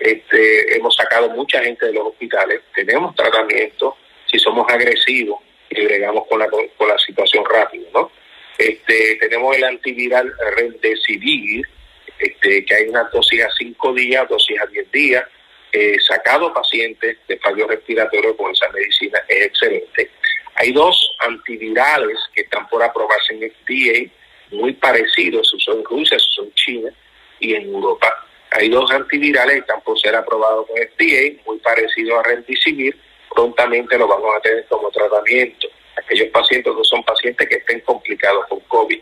este, 0.00 0.76
hemos 0.76 0.96
sacado 0.96 1.30
mucha 1.30 1.62
gente 1.62 1.86
de 1.86 1.92
los 1.92 2.08
hospitales, 2.08 2.62
tenemos 2.74 3.14
tratamiento, 3.14 3.96
si 4.30 4.38
somos 4.38 4.66
agresivos 4.70 5.40
y 5.70 5.84
bregamos 5.84 6.26
con 6.28 6.38
la, 6.38 6.48
con 6.48 6.88
la 6.88 6.98
situación 6.98 7.44
rápido, 7.44 7.86
¿no? 7.92 8.10
Este, 8.58 9.16
tenemos 9.20 9.56
el 9.56 9.64
antiviral 9.64 10.32
Remdesivir, 10.56 11.64
este, 12.18 12.64
que 12.64 12.74
hay 12.74 12.88
una 12.88 13.04
dosis 13.04 13.44
a 13.44 13.50
5 13.56 13.94
días, 13.94 14.28
dosis 14.28 14.60
a 14.60 14.66
10 14.66 14.90
días, 14.90 15.24
eh, 15.72 15.96
sacado 16.06 16.52
pacientes 16.52 17.18
de 17.28 17.38
fallo 17.38 17.68
respiratorio 17.68 18.36
con 18.36 18.50
esa 18.50 18.68
medicina, 18.70 19.22
es 19.28 19.46
excelente. 19.46 20.10
Hay 20.56 20.72
dos 20.72 21.16
antivirales 21.20 22.18
que 22.34 22.42
están 22.42 22.66
por 22.68 22.82
aprobarse 22.82 23.34
en 23.34 23.50
FDA, 23.50 24.10
muy 24.50 24.72
parecidos, 24.72 25.48
se 25.50 25.56
usó 25.56 25.74
en 25.74 25.84
Rusia, 25.84 26.16
usó 26.16 26.42
en 26.42 26.54
China 26.54 26.90
y 27.38 27.54
en 27.54 27.66
Europa. 27.66 28.26
Hay 28.50 28.70
dos 28.70 28.90
antivirales 28.90 29.54
que 29.54 29.60
están 29.60 29.82
por 29.82 30.00
ser 30.00 30.16
aprobados 30.16 30.66
con 30.66 30.76
FDA, 30.76 31.40
muy 31.46 31.58
parecidos 31.58 32.18
a 32.18 32.28
Remdesivir, 32.28 32.96
prontamente 33.38 33.96
lo 33.96 34.08
vamos 34.08 34.34
a 34.36 34.40
tener 34.40 34.66
como 34.66 34.90
tratamiento. 34.90 35.68
Aquellos 35.96 36.26
pacientes 36.30 36.72
que 36.76 36.82
son 36.82 37.04
pacientes 37.04 37.48
que 37.48 37.54
estén 37.54 37.80
complicados 37.80 38.46
con 38.48 38.58
COVID. 38.60 39.00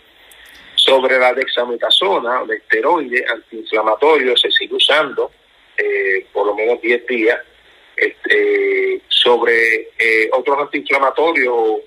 Sobre 0.74 1.18
la 1.18 1.32
dexametasona, 1.32 2.42
el 2.42 2.50
esteroide 2.50 3.24
antiinflamatorio, 3.26 4.36
se 4.36 4.50
sigue 4.50 4.74
usando 4.74 5.30
eh, 5.78 6.26
por 6.34 6.46
lo 6.48 6.54
menos 6.54 6.82
10 6.82 7.06
días. 7.06 7.38
Este, 7.96 9.00
sobre 9.08 9.88
eh, 9.98 10.28
otros 10.32 10.58
antiinflamatorios, 10.58 11.80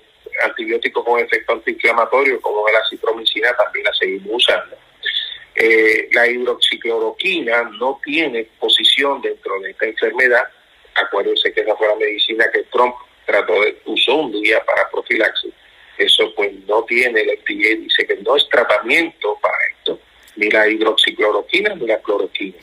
antibióticos 0.44 1.04
con 1.04 1.20
efecto 1.20 1.52
antiinflamatorio, 1.52 2.40
como 2.40 2.68
la 2.68 2.80
citromicina, 2.90 3.54
también 3.54 3.84
la 3.84 3.94
seguimos 3.94 4.42
usando. 4.42 4.76
Eh, 5.54 6.08
la 6.10 6.26
hidroxicloroquina 6.26 7.70
no 7.78 8.00
tiene 8.04 8.48
posición 8.58 9.22
dentro 9.22 9.60
de 9.60 9.70
esta 9.70 9.86
enfermedad. 9.86 10.48
Acuérdense 10.94 11.52
que 11.52 11.60
esa 11.60 11.76
fue 11.76 11.88
la 11.88 11.96
medicina 11.96 12.46
que 12.52 12.62
Trump 12.64 12.94
trató 13.26 13.60
de 13.62 13.80
usó 13.84 14.16
un 14.16 14.32
día 14.32 14.64
para 14.64 14.88
profilaxis. 14.90 15.52
Eso 15.98 16.32
pues 16.34 16.52
no 16.66 16.82
tiene, 16.84 17.20
el 17.20 17.38
FDA 17.38 17.76
dice 17.78 18.06
que 18.06 18.16
no 18.16 18.36
es 18.36 18.48
tratamiento 18.48 19.38
para 19.40 19.56
esto, 19.76 20.00
ni 20.36 20.50
la 20.50 20.66
hidroxicloroquina 20.66 21.74
ni 21.74 21.86
la 21.86 22.00
cloroquina. 22.00 22.56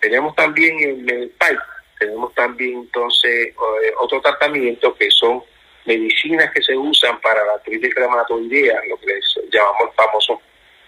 Tenemos 0.00 0.34
también 0.36 0.78
en 0.78 1.10
el 1.10 1.28
pipe, 1.30 1.58
tenemos 1.98 2.32
también 2.34 2.78
entonces 2.78 3.48
eh, 3.48 3.92
otro 4.00 4.20
tratamiento 4.20 4.94
que 4.94 5.10
son 5.10 5.42
medicinas 5.84 6.52
que 6.52 6.62
se 6.62 6.76
usan 6.76 7.20
para 7.20 7.44
la 7.44 7.54
artritis 7.54 7.94
reumatoidea, 7.94 8.80
lo 8.88 8.96
que 8.98 9.18
llamamos 9.50 9.88
el 9.88 9.94
famoso 9.94 10.40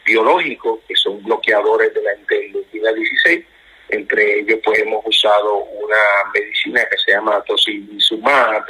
biológico, 0.04 0.80
que 0.86 0.94
son 0.94 1.22
bloqueadores 1.24 1.92
de 1.94 2.02
la 2.02 2.14
interleucina 2.14 2.92
16. 2.92 3.44
Entre 3.90 4.40
ellos 4.40 4.60
pues 4.64 4.78
hemos 4.80 5.04
usado 5.04 5.56
una 5.56 5.96
medicina 6.32 6.82
que 6.90 6.98
se 6.98 7.12
llama 7.12 7.42
tocilizumab, 7.42 8.64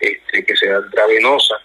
este, 0.00 0.44
que 0.44 0.56
se 0.56 0.68
da 0.68 0.78
intravenosa, 0.78 1.60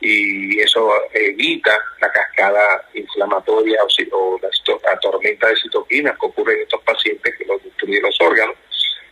y 0.00 0.60
eso 0.60 0.90
evita 1.12 1.76
la 2.00 2.10
cascada 2.12 2.88
inflamatoria 2.94 3.80
o, 3.82 4.16
o 4.16 4.40
la, 4.40 4.98
tormenta 5.00 5.48
de 5.48 5.56
citoquinas 5.56 6.16
que 6.18 6.26
ocurre 6.26 6.54
en 6.54 6.62
estos 6.62 6.82
pacientes 6.82 7.36
que 7.36 7.44
los 7.44 7.62
destruye 7.62 8.00
los 8.00 8.16
órganos. 8.20 8.56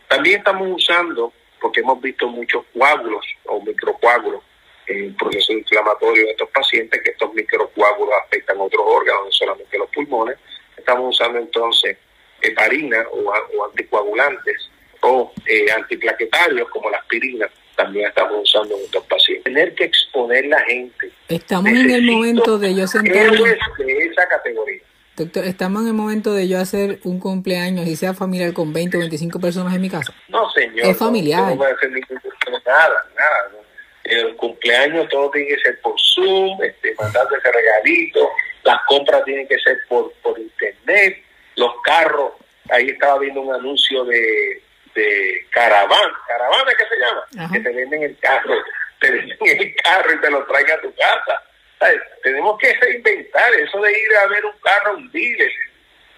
También 0.07 0.39
estamos 0.39 0.67
usando, 0.71 1.33
porque 1.59 1.81
hemos 1.81 2.01
visto 2.01 2.27
muchos 2.27 2.63
coágulos 2.73 3.25
o 3.45 3.61
microcoágulos 3.61 4.41
en 4.87 5.05
el 5.05 5.15
proceso 5.15 5.51
inflamatorio 5.51 6.23
de 6.23 6.31
estos 6.31 6.49
pacientes, 6.49 7.01
que 7.03 7.11
estos 7.11 7.33
microcoágulos 7.33 8.15
afectan 8.25 8.59
otros 8.59 8.83
órganos, 8.85 9.25
no 9.25 9.31
solamente 9.31 9.77
los 9.77 9.89
pulmones. 9.89 10.37
Estamos 10.77 11.15
usando 11.15 11.39
entonces 11.39 11.97
heparina 12.41 13.05
o, 13.11 13.19
o 13.57 13.65
anticoagulantes 13.65 14.69
o 15.01 15.31
eh, 15.45 15.71
antiplaquetarios 15.71 16.69
como 16.69 16.89
la 16.89 16.97
aspirina 16.97 17.49
también 17.75 18.07
estamos 18.07 18.41
usando 18.41 18.75
en 18.75 18.83
estos 18.85 19.05
pacientes. 19.05 19.43
Tener 19.43 19.75
que 19.75 19.83
exponer 19.83 20.47
la 20.47 20.59
gente. 20.61 21.11
Estamos 21.29 21.69
en 21.69 21.91
el 21.91 22.01
momento 22.01 22.57
de 22.57 22.73
yo 22.73 22.87
sentarme. 22.87 23.37
De 23.77 24.05
esa 24.05 24.27
categoría. 24.27 24.81
Doctor, 25.15 25.45
estamos 25.45 25.83
en 25.83 25.89
el 25.89 25.93
momento 25.93 26.33
de 26.33 26.47
yo 26.47 26.59
hacer 26.59 26.99
un 27.03 27.19
cumpleaños 27.19 27.87
y 27.87 27.95
sea 27.95 28.13
familiar 28.15 28.53
con 28.53 28.73
20 28.73 28.97
o 28.97 28.99
25 28.99 29.39
personas 29.39 29.75
en 29.75 29.81
mi 29.81 29.89
casa. 29.89 30.13
No, 30.27 30.49
señor. 30.51 30.87
Es 30.87 30.97
familiar. 30.97 31.41
No, 31.41 31.49
no 31.49 31.55
voy 31.57 31.67
a 31.67 31.73
hacer 31.73 31.91
ningún- 31.91 32.19
nada, 32.65 33.05
nada. 33.15 33.49
¿no? 33.51 33.57
El 34.03 34.35
cumpleaños 34.35 35.07
todo 35.09 35.29
tiene 35.31 35.49
que 35.49 35.59
ser 35.59 35.79
por 35.81 35.93
Zoom, 35.99 36.61
este, 36.63 36.95
mandarte 36.99 37.35
ese 37.35 37.51
regalito, 37.51 38.29
las 38.63 38.79
compras 38.87 39.23
tienen 39.25 39.47
que 39.47 39.59
ser 39.59 39.77
por, 39.87 40.11
por 40.23 40.39
internet, 40.39 41.23
los 41.57 41.73
carros, 41.83 42.31
ahí 42.69 42.89
estaba 42.89 43.19
viendo 43.19 43.41
un 43.41 43.53
anuncio 43.53 44.05
de, 44.05 44.61
de 44.95 45.45
caravana, 45.51 46.13
caravana 46.27 46.71
que 46.75 46.85
se 46.85 46.97
llama, 46.97 47.51
que 47.51 47.59
te 47.59 47.73
venden 47.73 48.03
el 48.03 48.17
carro, 48.19 48.53
te 49.01 49.11
venden 49.11 49.37
el 49.41 49.75
carro 49.83 50.13
y 50.13 50.21
te 50.21 50.31
lo 50.31 50.45
traen 50.45 50.71
a 50.71 50.81
tu 50.81 50.93
casa. 50.95 51.43
¿Sabes? 51.79 52.01
Tenemos 52.23 52.57
que 52.57 52.73
reinventar 52.73 53.53
eso 53.53 53.79
de 53.79 53.91
ir 53.91 54.15
a 54.23 54.27
ver 54.27 54.45
un 54.45 54.59
carro 54.61 54.91
a 54.91 54.95
un 54.95 55.11
dealer. 55.11 55.51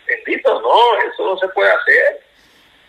Bendito, 0.08 0.62
no, 0.62 1.12
eso 1.12 1.26
no 1.26 1.38
se 1.38 1.48
puede 1.50 1.70
hacer. 1.72 2.22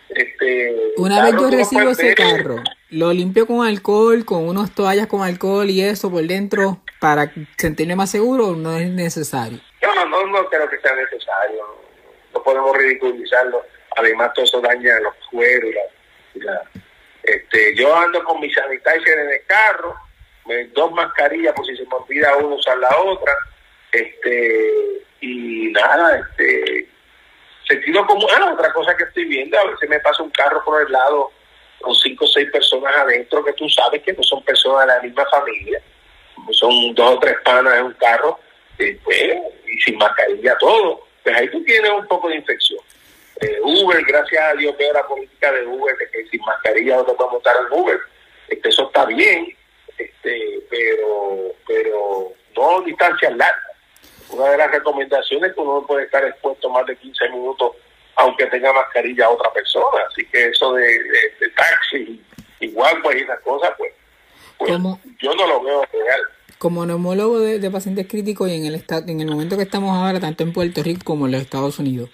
Este, 0.09 0.75
Una 0.97 1.23
vez 1.23 1.33
yo 1.33 1.41
no 1.41 1.51
recibo 1.51 1.89
ese 1.89 2.15
carro, 2.15 2.57
lo 2.89 3.13
limpio 3.13 3.47
con 3.47 3.65
alcohol, 3.65 4.25
con 4.25 4.47
unas 4.47 4.73
toallas 4.75 5.07
con 5.07 5.21
alcohol 5.21 5.69
y 5.69 5.81
eso 5.81 6.11
por 6.11 6.23
dentro 6.23 6.81
para 6.99 7.31
sentirme 7.57 7.95
más 7.95 8.11
seguro, 8.11 8.55
no 8.55 8.77
es 8.77 8.89
necesario. 8.89 9.59
No, 9.81 10.05
no, 10.05 10.25
no 10.27 10.49
creo 10.49 10.69
que 10.69 10.79
sea 10.79 10.95
necesario. 10.95 11.90
Podemos 12.43 12.75
ridiculizarlo. 12.77 13.65
Además, 13.97 14.31
todo 14.33 14.45
eso 14.45 14.61
daña 14.61 14.99
los 14.99 15.13
cueros. 15.29 15.73
este, 17.23 17.75
yo 17.75 17.95
ando 17.95 18.23
con 18.23 18.39
mi 18.39 18.51
sanitizer 18.51 19.19
en 19.19 19.29
el 19.29 19.45
carro, 19.45 19.95
me- 20.45 20.65
dos 20.67 20.91
mascarillas 20.91 21.53
por 21.53 21.65
si 21.65 21.75
se 21.77 21.85
me 21.85 21.95
olvida 21.95 22.35
uno 22.37 22.55
usar 22.55 22.77
la 22.77 22.97
otra. 22.99 23.33
Este, 23.91 25.03
y 25.19 25.71
nada, 25.71 26.17
este, 26.19 26.87
sentido 27.67 28.05
común. 28.07 28.27
Ah, 28.35 28.51
otra 28.53 28.71
cosa 28.73 28.95
que 28.97 29.03
estoy 29.03 29.25
viendo, 29.25 29.57
a 29.59 29.65
veces 29.65 29.89
me 29.89 29.99
pasa 29.99 30.23
un 30.23 30.31
carro 30.31 30.63
por 30.63 30.81
el 30.81 30.91
lado 30.91 31.31
con 31.79 31.93
cinco 31.95 32.25
o 32.25 32.27
seis 32.27 32.49
personas 32.51 32.95
adentro 32.95 33.43
que 33.43 33.53
tú 33.53 33.67
sabes 33.69 34.01
que 34.03 34.13
no 34.13 34.23
son 34.23 34.43
personas 34.43 34.87
de 34.87 34.93
la 34.93 35.01
misma 35.01 35.25
familia, 35.29 35.81
son 36.51 36.93
dos 36.95 37.15
o 37.15 37.19
tres 37.19 37.35
panas 37.43 37.75
en 37.77 37.85
un 37.85 37.93
carro, 37.93 38.39
eh, 38.77 38.99
pues, 39.03 39.23
y 39.67 39.77
sin 39.81 39.97
mascarilla 39.97 40.57
todo. 40.57 41.07
Pues 41.23 41.35
ahí 41.35 41.49
tú 41.49 41.63
tienes 41.63 41.91
un 41.91 42.07
poco 42.07 42.29
de 42.29 42.35
infección. 42.35 42.79
Eh, 43.39 43.59
Uber, 43.63 44.03
gracias 44.05 44.43
a 44.43 44.53
Dios 44.53 44.75
veo 44.77 44.93
la 44.93 45.05
política 45.07 45.51
de 45.51 45.65
Uber 45.65 45.97
de 45.97 46.09
que 46.09 46.27
sin 46.29 46.41
mascarilla 46.41 46.97
no 46.97 47.05
te 47.05 47.13
podemos 47.13 47.33
montar 47.33 47.55
en 47.57 47.79
Uber. 47.79 47.99
Este, 48.47 48.69
eso 48.69 48.87
está 48.87 49.05
bien, 49.05 49.55
este, 49.97 50.59
pero, 50.69 51.53
pero 51.67 52.33
no 52.55 52.81
distancias 52.81 53.35
largas. 53.35 53.65
Una 54.29 54.49
de 54.49 54.57
las 54.57 54.71
recomendaciones 54.71 55.49
es 55.49 55.55
que 55.55 55.61
uno 55.61 55.81
no 55.81 55.87
puede 55.87 56.05
estar 56.05 56.23
expuesto 56.23 56.69
más 56.69 56.85
de 56.85 56.95
15 56.95 57.29
minutos 57.29 57.71
aunque 58.15 58.45
tenga 58.47 58.71
mascarilla 58.73 59.25
a 59.25 59.29
otra 59.29 59.51
persona. 59.51 60.03
Así 60.07 60.25
que 60.25 60.49
eso 60.49 60.73
de, 60.73 60.83
de, 60.83 61.35
de 61.39 61.49
taxi 61.49 62.21
guaguas 62.67 63.15
y 63.15 63.19
esas 63.19 63.39
cosas, 63.41 63.71
pues, 63.77 63.93
pues 64.57 64.71
yo 65.19 65.33
no 65.33 65.47
lo 65.47 65.61
veo 65.63 65.83
real. 65.91 66.21
Como 66.57 66.85
neumólogo 66.85 67.39
de, 67.39 67.71
pacientes 67.71 68.07
críticos 68.07 68.49
y 68.49 68.55
en 68.55 68.65
el, 68.65 68.83
en 69.07 69.21
el 69.21 69.27
momento 69.27 69.57
que 69.57 69.63
estamos 69.63 69.95
ahora, 69.95 70.19
tanto 70.19 70.43
en 70.43 70.53
Puerto 70.53 70.83
Rico 70.83 71.01
como 71.03 71.25
en 71.25 71.33
los 71.33 71.41
Estados 71.41 71.79
Unidos, 71.79 72.09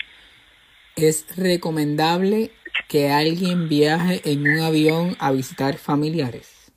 es 0.95 1.25
recomendable 1.37 2.51
que 2.87 3.09
alguien 3.09 3.69
viaje 3.69 4.21
en 4.25 4.47
un 4.47 4.59
avión 4.59 5.15
a 5.19 5.31
visitar 5.31 5.77
familiares. 5.77 6.71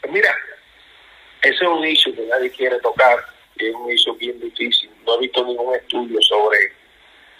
Pues 0.00 0.12
mira, 0.12 0.34
ese 1.42 1.54
es 1.54 1.62
un 1.62 1.84
issue 1.86 2.14
que 2.14 2.26
nadie 2.26 2.50
quiere 2.50 2.78
tocar, 2.80 3.24
es 3.56 3.74
un 3.74 3.90
issue 3.90 4.16
bien 4.16 4.38
difícil. 4.40 4.90
No 5.06 5.16
he 5.16 5.20
visto 5.20 5.44
ningún 5.44 5.74
estudio 5.74 6.20
sobre, 6.22 6.58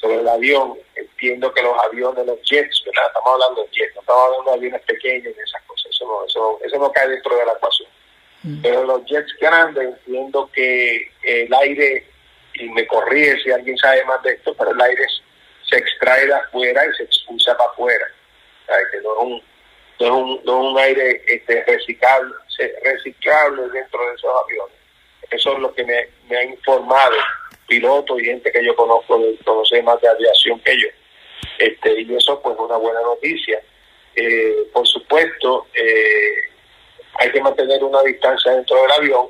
sobre 0.00 0.20
el 0.20 0.28
avión. 0.28 0.74
Entiendo 0.94 1.52
que 1.52 1.62
los 1.62 1.76
aviones, 1.84 2.26
los 2.26 2.38
jets, 2.42 2.82
¿verdad? 2.84 3.06
Estamos 3.06 3.32
hablando 3.32 3.62
de 3.62 3.68
jets, 3.70 3.94
no 3.94 4.00
estamos 4.00 4.24
hablando 4.24 4.50
de 4.50 4.56
aviones 4.56 4.82
pequeños 4.82 5.34
y 5.36 5.40
esas 5.40 5.62
cosas. 5.62 5.86
Eso 5.90 6.06
no, 6.06 6.26
eso, 6.26 6.60
eso 6.64 6.78
no 6.78 6.92
cae 6.92 7.08
dentro 7.08 7.36
de 7.36 7.44
la 7.46 7.52
ecuación. 7.52 7.88
Pero 8.62 8.84
los 8.84 9.04
jets 9.06 9.32
grandes, 9.40 9.84
entiendo 9.84 10.50
que 10.52 11.10
el 11.22 11.54
aire, 11.54 12.04
y 12.54 12.68
me 12.70 12.86
corrige 12.86 13.38
si 13.40 13.52
alguien 13.52 13.76
sabe 13.78 14.04
más 14.04 14.20
de 14.22 14.32
esto, 14.32 14.54
pero 14.58 14.72
el 14.72 14.80
aire 14.80 15.06
se 15.68 15.76
extrae 15.76 16.26
de 16.26 16.34
afuera 16.34 16.82
y 16.84 16.96
se 16.96 17.04
expulsa 17.04 17.56
para 17.56 17.70
afuera. 17.70 18.06
No 18.68 19.12
es 19.12 19.18
un, 19.20 19.42
no 20.00 20.06
es 20.06 20.10
un, 20.10 20.40
no 20.44 20.60
es 20.60 20.72
un 20.72 20.78
aire 20.78 21.22
este, 21.26 21.64
reciclable, 21.64 22.34
reciclable 22.82 23.62
dentro 23.68 24.08
de 24.08 24.14
esos 24.14 24.30
aviones. 24.44 24.76
Eso 25.30 25.52
es 25.52 25.58
lo 25.60 25.72
que 25.74 25.84
me, 25.84 26.08
me 26.28 26.36
ha 26.36 26.44
informado 26.44 27.16
pilotos 27.68 28.20
y 28.20 28.24
gente 28.24 28.50
que 28.50 28.64
yo 28.64 28.74
conozco, 28.74 29.20
conoce 29.44 29.82
más 29.82 30.00
de 30.00 30.08
aviación 30.08 30.60
que 30.60 30.76
yo. 30.78 30.88
Este, 31.58 32.00
y 32.00 32.14
eso 32.14 32.40
pues 32.42 32.54
es 32.54 32.60
una 32.60 32.76
buena 32.76 33.00
noticia. 33.02 33.62
Eh, 34.14 34.68
por 34.72 34.86
supuesto, 34.86 35.68
eh, 35.74 36.51
hay 37.22 37.30
que 37.30 37.40
mantener 37.40 37.82
una 37.84 38.02
distancia 38.02 38.50
dentro 38.50 38.82
del 38.82 38.90
avión, 38.90 39.28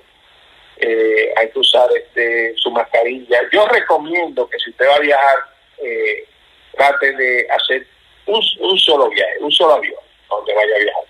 eh, 0.79 1.35
hay 1.37 1.51
que 1.51 1.59
usar 1.59 1.89
este, 1.95 2.55
su 2.57 2.71
mascarilla. 2.71 3.39
Yo 3.53 3.67
recomiendo 3.67 4.49
que 4.49 4.59
si 4.59 4.71
usted 4.71 4.89
va 4.89 4.97
a 4.97 5.01
viajar, 5.01 5.37
eh, 5.79 6.27
trate 6.75 7.13
de 7.13 7.47
hacer 7.51 7.87
un, 8.27 8.43
solo 8.79 9.11
viaje, 9.11 9.37
un 9.41 9.53
solo 9.53 9.75
avión, 9.75 10.01
donde 10.31 10.55
vaya 10.55 10.75
a 10.75 10.79
viajar. 10.79 11.05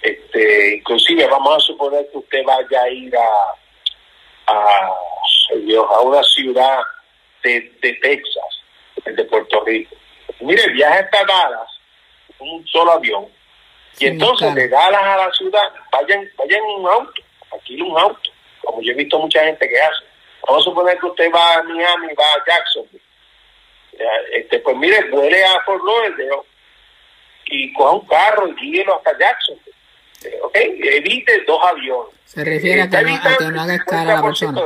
Este, 0.00 0.76
inclusive 0.76 1.26
vamos 1.26 1.56
a 1.56 1.60
suponer 1.60 2.08
que 2.10 2.18
usted 2.18 2.44
vaya 2.44 2.82
a 2.82 2.88
ir 2.88 3.12
a, 3.16 4.52
a, 4.52 4.92
Dios, 5.56 5.86
a 5.90 6.00
una 6.02 6.22
ciudad 6.22 6.82
de, 7.42 7.72
de 7.82 7.94
Texas, 7.94 8.62
de 9.04 9.24
Puerto 9.24 9.64
Rico. 9.64 9.96
Mire, 10.40 10.68
viaje 10.68 11.00
hasta 11.00 11.24
Dallas, 11.24 11.68
un 12.38 12.64
solo 12.68 12.92
avión, 12.92 13.28
y 13.98 14.06
entonces 14.06 14.54
de 14.54 14.68
Dallas 14.68 15.02
a 15.02 15.16
la 15.16 15.32
ciudad, 15.32 15.72
vayan, 15.92 16.28
vayan 16.36 16.60
en 16.60 16.80
un 16.80 16.88
auto, 16.88 17.22
alquilen 17.52 17.90
un 17.90 17.98
auto, 17.98 18.30
como 18.62 18.82
yo 18.82 18.92
he 18.92 18.96
visto 18.96 19.18
mucha 19.18 19.44
gente 19.44 19.68
que 19.68 19.80
hace. 19.80 20.04
Vamos 20.46 20.62
a 20.62 20.70
suponer 20.70 20.98
que 20.98 21.06
usted 21.06 21.30
va 21.32 21.54
a 21.54 21.62
Miami, 21.62 22.08
va 22.14 22.24
a 22.24 22.44
Jacksonville. 22.46 23.02
Este, 24.32 24.58
pues 24.60 24.76
mire, 24.76 25.08
vuele 25.10 25.44
a 25.44 25.60
Fort 25.60 25.82
Lauderdale 25.84 26.42
y 27.46 27.72
coja 27.72 27.92
un 27.92 28.06
carro 28.06 28.48
y 28.48 28.54
guíelo 28.54 28.96
hasta 28.96 29.16
Jacksonville. 29.18 29.74
Eh, 30.24 30.38
¿Ok? 30.42 30.56
Evite 30.56 31.44
dos 31.46 31.60
aviones. 31.62 32.14
Se 32.24 32.44
refiere 32.44 32.82
a 32.82 32.88
que, 32.88 33.02
no, 33.02 33.14
a 33.14 33.36
que 33.36 33.44
no 33.44 33.60
haga 33.60 33.74
escala 33.74 34.14
la 34.14 34.20
50% 34.20 34.24
persona. 34.24 34.62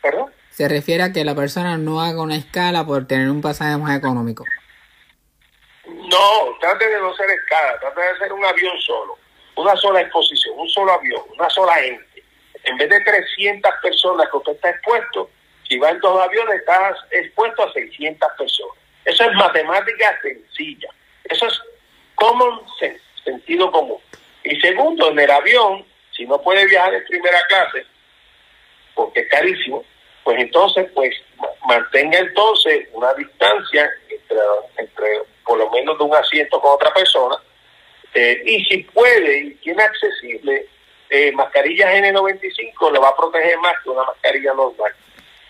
¿Perdón? 0.00 0.32
Se 0.50 0.68
refiere 0.68 1.02
a 1.02 1.12
que 1.12 1.24
la 1.24 1.34
persona 1.34 1.76
no 1.76 2.00
haga 2.00 2.22
una 2.22 2.36
escala 2.36 2.84
por 2.84 3.06
tener 3.06 3.30
un 3.30 3.40
pasaje 3.40 3.76
más 3.76 3.96
económico. 3.98 4.44
No, 6.08 6.56
trate 6.60 6.88
de 6.88 6.98
no 6.98 7.14
ser 7.14 7.30
escala, 7.30 7.78
trate 7.80 8.00
de 8.00 8.18
ser 8.18 8.32
un 8.32 8.44
avión 8.44 8.78
solo, 8.80 9.18
una 9.56 9.76
sola 9.76 10.00
exposición, 10.00 10.58
un 10.58 10.68
solo 10.68 10.92
avión, 10.92 11.22
una 11.36 11.48
sola 11.50 11.74
gente. 11.74 12.22
En 12.64 12.76
vez 12.76 12.88
de 12.90 13.00
300 13.00 13.70
personas 13.82 14.28
que 14.30 14.36
usted 14.36 14.52
está 14.52 14.70
expuesto, 14.70 15.30
si 15.68 15.78
va 15.78 15.90
en 15.90 16.00
dos 16.00 16.20
aviones, 16.20 16.56
estás 16.60 16.96
expuesto 17.10 17.62
a 17.62 17.72
600 17.72 18.28
personas. 18.36 18.76
Eso 19.04 19.24
es 19.24 19.32
matemática 19.34 20.18
sencilla. 20.20 20.88
Eso 21.24 21.46
es 21.46 21.60
common 22.16 22.60
sense, 22.78 23.00
sentido 23.24 23.70
común. 23.70 23.98
Y 24.44 24.60
segundo, 24.60 25.10
en 25.10 25.18
el 25.20 25.30
avión, 25.30 25.86
si 26.12 26.26
no 26.26 26.40
puede 26.42 26.66
viajar 26.66 26.92
en 26.94 27.04
primera 27.06 27.40
clase, 27.48 27.86
porque 28.94 29.20
es 29.20 29.28
carísimo, 29.30 29.84
pues 30.24 30.38
entonces, 30.40 30.90
pues 30.94 31.14
ma- 31.36 31.48
mantenga 31.66 32.18
entonces 32.18 32.88
una 32.92 33.14
distancia 33.14 33.88
entre, 34.08 34.36
entre 34.76 35.08
por 35.50 35.58
lo 35.58 35.68
menos 35.68 35.98
de 35.98 36.04
un 36.04 36.14
asiento 36.14 36.60
con 36.60 36.74
otra 36.74 36.94
persona, 36.94 37.34
eh, 38.14 38.40
y 38.46 38.64
si 38.66 38.84
puede 38.84 39.38
y 39.38 39.50
tiene 39.56 39.82
accesible, 39.82 40.68
eh, 41.08 41.32
mascarillas 41.32 41.92
N95 41.92 42.92
le 42.92 43.00
va 43.00 43.08
a 43.08 43.16
proteger 43.16 43.58
más 43.58 43.74
que 43.82 43.90
una 43.90 44.04
mascarilla 44.04 44.54
normal. 44.54 44.92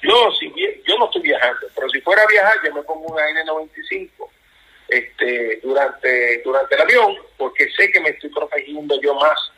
Yo, 0.01 0.33
si 0.41 0.51
yo 0.87 0.97
no 0.97 1.05
estoy 1.05 1.21
viajando, 1.21 1.67
pero 1.75 1.87
si 1.91 2.01
fuera 2.01 2.23
a 2.23 2.27
viajar, 2.29 2.55
yo 2.65 2.73
me 2.73 2.83
pongo 2.83 3.09
una 3.13 3.23
N95 3.29 4.09
este, 4.89 5.61
durante, 5.63 6.41
durante 6.43 6.75
el 6.77 6.81
avión, 6.81 7.17
porque 7.37 7.69
sé 7.73 7.93
que 7.93 8.01
me 8.01 8.09
estoy 8.09 8.31
protegiendo 8.31 8.99
yo 9.03 9.15
más 9.17 9.53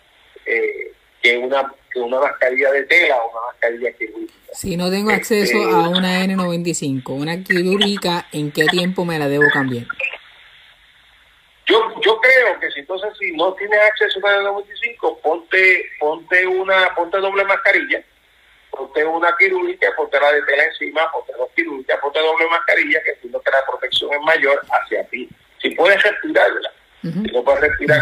eh, 0.45 0.93
que 1.23 1.39
una, 1.39 1.73
que 1.93 2.01
una 2.01 2.19
mascarilla 2.19 2.73
de 2.73 2.83
tela 2.87 3.17
o 3.23 3.31
una 3.31 3.47
mascarilla 3.47 3.93
quirúrgica. 3.93 4.33
Si 4.55 4.77
no 4.77 4.91
tengo 4.91 5.11
acceso 5.13 5.57
Este- 5.57 5.71
a 5.71 5.89
una 5.89 6.25
N95, 6.25 7.03
una 7.11 7.43
quirúrgica, 7.43 8.27
¿en 8.33 8.51
qué 8.53 8.67
tiempo 8.67 9.05
me 9.05 9.19
la 9.19 9.29
debo 9.29 9.45
cambiar? 9.53 9.87
Yo, 11.67 12.01
yo 12.05 12.21
creo 12.21 12.61
que 12.61 12.71
si 12.71 12.81
entonces 12.93 13.19
si 13.19 13.33
no 13.33 13.55
tienes 13.55 13.79
acceso 13.81 14.21
a 14.27 14.35
una 14.35 14.51
95, 14.51 15.19
ponte, 15.21 15.91
ponte 15.99 16.47
una, 16.47 16.95
ponte 16.95 17.19
doble 17.19 17.45
mascarilla, 17.45 18.03
ponte 18.71 19.05
una 19.05 19.35
quirúrgica, 19.39 19.89
ponte 19.97 20.21
la 20.21 20.33
de 20.33 20.43
tela 20.43 20.65
encima, 20.65 21.11
ponte 21.11 21.33
dos 21.39 21.49
quirúrgicas, 21.55 21.99
ponte 22.01 22.21
doble 22.21 22.47
mascarilla, 22.49 23.03
que 23.03 23.11
entiendo 23.13 23.41
que 23.41 23.51
la 23.51 23.65
protección 23.67 24.13
es 24.13 24.21
mayor 24.21 24.63
hacia 24.71 25.05
ti. 25.09 25.29
Si 25.61 25.71
puedes 25.71 26.03
respirar, 26.03 26.53
¿verdad? 26.53 26.73
Si 27.03 27.33
no 27.33 27.43
puedes 27.43 27.61
respirar, 27.61 28.01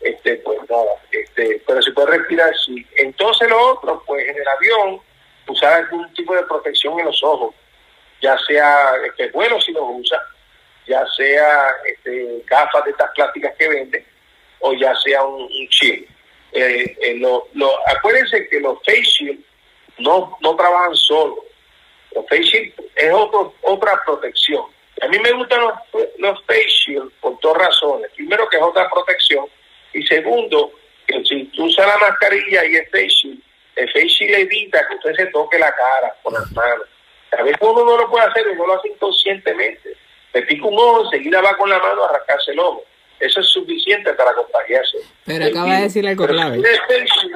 este, 0.00 0.36
pues 0.36 0.58
nada, 0.70 0.92
este, 1.10 1.62
pero 1.66 1.82
si 1.82 1.90
puedes 1.90 2.18
respirar, 2.18 2.52
sí. 2.64 2.86
Entonces 2.96 3.48
lo 3.50 3.72
otro, 3.72 4.02
pues 4.06 4.26
en 4.28 4.36
el 4.36 4.48
avión, 4.48 5.00
usar 5.46 5.74
algún 5.74 6.12
tipo 6.14 6.34
de 6.34 6.42
protección 6.44 6.98
en 6.98 7.06
los 7.06 7.22
ojos, 7.22 7.54
ya 8.22 8.38
sea, 8.46 8.92
este, 9.06 9.30
bueno 9.30 9.60
si 9.60 9.72
los 9.72 9.84
usa, 9.86 10.18
ya 10.86 11.04
sea 11.16 11.70
este, 11.86 12.42
gafas 12.46 12.84
de 12.84 12.92
estas 12.92 13.10
plásticas 13.12 13.54
que 13.58 13.68
venden, 13.68 14.11
o 14.62 14.72
ya 14.74 14.94
sea 14.96 15.22
un, 15.24 15.42
un 15.42 15.68
chip. 15.68 16.08
Eh, 16.52 16.96
eh, 17.00 17.14
lo, 17.16 17.48
lo- 17.54 17.78
acuérdense 17.88 18.48
que 18.48 18.60
los 18.60 18.78
face 18.84 19.02
shield 19.02 19.40
no, 19.98 20.36
no 20.40 20.56
trabajan 20.56 20.94
solos. 20.96 21.38
Los 22.14 22.24
face 22.28 22.42
shield 22.42 22.72
es 22.96 23.12
otro, 23.12 23.54
otra 23.62 24.00
protección. 24.04 24.64
A 25.00 25.08
mí 25.08 25.18
me 25.18 25.32
gustan 25.32 25.60
los, 25.62 25.72
los 26.18 26.38
face 26.44 26.68
shield 26.68 27.10
por 27.20 27.38
dos 27.40 27.56
razones. 27.56 28.10
Primero, 28.16 28.48
que 28.48 28.56
es 28.56 28.62
otra 28.62 28.88
protección. 28.90 29.46
Y 29.94 30.02
segundo, 30.06 30.72
que 31.06 31.24
si 31.24 31.44
tú 31.46 31.64
usas 31.64 31.86
la 31.86 31.98
mascarilla 31.98 32.64
y 32.66 32.76
el 32.76 32.86
face 32.86 33.08
shield, 33.08 33.42
el 33.76 33.88
face 33.92 34.08
shield 34.08 34.34
evita 34.34 34.86
que 34.88 34.94
usted 34.96 35.14
se 35.24 35.26
toque 35.32 35.58
la 35.58 35.74
cara 35.74 36.14
con 36.22 36.34
las 36.34 36.50
manos. 36.52 36.86
A 37.36 37.42
veces 37.42 37.58
uno 37.62 37.84
no 37.84 37.96
lo 37.96 38.10
puede 38.10 38.26
hacer 38.26 38.44
y 38.52 38.56
no 38.56 38.66
lo 38.66 38.74
hace 38.74 38.88
inconscientemente. 38.88 39.96
Le 40.34 40.42
pica 40.42 40.66
un 40.66 40.74
ojo, 40.78 41.04
enseguida 41.04 41.40
va 41.40 41.56
con 41.56 41.70
la 41.70 41.78
mano 41.78 42.04
a 42.04 42.08
arrancarse 42.10 42.52
el 42.52 42.58
ojo. 42.60 42.84
Eso 43.22 43.40
es 43.40 43.46
suficiente 43.46 44.12
para 44.14 44.32
contagiarse. 44.34 44.98
Pero 45.24 45.46
acaba 45.46 45.76
de 45.76 45.82
decir 45.82 46.06
algo 46.06 46.26
clave. 46.26 46.60
si 46.60 47.30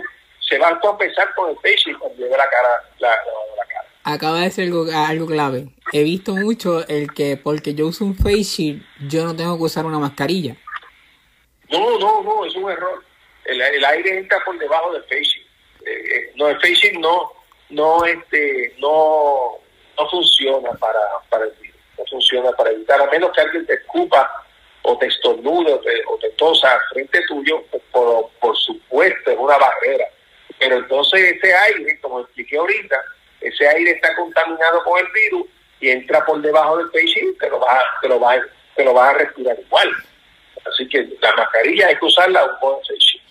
se 0.48 0.58
va 0.58 0.68
a 0.68 0.80
tropezar 0.80 1.34
con 1.34 1.50
el 1.50 1.56
face 1.56 1.76
shield 1.76 1.98
cuando 1.98 2.18
lleve 2.18 2.36
la 2.36 2.48
cara, 2.50 2.68
la, 2.98 3.08
la- 3.08 3.56
la 3.56 3.64
cara. 3.66 3.88
Acaba 4.04 4.38
de 4.38 4.44
decir 4.44 4.64
algo, 4.64 4.86
algo 4.94 5.26
clave. 5.26 5.68
He 5.92 6.02
visto 6.02 6.34
mucho 6.34 6.86
el 6.88 7.12
que 7.12 7.36
porque 7.36 7.74
yo 7.74 7.86
uso 7.86 8.04
un 8.04 8.16
face 8.16 8.42
shield, 8.42 8.82
yo 9.08 9.24
no 9.24 9.34
tengo 9.36 9.56
que 9.56 9.62
usar 9.64 9.84
una 9.86 9.98
mascarilla. 9.98 10.56
No, 11.70 11.98
no, 11.98 12.22
no, 12.22 12.44
es 12.44 12.54
un 12.54 12.70
error. 12.70 13.02
El, 13.44 13.60
el 13.60 13.84
aire 13.84 14.18
entra 14.18 14.38
por 14.44 14.58
debajo 14.58 14.92
del 14.92 15.02
face 15.04 15.22
shield. 15.22 15.46
Eh, 15.86 15.90
eh, 16.16 16.32
no, 16.36 16.48
el 16.48 16.56
face 16.56 16.74
shield 16.74 16.98
no, 16.98 17.32
no, 17.70 18.04
este, 18.04 18.74
no, 18.78 19.58
no 19.98 20.10
funciona 20.10 20.70
para, 20.72 20.98
para 21.28 21.44
el 21.44 21.52
virus. 21.60 21.76
No 21.98 22.04
funciona 22.10 22.50
para 22.52 22.70
evitar, 22.70 23.00
a 23.00 23.06
menos 23.10 23.30
que 23.32 23.40
alguien 23.40 23.66
te 23.66 23.74
escupa 23.74 24.30
o 24.88 24.96
te 24.98 25.06
estornude 25.06 25.72
o 25.72 25.80
te, 26.18 26.28
tosa 26.36 26.78
frente 26.92 27.20
tuyo, 27.26 27.62
por, 27.90 28.30
por 28.40 28.56
supuesto 28.56 29.30
es 29.30 29.36
una 29.38 29.56
barrera. 29.58 30.04
Pero 30.58 30.76
entonces 30.76 31.32
ese 31.36 31.54
aire, 31.54 31.98
como 32.00 32.20
expliqué 32.20 32.56
ahorita, 32.56 33.02
ese 33.40 33.68
aire 33.68 33.90
está 33.92 34.14
contaminado 34.16 34.82
con 34.84 34.98
el 35.00 35.06
virus 35.12 35.46
y 35.80 35.90
entra 35.90 36.24
por 36.24 36.40
debajo 36.40 36.78
del 36.78 36.88
shield, 37.04 37.36
te 37.38 37.48
lo 37.50 37.58
vas, 37.58 37.74
a- 37.76 38.00
te 38.00 38.08
lo 38.08 38.18
vas, 38.18 38.40
te 38.76 38.84
lo 38.84 38.94
vas 38.94 39.14
a 39.14 39.18
respirar 39.18 39.58
igual. 39.58 39.90
Así 40.64 40.88
que 40.88 41.08
la 41.20 41.32
mascarilla 41.34 41.88
hay 41.88 41.96
que 41.96 42.04
usarla 42.04 42.44
un 42.44 42.60
buen 42.60 42.80
shield. 42.82 43.25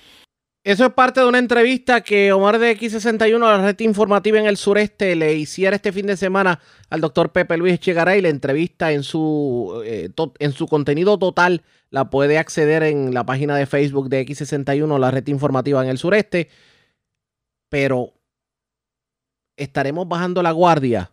Eso 0.66 0.84
es 0.84 0.94
parte 0.94 1.20
de 1.20 1.28
una 1.28 1.38
entrevista 1.38 2.02
que 2.02 2.34
Omar 2.34 2.58
de 2.58 2.76
X61, 2.76 3.38
la 3.38 3.62
red 3.62 3.80
informativa 3.82 4.40
en 4.40 4.48
el 4.48 4.58
sureste, 4.58 5.16
le 5.16 5.36
hiciera 5.36 5.76
este 5.76 5.92
fin 5.92 6.08
de 6.08 6.18
semana 6.18 6.60
al 6.90 7.02
doctor 7.02 7.32
Pepe 7.32 7.56
Luis 7.56 7.80
Chegaray. 7.80 8.20
La 8.20 8.30
entrevista 8.30 8.92
en 8.92 9.04
su, 9.04 9.80
eh, 9.86 10.10
en 10.40 10.52
su 10.54 10.66
contenido 10.66 11.20
total 11.20 11.62
la 11.92 12.10
puede 12.10 12.40
acceder 12.40 12.82
en 12.82 13.14
la 13.14 13.24
página 13.28 13.56
de 13.56 13.68
Facebook 13.68 14.10
de 14.10 14.26
X61, 14.26 14.98
la 14.98 15.12
red 15.12 15.28
informativa 15.28 15.84
en 15.84 15.90
el 15.92 16.00
sureste. 16.00 16.50
Pero 17.70 18.16
estaremos 19.58 20.08
bajando 20.08 20.42
la 20.42 20.52
guardia. 20.52 21.12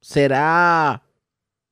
Será 0.00 1.04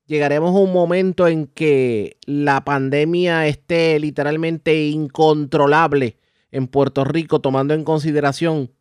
llegaremos 0.05 0.55
a 0.55 0.59
un 0.59 0.71
momento 0.71 1.27
en 1.27 1.47
que 1.47 2.15
la 2.25 2.63
pandemia 2.63 3.47
esté 3.47 3.99
literalmente 3.99 4.87
incontrolable 4.87 6.18
en 6.51 6.67
Puerto 6.67 7.03
Rico, 7.03 7.39
tomando 7.39 7.73
en 7.73 7.83
consideración 7.83 8.71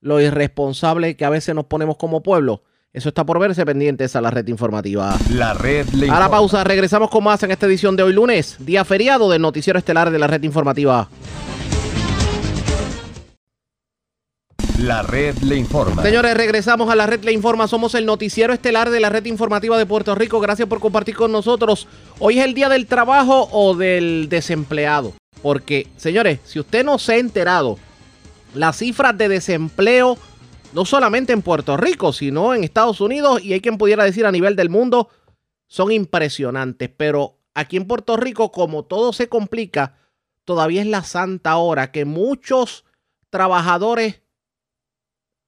lo 0.00 0.20
irresponsable 0.20 1.16
que 1.16 1.24
a 1.24 1.30
veces 1.30 1.54
nos 1.54 1.66
ponemos 1.66 1.96
como 1.96 2.22
pueblo. 2.22 2.62
Eso 2.92 3.10
está 3.10 3.24
por 3.26 3.38
verse 3.38 3.66
pendientes 3.66 4.16
a 4.16 4.20
la 4.20 4.30
red 4.30 4.46
informativa. 4.48 5.16
La 5.30 5.54
red 5.54 5.86
le 5.90 6.08
A 6.08 6.18
la 6.18 6.30
pausa, 6.30 6.64
regresamos 6.64 7.10
con 7.10 7.22
más 7.22 7.42
en 7.42 7.50
esta 7.50 7.66
edición 7.66 7.96
de 7.96 8.02
hoy 8.02 8.12
lunes, 8.12 8.56
día 8.60 8.84
feriado 8.84 9.30
del 9.30 9.42
noticiero 9.42 9.78
estelar 9.78 10.10
de 10.10 10.18
la 10.18 10.26
red 10.26 10.42
informativa. 10.42 11.08
La 14.78 15.02
red 15.02 15.36
le 15.38 15.56
informa. 15.56 16.02
Señores, 16.02 16.36
regresamos 16.36 16.88
a 16.88 16.94
la 16.94 17.04
red 17.04 17.24
Le 17.24 17.32
Informa. 17.32 17.66
Somos 17.66 17.96
el 17.96 18.06
noticiero 18.06 18.52
estelar 18.52 18.90
de 18.90 19.00
la 19.00 19.08
red 19.08 19.24
informativa 19.24 19.76
de 19.76 19.86
Puerto 19.86 20.14
Rico. 20.14 20.38
Gracias 20.38 20.68
por 20.68 20.78
compartir 20.78 21.16
con 21.16 21.32
nosotros. 21.32 21.88
Hoy 22.20 22.38
es 22.38 22.44
el 22.44 22.54
día 22.54 22.68
del 22.68 22.86
trabajo 22.86 23.48
o 23.50 23.74
del 23.74 24.28
desempleado. 24.28 25.14
Porque, 25.42 25.86
señores, 25.96 26.40
si 26.44 26.58
usted 26.58 26.84
no 26.84 26.98
se 26.98 27.14
ha 27.14 27.18
enterado, 27.18 27.78
las 28.54 28.78
cifras 28.78 29.16
de 29.16 29.28
desempleo, 29.28 30.18
no 30.72 30.84
solamente 30.84 31.32
en 31.32 31.42
Puerto 31.42 31.76
Rico, 31.76 32.12
sino 32.12 32.54
en 32.54 32.64
Estados 32.64 33.00
Unidos 33.00 33.42
y 33.42 33.52
hay 33.52 33.60
quien 33.60 33.78
pudiera 33.78 34.04
decir 34.04 34.26
a 34.26 34.32
nivel 34.32 34.56
del 34.56 34.70
mundo, 34.70 35.08
son 35.66 35.92
impresionantes. 35.92 36.90
Pero 36.96 37.38
aquí 37.54 37.76
en 37.76 37.86
Puerto 37.86 38.16
Rico, 38.16 38.50
como 38.50 38.84
todo 38.84 39.12
se 39.12 39.28
complica, 39.28 39.96
todavía 40.44 40.80
es 40.80 40.88
la 40.88 41.02
santa 41.04 41.56
hora 41.56 41.92
que 41.92 42.04
muchos 42.04 42.84
trabajadores 43.30 44.22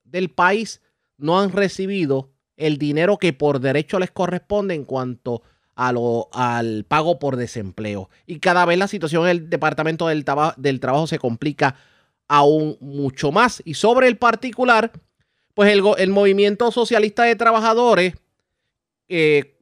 del 0.04 0.30
país 0.30 0.82
no 1.16 1.40
han 1.40 1.52
recibido 1.52 2.30
el 2.56 2.78
dinero 2.78 3.18
que 3.18 3.32
por 3.32 3.60
derecho 3.60 3.98
les 3.98 4.10
corresponde 4.10 4.74
en 4.74 4.84
cuanto 4.84 5.36
a 5.36 5.50
al 5.80 6.84
pago 6.86 7.18
por 7.18 7.36
desempleo. 7.36 8.10
Y 8.26 8.38
cada 8.38 8.64
vez 8.66 8.78
la 8.78 8.88
situación 8.88 9.24
en 9.24 9.30
el 9.30 9.50
Departamento 9.50 10.08
del, 10.08 10.24
del 10.56 10.80
Trabajo 10.80 11.06
se 11.06 11.18
complica 11.18 11.76
aún 12.28 12.76
mucho 12.80 13.32
más. 13.32 13.62
Y 13.64 13.74
sobre 13.74 14.06
el 14.08 14.16
particular, 14.18 14.92
pues 15.54 15.72
el, 15.72 15.82
el 15.98 16.10
Movimiento 16.10 16.70
Socialista 16.70 17.24
de 17.24 17.36
Trabajadores 17.36 18.14
eh, 19.08 19.59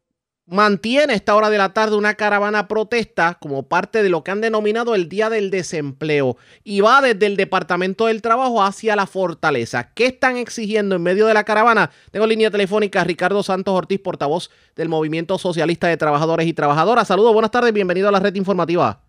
mantiene 0.49 1.13
a 1.13 1.17
esta 1.17 1.37
hora 1.37 1.51
de 1.51 1.59
la 1.59 1.75
tarde 1.75 1.97
una 1.97 2.15
caravana 2.15 2.69
protesta 2.69 3.37
como 3.41 3.65
parte 3.65 4.03
de 4.03 4.09
lo 4.09 4.25
que 4.25 4.31
han 4.31 4.41
denominado 4.41 4.95
el 4.95 5.09
Día 5.09 5.29
del 5.29 5.51
Desempleo 5.51 6.37
y 6.65 6.81
va 6.81 7.03
desde 7.03 7.27
el 7.27 7.37
Departamento 7.37 8.07
del 8.07 8.23
Trabajo 8.23 8.63
hacia 8.63 8.97
la 8.97 9.07
Fortaleza. 9.07 9.93
¿Qué 9.95 10.07
están 10.07 10.37
exigiendo 10.37 10.97
en 10.97 11.03
medio 11.03 11.27
de 11.27 11.35
la 11.35 11.45
caravana? 11.45 11.91
Tengo 12.11 12.27
línea 12.27 12.51
telefónica 12.51 13.05
Ricardo 13.05 13.43
Santos 13.43 13.75
Ortiz, 13.75 14.01
portavoz 14.01 14.51
del 14.75 14.89
Movimiento 14.89 15.37
Socialista 15.39 15.87
de 15.87 15.97
Trabajadores 15.97 16.47
y 16.47 16.55
Trabajadoras. 16.55 17.09
Saludos, 17.09 17.35
buenas 17.35 17.51
tardes, 17.51 17.73
bienvenido 17.73 18.09
a 18.09 18.13
la 18.13 18.21
red 18.21 18.35
informativa. 18.35 19.01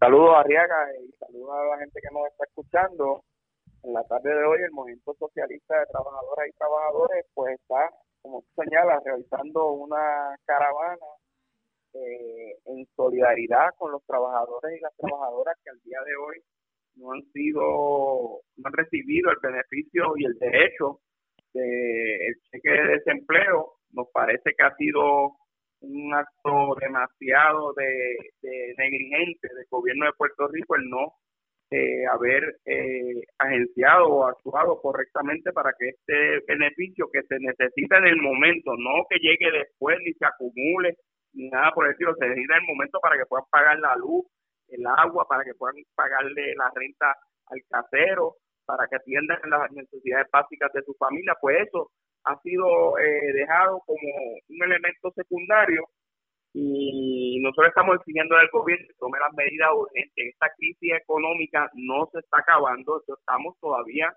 Saludos 0.00 0.34
a 0.34 0.40
Arriaga 0.40 0.76
y 1.02 1.12
saludos 1.18 1.50
a 1.52 1.76
la 1.76 1.78
gente 1.78 2.00
que 2.00 2.08
nos 2.12 2.26
está 2.26 2.44
escuchando. 2.44 3.22
En 3.84 3.94
la 3.94 4.02
tarde 4.02 4.34
de 4.34 4.44
hoy 4.44 4.58
el 4.64 4.72
Movimiento 4.72 5.14
Socialista 5.16 5.78
de 5.78 5.86
Trabajadoras 5.86 6.48
y 6.48 6.52
Trabajadores 6.58 7.26
pues 7.34 7.54
está, 7.54 7.92
como 8.26 8.42
tú 8.42 8.62
señalas, 8.62 9.02
realizando 9.04 9.72
una 9.72 10.36
caravana 10.44 11.06
eh, 11.94 12.56
en 12.66 12.86
solidaridad 12.96 13.70
con 13.78 13.92
los 13.92 14.04
trabajadores 14.04 14.76
y 14.76 14.80
las 14.80 14.94
trabajadoras 14.96 15.56
que 15.62 15.70
al 15.70 15.80
día 15.82 15.98
de 16.04 16.16
hoy 16.16 16.42
no 16.96 17.12
han 17.12 17.22
sido, 17.32 18.40
no 18.56 18.64
han 18.64 18.72
recibido 18.72 19.30
el 19.30 19.38
beneficio 19.40 20.12
y 20.16 20.24
el 20.24 20.34
derecho 20.38 21.00
del 21.54 22.34
cheque 22.50 22.70
de 22.70 22.86
desempleo. 22.98 23.74
Nos 23.92 24.08
parece 24.12 24.54
que 24.56 24.64
ha 24.64 24.74
sido 24.74 25.36
un 25.80 26.12
acto 26.12 26.74
demasiado 26.80 27.74
de, 27.74 28.16
de 28.42 28.74
negligente 28.76 29.48
del 29.54 29.66
gobierno 29.70 30.06
de 30.06 30.12
Puerto 30.18 30.48
Rico 30.48 30.74
el 30.74 30.88
no 30.90 31.14
eh, 31.70 32.06
haber 32.06 32.58
eh, 32.64 33.22
agenciado 33.38 34.06
o 34.06 34.24
actuado 34.26 34.80
correctamente 34.80 35.52
para 35.52 35.72
que 35.78 35.88
este 35.88 36.40
beneficio 36.46 37.08
que 37.12 37.22
se 37.22 37.38
necesita 37.40 37.98
en 37.98 38.06
el 38.06 38.22
momento, 38.22 38.76
no 38.76 39.04
que 39.10 39.18
llegue 39.18 39.50
después 39.50 39.98
ni 40.04 40.12
se 40.14 40.26
acumule 40.26 40.96
ni 41.32 41.48
nada 41.48 41.72
por 41.72 41.86
el 41.86 41.92
estilo, 41.92 42.14
se 42.14 42.28
necesita 42.28 42.56
en 42.56 42.62
el 42.62 42.68
momento 42.68 42.98
para 43.00 43.16
que 43.16 43.26
puedan 43.26 43.46
pagar 43.50 43.78
la 43.78 43.96
luz, 43.96 44.24
el 44.68 44.86
agua, 44.86 45.26
para 45.28 45.44
que 45.44 45.54
puedan 45.54 45.76
pagarle 45.94 46.54
la 46.54 46.70
renta 46.74 47.14
al 47.46 47.60
casero, 47.68 48.36
para 48.64 48.86
que 48.88 48.96
atiendan 48.96 49.38
las 49.48 49.70
necesidades 49.72 50.26
básicas 50.32 50.72
de 50.72 50.82
su 50.82 50.94
familia, 50.94 51.34
pues 51.40 51.66
eso 51.66 51.90
ha 52.24 52.40
sido 52.40 52.98
eh, 52.98 53.32
dejado 53.32 53.80
como 53.86 54.08
un 54.48 54.62
elemento 54.62 55.12
secundario 55.12 55.84
y 56.58 57.38
nosotros 57.42 57.68
estamos 57.68 57.96
exigiendo 57.96 58.34
al 58.34 58.48
gobierno 58.48 58.86
que 58.88 58.94
tome 58.98 59.18
las 59.20 59.34
medidas 59.34 59.68
urgentes. 59.76 60.32
Esta 60.32 60.48
crisis 60.56 60.94
económica 60.94 61.68
no 61.74 62.08
se 62.10 62.20
está 62.20 62.38
acabando, 62.38 63.02
estamos 63.06 63.58
todavía 63.60 64.10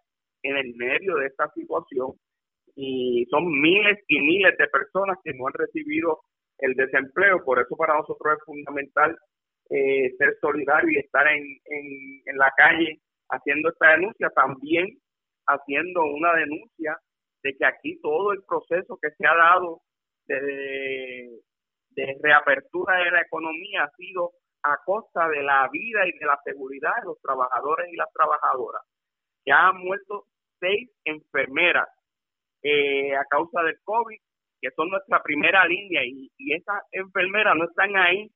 en 0.43 0.55
el 0.55 0.73
medio 0.75 1.15
de 1.15 1.27
esta 1.27 1.49
situación 1.51 2.13
y 2.77 3.25
son 3.29 3.43
miles 3.59 3.99
y 4.07 4.21
miles 4.21 4.57
de 4.57 4.67
personas 4.69 5.17
que 5.21 5.33
no 5.33 5.47
han 5.47 5.53
recibido 5.53 6.21
el 6.59 6.75
desempleo. 6.75 7.43
Por 7.43 7.59
eso 7.59 7.75
para 7.75 7.97
nosotros 7.97 8.37
es 8.37 8.45
fundamental 8.45 9.17
eh, 9.69 10.15
ser 10.17 10.37
solidario 10.39 10.91
y 10.91 10.99
estar 11.03 11.27
en, 11.27 11.43
en, 11.43 12.21
en 12.25 12.37
la 12.37 12.53
calle 12.55 13.01
haciendo 13.31 13.67
esta 13.67 13.91
denuncia, 13.97 14.29
también 14.29 14.87
haciendo 15.45 16.05
una 16.05 16.33
denuncia 16.35 16.97
de 17.43 17.53
que 17.57 17.65
aquí 17.65 17.99
todo 17.99 18.31
el 18.31 18.39
proceso 18.47 18.97
que 19.01 19.09
se 19.11 19.27
ha 19.27 19.35
dado 19.35 19.81
de, 20.27 21.41
de 21.91 22.17
reapertura 22.21 22.97
de 22.97 23.11
la 23.11 23.21
economía 23.21 23.83
ha 23.83 23.91
sido 23.95 24.31
a 24.63 24.77
costa 24.85 25.27
de 25.29 25.41
la 25.41 25.67
vida 25.71 26.05
y 26.07 26.17
de 26.17 26.25
la 26.25 26.39
seguridad 26.43 26.95
de 26.99 27.05
los 27.05 27.21
trabajadores 27.21 27.87
y 27.91 27.95
las 27.95 28.11
trabajadoras. 28.13 28.81
Ya 29.45 29.69
han 29.69 29.77
muerto 29.77 30.25
seis 30.59 30.89
enfermeras 31.05 31.87
eh, 32.61 33.15
a 33.15 33.23
causa 33.29 33.63
del 33.63 33.77
COVID, 33.83 34.17
que 34.61 34.69
son 34.75 34.89
nuestra 34.89 35.23
primera 35.23 35.65
línea, 35.65 36.03
y, 36.03 36.29
y 36.37 36.53
esas 36.53 36.81
enfermeras 36.91 37.55
no 37.55 37.65
están 37.65 37.95
ahí 37.95 38.29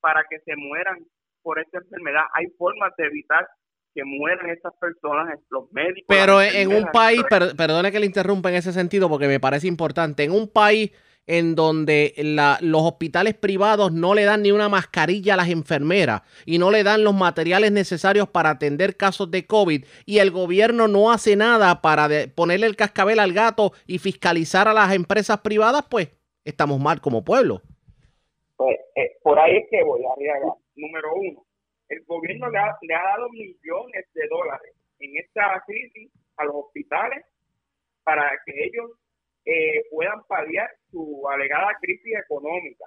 para 0.00 0.24
que 0.28 0.40
se 0.40 0.56
mueran 0.56 0.98
por 1.42 1.60
esta 1.60 1.78
enfermedad. 1.78 2.22
Hay 2.34 2.46
formas 2.58 2.92
de 2.98 3.06
evitar 3.06 3.46
que 3.94 4.04
mueran 4.04 4.50
estas 4.50 4.74
personas, 4.80 5.38
los 5.50 5.70
médicos. 5.72 6.06
Pero 6.08 6.42
en 6.42 6.74
un 6.74 6.86
país, 6.92 7.22
per- 7.30 7.56
perdone 7.56 7.92
que 7.92 8.00
le 8.00 8.06
interrumpa 8.06 8.48
en 8.50 8.56
ese 8.56 8.72
sentido 8.72 9.08
porque 9.08 9.28
me 9.28 9.40
parece 9.40 9.68
importante, 9.68 10.24
en 10.24 10.32
un 10.32 10.52
país 10.52 10.90
en 11.28 11.54
donde 11.54 12.14
los 12.62 12.82
hospitales 12.82 13.34
privados 13.34 13.92
no 13.92 14.14
le 14.14 14.24
dan 14.24 14.42
ni 14.42 14.50
una 14.50 14.70
mascarilla 14.70 15.34
a 15.34 15.36
las 15.36 15.50
enfermeras 15.50 16.22
y 16.46 16.58
no 16.58 16.70
le 16.70 16.82
dan 16.82 17.04
los 17.04 17.14
materiales 17.14 17.70
necesarios 17.70 18.28
para 18.30 18.50
atender 18.50 18.96
casos 18.96 19.30
de 19.30 19.46
COVID 19.46 19.84
y 20.06 20.18
el 20.18 20.30
gobierno 20.30 20.88
no 20.88 21.12
hace 21.12 21.36
nada 21.36 21.82
para 21.82 22.08
ponerle 22.34 22.66
el 22.66 22.76
cascabel 22.76 23.20
al 23.20 23.34
gato 23.34 23.72
y 23.86 23.98
fiscalizar 23.98 24.68
a 24.68 24.72
las 24.72 24.94
empresas 24.94 25.40
privadas, 25.40 25.84
pues 25.90 26.08
estamos 26.44 26.80
mal 26.80 27.02
como 27.02 27.22
pueblo. 27.22 27.60
Pues, 28.56 28.78
eh, 28.96 29.18
por 29.22 29.38
ahí 29.38 29.58
es 29.58 29.68
que 29.70 29.84
voy. 29.84 30.00
Número 30.76 31.14
uno, 31.14 31.44
el 31.90 32.04
gobierno 32.06 32.48
le 32.48 32.58
ha, 32.58 32.78
le 32.80 32.94
ha 32.94 33.02
dado 33.02 33.28
millones 33.30 34.06
de 34.14 34.28
dólares 34.30 34.72
en 34.98 35.16
esta 35.18 35.62
crisis 35.66 36.10
a 36.38 36.44
los 36.44 36.54
hospitales 36.54 37.24
para 38.02 38.30
que 38.46 38.52
ellos 38.64 38.92
eh, 39.44 39.84
puedan 39.90 40.24
paliar 40.26 40.70
su 40.90 41.22
alegada 41.28 41.76
crisis 41.80 42.14
económica. 42.24 42.84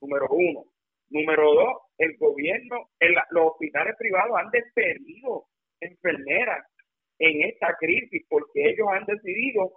Número 0.00 0.26
uno. 0.30 0.64
Número 1.10 1.52
dos, 1.54 1.74
el 1.98 2.16
gobierno, 2.18 2.88
el- 3.00 3.14
los 3.30 3.46
hospitales 3.52 3.94
privados 3.98 4.36
han 4.38 4.50
despedido 4.50 5.44
enfermeras 5.80 6.64
en 7.18 7.42
esta 7.42 7.76
crisis 7.78 8.24
porque 8.28 8.70
ellos 8.70 8.86
han 8.90 9.04
decidido 9.06 9.72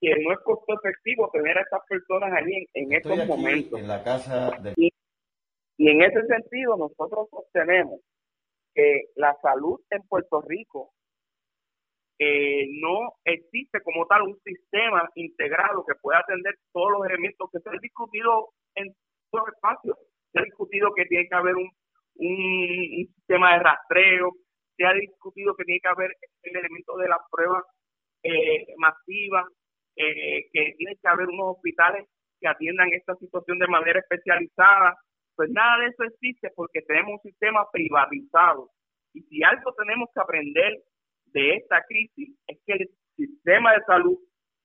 que 0.00 0.14
no 0.22 0.32
es 0.32 0.38
costo 0.40 0.74
efectivo 0.74 1.30
tener 1.32 1.56
a 1.56 1.62
estas 1.62 1.80
personas 1.88 2.30
allí 2.32 2.54
en, 2.74 2.84
en 2.84 2.92
estos 2.92 3.26
momentos. 3.26 3.80
en 3.80 3.88
la 3.88 4.02
casa 4.04 4.50
de... 4.62 4.74
Y, 4.76 4.92
y 5.78 5.88
en 5.90 6.02
ese 6.02 6.26
sentido 6.26 6.76
nosotros 6.76 7.28
sostenemos 7.30 8.00
que 8.74 9.04
la 9.14 9.34
salud 9.40 9.80
en 9.90 10.02
Puerto 10.02 10.42
Rico 10.42 10.92
eh, 12.18 12.66
no 12.80 13.12
existe 13.24 13.80
como 13.82 14.06
tal 14.06 14.22
un 14.22 14.38
sistema 14.40 15.08
integrado 15.16 15.84
que 15.86 15.94
pueda 16.00 16.20
atender 16.20 16.54
todos 16.72 16.92
los 16.92 17.06
elementos 17.06 17.50
que 17.52 17.60
se 17.60 17.68
han 17.68 17.78
discutido 17.78 18.50
en 18.74 18.92
todos 19.30 19.46
los 19.46 19.54
espacios. 19.54 19.98
Se 20.32 20.40
ha 20.40 20.44
discutido 20.44 20.94
que 20.94 21.04
tiene 21.04 21.28
que 21.28 21.34
haber 21.34 21.56
un, 21.56 21.70
un, 22.16 23.06
sistema 23.14 23.54
de 23.54 23.62
rastreo, 23.62 24.32
se 24.76 24.86
ha 24.86 24.92
discutido 24.94 25.54
que 25.56 25.64
tiene 25.64 25.80
que 25.80 25.88
haber 25.88 26.10
el 26.42 26.56
elemento 26.56 26.96
de 26.96 27.08
las 27.08 27.18
pruebas 27.30 27.64
eh, 28.22 28.66
masivas, 28.78 29.46
eh, 29.96 30.46
que 30.52 30.74
tiene 30.76 30.96
que 30.96 31.08
haber 31.08 31.28
unos 31.28 31.56
hospitales 31.56 32.06
que 32.40 32.48
atiendan 32.48 32.92
esta 32.92 33.14
situación 33.16 33.58
de 33.58 33.68
manera 33.68 34.00
especializada. 34.00 34.96
Pues 35.34 35.50
nada 35.50 35.78
de 35.82 35.88
eso 35.88 36.04
existe 36.04 36.50
porque 36.54 36.80
tenemos 36.82 37.12
un 37.12 37.30
sistema 37.30 37.66
privatizado. 37.70 38.70
Y 39.12 39.22
si 39.22 39.42
algo 39.42 39.72
tenemos 39.74 40.08
que 40.14 40.20
aprender 40.20 40.82
de 41.32 41.56
esta 41.56 41.82
crisis 41.88 42.36
es 42.46 42.58
que 42.66 42.72
el 42.72 42.90
sistema 43.16 43.72
de 43.72 43.84
salud 43.84 44.18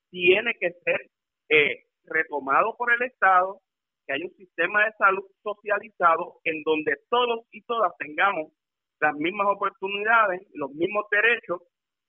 tiene 0.09 0.53
que 0.59 0.71
ser 0.83 1.09
eh, 1.49 1.85
retomado 2.05 2.75
por 2.77 2.91
el 2.93 3.01
Estado, 3.03 3.59
que 4.05 4.13
haya 4.13 4.25
un 4.25 4.35
sistema 4.35 4.85
de 4.85 4.91
salud 4.93 5.23
socializado 5.43 6.39
en 6.43 6.61
donde 6.63 6.97
todos 7.09 7.45
y 7.51 7.61
todas 7.63 7.91
tengamos 7.97 8.51
las 8.99 9.15
mismas 9.15 9.47
oportunidades, 9.49 10.41
los 10.53 10.71
mismos 10.71 11.05
derechos 11.09 11.61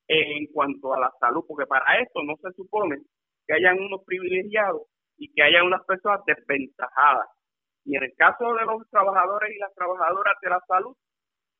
en 0.09 0.47
cuanto 0.53 0.93
a 0.93 1.01
la 1.01 1.13
salud, 1.21 1.45
porque 1.47 1.67
para 1.67 1.99
esto 2.01 2.23
no 2.23 2.37
se 2.37 2.53
supone 2.53 2.99
que 3.47 3.55
hayan 3.55 3.79
unos 3.79 4.05
privilegiados 4.05 4.83
y 5.17 5.33
que 5.33 5.43
haya 5.43 5.65
unas 5.65 5.85
personas 5.85 6.21
desventajadas. 6.27 7.29
Y 7.85 7.97
en 7.97 8.05
el 8.05 8.15
caso 8.17 8.55
de 8.55 8.65
los 8.65 8.89
trabajadores 8.91 9.55
y 9.55 9.59
las 9.59 9.75
trabajadoras 9.75 10.37
de 10.43 10.51
la 10.51 10.61
salud, 10.69 10.97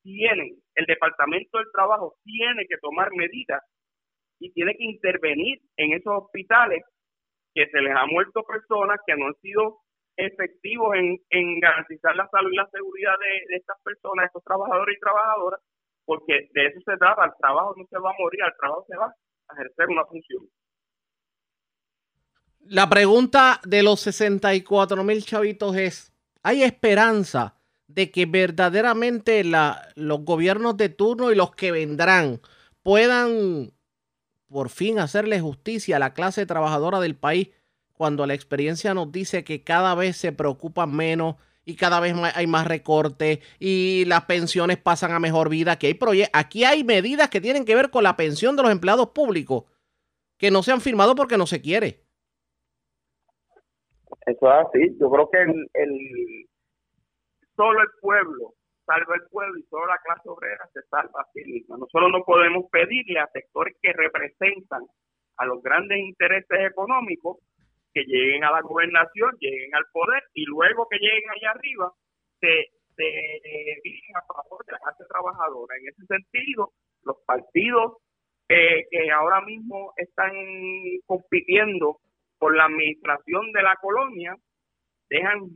tienen, 0.03 0.57
el 0.75 0.87
Departamento 0.87 1.59
del 1.59 1.71
Trabajo 1.73 2.17
tiene 2.25 2.67
que 2.69 2.79
tomar 2.79 3.11
medidas 3.13 3.63
y 4.39 4.53
tiene 4.53 4.75
que 4.77 4.85
intervenir 4.85 5.61
en 5.77 5.93
esos 5.93 6.25
hospitales 6.25 6.83
que 7.55 7.67
se 7.69 7.81
les 7.81 7.95
ha 7.95 8.07
muerto 8.07 8.43
personas 8.45 8.99
que 9.07 9.17
no 9.17 9.27
han 9.27 9.35
sido 9.41 9.79
efectivos 10.17 10.95
en, 11.31 11.61
garantizar 11.61 12.15
la 12.17 12.29
salud 12.29 12.51
y 12.53 12.57
la 12.57 12.69
seguridad 12.71 13.15
de, 13.19 13.57
estas 13.57 13.77
personas, 13.83 14.27
estos 14.27 14.45
trabajadores 14.45 14.97
y 14.97 15.01
trabajadoras, 15.01 15.61
porque 16.05 16.49
de 16.53 16.67
eso 16.67 16.81
se 16.85 16.97
trata, 16.97 17.25
el 17.25 17.33
trabajo 17.39 17.75
no 17.77 17.85
se 17.89 17.99
va 17.99 18.11
a 18.11 18.19
morir, 18.19 18.43
al 18.43 18.57
trabajo 18.59 18.85
se 18.89 18.97
va 18.97 19.07
a 19.07 19.55
ejercer 19.55 19.89
una 19.89 20.05
función. 20.05 20.43
La 22.61 22.89
pregunta 22.89 23.61
de 23.65 23.83
los 23.83 24.01
64 24.01 25.03
mil 25.03 25.25
chavitos 25.25 25.77
es, 25.77 26.13
¿hay 26.43 26.63
esperanza 26.63 27.62
de 27.95 28.11
que 28.11 28.27
verdaderamente 28.27 29.43
los 29.45 30.25
gobiernos 30.25 30.77
de 30.77 30.89
turno 30.89 31.31
y 31.31 31.35
los 31.35 31.55
que 31.55 31.73
vendrán 31.73 32.41
puedan 32.83 33.73
por 34.49 34.69
fin 34.69 34.99
hacerle 34.99 35.41
justicia 35.41 35.97
a 35.97 35.99
la 35.99 36.15
clase 36.15 36.47
trabajadora 36.47 37.01
del 37.01 37.17
país 37.17 37.51
cuando 37.93 38.27
la 38.27 38.35
experiencia 38.35 38.95
nos 38.95 39.13
dice 39.13 39.45
que 39.45 39.63
cada 39.63 39.95
vez 39.95 40.17
se 40.17 40.33
preocupan 40.33 40.95
menos 40.95 41.37
y 41.65 41.77
cada 41.77 42.01
vez 42.01 42.15
hay 42.35 42.47
más 42.47 42.67
recortes 42.67 43.39
y 43.61 44.05
las 44.07 44.25
pensiones 44.25 44.79
pasan 44.79 45.13
a 45.13 45.21
mejor 45.21 45.49
vida, 45.49 45.79
que 45.79 45.87
hay 45.87 46.25
aquí 46.33 46.65
hay 46.65 46.83
medidas 46.83 47.29
que 47.29 47.41
tienen 47.41 47.65
que 47.65 47.77
ver 47.77 47.91
con 47.91 48.03
la 48.03 48.17
pensión 48.17 48.57
de 48.57 48.63
los 48.63 48.73
empleados 48.73 49.11
públicos 49.11 49.65
que 50.37 50.51
no 50.51 50.63
se 50.63 50.73
han 50.73 50.81
firmado 50.81 51.15
porque 51.15 51.39
no 51.39 51.47
se 51.47 51.61
quiere. 51.61 52.01
Eso 54.27 54.47
es 54.47 54.67
así. 54.67 54.97
Yo 55.01 55.11
creo 55.11 55.31
que 55.31 55.39
el 55.75 56.49
solo 57.63 57.81
el 57.81 57.89
pueblo 58.01 58.55
salva 58.85 59.15
el 59.15 59.23
pueblo 59.31 59.57
y 59.57 59.63
solo 59.71 59.87
la 59.87 59.99
clase 59.99 60.29
obrera 60.29 60.69
se 60.73 60.83
salva 60.91 61.21
a 61.21 61.31
sí 61.33 61.45
misma. 61.45 61.77
Nosotros 61.79 62.11
no 62.11 62.25
podemos 62.25 62.65
pedirle 62.71 63.21
a 63.21 63.29
sectores 63.29 63.77
que 63.81 63.93
representan 63.93 64.83
a 65.37 65.47
los 65.47 65.63
grandes 65.63 65.99
intereses 65.99 66.71
económicos 66.71 67.39
que 67.95 68.03
lleguen 68.03 68.43
a 68.43 68.51
la 68.51 68.61
gobernación, 68.63 69.37
lleguen 69.39 69.75
al 69.77 69.85
poder 69.93 70.25
y 70.35 70.45
luego 70.47 70.89
que 70.91 70.99
lleguen 70.99 71.31
allá 71.31 71.51
arriba 71.53 71.93
se, 72.41 72.67
se 72.97 73.05
eh, 73.05 73.81
dirigen 73.85 74.17
a 74.17 74.23
favor 74.23 74.65
de 74.67 74.73
la 74.73 74.79
clase 74.79 75.05
trabajadora. 75.09 75.77
En 75.77 75.89
ese 75.89 76.05
sentido, 76.07 76.73
los 77.05 77.17
partidos 77.25 77.99
eh, 78.49 78.85
que 78.91 79.11
ahora 79.13 79.43
mismo 79.43 79.93
están 79.97 80.33
compitiendo 81.07 81.99
por 82.39 82.57
la 82.57 82.65
administración 82.65 83.53
de 83.53 83.63
la 83.63 83.77
colonia 83.77 84.35
dejan 85.09 85.49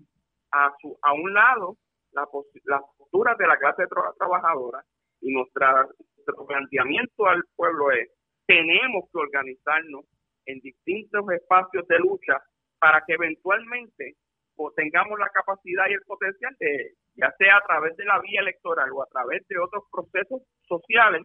a, 0.53 0.73
su, 0.81 0.97
a 1.03 1.13
un 1.13 1.35
lado 1.35 1.77
la 2.17 2.27
las 2.65 2.83
posturas 2.97 3.39
de 3.39 3.47
la 3.47 3.57
clase 3.59 3.85
tra- 3.85 4.15
trabajadora 4.19 4.83
y 5.21 5.33
nuestra, 5.33 5.87
nuestro 6.17 6.47
planteamiento 6.47 7.27
al 7.27 7.43
pueblo 7.55 7.91
es 7.93 8.11
tenemos 8.47 9.05
que 9.13 9.19
organizarnos 9.19 10.05
en 10.47 10.61
distintos 10.61 11.25
espacios 11.31 11.87
de 11.89 11.99
lucha 11.99 12.43
para 12.79 13.03
que 13.07 13.15
eventualmente 13.15 14.15
pues, 14.55 14.75
tengamos 14.75 15.19
la 15.19 15.29
capacidad 15.31 15.89
y 15.89 15.95
el 15.95 16.03
potencial 16.03 16.55
de, 16.61 16.95
ya 17.15 17.33
sea 17.39 17.57
a 17.57 17.67
través 17.67 17.97
de 17.97 18.05
la 18.05 18.21
vía 18.21 18.41
electoral 18.41 18.91
o 18.93 19.03
a 19.03 19.07
través 19.07 19.47
de 19.49 19.59
otros 19.59 19.85
procesos 19.91 20.43
sociales, 20.69 21.23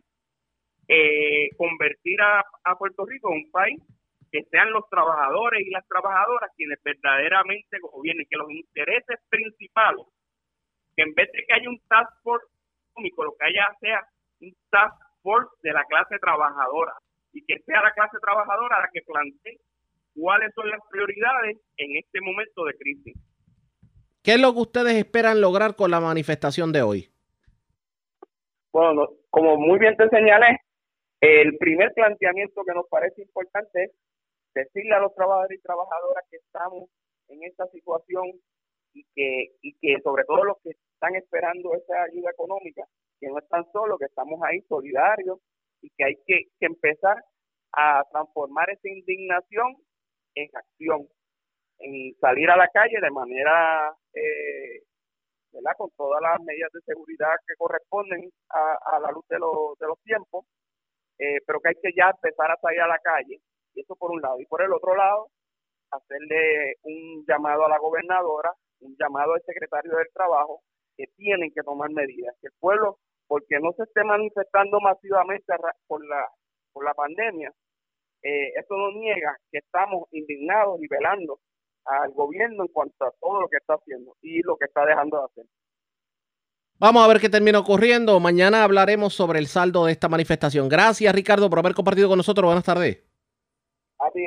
eh, 0.88 1.50
convertir 1.58 2.20
a, 2.22 2.44
a 2.64 2.76
Puerto 2.78 3.06
Rico 3.06 3.32
en 3.32 3.46
un 3.46 3.52
país 3.52 3.80
que 4.32 4.44
sean 4.50 4.72
los 4.72 4.88
trabajadores 4.90 5.62
y 5.66 5.70
las 5.70 5.88
trabajadoras 5.88 6.50
quienes 6.56 6.82
verdaderamente 6.84 7.78
gobiernen, 7.80 8.26
que 8.30 8.38
los 8.38 8.50
intereses 8.50 9.20
principales, 9.30 10.06
que 10.96 11.04
en 11.04 11.14
vez 11.14 11.30
de 11.32 11.44
que 11.48 11.54
haya 11.54 11.70
un 11.70 11.80
task 11.88 12.12
force 12.24 12.48
económico, 12.92 13.24
lo 13.24 13.36
que 13.38 13.46
haya 13.46 13.68
sea 13.80 14.02
un 14.42 14.54
task 14.70 14.96
force 15.22 15.52
de 15.64 15.74
la 15.74 15.84
clase 15.86 16.18
trabajadora 16.20 16.94
y 17.34 17.46
que 17.46 17.60
sea 17.66 17.82
la 17.82 17.92
clase 17.94 18.18
trabajadora 18.22 18.82
la 18.82 18.90
que 18.92 19.02
plantee 19.02 19.60
cuáles 20.16 20.54
son 20.54 20.70
las 20.70 20.82
prioridades 20.90 21.58
en 21.78 21.98
este 21.98 22.20
momento 22.22 22.66
de 22.66 22.74
crisis. 22.78 23.16
¿Qué 24.24 24.34
es 24.34 24.42
lo 24.42 24.54
que 24.54 24.60
ustedes 24.60 24.96
esperan 24.96 25.42
lograr 25.42 25.76
con 25.76 25.90
la 25.90 26.00
manifestación 26.00 26.72
de 26.72 26.82
hoy? 26.82 27.10
Bueno, 28.72 29.10
como 29.30 29.58
muy 29.58 29.80
bien 29.80 29.96
te 29.98 30.08
señalé, 30.10 30.60
el 31.22 31.58
primer 31.58 31.92
planteamiento 31.94 32.64
que 32.66 32.74
nos 32.74 32.88
parece 32.88 33.22
importante 33.22 33.84
es 33.84 33.92
decirle 34.54 34.96
a 34.96 35.00
los 35.00 35.14
trabajadores 35.16 35.60
y 35.60 35.62
trabajadoras 35.62 36.24
que 36.30 36.38
estamos 36.38 36.90
en 37.30 37.44
esta 37.44 37.68
situación 37.68 38.32
y 38.94 39.04
que, 39.16 39.56
y 39.62 39.74
que 39.80 40.02
sobre 40.02 40.24
todo 40.26 40.44
los 40.44 40.58
que 40.64 40.72
están 40.72 41.16
esperando 41.16 41.74
esa 41.74 42.04
ayuda 42.04 42.32
económica, 42.32 42.84
que 43.20 43.28
no 43.28 43.40
están 43.40 43.66
solos, 43.72 44.00
que 44.00 44.06
estamos 44.06 44.40
ahí 44.44 44.62
solidarios 44.62 45.40
y 45.82 45.90
que 45.92 46.04
hay 46.04 46.16
que, 46.26 46.46
que 46.60 46.66
empezar 46.66 47.24
a 47.74 48.04
transformar 48.12 48.70
esa 48.70 48.90
indignación 48.90 49.76
en 50.36 50.50
acción, 50.54 51.08
en 51.80 52.14
salir 52.20 52.50
a 52.50 52.58
la 52.58 52.68
calle 52.68 53.00
de 53.02 53.12
manera, 53.12 53.96
eh, 54.14 54.84
¿verdad? 55.52 55.72
Con 55.78 55.90
todas 55.98 56.22
las 56.22 56.42
medidas 56.42 56.72
de 56.74 56.82
seguridad 56.82 57.34
que 57.48 57.56
corresponden 57.58 58.30
a, 58.50 58.78
a 58.96 59.00
la 59.00 59.12
luz 59.12 59.26
de, 59.28 59.40
los 59.40 59.78
de 59.80 59.88
los 59.88 60.00
tiempos, 60.04 60.46
eh, 61.18 61.40
pero 61.46 61.60
que 61.60 61.70
hay 61.70 61.76
que 61.82 61.94
ya 61.96 62.10
empezar 62.10 62.52
a 62.52 62.58
salir 62.58 62.82
a 62.82 62.88
la 62.88 63.00
calle, 63.00 63.40
y 63.74 63.82
eso 63.82 63.96
por 63.96 64.12
un 64.12 64.22
lado. 64.22 64.40
Y 64.40 64.46
por 64.46 64.62
el 64.62 64.74
otro 64.74 64.96
lado, 64.96 65.28
hacerle 65.92 66.76
un 66.84 67.26
llamado 67.28 67.66
a 67.66 67.70
la 67.70 67.78
gobernadora, 67.78 68.54
un 68.82 68.96
llamado 69.00 69.34
al 69.34 69.42
secretario 69.46 69.96
del 69.96 70.08
Trabajo, 70.14 70.62
que 70.98 71.06
tienen 71.16 71.52
que 71.54 71.64
tomar 71.64 71.90
medidas, 71.92 72.36
que 72.42 72.48
el 72.48 72.54
pueblo, 72.60 72.98
porque 73.28 73.60
no 73.60 73.72
se 73.74 73.84
esté 73.84 74.04
manifestando 74.04 74.80
masivamente 74.80 75.54
por 75.88 76.06
la, 76.06 76.28
por 76.74 76.84
la 76.84 76.94
pandemia, 76.94 77.52
eh, 78.24 78.50
eso 78.60 78.76
no 78.76 78.92
niega 79.00 79.36
que 79.52 79.60
estamos 79.60 80.08
indignados 80.12 80.80
y 80.82 80.88
velando 80.88 81.40
al 81.86 82.12
gobierno 82.12 82.64
en 82.64 82.70
cuanto 82.72 83.06
a 83.06 83.12
todo 83.20 83.42
lo 83.42 83.48
que 83.48 83.58
está 83.58 83.76
haciendo 83.76 84.16
y 84.22 84.42
lo 84.44 84.56
que 84.58 84.66
está 84.66 84.86
dejando 84.86 85.18
de 85.18 85.26
hacer. 85.26 85.46
Vamos 86.78 87.04
a 87.04 87.08
ver 87.08 87.20
qué 87.20 87.30
termina 87.30 87.60
ocurriendo. 87.60 88.20
Mañana 88.20 88.64
hablaremos 88.64 89.14
sobre 89.14 89.40
el 89.40 89.48
saldo 89.48 89.86
de 89.86 89.92
esta 89.92 90.10
manifestación. 90.10 90.68
Gracias, 90.68 91.14
Ricardo, 91.14 91.50
por 91.50 91.60
haber 91.60 91.76
compartido 91.76 92.10
con 92.10 92.18
nosotros. 92.18 92.46
Buenas 92.46 92.64
tardes. 92.64 93.11
A 94.02 94.12
ti. 94.12 94.22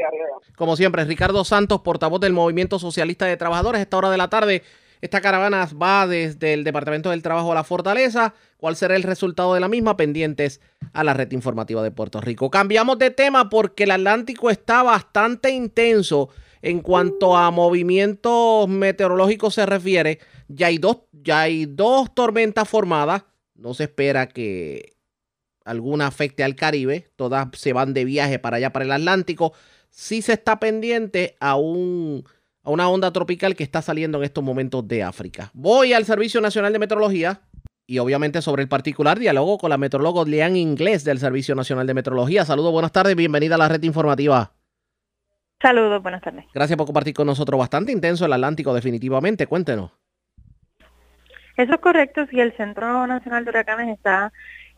Como 0.57 0.77
siempre, 0.77 1.05
Ricardo 1.05 1.45
Santos, 1.45 1.81
portavoz 1.81 2.21
del 2.21 2.33
Movimiento 2.33 2.79
Socialista 2.79 3.27
de 3.27 3.37
Trabajadores. 3.37 3.81
Esta 3.81 3.97
hora 3.97 4.11
de 4.11 4.17
la 4.17 4.31
tarde, 4.31 4.63
esta 5.01 5.21
caravana 5.21 5.69
va 5.81 6.07
desde 6.07 6.55
el 6.55 6.63
Departamento 6.63 7.11
del 7.11 7.23
Trabajo 7.23 7.51
a 7.51 7.57
la 7.57 7.65
Fortaleza. 7.65 8.35
¿Cuál 8.57 8.77
será 8.77 8.95
el 8.95 9.03
resultado 9.03 9.53
de 9.53 9.61
la 9.61 9.69
misma? 9.69 9.97
Pendientes 9.97 10.61
a 10.93 11.03
la 11.03 11.13
red 11.13 11.31
informativa 11.33 11.83
de 11.83 11.91
Puerto 11.91 12.21
Rico. 12.21 12.51
Cambiamos 12.51 12.99
de 12.99 13.11
tema 13.11 13.51
porque 13.51 13.85
el 13.85 13.91
Atlántico 13.91 14.49
está 14.49 14.83
bastante 14.85 15.51
intenso 15.51 16.31
en 16.63 16.81
cuanto 16.81 17.37
a 17.37 17.51
movimientos 17.51 18.69
meteorológicos 18.69 19.55
se 19.55 19.67
refiere. 19.67 20.21
Ya 20.49 20.69
hay 20.69 20.79
dos, 20.79 21.01
ya 21.13 21.41
hay 21.41 21.67
dos 21.67 22.15
tormentas 22.15 22.69
formadas. 22.69 23.25
No 23.57 23.75
se 23.75 23.85
espera 23.85 24.29
que 24.29 24.94
alguna 25.65 26.07
afecte 26.07 26.45
al 26.45 26.55
Caribe. 26.55 27.11
Todas 27.17 27.49
se 27.55 27.73
van 27.73 27.95
de 27.95 28.05
viaje 28.05 28.39
para 28.39 28.59
allá, 28.59 28.73
para 28.73 28.85
el 28.85 28.93
Atlántico. 28.93 29.53
Sí 29.91 30.23
se 30.23 30.35
está 30.35 30.61
pendiente 30.61 31.37
a, 31.41 31.57
un, 31.57 32.25
a 32.63 32.71
una 32.71 32.89
onda 32.89 33.13
tropical 33.13 33.57
que 33.57 33.65
está 33.65 33.83
saliendo 33.83 34.19
en 34.19 34.25
estos 34.25 34.45
momentos 34.45 34.87
de 34.87 35.03
África. 35.03 35.51
Voy 35.55 35.93
al 35.93 36.05
Servicio 36.05 36.41
Nacional 36.41 36.73
de 36.73 36.79
Meteorología 36.79 37.41
y 37.87 37.99
obviamente 37.99 38.41
sobre 38.43 38.63
el 38.63 38.69
particular 38.69 39.19
diálogo 39.19 39.59
con 39.59 39.71
la 39.71 39.79
meteoróloga 39.79 40.25
Leanne 40.25 40.59
Inglés 40.59 41.05
del 41.05 41.19
Servicio 41.19 41.55
Nacional 41.55 41.87
de 41.87 41.95
Meteorología. 41.95 42.45
Saludos, 42.45 42.73
buenas 42.73 42.93
tardes, 42.93 43.15
bienvenida 43.15 43.57
a 43.57 43.59
la 43.59 43.69
red 43.69 43.83
informativa. 43.83 44.53
Saludos, 45.61 46.03
buenas 46.03 46.21
tardes. 46.23 46.45
Gracias 46.53 46.77
por 46.77 46.87
compartir 46.87 47.15
con 47.15 47.27
nosotros. 47.27 47.59
Bastante 47.59 47.93
intenso 47.93 48.27
el 48.27 48.33
Atlántico, 48.33 48.75
definitivamente. 48.75 49.47
Cuéntenos. 49.47 49.93
Eso 51.57 51.73
es 51.73 51.81
correcto. 51.81 52.27
Si 52.27 52.41
el 52.41 52.55
Centro 52.57 53.07
Nacional 53.07 53.45
de 53.45 53.51
Huracanes 53.51 53.97
está 53.97 54.33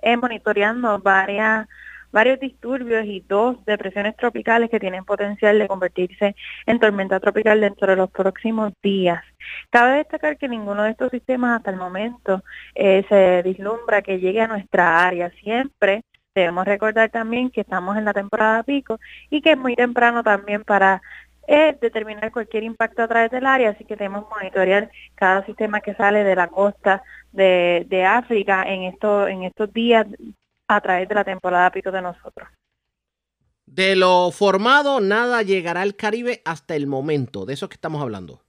eh, 0.07 0.17
monitoreando 0.17 0.99
varias 1.01 1.67
varios 2.13 2.39
disturbios 2.41 3.05
y 3.05 3.21
dos 3.29 3.63
depresiones 3.67 4.17
tropicales 4.17 4.71
que 4.71 4.81
tienen 4.81 5.05
potencial 5.05 5.59
de 5.59 5.69
convertirse 5.69 6.35
en 6.65 6.79
tormenta 6.79 7.21
tropical 7.21 7.61
dentro 7.61 7.89
de 7.89 7.97
los 7.97 8.11
próximos 8.11 8.73
días. 8.83 9.23
Cabe 9.69 9.97
destacar 9.97 10.39
que 10.39 10.49
ninguno 10.49 10.85
de 10.85 10.93
estos 10.93 11.11
sistemas 11.11 11.57
hasta 11.57 11.73
el 11.73 11.77
momento 11.77 12.43
eh, 12.75 13.05
se 13.09 13.43
vislumbra 13.43 14.01
que 14.01 14.19
llegue 14.19 14.41
a 14.41 14.47
nuestra 14.47 15.05
área. 15.05 15.31
Siempre 15.43 16.05
debemos 16.35 16.65
recordar 16.65 17.11
también 17.11 17.51
que 17.51 17.63
estamos 17.63 17.97
en 17.97 18.05
la 18.05 18.15
temporada 18.15 18.63
pico 18.63 19.01
y 19.29 19.43
que 19.43 19.53
es 19.53 19.59
muy 19.59 19.75
temprano 19.75 20.23
también 20.23 20.63
para 20.63 21.03
eh, 21.47 21.77
determinar 21.81 22.33
cualquier 22.33 22.65
impacto 22.65 23.03
a 23.03 23.09
través 23.09 23.31
del 23.31 23.47
área, 23.47 23.71
así 23.71 23.85
que 23.85 23.97
debemos 23.97 24.27
monitorear 24.29 24.91
cada 25.15 25.45
sistema 25.47 25.81
que 25.81 25.95
sale 25.95 26.25
de 26.25 26.37
la 26.37 26.49
costa 26.49 27.03
de, 27.33 27.87
de 27.89 28.05
África 28.05 28.65
en, 28.65 28.85
esto, 28.85 29.29
en 29.29 29.45
estos 29.45 29.73
días 29.73 30.07
a 30.69 30.81
través 30.81 31.09
de 31.09 31.15
la 31.15 31.25
temporada 31.25 31.71
pico 31.71 31.91
de 31.91 32.03
nosotros. 32.03 32.49
De 33.67 33.97
lo 33.97 34.31
formado, 34.31 35.01
nada 35.01 35.43
llegará 35.43 35.83
al 35.83 35.97
Caribe 35.97 36.41
hasta 36.45 36.77
el 36.77 36.87
momento. 36.87 37.45
De 37.47 37.55
eso 37.55 37.69
que 37.69 37.75
estamos 37.75 38.01
hablando. 38.01 38.46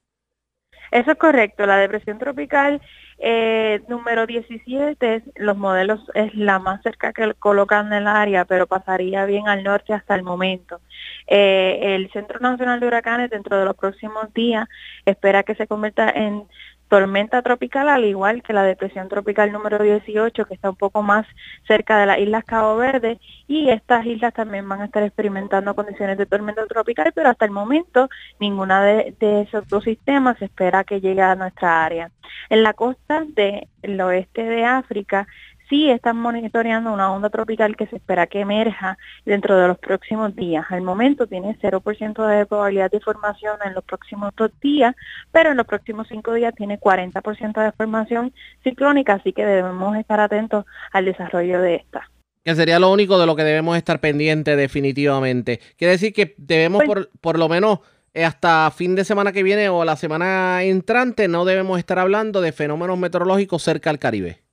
Eso 0.98 1.11
es 1.11 1.18
correcto. 1.19 1.68
La 1.68 1.78
depresión 1.78 2.18
tropical 2.18 2.82
eh, 3.19 3.82
número 3.88 4.26
17, 4.26 5.22
los 5.36 5.56
modelos 5.56 5.99
es 6.15 6.34
la 6.34 6.57
más 6.57 6.82
cerca 6.82 7.14
que 7.14 7.36
colocan 7.36 7.88
en 7.88 7.94
el 7.94 8.07
área, 8.07 8.45
pero 8.45 8.65
pasaría 8.65 9.26
bien 9.26 9.48
al 9.48 9.64
norte 9.64 9.94
hasta 9.94 10.15
el 10.15 10.24
momento. 10.24 10.82
Eh, 11.28 11.95
el 11.95 12.11
Centro 12.11 12.40
Nacional 12.40 12.80
de 12.80 12.88
Huracanes 12.88 13.30
dentro 13.30 13.60
de 13.60 13.65
los 13.65 13.76
próximos 13.76 14.34
días 14.34 14.68
espera 15.06 15.44
que 15.44 15.53
se 15.53 15.68
convierta 15.68 16.10
en 16.10 16.48
tormenta 16.88 17.41
tropical, 17.41 17.89
al 17.89 18.05
igual 18.05 18.41
que 18.43 18.53
la 18.53 18.64
depresión 18.64 19.09
tropical 19.09 19.51
número 19.51 19.81
18, 19.81 20.45
que 20.45 20.53
está 20.53 20.69
un 20.69 20.76
poco 20.76 21.01
más 21.01 21.26
cerca 21.68 21.99
de 21.99 22.05
las 22.05 22.19
islas 22.19 22.45
Cabo 22.45 22.77
Verde, 22.77 23.19
y 23.47 23.69
estas 23.69 24.05
islas 24.05 24.34
también 24.34 24.68
van 24.68 24.81
a 24.81 24.85
estar 24.85 25.03
experimentando 25.03 25.76
condiciones 25.76 26.18
de 26.18 26.26
tormenta 26.26 26.65
tropical, 26.65 27.11
pero 27.14 27.30
hasta 27.30 27.45
el 27.45 27.51
momento 27.51 28.09
ninguna 28.39 28.84
de, 28.84 29.15
esos 29.19 29.68
dos 29.68 29.84
sistemas 29.84 30.38
se 30.38 30.45
espera 30.45 30.84
que 30.84 31.01
llegue 31.01 31.22
a 31.22 31.35
nuestra 31.35 31.85
área. 31.85 32.11
En 32.49 32.64
la 32.64 32.73
costa 32.73 33.26
del 33.26 34.01
oeste 34.01 34.43
de 34.43 34.65
África 34.65 35.27
sí 35.69 35.89
están 35.89 36.18
monitoreando 36.18 36.91
una 36.94 37.11
onda 37.11 37.30
tropical 37.30 37.76
que 37.76 37.88
se 37.88 37.98
espera 37.98 38.27
que 38.27 38.41
emerja 38.41 38.98
dentro 39.26 39.57
de 39.57 39.68
los 39.68 39.77
próximos 39.77 40.35
días. 40.35 40.65
Al 40.69 40.81
momento 40.81 41.27
tiene 41.27 41.57
0% 41.61 42.27
de 42.27 42.45
probabilidad 42.45 42.91
de 42.91 42.99
formación 42.99 43.57
en 43.65 43.73
los 43.73 43.84
próximos 43.84 44.34
dos 44.35 44.52
días, 44.61 44.95
pero 45.31 45.52
en 45.52 45.57
los 45.57 45.65
próximos 45.65 46.07
cinco 46.10 46.34
días 46.34 46.53
tiene 46.56 46.80
40% 46.80 47.64
de 47.64 47.72
formación 47.72 48.34
ciclónica, 48.64 49.14
así 49.14 49.34
que 49.34 49.45
debemos 49.45 49.98
estar 49.98 50.19
atentos 50.19 50.65
al 50.91 51.06
desarrollo 51.06 51.61
de 51.61 51.76
esta. 51.76 52.10
Que 52.44 52.56
sería 52.56 52.80
lo 52.80 52.91
único 52.91 53.19
de 53.19 53.26
lo 53.26 53.35
que 53.35 53.44
debemos 53.44 53.76
estar 53.76 53.99
pendientes 53.99 54.56
definitivamente. 54.56 55.60
Quiere 55.77 55.91
decir 55.91 56.14
que 56.14 56.34
debemos 56.38 56.84
pues 56.85 57.07
por, 57.07 57.19
por 57.19 57.39
lo 57.39 57.49
menos 57.49 57.80
eh, 58.14 58.23
hasta 58.23 58.72
fin 58.72 58.95
de 58.95 59.03
semana 59.03 59.34
que 59.34 59.44
viene 59.44 59.68
o 59.68 59.84
la 59.84 59.98
semana 59.98 60.64
entrante 60.64 61.27
no 61.27 61.44
debemos 61.44 61.77
estar 61.77 61.99
hablando 61.99 62.39
de 62.39 62.53
fenómenos 62.53 62.98
meteorológicos 62.98 63.61
cerca 63.61 63.89
al 63.89 63.99
Caribe. 63.99 64.47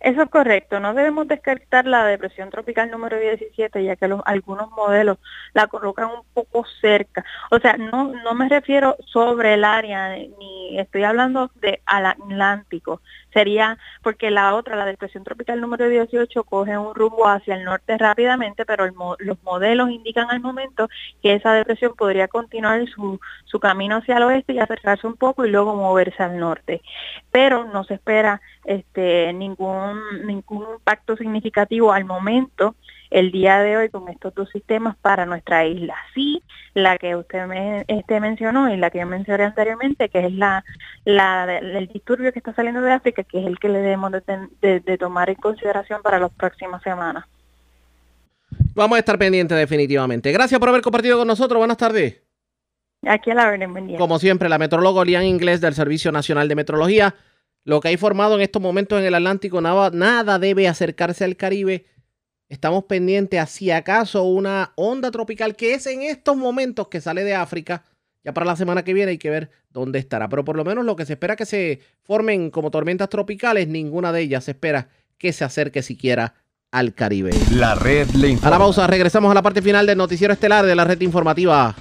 Eso 0.00 0.22
es 0.22 0.30
correcto, 0.30 0.80
no 0.80 0.94
debemos 0.94 1.28
descartar 1.28 1.86
la 1.86 2.06
depresión 2.06 2.48
tropical 2.48 2.90
número 2.90 3.18
17, 3.18 3.84
ya 3.84 3.96
que 3.96 4.08
algunos 4.24 4.70
modelos 4.70 5.18
la 5.52 5.66
colocan 5.66 6.06
un 6.06 6.22
poco 6.32 6.64
cerca. 6.80 7.22
O 7.50 7.58
sea, 7.58 7.76
no, 7.76 8.10
no 8.24 8.34
me 8.34 8.48
refiero 8.48 8.96
sobre 9.04 9.54
el 9.54 9.64
área, 9.64 10.16
ni 10.16 10.78
estoy 10.78 11.04
hablando 11.04 11.50
de 11.56 11.82
al 11.84 12.06
Atlántico. 12.06 13.02
Sería 13.32 13.78
porque 14.02 14.30
la 14.30 14.54
otra, 14.54 14.76
la 14.76 14.84
depresión 14.84 15.24
tropical 15.24 15.60
número 15.60 15.88
18, 15.88 16.44
coge 16.44 16.76
un 16.76 16.94
rumbo 16.94 17.28
hacia 17.28 17.54
el 17.54 17.64
norte 17.64 17.96
rápidamente, 17.96 18.64
pero 18.64 18.86
los 19.18 19.42
modelos 19.42 19.90
indican 19.90 20.30
al 20.30 20.40
momento 20.40 20.88
que 21.22 21.34
esa 21.34 21.52
depresión 21.52 21.94
podría 21.96 22.28
continuar 22.28 22.86
su, 22.88 23.20
su 23.44 23.60
camino 23.60 23.96
hacia 23.96 24.16
el 24.16 24.24
oeste 24.24 24.52
y 24.52 24.58
acercarse 24.58 25.06
un 25.06 25.16
poco 25.16 25.44
y 25.44 25.50
luego 25.50 25.76
moverse 25.76 26.22
al 26.22 26.38
norte. 26.38 26.82
Pero 27.30 27.64
no 27.64 27.84
se 27.84 27.94
espera 27.94 28.40
este, 28.64 29.32
ningún, 29.32 30.26
ningún 30.26 30.66
impacto 30.74 31.16
significativo 31.16 31.92
al 31.92 32.04
momento 32.04 32.74
el 33.10 33.32
día 33.32 33.60
de 33.60 33.76
hoy 33.76 33.88
con 33.88 34.08
estos 34.08 34.34
dos 34.34 34.48
sistemas 34.50 34.96
para 34.96 35.26
nuestra 35.26 35.66
isla. 35.66 35.94
Sí, 36.14 36.42
la 36.74 36.96
que 36.98 37.16
usted 37.16 37.46
me, 37.46 37.84
este, 37.88 38.20
mencionó 38.20 38.72
y 38.72 38.76
la 38.76 38.90
que 38.90 39.00
yo 39.00 39.06
mencioné 39.06 39.44
anteriormente, 39.44 40.08
que 40.08 40.26
es 40.26 40.32
la, 40.32 40.64
la 41.04 41.58
el 41.58 41.88
disturbio 41.88 42.32
que 42.32 42.38
está 42.38 42.54
saliendo 42.54 42.80
de 42.80 42.92
África, 42.92 43.24
que 43.24 43.40
es 43.40 43.46
el 43.46 43.58
que 43.58 43.68
le 43.68 43.80
debemos 43.80 44.12
de, 44.12 44.80
de 44.80 44.98
tomar 44.98 45.28
en 45.28 45.36
consideración 45.36 46.02
para 46.02 46.18
las 46.18 46.30
próximas 46.32 46.82
semanas. 46.82 47.24
Vamos 48.74 48.96
a 48.96 48.98
estar 49.00 49.18
pendientes 49.18 49.56
definitivamente. 49.56 50.32
Gracias 50.32 50.58
por 50.58 50.68
haber 50.68 50.82
compartido 50.82 51.18
con 51.18 51.26
nosotros. 51.26 51.58
Buenas 51.58 51.76
tardes. 51.76 52.22
Aquí 53.06 53.30
a 53.30 53.34
la 53.34 53.48
orden, 53.48 53.72
buen 53.72 53.86
día. 53.86 53.98
Como 53.98 54.18
siempre, 54.18 54.48
la 54.48 54.58
metrólogo 54.58 55.04
Lian 55.04 55.24
Inglés 55.24 55.60
del 55.60 55.74
Servicio 55.74 56.12
Nacional 56.12 56.48
de 56.48 56.54
Metrología. 56.54 57.14
Lo 57.64 57.80
que 57.80 57.88
hay 57.88 57.96
formado 57.96 58.36
en 58.36 58.42
estos 58.42 58.60
momentos 58.60 58.98
en 58.98 59.06
el 59.06 59.14
Atlántico, 59.14 59.60
nada, 59.60 59.90
nada 59.92 60.38
debe 60.38 60.68
acercarse 60.68 61.24
al 61.24 61.36
Caribe. 61.36 61.86
Estamos 62.50 62.84
pendientes 62.84 63.38
a 63.38 63.46
si 63.46 63.70
acaso 63.70 64.24
una 64.24 64.72
onda 64.74 65.12
tropical 65.12 65.54
que 65.54 65.72
es 65.72 65.86
en 65.86 66.02
estos 66.02 66.36
momentos 66.36 66.88
que 66.88 67.00
sale 67.00 67.22
de 67.22 67.32
África 67.32 67.84
Ya 68.24 68.34
para 68.34 68.44
la 68.44 68.56
semana 68.56 68.82
que 68.82 68.92
viene 68.92 69.12
hay 69.12 69.18
que 69.18 69.30
ver 69.30 69.50
dónde 69.70 70.00
estará. 70.00 70.28
Pero 70.28 70.44
por 70.44 70.56
lo 70.56 70.64
menos 70.64 70.84
lo 70.84 70.96
que 70.96 71.06
se 71.06 71.12
espera 71.12 71.36
que 71.36 71.46
se 71.46 71.80
formen 72.02 72.50
como 72.50 72.72
tormentas 72.72 73.08
tropicales, 73.08 73.68
ninguna 73.68 74.12
de 74.12 74.22
ellas 74.22 74.44
se 74.44 74.50
espera 74.50 74.88
que 75.16 75.32
se 75.32 75.44
acerque 75.44 75.80
siquiera 75.82 76.34
al 76.72 76.92
Caribe. 76.92 77.30
La 77.52 77.76
red 77.76 78.08
le 78.10 78.30
informa. 78.30 78.48
A 78.48 78.58
la 78.58 78.64
pausa, 78.64 78.86
regresamos 78.88 79.30
a 79.30 79.34
la 79.34 79.42
parte 79.42 79.62
final 79.62 79.86
del 79.86 79.96
noticiero 79.96 80.34
estelar 80.34 80.66
de 80.66 80.74
la 80.74 80.84
red 80.84 81.00
informativa. 81.02 81.76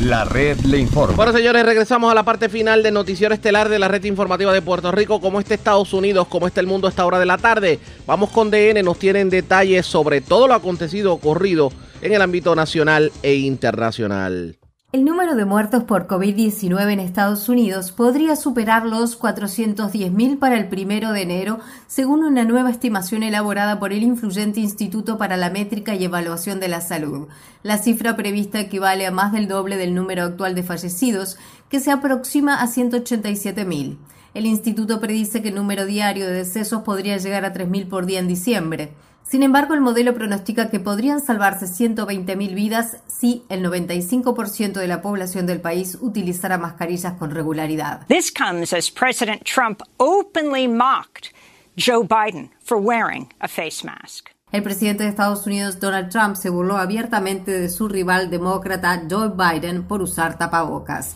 La 0.00 0.24
red 0.24 0.58
le 0.60 0.78
informa. 0.78 1.14
Bueno, 1.14 1.32
señores, 1.32 1.62
regresamos 1.62 2.10
a 2.10 2.14
la 2.14 2.22
parte 2.22 2.48
final 2.48 2.82
del 2.82 2.94
noticiero 2.94 3.34
estelar 3.34 3.68
de 3.68 3.78
la 3.78 3.86
red 3.86 4.02
informativa 4.04 4.50
de 4.50 4.62
Puerto 4.62 4.90
Rico. 4.90 5.20
¿Cómo 5.20 5.40
está 5.40 5.52
Estados 5.52 5.92
Unidos? 5.92 6.26
¿Cómo 6.28 6.46
está 6.46 6.60
el 6.60 6.66
mundo 6.66 6.86
a 6.86 6.90
esta 6.90 7.04
hora 7.04 7.18
de 7.18 7.26
la 7.26 7.36
tarde? 7.36 7.78
Vamos 8.06 8.30
con 8.30 8.50
DN, 8.50 8.82
nos 8.82 8.98
tienen 8.98 9.28
detalles 9.28 9.84
sobre 9.84 10.22
todo 10.22 10.48
lo 10.48 10.54
acontecido, 10.54 11.12
ocurrido 11.12 11.70
en 12.00 12.14
el 12.14 12.22
ámbito 12.22 12.54
nacional 12.54 13.12
e 13.22 13.34
internacional. 13.34 14.59
El 14.92 15.04
número 15.04 15.36
de 15.36 15.44
muertos 15.44 15.84
por 15.84 16.08
COVID-19 16.08 16.92
en 16.92 16.98
Estados 16.98 17.48
Unidos 17.48 17.92
podría 17.92 18.34
superar 18.34 18.84
los 18.84 19.16
410.000 19.20 20.40
para 20.40 20.58
el 20.58 20.68
primero 20.68 21.12
de 21.12 21.22
enero, 21.22 21.60
según 21.86 22.24
una 22.24 22.42
nueva 22.42 22.72
estimación 22.72 23.22
elaborada 23.22 23.78
por 23.78 23.92
el 23.92 24.02
influyente 24.02 24.58
Instituto 24.58 25.16
para 25.16 25.36
la 25.36 25.48
Métrica 25.48 25.94
y 25.94 26.06
Evaluación 26.06 26.58
de 26.58 26.66
la 26.66 26.80
Salud. 26.80 27.28
La 27.62 27.78
cifra 27.78 28.16
prevista 28.16 28.58
equivale 28.58 29.06
a 29.06 29.12
más 29.12 29.30
del 29.30 29.46
doble 29.46 29.76
del 29.76 29.94
número 29.94 30.24
actual 30.24 30.56
de 30.56 30.64
fallecidos, 30.64 31.38
que 31.68 31.78
se 31.78 31.92
aproxima 31.92 32.60
a 32.60 32.66
187.000. 32.66 33.96
El 34.34 34.46
instituto 34.46 34.98
predice 34.98 35.40
que 35.40 35.50
el 35.50 35.54
número 35.54 35.86
diario 35.86 36.26
de 36.26 36.32
decesos 36.32 36.82
podría 36.82 37.16
llegar 37.18 37.44
a 37.44 37.54
3.000 37.54 37.88
por 37.88 38.06
día 38.06 38.18
en 38.18 38.26
diciembre. 38.26 38.92
Sin 39.30 39.44
embargo, 39.44 39.74
el 39.74 39.80
modelo 39.80 40.12
pronostica 40.12 40.70
que 40.70 40.80
podrían 40.80 41.20
salvarse 41.20 41.66
120.000 41.66 42.52
vidas 42.52 42.96
si 43.06 43.44
el 43.48 43.64
95% 43.64 44.72
de 44.72 44.88
la 44.88 45.02
población 45.02 45.46
del 45.46 45.60
país 45.60 45.96
utilizara 46.00 46.58
mascarillas 46.58 47.12
con 47.12 47.30
regularidad. 47.30 48.04
This 48.08 48.32
comes 48.32 48.72
as 48.72 48.90
President 48.90 49.44
Trump 49.44 49.82
openly 49.98 50.66
mocked 50.66 51.32
Joe 51.76 52.02
Biden 52.02 52.50
for 52.60 52.78
wearing 52.78 53.28
a 53.38 53.46
face 53.46 53.86
mask. 53.86 54.30
El 54.50 54.64
presidente 54.64 55.04
de 55.04 55.10
Estados 55.10 55.46
Unidos, 55.46 55.78
Donald 55.78 56.10
Trump, 56.10 56.34
se 56.34 56.50
burló 56.50 56.76
abiertamente 56.76 57.52
de 57.52 57.68
su 57.68 57.86
rival 57.86 58.30
demócrata 58.30 59.00
Joe 59.08 59.30
Biden 59.36 59.84
por 59.84 60.02
usar 60.02 60.38
tapabocas. 60.38 61.14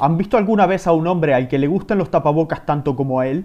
¿Han 0.00 0.16
visto 0.16 0.38
alguna 0.38 0.66
vez 0.66 0.86
a 0.86 0.92
un 0.92 1.06
hombre 1.06 1.34
al 1.34 1.48
que 1.48 1.58
le 1.58 1.66
gustan 1.66 1.98
los 1.98 2.10
tapabocas 2.10 2.64
tanto 2.64 2.96
como 2.96 3.20
a 3.20 3.26
él? 3.26 3.44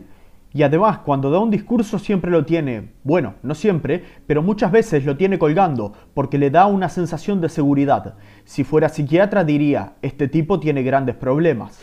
Y 0.52 0.64
además, 0.64 1.00
cuando 1.00 1.30
da 1.30 1.40
un 1.40 1.52
discurso 1.52 2.00
siempre 2.00 2.32
lo 2.32 2.44
tiene, 2.44 2.94
bueno, 3.04 3.36
no 3.44 3.54
siempre, 3.54 4.04
pero 4.26 4.42
muchas 4.42 4.72
veces 4.72 5.06
lo 5.06 5.16
tiene 5.16 5.38
colgando, 5.38 5.94
porque 6.16 6.40
le 6.40 6.50
da 6.50 6.66
una 6.66 6.90
sensación 6.90 7.40
de 7.40 7.50
seguridad. 7.50 8.16
Si 8.46 8.64
fuera 8.64 8.90
psiquiatra 8.90 9.44
diría, 9.44 9.94
este 10.02 10.28
tipo 10.28 10.60
tiene 10.60 10.82
grandes 10.82 11.16
problemas. 11.16 11.80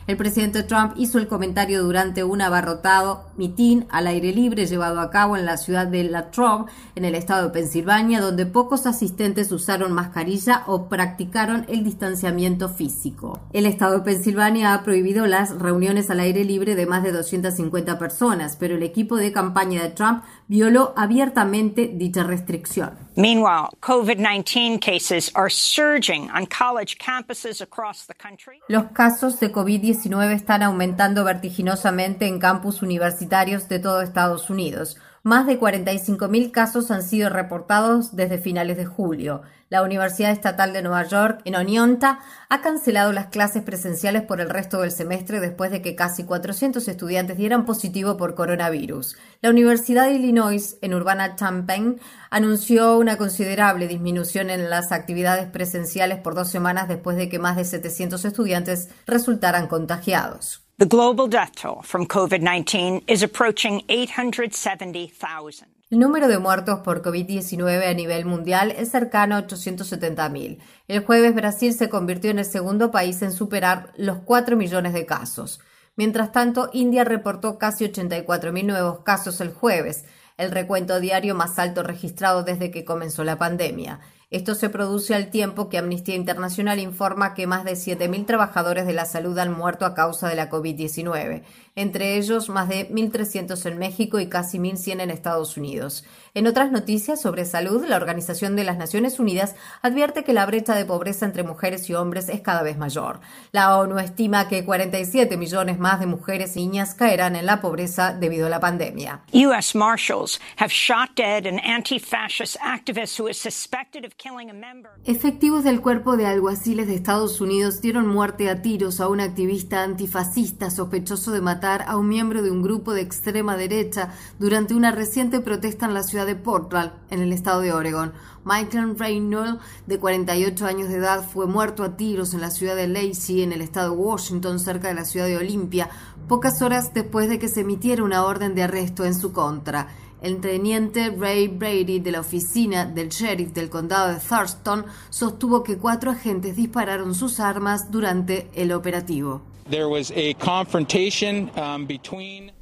El 0.09 0.16
presidente 0.16 0.62
Trump 0.64 0.94
hizo 0.96 1.18
el 1.18 1.28
comentario 1.28 1.82
durante 1.82 2.24
un 2.24 2.40
abarrotado 2.40 3.30
mitin 3.36 3.86
al 3.90 4.09
aire 4.09 4.32
libre 4.32 4.66
llevado 4.66 5.01
a 5.01 5.10
cabo 5.10 5.36
en 5.36 5.44
la 5.44 5.56
ciudad 5.56 5.86
de 5.86 6.05
Latrobe, 6.05 6.70
en 6.96 7.05
el 7.05 7.14
estado 7.14 7.44
de 7.44 7.52
Pensilvania, 7.52 8.20
donde 8.20 8.46
pocos 8.46 8.86
asistentes 8.86 9.52
usaron 9.52 9.92
mascarilla 9.92 10.64
o 10.66 10.88
practicaron 10.88 11.66
el 11.68 11.84
distanciamiento 11.84 12.68
físico. 12.68 13.40
El 13.52 13.66
estado 13.66 13.98
de 13.98 14.05
Pensilvania 14.05 14.74
ha 14.74 14.82
prohibido 14.82 15.26
las 15.26 15.56
reuniones 15.56 16.10
al 16.10 16.18
aire 16.20 16.44
libre 16.44 16.74
de 16.74 16.86
más 16.86 17.02
de 17.02 17.12
250 17.12 17.96
personas, 17.98 18.56
pero 18.56 18.74
el 18.74 18.82
equipo 18.82 19.16
de 19.16 19.32
campaña 19.32 19.82
de 19.82 19.90
Trump 19.90 20.24
violó 20.48 20.92
abiertamente 20.96 21.90
dicha 21.94 22.22
restricción. 22.22 22.98
Meanwhile, 23.16 23.68
COVID-19 23.80 24.80
cases 24.80 25.30
are 25.34 25.48
surging 25.48 26.30
on 26.30 26.46
college 26.46 26.98
campuses 26.98 27.60
across 27.60 28.06
the 28.06 28.14
country. 28.14 28.60
Los 28.68 28.90
casos 28.92 29.38
de 29.40 29.52
COVID-19 29.52 30.32
están 30.32 30.62
aumentando 30.62 31.24
vertiginosamente 31.24 32.26
en 32.26 32.38
campus 32.38 32.82
universitarios 32.82 33.68
de 33.68 33.78
todo 33.78 34.02
Estados 34.02 34.50
Unidos. 34.50 34.96
Más 35.26 35.46
de 35.46 35.59
45.000 35.59 36.51
casos 36.51 36.90
han 36.90 37.02
sido 37.02 37.30
reportados 37.30 38.14
desde 38.14 38.36
finales 38.36 38.76
de 38.76 38.84
julio. 38.84 39.40
La 39.70 39.82
Universidad 39.82 40.30
Estatal 40.30 40.74
de 40.74 40.82
Nueva 40.82 41.05
York, 41.05 41.40
en 41.46 41.55
Oneonta, 41.55 42.18
ha 42.51 42.60
cancelado 42.60 43.10
las 43.10 43.28
clases 43.28 43.62
presenciales 43.62 44.20
por 44.20 44.42
el 44.42 44.51
resto 44.51 44.82
del 44.82 44.90
semestre 44.90 45.40
después 45.40 45.70
de 45.70 45.80
que 45.80 45.96
casi 45.96 46.24
400 46.24 46.86
estudiantes 46.86 47.38
dieran 47.38 47.64
positivo 47.64 48.18
por 48.18 48.34
coronavirus. 48.34 49.16
La 49.40 49.48
Universidad 49.48 50.09
de 50.09 50.16
Illinois, 50.16 50.76
en 50.82 50.92
Urbana-Champaign, 50.92 52.01
anunció 52.28 52.98
una 52.98 53.16
considerable 53.16 53.88
disminución 53.88 54.51
en 54.51 54.68
las 54.68 54.92
actividades 54.92 55.46
presenciales 55.46 56.18
por 56.18 56.34
dos 56.34 56.51
semanas 56.51 56.86
después 56.86 57.16
de 57.16 57.30
que 57.30 57.38
más 57.38 57.56
de 57.56 57.64
700 57.64 58.22
estudiantes 58.26 58.90
resultaran 59.06 59.68
contagiados. 59.68 60.63
The 60.76 60.86
global 60.86 61.28
death 61.28 61.52
toll 61.55 61.82
from 61.84 62.09
COVID-19 62.09 63.05
is 63.06 63.22
approaching 63.22 63.82
870,000. 63.88 65.68
El 65.88 66.01
número 66.01 66.26
de 66.26 66.40
muertos 66.40 66.80
por 66.80 67.01
COVID-19 67.01 67.86
a 67.86 67.94
nivel 67.94 68.24
mundial 68.24 68.72
es 68.72 68.90
cercano 68.90 69.36
a 69.36 69.46
870.000. 69.46 70.59
El 70.88 71.05
jueves 71.05 71.32
Brasil 71.32 71.74
se 71.74 71.88
convirtió 71.88 72.32
en 72.32 72.40
el 72.40 72.44
segundo 72.44 72.90
país 72.90 73.22
en 73.22 73.30
superar 73.30 73.92
los 73.96 74.18
4 74.24 74.56
millones 74.56 74.94
de 74.94 75.06
casos. 75.06 75.60
Mientras 75.94 76.32
tanto, 76.32 76.70
India 76.72 77.05
reportó 77.05 77.56
casi 77.56 77.84
84.000 77.84 78.64
nuevos 78.64 79.05
casos 79.05 79.40
el 79.40 79.52
jueves, 79.52 80.05
el 80.38 80.51
recuento 80.51 80.98
diario 80.98 81.36
más 81.36 81.56
alto 81.60 81.84
registrado 81.84 82.42
desde 82.42 82.72
que 82.72 82.84
comenzó 82.84 83.22
la 83.22 83.38
pandemia. 83.38 84.01
Esto 84.35 84.56
se 84.56 84.69
produce 84.69 85.15
al 85.15 85.31
tiempo 85.31 85.69
que 85.69 85.78
Amnistía 85.78 86.16
Internacional 86.16 86.81
informa 86.81 87.35
que 87.35 87.47
más 87.47 87.62
de 87.62 87.74
7.000 87.74 88.27
trabajadores 88.27 88.85
de 88.85 88.93
la 88.93 89.05
salud 89.05 89.39
han 89.39 89.52
muerto 89.52 89.86
a 89.86 89.94
causa 89.94 90.28
de 90.28 90.35
la 90.35 90.51
COVID-19, 90.51 91.44
entre 91.76 92.16
ellos 92.16 92.48
más 92.48 92.68
de 92.68 92.88
1.300 92.90 93.66
en 93.66 93.78
México 93.78 94.20
y 94.20 94.28
casi 94.28 94.59
1.100 94.59 95.01
en 95.01 95.10
Estados 95.10 95.56
Unidos. 95.56 96.05
En 96.34 96.46
otras 96.46 96.70
noticias 96.70 97.20
sobre 97.20 97.44
salud, 97.44 97.84
la 97.86 97.96
Organización 97.96 98.56
de 98.56 98.64
las 98.64 98.78
Naciones 98.78 99.18
Unidas 99.18 99.56
advierte 99.82 100.24
que 100.24 100.32
la 100.32 100.46
brecha 100.46 100.74
de 100.74 100.84
pobreza 100.84 101.26
entre 101.26 101.42
mujeres 101.42 101.88
y 101.90 101.94
hombres 101.94 102.28
es 102.28 102.40
cada 102.40 102.62
vez 102.62 102.76
mayor. 102.76 103.20
La 103.52 103.78
ONU 103.78 103.98
estima 103.98 104.48
que 104.48 104.64
47 104.64 105.36
millones 105.36 105.78
más 105.78 106.01
de 106.01 106.06
mujeres 106.06 106.56
y 106.56 106.60
niñas 106.60 106.94
caerán 106.94 107.36
en 107.36 107.46
la 107.46 107.60
pobreza 107.60 108.12
debido 108.12 108.46
a 108.46 108.51
la 108.51 108.60
pandemia. 108.60 109.22
U.S. 109.32 109.76
Marshals 109.76 110.40
have 110.56 110.70
shot 110.70 111.10
dead 111.16 111.46
an 111.46 111.59
anti-fascist 111.59 112.56
activist 112.60 113.18
who 113.18 113.28
is 113.28 113.36
suspected 113.36 114.05
of 114.05 114.16
killing 114.16 114.51
a 114.51 114.55
member. 114.55 114.92
Efectivos 115.05 115.64
del 115.64 115.80
cuerpo 115.80 116.16
de 116.16 116.26
alguaciles 116.26 116.86
de 116.86 116.94
Estados 116.94 117.40
Unidos 117.40 117.80
dieron 117.80 118.06
muerte 118.06 118.48
a 118.48 118.62
tiros 118.62 119.01
a 119.01 119.09
un 119.09 119.20
activista 119.20 119.82
antifascista 119.82 120.70
sospechoso 120.70 121.32
de 121.32 121.40
matar 121.40 121.63
a 121.64 121.96
un 121.96 122.08
miembro 122.08 122.42
de 122.42 122.50
un 122.50 122.62
grupo 122.62 122.92
de 122.92 123.00
extrema 123.00 123.56
derecha 123.56 124.10
durante 124.38 124.74
una 124.74 124.90
reciente 124.90 125.40
protesta 125.40 125.86
en 125.86 125.94
la 125.94 126.02
ciudad 126.02 126.26
de 126.26 126.36
Portland, 126.36 126.92
en 127.10 127.20
el 127.20 127.32
estado 127.32 127.62
de 127.62 127.72
Oregon. 127.72 128.12
Michael 128.44 128.98
Reynolds, 128.98 129.60
de 129.86 129.98
48 129.98 130.66
años 130.66 130.88
de 130.90 130.96
edad, 130.96 131.26
fue 131.26 131.46
muerto 131.46 131.82
a 131.82 131.96
tiros 131.96 132.34
en 132.34 132.42
la 132.42 132.50
ciudad 132.50 132.76
de 132.76 132.86
Lacey, 132.86 133.42
en 133.42 133.52
el 133.52 133.62
estado 133.62 133.92
de 133.92 133.96
Washington, 133.96 134.60
cerca 134.60 134.88
de 134.88 134.94
la 134.94 135.06
ciudad 135.06 135.26
de 135.26 135.38
Olympia, 135.38 135.88
pocas 136.28 136.60
horas 136.60 136.92
después 136.92 137.28
de 137.28 137.38
que 137.38 137.48
se 137.48 137.60
emitiera 137.60 138.04
una 138.04 138.24
orden 138.24 138.54
de 138.54 138.64
arresto 138.64 139.06
en 139.06 139.14
su 139.14 139.32
contra. 139.32 139.88
El 140.22 140.40
teniente 140.40 141.10
Ray 141.10 141.48
Brady 141.48 142.00
de 142.00 142.12
la 142.12 142.20
oficina 142.20 142.86
del 142.86 143.10
sheriff 143.10 143.52
del 143.52 143.68
condado 143.68 144.14
de 144.14 144.20
Thurston 144.20 144.86
sostuvo 145.10 145.62
que 145.62 145.76
cuatro 145.76 146.10
agentes 146.10 146.56
dispararon 146.56 147.14
sus 147.14 147.40
armas 147.40 147.90
durante 147.90 148.48
el 148.54 148.72
operativo. 148.72 149.42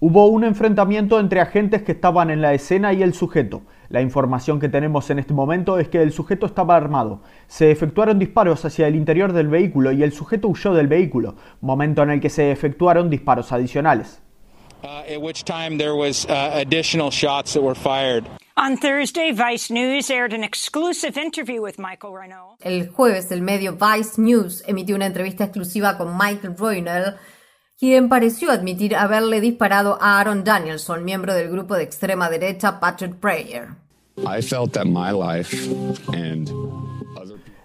Hubo 0.00 0.26
un 0.26 0.44
enfrentamiento 0.44 1.18
entre 1.18 1.40
agentes 1.40 1.82
que 1.82 1.92
estaban 1.92 2.30
en 2.30 2.40
la 2.40 2.54
escena 2.54 2.92
y 2.92 3.02
el 3.02 3.12
sujeto. 3.12 3.62
La 3.88 4.00
información 4.00 4.58
que 4.58 4.68
tenemos 4.68 5.10
en 5.10 5.18
este 5.18 5.34
momento 5.34 5.78
es 5.78 5.88
que 5.88 6.00
el 6.00 6.12
sujeto 6.12 6.46
estaba 6.46 6.76
armado. 6.76 7.22
Se 7.48 7.70
efectuaron 7.70 8.18
disparos 8.18 8.64
hacia 8.64 8.86
el 8.86 8.96
interior 8.96 9.32
del 9.32 9.48
vehículo 9.48 9.92
y 9.92 10.02
el 10.02 10.12
sujeto 10.12 10.48
huyó 10.48 10.74
del 10.74 10.86
vehículo, 10.86 11.34
momento 11.60 12.02
en 12.02 12.10
el 12.10 12.20
que 12.20 12.30
se 12.30 12.52
efectuaron 12.52 13.10
disparos 13.10 13.52
adicionales. 13.52 14.22
On 18.56 18.76
Thursday, 18.76 19.32
Vice 19.32 19.70
News 19.70 20.10
aired 20.10 20.32
an 20.32 20.42
exclusive 20.42 21.16
interview 21.16 21.62
with 21.62 21.78
Michael 21.78 22.12
Renault. 22.12 22.56
El 22.60 22.88
jueves, 22.88 23.30
el 23.30 23.42
medio 23.42 23.76
Vice 23.76 24.20
News 24.20 24.64
emitió 24.66 24.96
una 24.96 25.06
entrevista 25.06 25.44
exclusiva 25.44 25.96
con 25.96 26.18
Michael 26.18 26.56
Reynolds, 26.58 27.16
quien 27.78 28.08
pareció 28.08 28.50
admitir 28.50 28.96
haberle 28.96 29.40
disparado 29.40 29.98
a 30.00 30.18
Aaron 30.18 30.42
Danielson, 30.42 31.04
miembro 31.04 31.32
del 31.32 31.48
grupo 31.48 31.76
de 31.76 31.84
extrema 31.84 32.28
derecha 32.28 32.80
Patriot 32.80 33.20
Prayer. 33.20 33.76
I 34.18 34.42
felt 34.42 34.72
that 34.72 34.86
my 34.86 35.12
life 35.12 35.54
and 36.12 36.50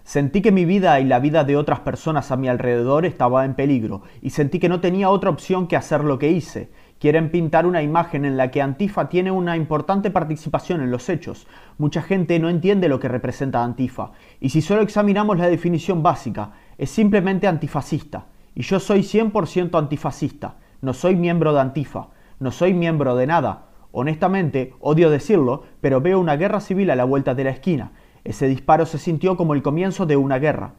Sentí 0.08 0.40
que 0.40 0.52
mi 0.52 0.64
vida 0.64 0.98
y 1.00 1.04
la 1.04 1.18
vida 1.18 1.44
de 1.44 1.54
otras 1.58 1.80
personas 1.80 2.30
a 2.30 2.38
mi 2.38 2.48
alrededor 2.48 3.04
estaba 3.04 3.44
en 3.44 3.54
peligro 3.54 4.04
y 4.22 4.30
sentí 4.30 4.58
que 4.58 4.70
no 4.70 4.80
tenía 4.80 5.10
otra 5.10 5.28
opción 5.28 5.66
que 5.66 5.76
hacer 5.76 6.02
lo 6.02 6.18
que 6.18 6.30
hice. 6.30 6.70
Quieren 6.98 7.30
pintar 7.30 7.64
una 7.64 7.80
imagen 7.80 8.24
en 8.24 8.36
la 8.36 8.50
que 8.50 8.60
Antifa 8.60 9.08
tiene 9.08 9.30
una 9.30 9.56
importante 9.56 10.10
participación 10.10 10.80
en 10.80 10.90
los 10.90 11.08
hechos. 11.08 11.46
Mucha 11.78 12.02
gente 12.02 12.38
no 12.40 12.48
entiende 12.48 12.88
lo 12.88 12.98
que 12.98 13.06
representa 13.06 13.62
Antifa. 13.62 14.10
Y 14.40 14.48
si 14.48 14.62
solo 14.62 14.82
examinamos 14.82 15.38
la 15.38 15.48
definición 15.48 16.02
básica, 16.02 16.52
es 16.76 16.90
simplemente 16.90 17.46
antifascista. 17.46 18.26
Y 18.54 18.62
yo 18.62 18.80
soy 18.80 19.02
100% 19.02 19.78
antifascista. 19.78 20.56
No 20.80 20.92
soy 20.92 21.14
miembro 21.14 21.52
de 21.52 21.60
Antifa. 21.60 22.08
No 22.40 22.50
soy 22.50 22.74
miembro 22.74 23.14
de 23.14 23.28
nada. 23.28 23.66
Honestamente, 23.92 24.74
odio 24.80 25.08
decirlo, 25.08 25.62
pero 25.80 26.00
veo 26.00 26.18
una 26.18 26.36
guerra 26.36 26.60
civil 26.60 26.90
a 26.90 26.96
la 26.96 27.04
vuelta 27.04 27.34
de 27.34 27.44
la 27.44 27.50
esquina. 27.50 27.92
Ese 28.24 28.48
disparo 28.48 28.86
se 28.86 28.98
sintió 28.98 29.36
como 29.36 29.54
el 29.54 29.62
comienzo 29.62 30.04
de 30.04 30.16
una 30.16 30.38
guerra. 30.38 30.74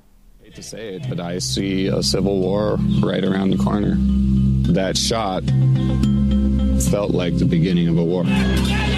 That 4.73 4.97
shot 4.97 5.43
felt 6.91 7.11
like 7.11 7.39
the 7.39 7.45
beginning 7.45 7.87
of 7.87 7.97
a 7.97 8.03
war. 8.03 8.23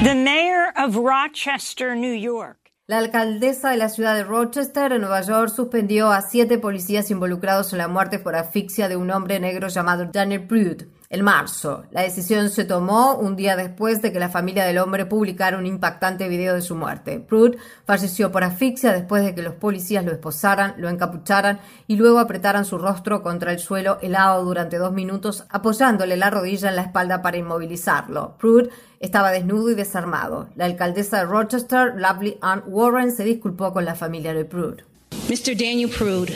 The 0.03 0.15
mayor 0.15 0.73
of 0.76 0.98
Rochester, 0.98 1.95
New 1.95 2.14
York. 2.14 2.57
La 2.88 2.98
alcaldesa 2.98 3.69
de 3.69 3.77
la 3.77 3.88
ciudad 3.88 4.15
de 4.15 4.26
Rochester, 4.26 4.91
en 4.91 4.99
Nueva 4.99 5.22
York, 5.22 5.49
suspendió 5.49 6.11
a 6.11 6.22
siete 6.22 6.57
policías 6.57 7.10
involucrados 7.10 7.72
en 7.72 7.77
la 7.77 7.88
muerte 7.88 8.19
por 8.19 8.35
asfixia 8.35 8.89
de 8.89 8.98
un 8.98 9.11
hombre 9.11 9.39
negro 9.39 9.69
llamado 9.69 10.07
Daniel 10.11 10.45
Prude 10.45 10.88
en 11.11 11.23
marzo. 11.25 11.83
La 11.91 12.01
decisión 12.01 12.49
se 12.49 12.63
tomó 12.63 13.15
un 13.15 13.35
día 13.35 13.57
después 13.57 14.01
de 14.01 14.13
que 14.13 14.19
la 14.19 14.29
familia 14.29 14.63
del 14.65 14.77
hombre 14.77 15.05
publicara 15.05 15.57
un 15.57 15.65
impactante 15.65 16.29
video 16.29 16.55
de 16.55 16.61
su 16.61 16.73
muerte. 16.73 17.19
Prude 17.19 17.57
falleció 17.85 18.31
por 18.31 18.45
asfixia 18.45 18.93
después 18.93 19.23
de 19.25 19.35
que 19.35 19.41
los 19.41 19.53
policías 19.55 20.05
lo 20.05 20.13
esposaran, 20.13 20.75
lo 20.77 20.88
encapucharan 20.88 21.59
y 21.85 21.97
luego 21.97 22.19
apretaran 22.19 22.63
su 22.63 22.77
rostro 22.77 23.21
contra 23.21 23.51
el 23.51 23.59
suelo 23.59 23.99
helado 24.01 24.45
durante 24.45 24.77
dos 24.77 24.93
minutos, 24.93 25.43
apoyándole 25.49 26.15
la 26.15 26.29
rodilla 26.29 26.69
en 26.69 26.77
la 26.77 26.83
espalda 26.83 27.21
para 27.21 27.38
inmovilizarlo. 27.38 28.38
Prude 28.39 28.69
estaba 29.01 29.31
desnudo 29.31 29.69
y 29.69 29.75
desarmado. 29.75 30.47
La 30.55 30.63
alcaldesa 30.63 31.17
de 31.17 31.25
Rochester, 31.25 31.93
Lovely 31.97 32.38
Ann 32.41 32.63
Warren, 32.67 33.11
se 33.11 33.25
disculpó 33.25 33.73
con 33.73 33.83
la 33.83 33.95
familia 33.95 34.33
de 34.33 34.45
Prude. 34.45 34.85
Mr. 35.27 35.57
Daniel 35.57 35.89
Prude. 35.89 36.33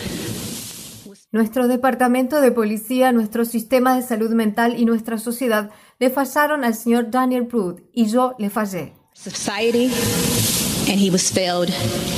Nuestro 1.35 1.67
departamento 1.67 2.39
de 2.39 2.53
policía, 2.53 3.11
nuestro 3.11 3.43
sistema 3.43 3.93
de 3.93 4.03
salud 4.03 4.29
mental 4.29 4.79
y 4.79 4.85
nuestra 4.85 5.17
sociedad 5.17 5.69
le 5.99 6.09
fallaron 6.09 6.63
al 6.63 6.75
señor 6.75 7.11
Daniel 7.11 7.45
Prude 7.45 7.83
y 7.91 8.05
yo 8.05 8.35
le 8.39 8.49
fallé. 8.49 8.93
Society, 9.11 9.91
and 10.89 10.99
he 10.99 11.09
was 11.09 11.31
failed 11.31 11.71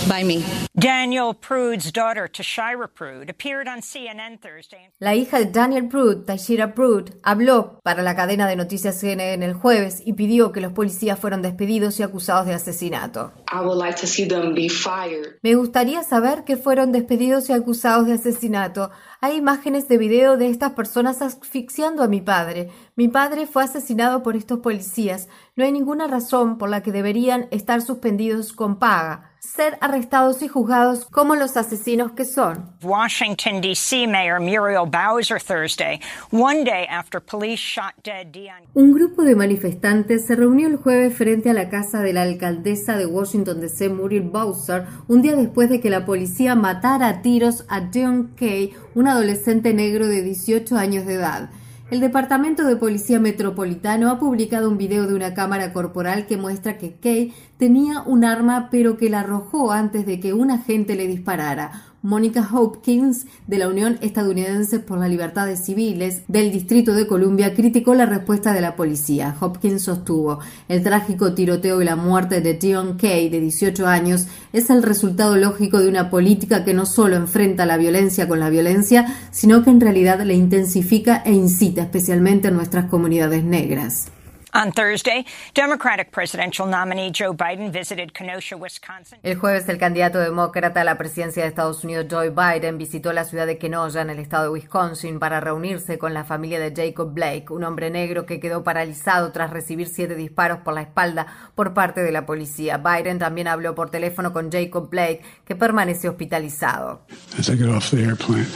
by 0.07 0.23
me. 0.23 0.43
Daniel 0.77 1.33
Prude's 1.33 1.91
daughter, 1.91 2.27
Tashira 2.27 2.87
Prude, 2.87 3.29
appeared 3.29 3.67
on 3.67 3.81
CNN 3.81 4.39
Thursday. 4.39 4.91
La 4.99 5.15
hija 5.15 5.39
de 5.39 5.45
Daniel 5.45 5.87
Prude, 5.87 6.25
Tashira 6.25 6.73
Prude, 6.75 7.13
habló 7.23 7.79
para 7.83 8.03
la 8.03 8.15
cadena 8.15 8.47
de 8.47 8.55
noticias 8.55 8.99
CNN 8.99 9.43
el 9.43 9.53
jueves 9.53 10.01
y 10.05 10.13
pidió 10.13 10.51
que 10.51 10.61
los 10.61 10.73
policías 10.73 11.17
fueran 11.17 11.41
despedidos 11.41 11.99
y 11.99 12.03
acusados 12.03 12.45
de 12.45 12.53
asesinato. 12.53 13.31
I 13.51 13.61
would 13.61 13.77
like 13.77 13.99
to 14.01 14.07
see 14.07 14.27
them 14.27 14.53
be 14.53 14.69
fired. 14.69 15.39
Me 15.41 15.55
gustaría 15.55 16.03
saber 16.03 16.43
que 16.43 16.57
fueron 16.57 16.91
despedidos 16.91 17.49
y 17.49 17.53
acusados 17.53 18.05
de 18.05 18.13
asesinato. 18.13 18.91
Hay 19.19 19.35
imágenes 19.35 19.87
de 19.87 19.97
video 19.97 20.37
de 20.37 20.49
estas 20.49 20.73
personas 20.73 21.21
asfixiando 21.21 22.03
a 22.03 22.07
mi 22.07 22.21
padre. 22.21 22.69
Mi 22.97 23.07
padre 23.07 23.45
fue 23.45 23.63
asesinado 23.63 24.23
por 24.23 24.35
estos 24.35 24.57
policías. 24.57 25.29
No 25.55 25.63
hay 25.63 25.71
ninguna 25.71 26.07
razón 26.07 26.57
por 26.57 26.67
la 26.67 26.81
que 26.81 26.91
deberían 26.91 27.45
estar 27.51 27.83
suspendidos 27.83 28.53
con 28.53 28.79
paga, 28.79 29.33
ser 29.39 29.77
arrestados 29.81 30.41
y 30.41 30.47
juzgados 30.47 31.05
como 31.05 31.35
los 31.35 31.57
asesinos 31.57 32.13
que 32.13 32.25
son. 32.25 32.71
Washington, 32.81 33.61
D.C. 33.61 34.07
Mayor 34.07 34.39
Muriel 34.39 34.89
Bowser 34.89 35.39
Thursday, 35.39 35.99
one 36.31 36.63
day 36.63 36.87
after 36.89 37.21
police 37.21 37.61
shot 37.61 37.93
dead 38.03 38.31
Dion. 38.31 38.63
Un 38.73 38.93
grupo 38.93 39.21
de 39.21 39.35
manifestantes 39.35 40.25
se 40.25 40.35
reunió 40.35 40.67
el 40.67 40.77
jueves 40.77 41.15
frente 41.15 41.51
a 41.51 41.53
la 41.53 41.69
casa 41.69 42.01
de 42.01 42.13
la 42.13 42.23
alcaldesa 42.23 42.97
de 42.97 43.05
Washington 43.05 43.61
D.C. 43.61 43.89
Muriel 43.89 44.23
Bowser, 44.23 44.87
un 45.07 45.21
día 45.21 45.35
después 45.35 45.69
de 45.69 45.79
que 45.79 45.91
la 45.91 46.03
policía 46.03 46.55
matara 46.55 47.09
a 47.09 47.21
tiros 47.21 47.63
a 47.69 47.79
Dion 47.79 48.33
Kay, 48.35 48.73
un 48.95 49.07
adolescente 49.07 49.75
negro 49.75 50.07
de 50.07 50.23
18 50.23 50.75
años 50.75 51.05
de 51.05 51.13
edad. 51.13 51.51
El 51.89 52.01
Departamento 52.01 52.65
de 52.65 52.75
Policía 52.75 53.17
Metropolitano 53.17 54.11
ha 54.11 54.19
publicado 54.19 54.69
un 54.69 54.77
video 54.77 55.07
de 55.07 55.13
una 55.13 55.33
cámara 55.33 55.71
corporal 55.71 56.25
que 56.25 56.35
muestra 56.35 56.77
que 56.77 56.95
Kay 56.95 57.33
tenía 57.57 58.01
un 58.01 58.25
arma 58.25 58.67
pero 58.69 58.97
que 58.97 59.09
la 59.09 59.21
arrojó 59.21 59.71
antes 59.71 60.05
de 60.05 60.19
que 60.19 60.33
un 60.33 60.51
agente 60.51 60.97
le 60.97 61.07
disparara. 61.07 61.86
Mónica 62.07 62.47
Hopkins, 62.53 63.25
de 63.47 63.57
la 63.57 63.67
Unión 63.67 63.97
Estadounidense 63.99 64.79
por 64.79 64.97
la 64.97 65.09
Libertad 65.09 65.45
de 65.45 65.57
Civiles 65.57 66.21
del 66.29 66.53
Distrito 66.53 66.93
de 66.93 67.05
Columbia, 67.05 67.53
criticó 67.53 67.95
la 67.95 68.05
respuesta 68.05 68.53
de 68.53 68.61
la 68.61 68.77
policía. 68.77 69.35
Hopkins 69.41 69.83
sostuvo, 69.83 70.39
el 70.69 70.83
trágico 70.83 71.33
tiroteo 71.33 71.81
y 71.81 71.85
la 71.85 71.97
muerte 71.97 72.39
de 72.39 72.53
Dion 72.53 72.97
Kay, 72.97 73.27
de 73.27 73.41
18 73.41 73.85
años, 73.85 74.27
es 74.53 74.69
el 74.69 74.83
resultado 74.83 75.35
lógico 75.35 75.79
de 75.79 75.89
una 75.89 76.09
política 76.09 76.63
que 76.63 76.73
no 76.73 76.85
solo 76.85 77.17
enfrenta 77.17 77.65
la 77.65 77.75
violencia 77.75 78.25
con 78.25 78.39
la 78.39 78.49
violencia, 78.49 79.13
sino 79.31 79.65
que 79.65 79.71
en 79.71 79.81
realidad 79.81 80.21
la 80.21 80.31
intensifica 80.31 81.17
e 81.25 81.33
incita 81.33 81.81
especialmente 81.81 82.47
en 82.47 82.55
nuestras 82.55 82.85
comunidades 82.85 83.43
negras. 83.43 84.11
On 84.57 84.71
Thursday, 84.71 85.23
Democratic 85.53 86.11
presidential 86.11 86.67
nominee 86.67 87.11
Joe 87.11 87.31
Biden 87.31 87.71
visited 87.71 88.11
Kenosha, 88.11 88.55
Wisconsin. 88.55 89.19
El 89.21 89.35
jueves, 89.35 89.69
el 89.69 89.77
candidato 89.77 90.17
demócrata 90.17 90.81
a 90.81 90.83
la 90.83 90.97
presidencia 90.97 91.43
de 91.43 91.49
Estados 91.49 91.83
Unidos, 91.83 92.07
Joe 92.09 92.31
Biden, 92.31 92.79
visitó 92.79 93.13
la 93.13 93.23
ciudad 93.23 93.45
de 93.45 93.59
Kenosha, 93.59 94.01
en 94.01 94.09
el 94.09 94.17
estado 94.17 94.45
de 94.45 94.49
Wisconsin, 94.49 95.19
para 95.19 95.39
reunirse 95.41 95.99
con 95.99 96.15
la 96.15 96.23
familia 96.23 96.59
de 96.59 96.73
Jacob 96.75 97.13
Blake, 97.13 97.45
un 97.51 97.65
hombre 97.65 97.91
negro 97.91 98.25
que 98.25 98.39
quedó 98.39 98.63
paralizado 98.63 99.31
tras 99.31 99.51
recibir 99.51 99.89
siete 99.89 100.15
disparos 100.15 100.61
por 100.61 100.73
la 100.73 100.81
espalda 100.81 101.27
por 101.53 101.75
parte 101.75 102.01
de 102.01 102.11
la 102.11 102.25
policía. 102.25 102.79
Biden 102.79 103.19
también 103.19 103.47
habló 103.47 103.75
por 103.75 103.91
teléfono 103.91 104.33
con 104.33 104.51
Jacob 104.51 104.89
Blake, 104.89 105.21
que 105.45 105.55
permaneció 105.55 106.09
hospitalizado. 106.09 107.01
As 107.37 107.47
I 107.47 107.55
got 107.55 107.69
off 107.69 107.91
the 107.91 108.01
airplane, 108.01 108.47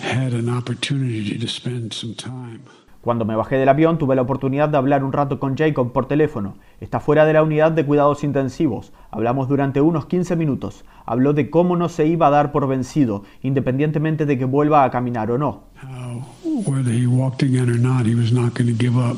had 0.00 0.32
an 0.32 0.48
opportunity 0.48 1.38
to 1.38 1.46
spend 1.46 1.92
some 1.92 2.14
time. 2.14 2.62
Cuando 3.06 3.24
me 3.24 3.36
bajé 3.36 3.54
del 3.54 3.68
avión 3.68 3.98
tuve 3.98 4.16
la 4.16 4.22
oportunidad 4.22 4.68
de 4.68 4.78
hablar 4.78 5.04
un 5.04 5.12
rato 5.12 5.38
con 5.38 5.56
Jacob 5.56 5.92
por 5.92 6.08
teléfono. 6.08 6.56
Está 6.80 6.98
fuera 6.98 7.24
de 7.24 7.34
la 7.34 7.44
unidad 7.44 7.70
de 7.70 7.86
cuidados 7.86 8.24
intensivos. 8.24 8.92
Hablamos 9.12 9.46
durante 9.46 9.80
unos 9.80 10.06
15 10.06 10.34
minutos. 10.34 10.84
Habló 11.04 11.32
de 11.32 11.48
cómo 11.48 11.76
no 11.76 11.88
se 11.88 12.04
iba 12.06 12.26
a 12.26 12.30
dar 12.30 12.50
por 12.50 12.66
vencido, 12.66 13.22
independientemente 13.42 14.26
de 14.26 14.36
que 14.36 14.44
vuelva 14.44 14.82
a 14.82 14.90
caminar 14.90 15.30
o 15.30 15.38
no. 15.38 15.66
How, 15.80 16.20
whether 16.66 16.92
he 16.92 17.06
walked 17.06 17.44
again 17.44 17.70
or 17.70 17.78
not, 17.78 18.06
he 18.06 18.16
was 18.16 18.32
not 18.32 18.54
going 18.58 18.76
to 18.76 18.76
give 18.76 18.98
up. 18.98 19.16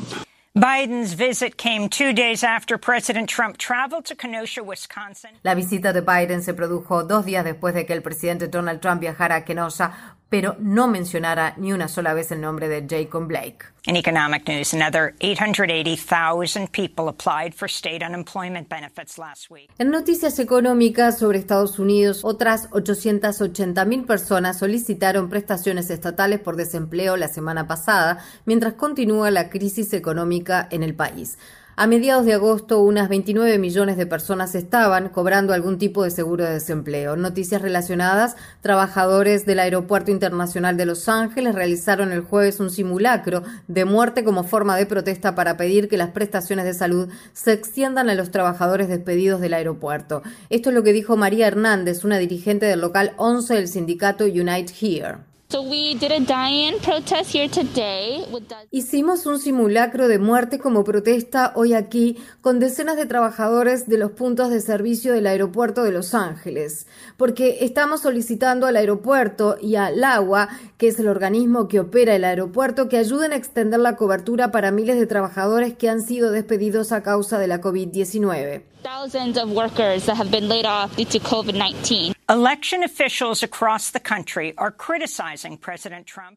Biden's 0.55 1.15
visit 1.15 1.57
came 1.57 1.89
two 1.89 2.13
days 2.13 2.43
after 2.43 2.77
President 2.77 3.27
Trump 3.27 3.57
traveled 3.57 4.05
to 4.05 4.15
Kenosha, 4.15 4.61
Wisconsin. 4.61 5.31
La 5.43 5.55
visita 5.55 5.93
de 5.93 6.01
Biden 6.01 6.43
se 6.43 6.53
produjo 6.53 7.03
dos 7.03 7.25
días 7.25 7.43
después 7.43 7.73
de 7.73 7.87
que 7.87 7.93
el 7.93 8.03
presidente 8.03 8.47
Donald 8.49 8.81
Trump 8.81 9.01
viajara 9.01 9.37
a 9.37 9.45
Kenosha, 9.45 10.17
pero 10.29 10.55
no 10.59 10.87
mencionara 10.87 11.53
ni 11.57 11.73
una 11.73 11.87
sola 11.87 12.13
vez 12.13 12.31
el 12.31 12.41
nombre 12.41 12.67
de 12.69 12.85
Jacob 12.87 13.27
Blake. 13.27 13.65
In 13.85 13.95
economic 13.95 14.47
news, 14.47 14.73
another 14.73 15.15
880,000 15.21 16.67
people 16.67 17.07
applied 17.07 17.53
for 17.55 17.67
state 17.67 18.03
unemployment 18.03 18.69
benefits 18.69 19.17
last 19.17 19.49
week. 19.49 19.71
En 19.79 19.89
noticias 19.89 20.37
económicas 20.37 21.17
sobre 21.17 21.39
Estados 21.39 21.79
Unidos, 21.79 22.21
otras 22.23 22.69
880.000 22.69 24.05
personas 24.05 24.59
solicitaron 24.59 25.29
prestaciones 25.29 25.89
estatales 25.89 26.39
por 26.39 26.55
desempleo 26.55 27.17
la 27.17 27.29
semana 27.29 27.67
pasada, 27.67 28.23
mientras 28.45 28.73
continúa 28.73 29.31
la 29.31 29.49
crisis 29.49 29.93
económica 29.93 30.67
en 30.69 30.83
el 30.83 30.93
país. 30.93 31.37
A 31.81 31.87
mediados 31.87 32.25
de 32.25 32.33
agosto, 32.33 32.81
unas 32.81 33.07
29 33.07 33.57
millones 33.57 33.95
de 33.95 34.05
personas 34.05 34.53
estaban 34.53 35.07
cobrando 35.07 35.53
algún 35.53 35.77
tipo 35.77 36.03
de 36.03 36.11
seguro 36.11 36.43
de 36.43 36.51
desempleo. 36.51 37.15
Noticias 37.15 37.61
relacionadas, 37.61 38.35
trabajadores 38.59 39.45
del 39.45 39.59
Aeropuerto 39.59 40.11
Internacional 40.11 40.75
de 40.75 40.85
Los 40.85 41.07
Ángeles 41.07 41.55
realizaron 41.55 42.11
el 42.11 42.19
jueves 42.19 42.59
un 42.59 42.69
simulacro 42.69 43.43
de 43.69 43.85
muerte 43.85 44.25
como 44.25 44.43
forma 44.43 44.75
de 44.75 44.87
protesta 44.87 45.35
para 45.35 45.55
pedir 45.55 45.87
que 45.87 45.95
las 45.95 46.09
prestaciones 46.09 46.65
de 46.65 46.73
salud 46.73 47.07
se 47.31 47.53
extiendan 47.53 48.09
a 48.09 48.15
los 48.15 48.29
trabajadores 48.29 48.89
despedidos 48.89 49.39
del 49.39 49.53
aeropuerto. 49.53 50.21
Esto 50.49 50.71
es 50.71 50.75
lo 50.75 50.83
que 50.83 50.91
dijo 50.91 51.15
María 51.15 51.47
Hernández, 51.47 52.03
una 52.03 52.17
dirigente 52.17 52.65
del 52.65 52.81
local 52.81 53.13
11 53.15 53.53
del 53.53 53.69
sindicato 53.69 54.25
Unite 54.25 54.73
Here. 54.81 55.28
So 55.51 55.63
we 55.63 55.95
did 55.95 56.11
a 56.11 56.19
die-in 56.19 56.79
protest 56.79 57.33
here 57.33 57.49
today 57.49 58.23
with 58.31 58.47
the 58.49 58.55
Hicimos 58.69 59.25
un 59.25 59.39
simulacro 59.39 60.07
de 60.07 60.19
muerte 60.19 60.59
como 60.59 60.83
protesta 60.83 61.53
hoy 61.55 61.73
aquí 61.73 62.19
con 62.41 62.59
decenas 62.59 62.97
de 62.97 63.07
trabajadores 63.07 63.87
de 63.87 63.97
los 63.97 64.11
puntos 64.11 64.51
de 64.51 64.61
servicio 64.61 65.11
del 65.11 65.25
aeropuerto 65.25 65.83
de 65.83 65.91
Los 65.91 66.13
Ángeles, 66.13 66.85
porque 67.17 67.65
estamos 67.65 68.01
solicitando 68.01 68.67
al 68.67 68.75
aeropuerto 68.75 69.57
y 69.59 69.75
al 69.75 70.03
agua, 70.03 70.49
que 70.77 70.89
es 70.89 70.99
el 70.99 71.07
organismo 71.07 71.67
que 71.67 71.79
opera 71.79 72.15
el 72.15 72.25
aeropuerto, 72.25 72.87
que 72.87 72.97
ayuden 72.97 73.33
a 73.33 73.35
extender 73.35 73.79
la 73.79 73.95
cobertura 73.95 74.51
para 74.51 74.69
miles 74.69 74.99
de 74.99 75.07
trabajadores 75.07 75.73
que 75.73 75.89
han 75.89 76.03
sido 76.03 76.29
despedidos 76.29 76.91
a 76.91 77.01
causa 77.01 77.39
de 77.39 77.47
la 77.47 77.59
COVID-19. 77.59 78.61
thousands 78.81 79.37
of 79.37 79.51
workers 79.51 80.05
that 80.05 80.15
have 80.15 80.31
been 80.31 80.47
laid 80.47 80.65
off 80.65 80.95
due 80.95 81.05
to 81.05 81.19
COVID-19. 81.19 82.13
Election 82.29 82.83
officials 82.83 83.43
across 83.43 83.91
the 83.91 83.99
country 83.99 84.53
are 84.57 84.71
criticizing. 84.71 85.38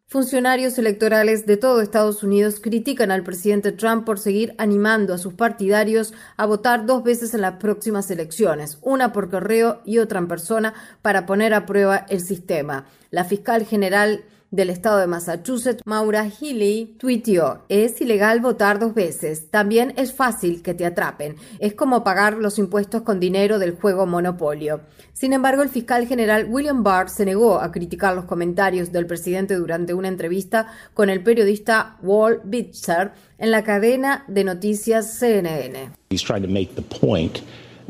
Funcionarios 0.06 0.78
electorales 0.78 1.46
de 1.46 1.56
todo 1.56 1.80
Estados 1.80 2.22
Unidos 2.22 2.60
critican 2.60 3.10
al 3.10 3.22
presidente 3.22 3.72
Trump 3.72 4.04
por 4.04 4.18
seguir 4.18 4.54
animando 4.58 5.14
a 5.14 5.18
sus 5.18 5.34
partidarios 5.34 6.12
a 6.36 6.46
votar 6.46 6.86
dos 6.86 7.02
veces 7.02 7.34
en 7.34 7.40
las 7.40 7.54
próximas 7.54 8.10
elecciones, 8.10 8.78
una 8.82 9.12
por 9.12 9.30
correo 9.30 9.80
y 9.84 9.98
otra 9.98 10.18
en 10.18 10.28
persona, 10.28 10.74
para 11.02 11.26
poner 11.26 11.54
a 11.54 11.66
prueba 11.66 12.06
el 12.08 12.20
sistema. 12.20 12.86
La 13.10 13.24
fiscal 13.24 13.66
general 13.66 14.24
del 14.52 14.70
estado 14.70 14.98
de 14.98 15.06
Massachusetts, 15.08 15.82
Maura 15.86 16.28
Healy, 16.28 16.94
tuiteó, 16.98 17.64
es 17.68 18.00
ilegal 18.00 18.40
votar 18.40 18.78
dos 18.78 18.94
veces. 18.94 19.50
También 19.50 19.94
es 19.96 20.12
fácil 20.12 20.62
que 20.62 20.74
te 20.74 20.84
atrapen. 20.86 21.36
Es 21.58 21.74
como 21.74 22.04
pagar 22.04 22.34
los 22.34 22.58
impuestos 22.58 23.02
con 23.02 23.18
dinero 23.18 23.58
del 23.58 23.72
juego 23.72 24.06
Monopolio. 24.06 24.82
Sin 25.14 25.32
embargo, 25.32 25.62
el 25.62 25.70
fiscal 25.70 26.06
general 26.06 26.46
William 26.50 26.82
Barr 26.82 27.08
se 27.08 27.24
negó 27.24 27.60
a 27.60 27.72
criticar 27.72 28.14
los 28.14 28.26
comentarios 28.26 28.92
del 28.92 29.06
presidente 29.06 29.54
durante 29.54 29.94
una 29.94 30.08
entrevista 30.08 30.66
con 30.94 31.08
el 31.08 31.22
periodista 31.22 31.96
Walt 32.02 32.42
Bitzer 32.44 33.12
en 33.38 33.50
la 33.50 33.64
cadena 33.64 34.24
de 34.28 34.44
noticias 34.44 35.18
CNN. 35.18 35.92
He's 36.10 36.22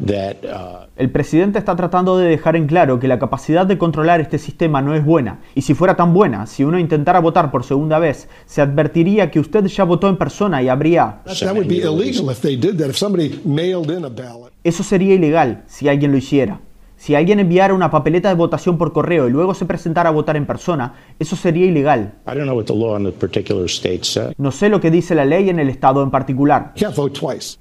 trying 0.07 0.35
to 0.35 0.41
make 0.41 0.41
the 0.41 0.49
point 0.49 0.53
that 0.53 0.87
uh, 0.87 0.87
El 0.97 1.11
presidente 1.11 1.59
está 1.59 1.74
tratando 1.74 2.19
de 2.19 2.29
dejar 2.29 2.57
en 2.57 2.66
claro 2.66 2.99
que 2.99 3.09
la 3.09 3.19
capacidad 3.19 3.66
de 3.66 3.79
controlar 3.79 4.20
este 4.20 4.39
sistema 4.39 4.83
no 4.83 4.95
es 4.95 5.05
buena, 5.05 5.41
y 5.55 5.62
si 5.62 5.74
fuera 5.74 5.97
tan 5.97 6.12
buena, 6.12 6.47
si 6.47 6.65
uno 6.65 6.79
intentara 6.79 7.20
votar 7.20 7.51
por 7.51 7.65
segunda 7.65 7.99
vez, 7.99 8.29
se 8.47 8.61
advertiría 8.61 9.31
que 9.31 9.41
usted 9.41 9.65
ya 9.66 9.85
votó 9.85 10.09
en 10.09 10.16
persona 10.16 10.62
y 10.62 10.69
habría... 10.69 11.23
That, 11.24 11.39
that 11.41 11.55
would 11.55 11.69
be 11.69 11.79
illegal 11.79 12.31
if 12.31 12.41
they 12.41 12.57
did 12.57 12.79
that. 12.79 12.91
If 12.91 12.97
somebody 12.97 13.41
mailed 13.45 13.91
in 13.91 14.05
a 14.05 14.09
ballot. 14.09 14.53
Eso 14.65 14.83
sería 14.83 15.15
ilegal 15.15 15.65
si 15.66 15.89
alguien 15.89 16.12
lo 16.12 16.19
hiciera. 16.19 16.61
Si 17.03 17.16
alguien 17.16 17.41
enviara 17.41 17.74
una 17.74 17.91
papeleta 17.91 18.29
de 18.29 18.37
votación 18.37 18.79
por 18.79 18.93
correo 18.93 19.27
y 19.27 19.33
luego 19.33 19.55
se 19.55 19.66
presentara 19.66 20.11
a 20.11 20.12
votar 20.12 20.37
en 20.37 20.47
persona, 20.47 20.95
eso 21.19 21.35
sería 21.35 21.66
ilegal. 21.66 22.15
I 22.29 22.37
don't 22.37 22.45
know 22.45 22.57
what 22.57 22.66
the 22.66 22.77
law 22.77 22.97
in 22.97 23.03
the 23.03 23.11
particular 23.11 23.65
state 23.65 24.05
says. 24.05 24.33
No 24.39 24.53
sé 24.53 24.69
lo 24.69 24.81
que 24.81 24.89
dice 24.89 25.16
la 25.16 25.24
ley 25.24 25.51
en 25.51 25.59
el 25.59 25.69
estado 25.69 26.05
en 26.05 26.12
particular. 26.12 26.74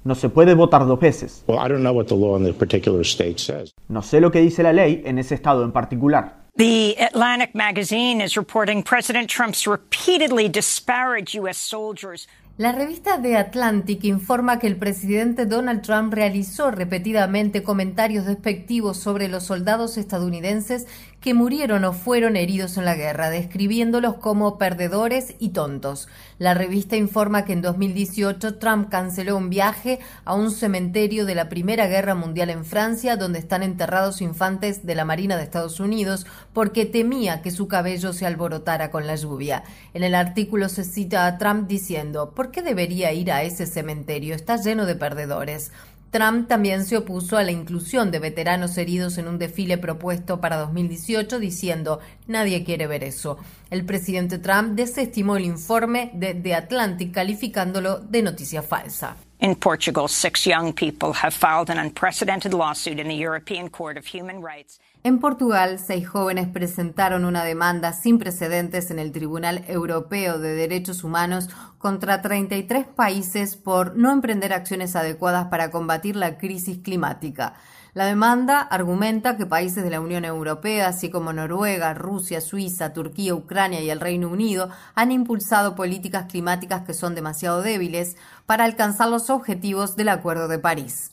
No 0.04 0.14
se 0.14 0.28
puede 0.28 0.54
votar 0.54 0.86
dos 0.86 1.00
veces. 1.00 1.42
Well, 1.48 1.58
I 1.58 1.68
don't 1.68 1.80
know 1.80 1.92
what 1.92 2.06
the 2.06 2.14
law 2.14 2.36
in 2.36 2.44
the 2.44 2.52
particular 2.52 3.00
state 3.00 3.38
says. 3.38 3.74
No 3.88 4.02
sé 4.02 4.20
lo 4.20 4.30
que 4.30 4.40
dice 4.40 4.62
la 4.62 4.72
ley 4.72 5.02
en 5.04 5.18
ese 5.18 5.34
estado 5.34 5.64
en 5.64 5.72
particular. 5.72 6.40
The 6.56 6.96
Atlantic 7.00 7.52
magazine 7.54 8.20
is 8.20 8.36
reporting 8.36 8.84
President 8.84 9.28
Trump's 9.28 9.66
repeatedly 9.66 10.48
disparaged 10.48 11.34
U.S. 11.34 11.58
soldiers 11.58 12.28
La 12.58 12.70
revista 12.70 13.18
The 13.22 13.38
Atlantic 13.38 14.04
informa 14.04 14.58
que 14.58 14.66
el 14.66 14.76
presidente 14.76 15.46
Donald 15.46 15.80
Trump 15.80 16.12
realizó 16.12 16.70
repetidamente 16.70 17.62
comentarios 17.62 18.26
despectivos 18.26 18.98
sobre 18.98 19.28
los 19.28 19.44
soldados 19.44 19.96
estadounidenses 19.96 20.86
que 21.22 21.34
murieron 21.34 21.84
o 21.84 21.92
fueron 21.92 22.36
heridos 22.36 22.76
en 22.76 22.84
la 22.84 22.96
guerra, 22.96 23.30
describiéndolos 23.30 24.16
como 24.16 24.58
perdedores 24.58 25.36
y 25.38 25.50
tontos. 25.50 26.08
La 26.38 26.52
revista 26.52 26.96
informa 26.96 27.44
que 27.44 27.52
en 27.52 27.62
2018 27.62 28.58
Trump 28.58 28.90
canceló 28.90 29.36
un 29.36 29.48
viaje 29.48 30.00
a 30.24 30.34
un 30.34 30.50
cementerio 30.50 31.24
de 31.24 31.36
la 31.36 31.48
Primera 31.48 31.86
Guerra 31.86 32.16
Mundial 32.16 32.50
en 32.50 32.64
Francia, 32.64 33.16
donde 33.16 33.38
están 33.38 33.62
enterrados 33.62 34.20
infantes 34.20 34.84
de 34.84 34.96
la 34.96 35.04
Marina 35.04 35.36
de 35.36 35.44
Estados 35.44 35.78
Unidos, 35.78 36.26
porque 36.52 36.86
temía 36.86 37.40
que 37.40 37.52
su 37.52 37.68
cabello 37.68 38.12
se 38.12 38.26
alborotara 38.26 38.90
con 38.90 39.06
la 39.06 39.14
lluvia. 39.14 39.62
En 39.94 40.02
el 40.02 40.16
artículo 40.16 40.68
se 40.68 40.82
cita 40.82 41.26
a 41.26 41.38
Trump 41.38 41.68
diciendo, 41.68 42.32
¿por 42.34 42.50
qué 42.50 42.62
debería 42.62 43.12
ir 43.12 43.30
a 43.30 43.44
ese 43.44 43.66
cementerio? 43.66 44.34
Está 44.34 44.56
lleno 44.56 44.86
de 44.86 44.96
perdedores. 44.96 45.70
Trump 46.12 46.46
también 46.46 46.84
se 46.84 46.98
opuso 46.98 47.38
a 47.38 47.42
la 47.42 47.52
inclusión 47.52 48.10
de 48.10 48.18
veteranos 48.18 48.76
heridos 48.76 49.16
en 49.16 49.28
un 49.28 49.38
desfile 49.38 49.78
propuesto 49.78 50.42
para 50.42 50.58
2018, 50.58 51.38
diciendo 51.38 52.00
nadie 52.26 52.64
quiere 52.64 52.86
ver 52.86 53.02
eso. 53.02 53.38
El 53.70 53.86
presidente 53.86 54.38
Trump 54.38 54.74
desestimó 54.74 55.38
el 55.38 55.46
informe 55.46 56.10
de 56.12 56.34
The 56.34 56.54
Atlantic 56.54 57.14
calificándolo 57.14 57.98
de 57.98 58.20
noticia 58.20 58.60
falsa. 58.62 59.16
In 59.38 59.56
Portugal, 59.56 60.06
six 60.06 60.44
young 60.44 60.74
people 60.74 61.14
have 61.14 61.32
filed 61.32 61.70
an 61.70 61.78
unprecedented 61.78 62.52
lawsuit 62.52 62.98
in 63.00 63.08
the 63.08 63.16
European 63.16 63.70
Court 63.70 63.96
of 63.96 64.04
Human 64.04 64.42
Rights. 64.42 64.80
En 65.04 65.18
Portugal, 65.18 65.80
seis 65.84 66.08
jóvenes 66.08 66.46
presentaron 66.46 67.24
una 67.24 67.42
demanda 67.42 67.92
sin 67.92 68.20
precedentes 68.20 68.92
en 68.92 69.00
el 69.00 69.10
Tribunal 69.10 69.64
Europeo 69.66 70.38
de 70.38 70.54
Derechos 70.54 71.02
Humanos 71.02 71.48
contra 71.78 72.22
33 72.22 72.86
países 72.86 73.56
por 73.56 73.96
no 73.96 74.12
emprender 74.12 74.52
acciones 74.52 74.94
adecuadas 74.94 75.48
para 75.48 75.72
combatir 75.72 76.14
la 76.14 76.38
crisis 76.38 76.78
climática. 76.78 77.54
La 77.94 78.06
demanda 78.06 78.60
argumenta 78.60 79.36
que 79.36 79.44
países 79.44 79.82
de 79.82 79.90
la 79.90 80.00
Unión 80.00 80.24
Europea, 80.24 80.86
así 80.86 81.10
como 81.10 81.32
Noruega, 81.32 81.94
Rusia, 81.94 82.40
Suiza, 82.40 82.92
Turquía, 82.92 83.34
Ucrania 83.34 83.80
y 83.80 83.90
el 83.90 83.98
Reino 83.98 84.28
Unido, 84.28 84.70
han 84.94 85.10
impulsado 85.10 85.74
políticas 85.74 86.26
climáticas 86.26 86.82
que 86.82 86.94
son 86.94 87.16
demasiado 87.16 87.60
débiles 87.60 88.16
para 88.46 88.64
alcanzar 88.64 89.08
los 89.08 89.30
objetivos 89.30 89.96
del 89.96 90.10
Acuerdo 90.10 90.46
de 90.46 90.60
París. 90.60 91.11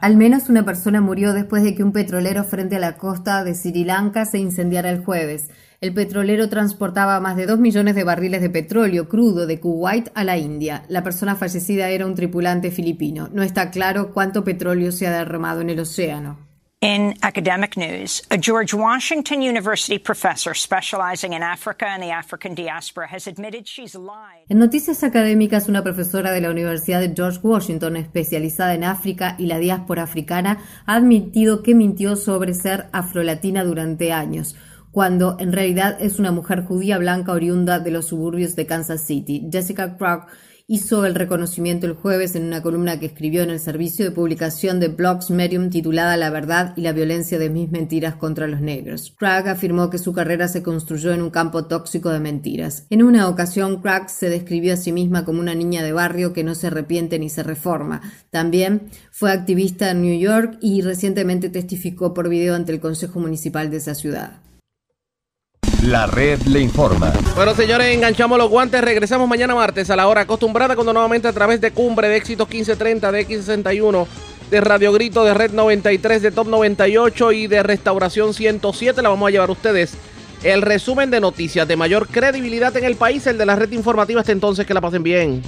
Al 0.00 0.16
menos 0.16 0.48
una 0.48 0.64
persona 0.64 1.00
murió 1.00 1.32
después 1.32 1.62
de 1.62 1.76
que 1.76 1.84
un 1.84 1.92
petrolero 1.92 2.42
frente 2.42 2.74
a 2.74 2.78
la 2.80 2.96
costa 2.96 3.44
de 3.44 3.54
Sri 3.54 3.84
Lanka 3.84 4.24
se 4.24 4.38
incendiara 4.38 4.90
el 4.90 5.04
jueves. 5.04 5.50
El 5.80 5.94
petrolero 5.94 6.48
transportaba 6.48 7.20
más 7.20 7.36
de 7.36 7.46
2 7.46 7.60
millones 7.60 7.94
de 7.94 8.02
barriles 8.02 8.42
de 8.42 8.50
petróleo 8.50 9.08
crudo 9.08 9.46
de 9.46 9.60
Kuwait 9.60 10.10
a 10.16 10.24
la 10.24 10.36
India. 10.36 10.82
La 10.88 11.04
persona 11.04 11.36
fallecida 11.36 11.88
era 11.90 12.06
un 12.06 12.16
tripulante 12.16 12.72
filipino. 12.72 13.28
No 13.32 13.44
está 13.44 13.70
claro 13.70 14.12
cuánto 14.12 14.42
petróleo 14.42 14.90
se 14.90 15.06
ha 15.06 15.16
derramado 15.16 15.60
en 15.60 15.70
el 15.70 15.78
océano. 15.78 16.43
In 16.84 17.14
academic 17.22 17.78
news, 17.78 18.22
a 18.30 18.36
George 18.36 18.74
Washington 18.74 19.40
University 19.40 19.98
professor 19.98 20.52
specializing 20.52 21.32
in 21.32 21.42
Africa 21.42 21.86
and 21.86 22.02
the 22.02 22.10
African 22.10 22.54
diaspora 22.54 23.08
has 23.08 23.26
admitted 23.26 23.66
she's 23.66 23.94
lied. 23.94 24.44
En 24.50 24.58
noticias 24.58 25.02
académicas, 25.02 25.70
una 25.70 25.82
profesora 25.82 26.30
de 26.30 26.42
la 26.42 26.50
Universidad 26.50 27.00
de 27.00 27.14
George 27.16 27.38
Washington, 27.42 27.96
especializada 27.96 28.74
en 28.74 28.84
África 28.84 29.34
y 29.38 29.46
la 29.46 29.58
diáspora 29.58 30.02
africana, 30.02 30.58
ha 30.84 30.96
admitido 30.96 31.62
que 31.62 31.74
mintió 31.74 32.16
sobre 32.16 32.52
ser 32.52 32.90
afrolatina 32.92 33.64
durante 33.64 34.12
años 34.12 34.54
cuando 34.94 35.36
en 35.40 35.52
realidad 35.52 35.96
es 36.00 36.18
una 36.20 36.32
mujer 36.32 36.64
judía 36.64 36.98
blanca 36.98 37.32
oriunda 37.32 37.80
de 37.80 37.90
los 37.92 38.08
suburbios 38.08 38.54
de 38.54 38.66
Kansas 38.66 39.00
City. 39.00 39.48
Jessica 39.50 39.96
Crock 39.96 40.28
hizo 40.66 41.04
el 41.04 41.14
reconocimiento 41.14 41.86
el 41.86 41.92
jueves 41.92 42.34
en 42.34 42.44
una 42.44 42.62
columna 42.62 42.98
que 42.98 43.04
escribió 43.04 43.42
en 43.42 43.50
el 43.50 43.60
servicio 43.60 44.02
de 44.02 44.12
publicación 44.12 44.80
de 44.80 44.88
blogs 44.88 45.28
Medium 45.28 45.68
titulada 45.68 46.16
La 46.16 46.30
verdad 46.30 46.72
y 46.74 46.80
la 46.80 46.92
violencia 46.92 47.38
de 47.38 47.50
mis 47.50 47.70
mentiras 47.70 48.14
contra 48.14 48.46
los 48.46 48.62
negros. 48.62 49.14
Craig 49.18 49.46
afirmó 49.46 49.90
que 49.90 49.98
su 49.98 50.14
carrera 50.14 50.48
se 50.48 50.62
construyó 50.62 51.12
en 51.12 51.20
un 51.20 51.28
campo 51.28 51.66
tóxico 51.66 52.08
de 52.08 52.20
mentiras. 52.20 52.86
En 52.88 53.02
una 53.02 53.28
ocasión, 53.28 53.82
Craig 53.82 54.08
se 54.08 54.30
describió 54.30 54.72
a 54.72 54.78
sí 54.78 54.90
misma 54.90 55.26
como 55.26 55.40
una 55.40 55.54
niña 55.54 55.82
de 55.82 55.92
barrio 55.92 56.32
que 56.32 56.44
no 56.44 56.54
se 56.54 56.68
arrepiente 56.68 57.18
ni 57.18 57.28
se 57.28 57.42
reforma. 57.42 58.00
También 58.30 58.88
fue 59.10 59.32
activista 59.32 59.90
en 59.90 60.00
New 60.00 60.18
York 60.18 60.56
y 60.62 60.80
recientemente 60.80 61.50
testificó 61.50 62.14
por 62.14 62.30
video 62.30 62.54
ante 62.54 62.72
el 62.72 62.80
Consejo 62.80 63.20
Municipal 63.20 63.70
de 63.70 63.76
esa 63.76 63.94
ciudad. 63.94 64.43
La 65.84 66.06
red 66.06 66.40
le 66.44 66.60
informa. 66.60 67.12
Bueno, 67.36 67.54
señores, 67.54 67.94
enganchamos 67.94 68.38
los 68.38 68.48
guantes. 68.48 68.80
Regresamos 68.80 69.28
mañana 69.28 69.54
martes 69.54 69.90
a 69.90 69.96
la 69.96 70.08
hora 70.08 70.22
acostumbrada, 70.22 70.74
cuando 70.76 70.94
nuevamente 70.94 71.28
a 71.28 71.32
través 71.34 71.60
de 71.60 71.72
Cumbre 71.72 72.08
de 72.08 72.16
Éxitos 72.16 72.48
1530, 72.48 73.12
de 73.12 73.28
X61, 73.28 74.06
de 74.50 74.60
Radio 74.62 74.92
Grito, 74.92 75.24
de 75.24 75.34
Red 75.34 75.52
93, 75.52 76.22
de 76.22 76.30
Top 76.30 76.48
98 76.48 77.32
y 77.32 77.48
de 77.48 77.62
Restauración 77.62 78.32
107, 78.32 79.02
la 79.02 79.10
vamos 79.10 79.28
a 79.28 79.30
llevar 79.30 79.50
a 79.50 79.52
ustedes. 79.52 79.92
El 80.42 80.62
resumen 80.62 81.10
de 81.10 81.20
noticias 81.20 81.68
de 81.68 81.76
mayor 81.76 82.08
credibilidad 82.08 82.74
en 82.78 82.84
el 82.84 82.96
país, 82.96 83.26
el 83.26 83.36
de 83.36 83.44
la 83.44 83.54
red 83.54 83.70
informativa. 83.72 84.20
Hasta 84.20 84.32
entonces, 84.32 84.66
que 84.66 84.72
la 84.72 84.80
pasen 84.80 85.02
bien. 85.02 85.42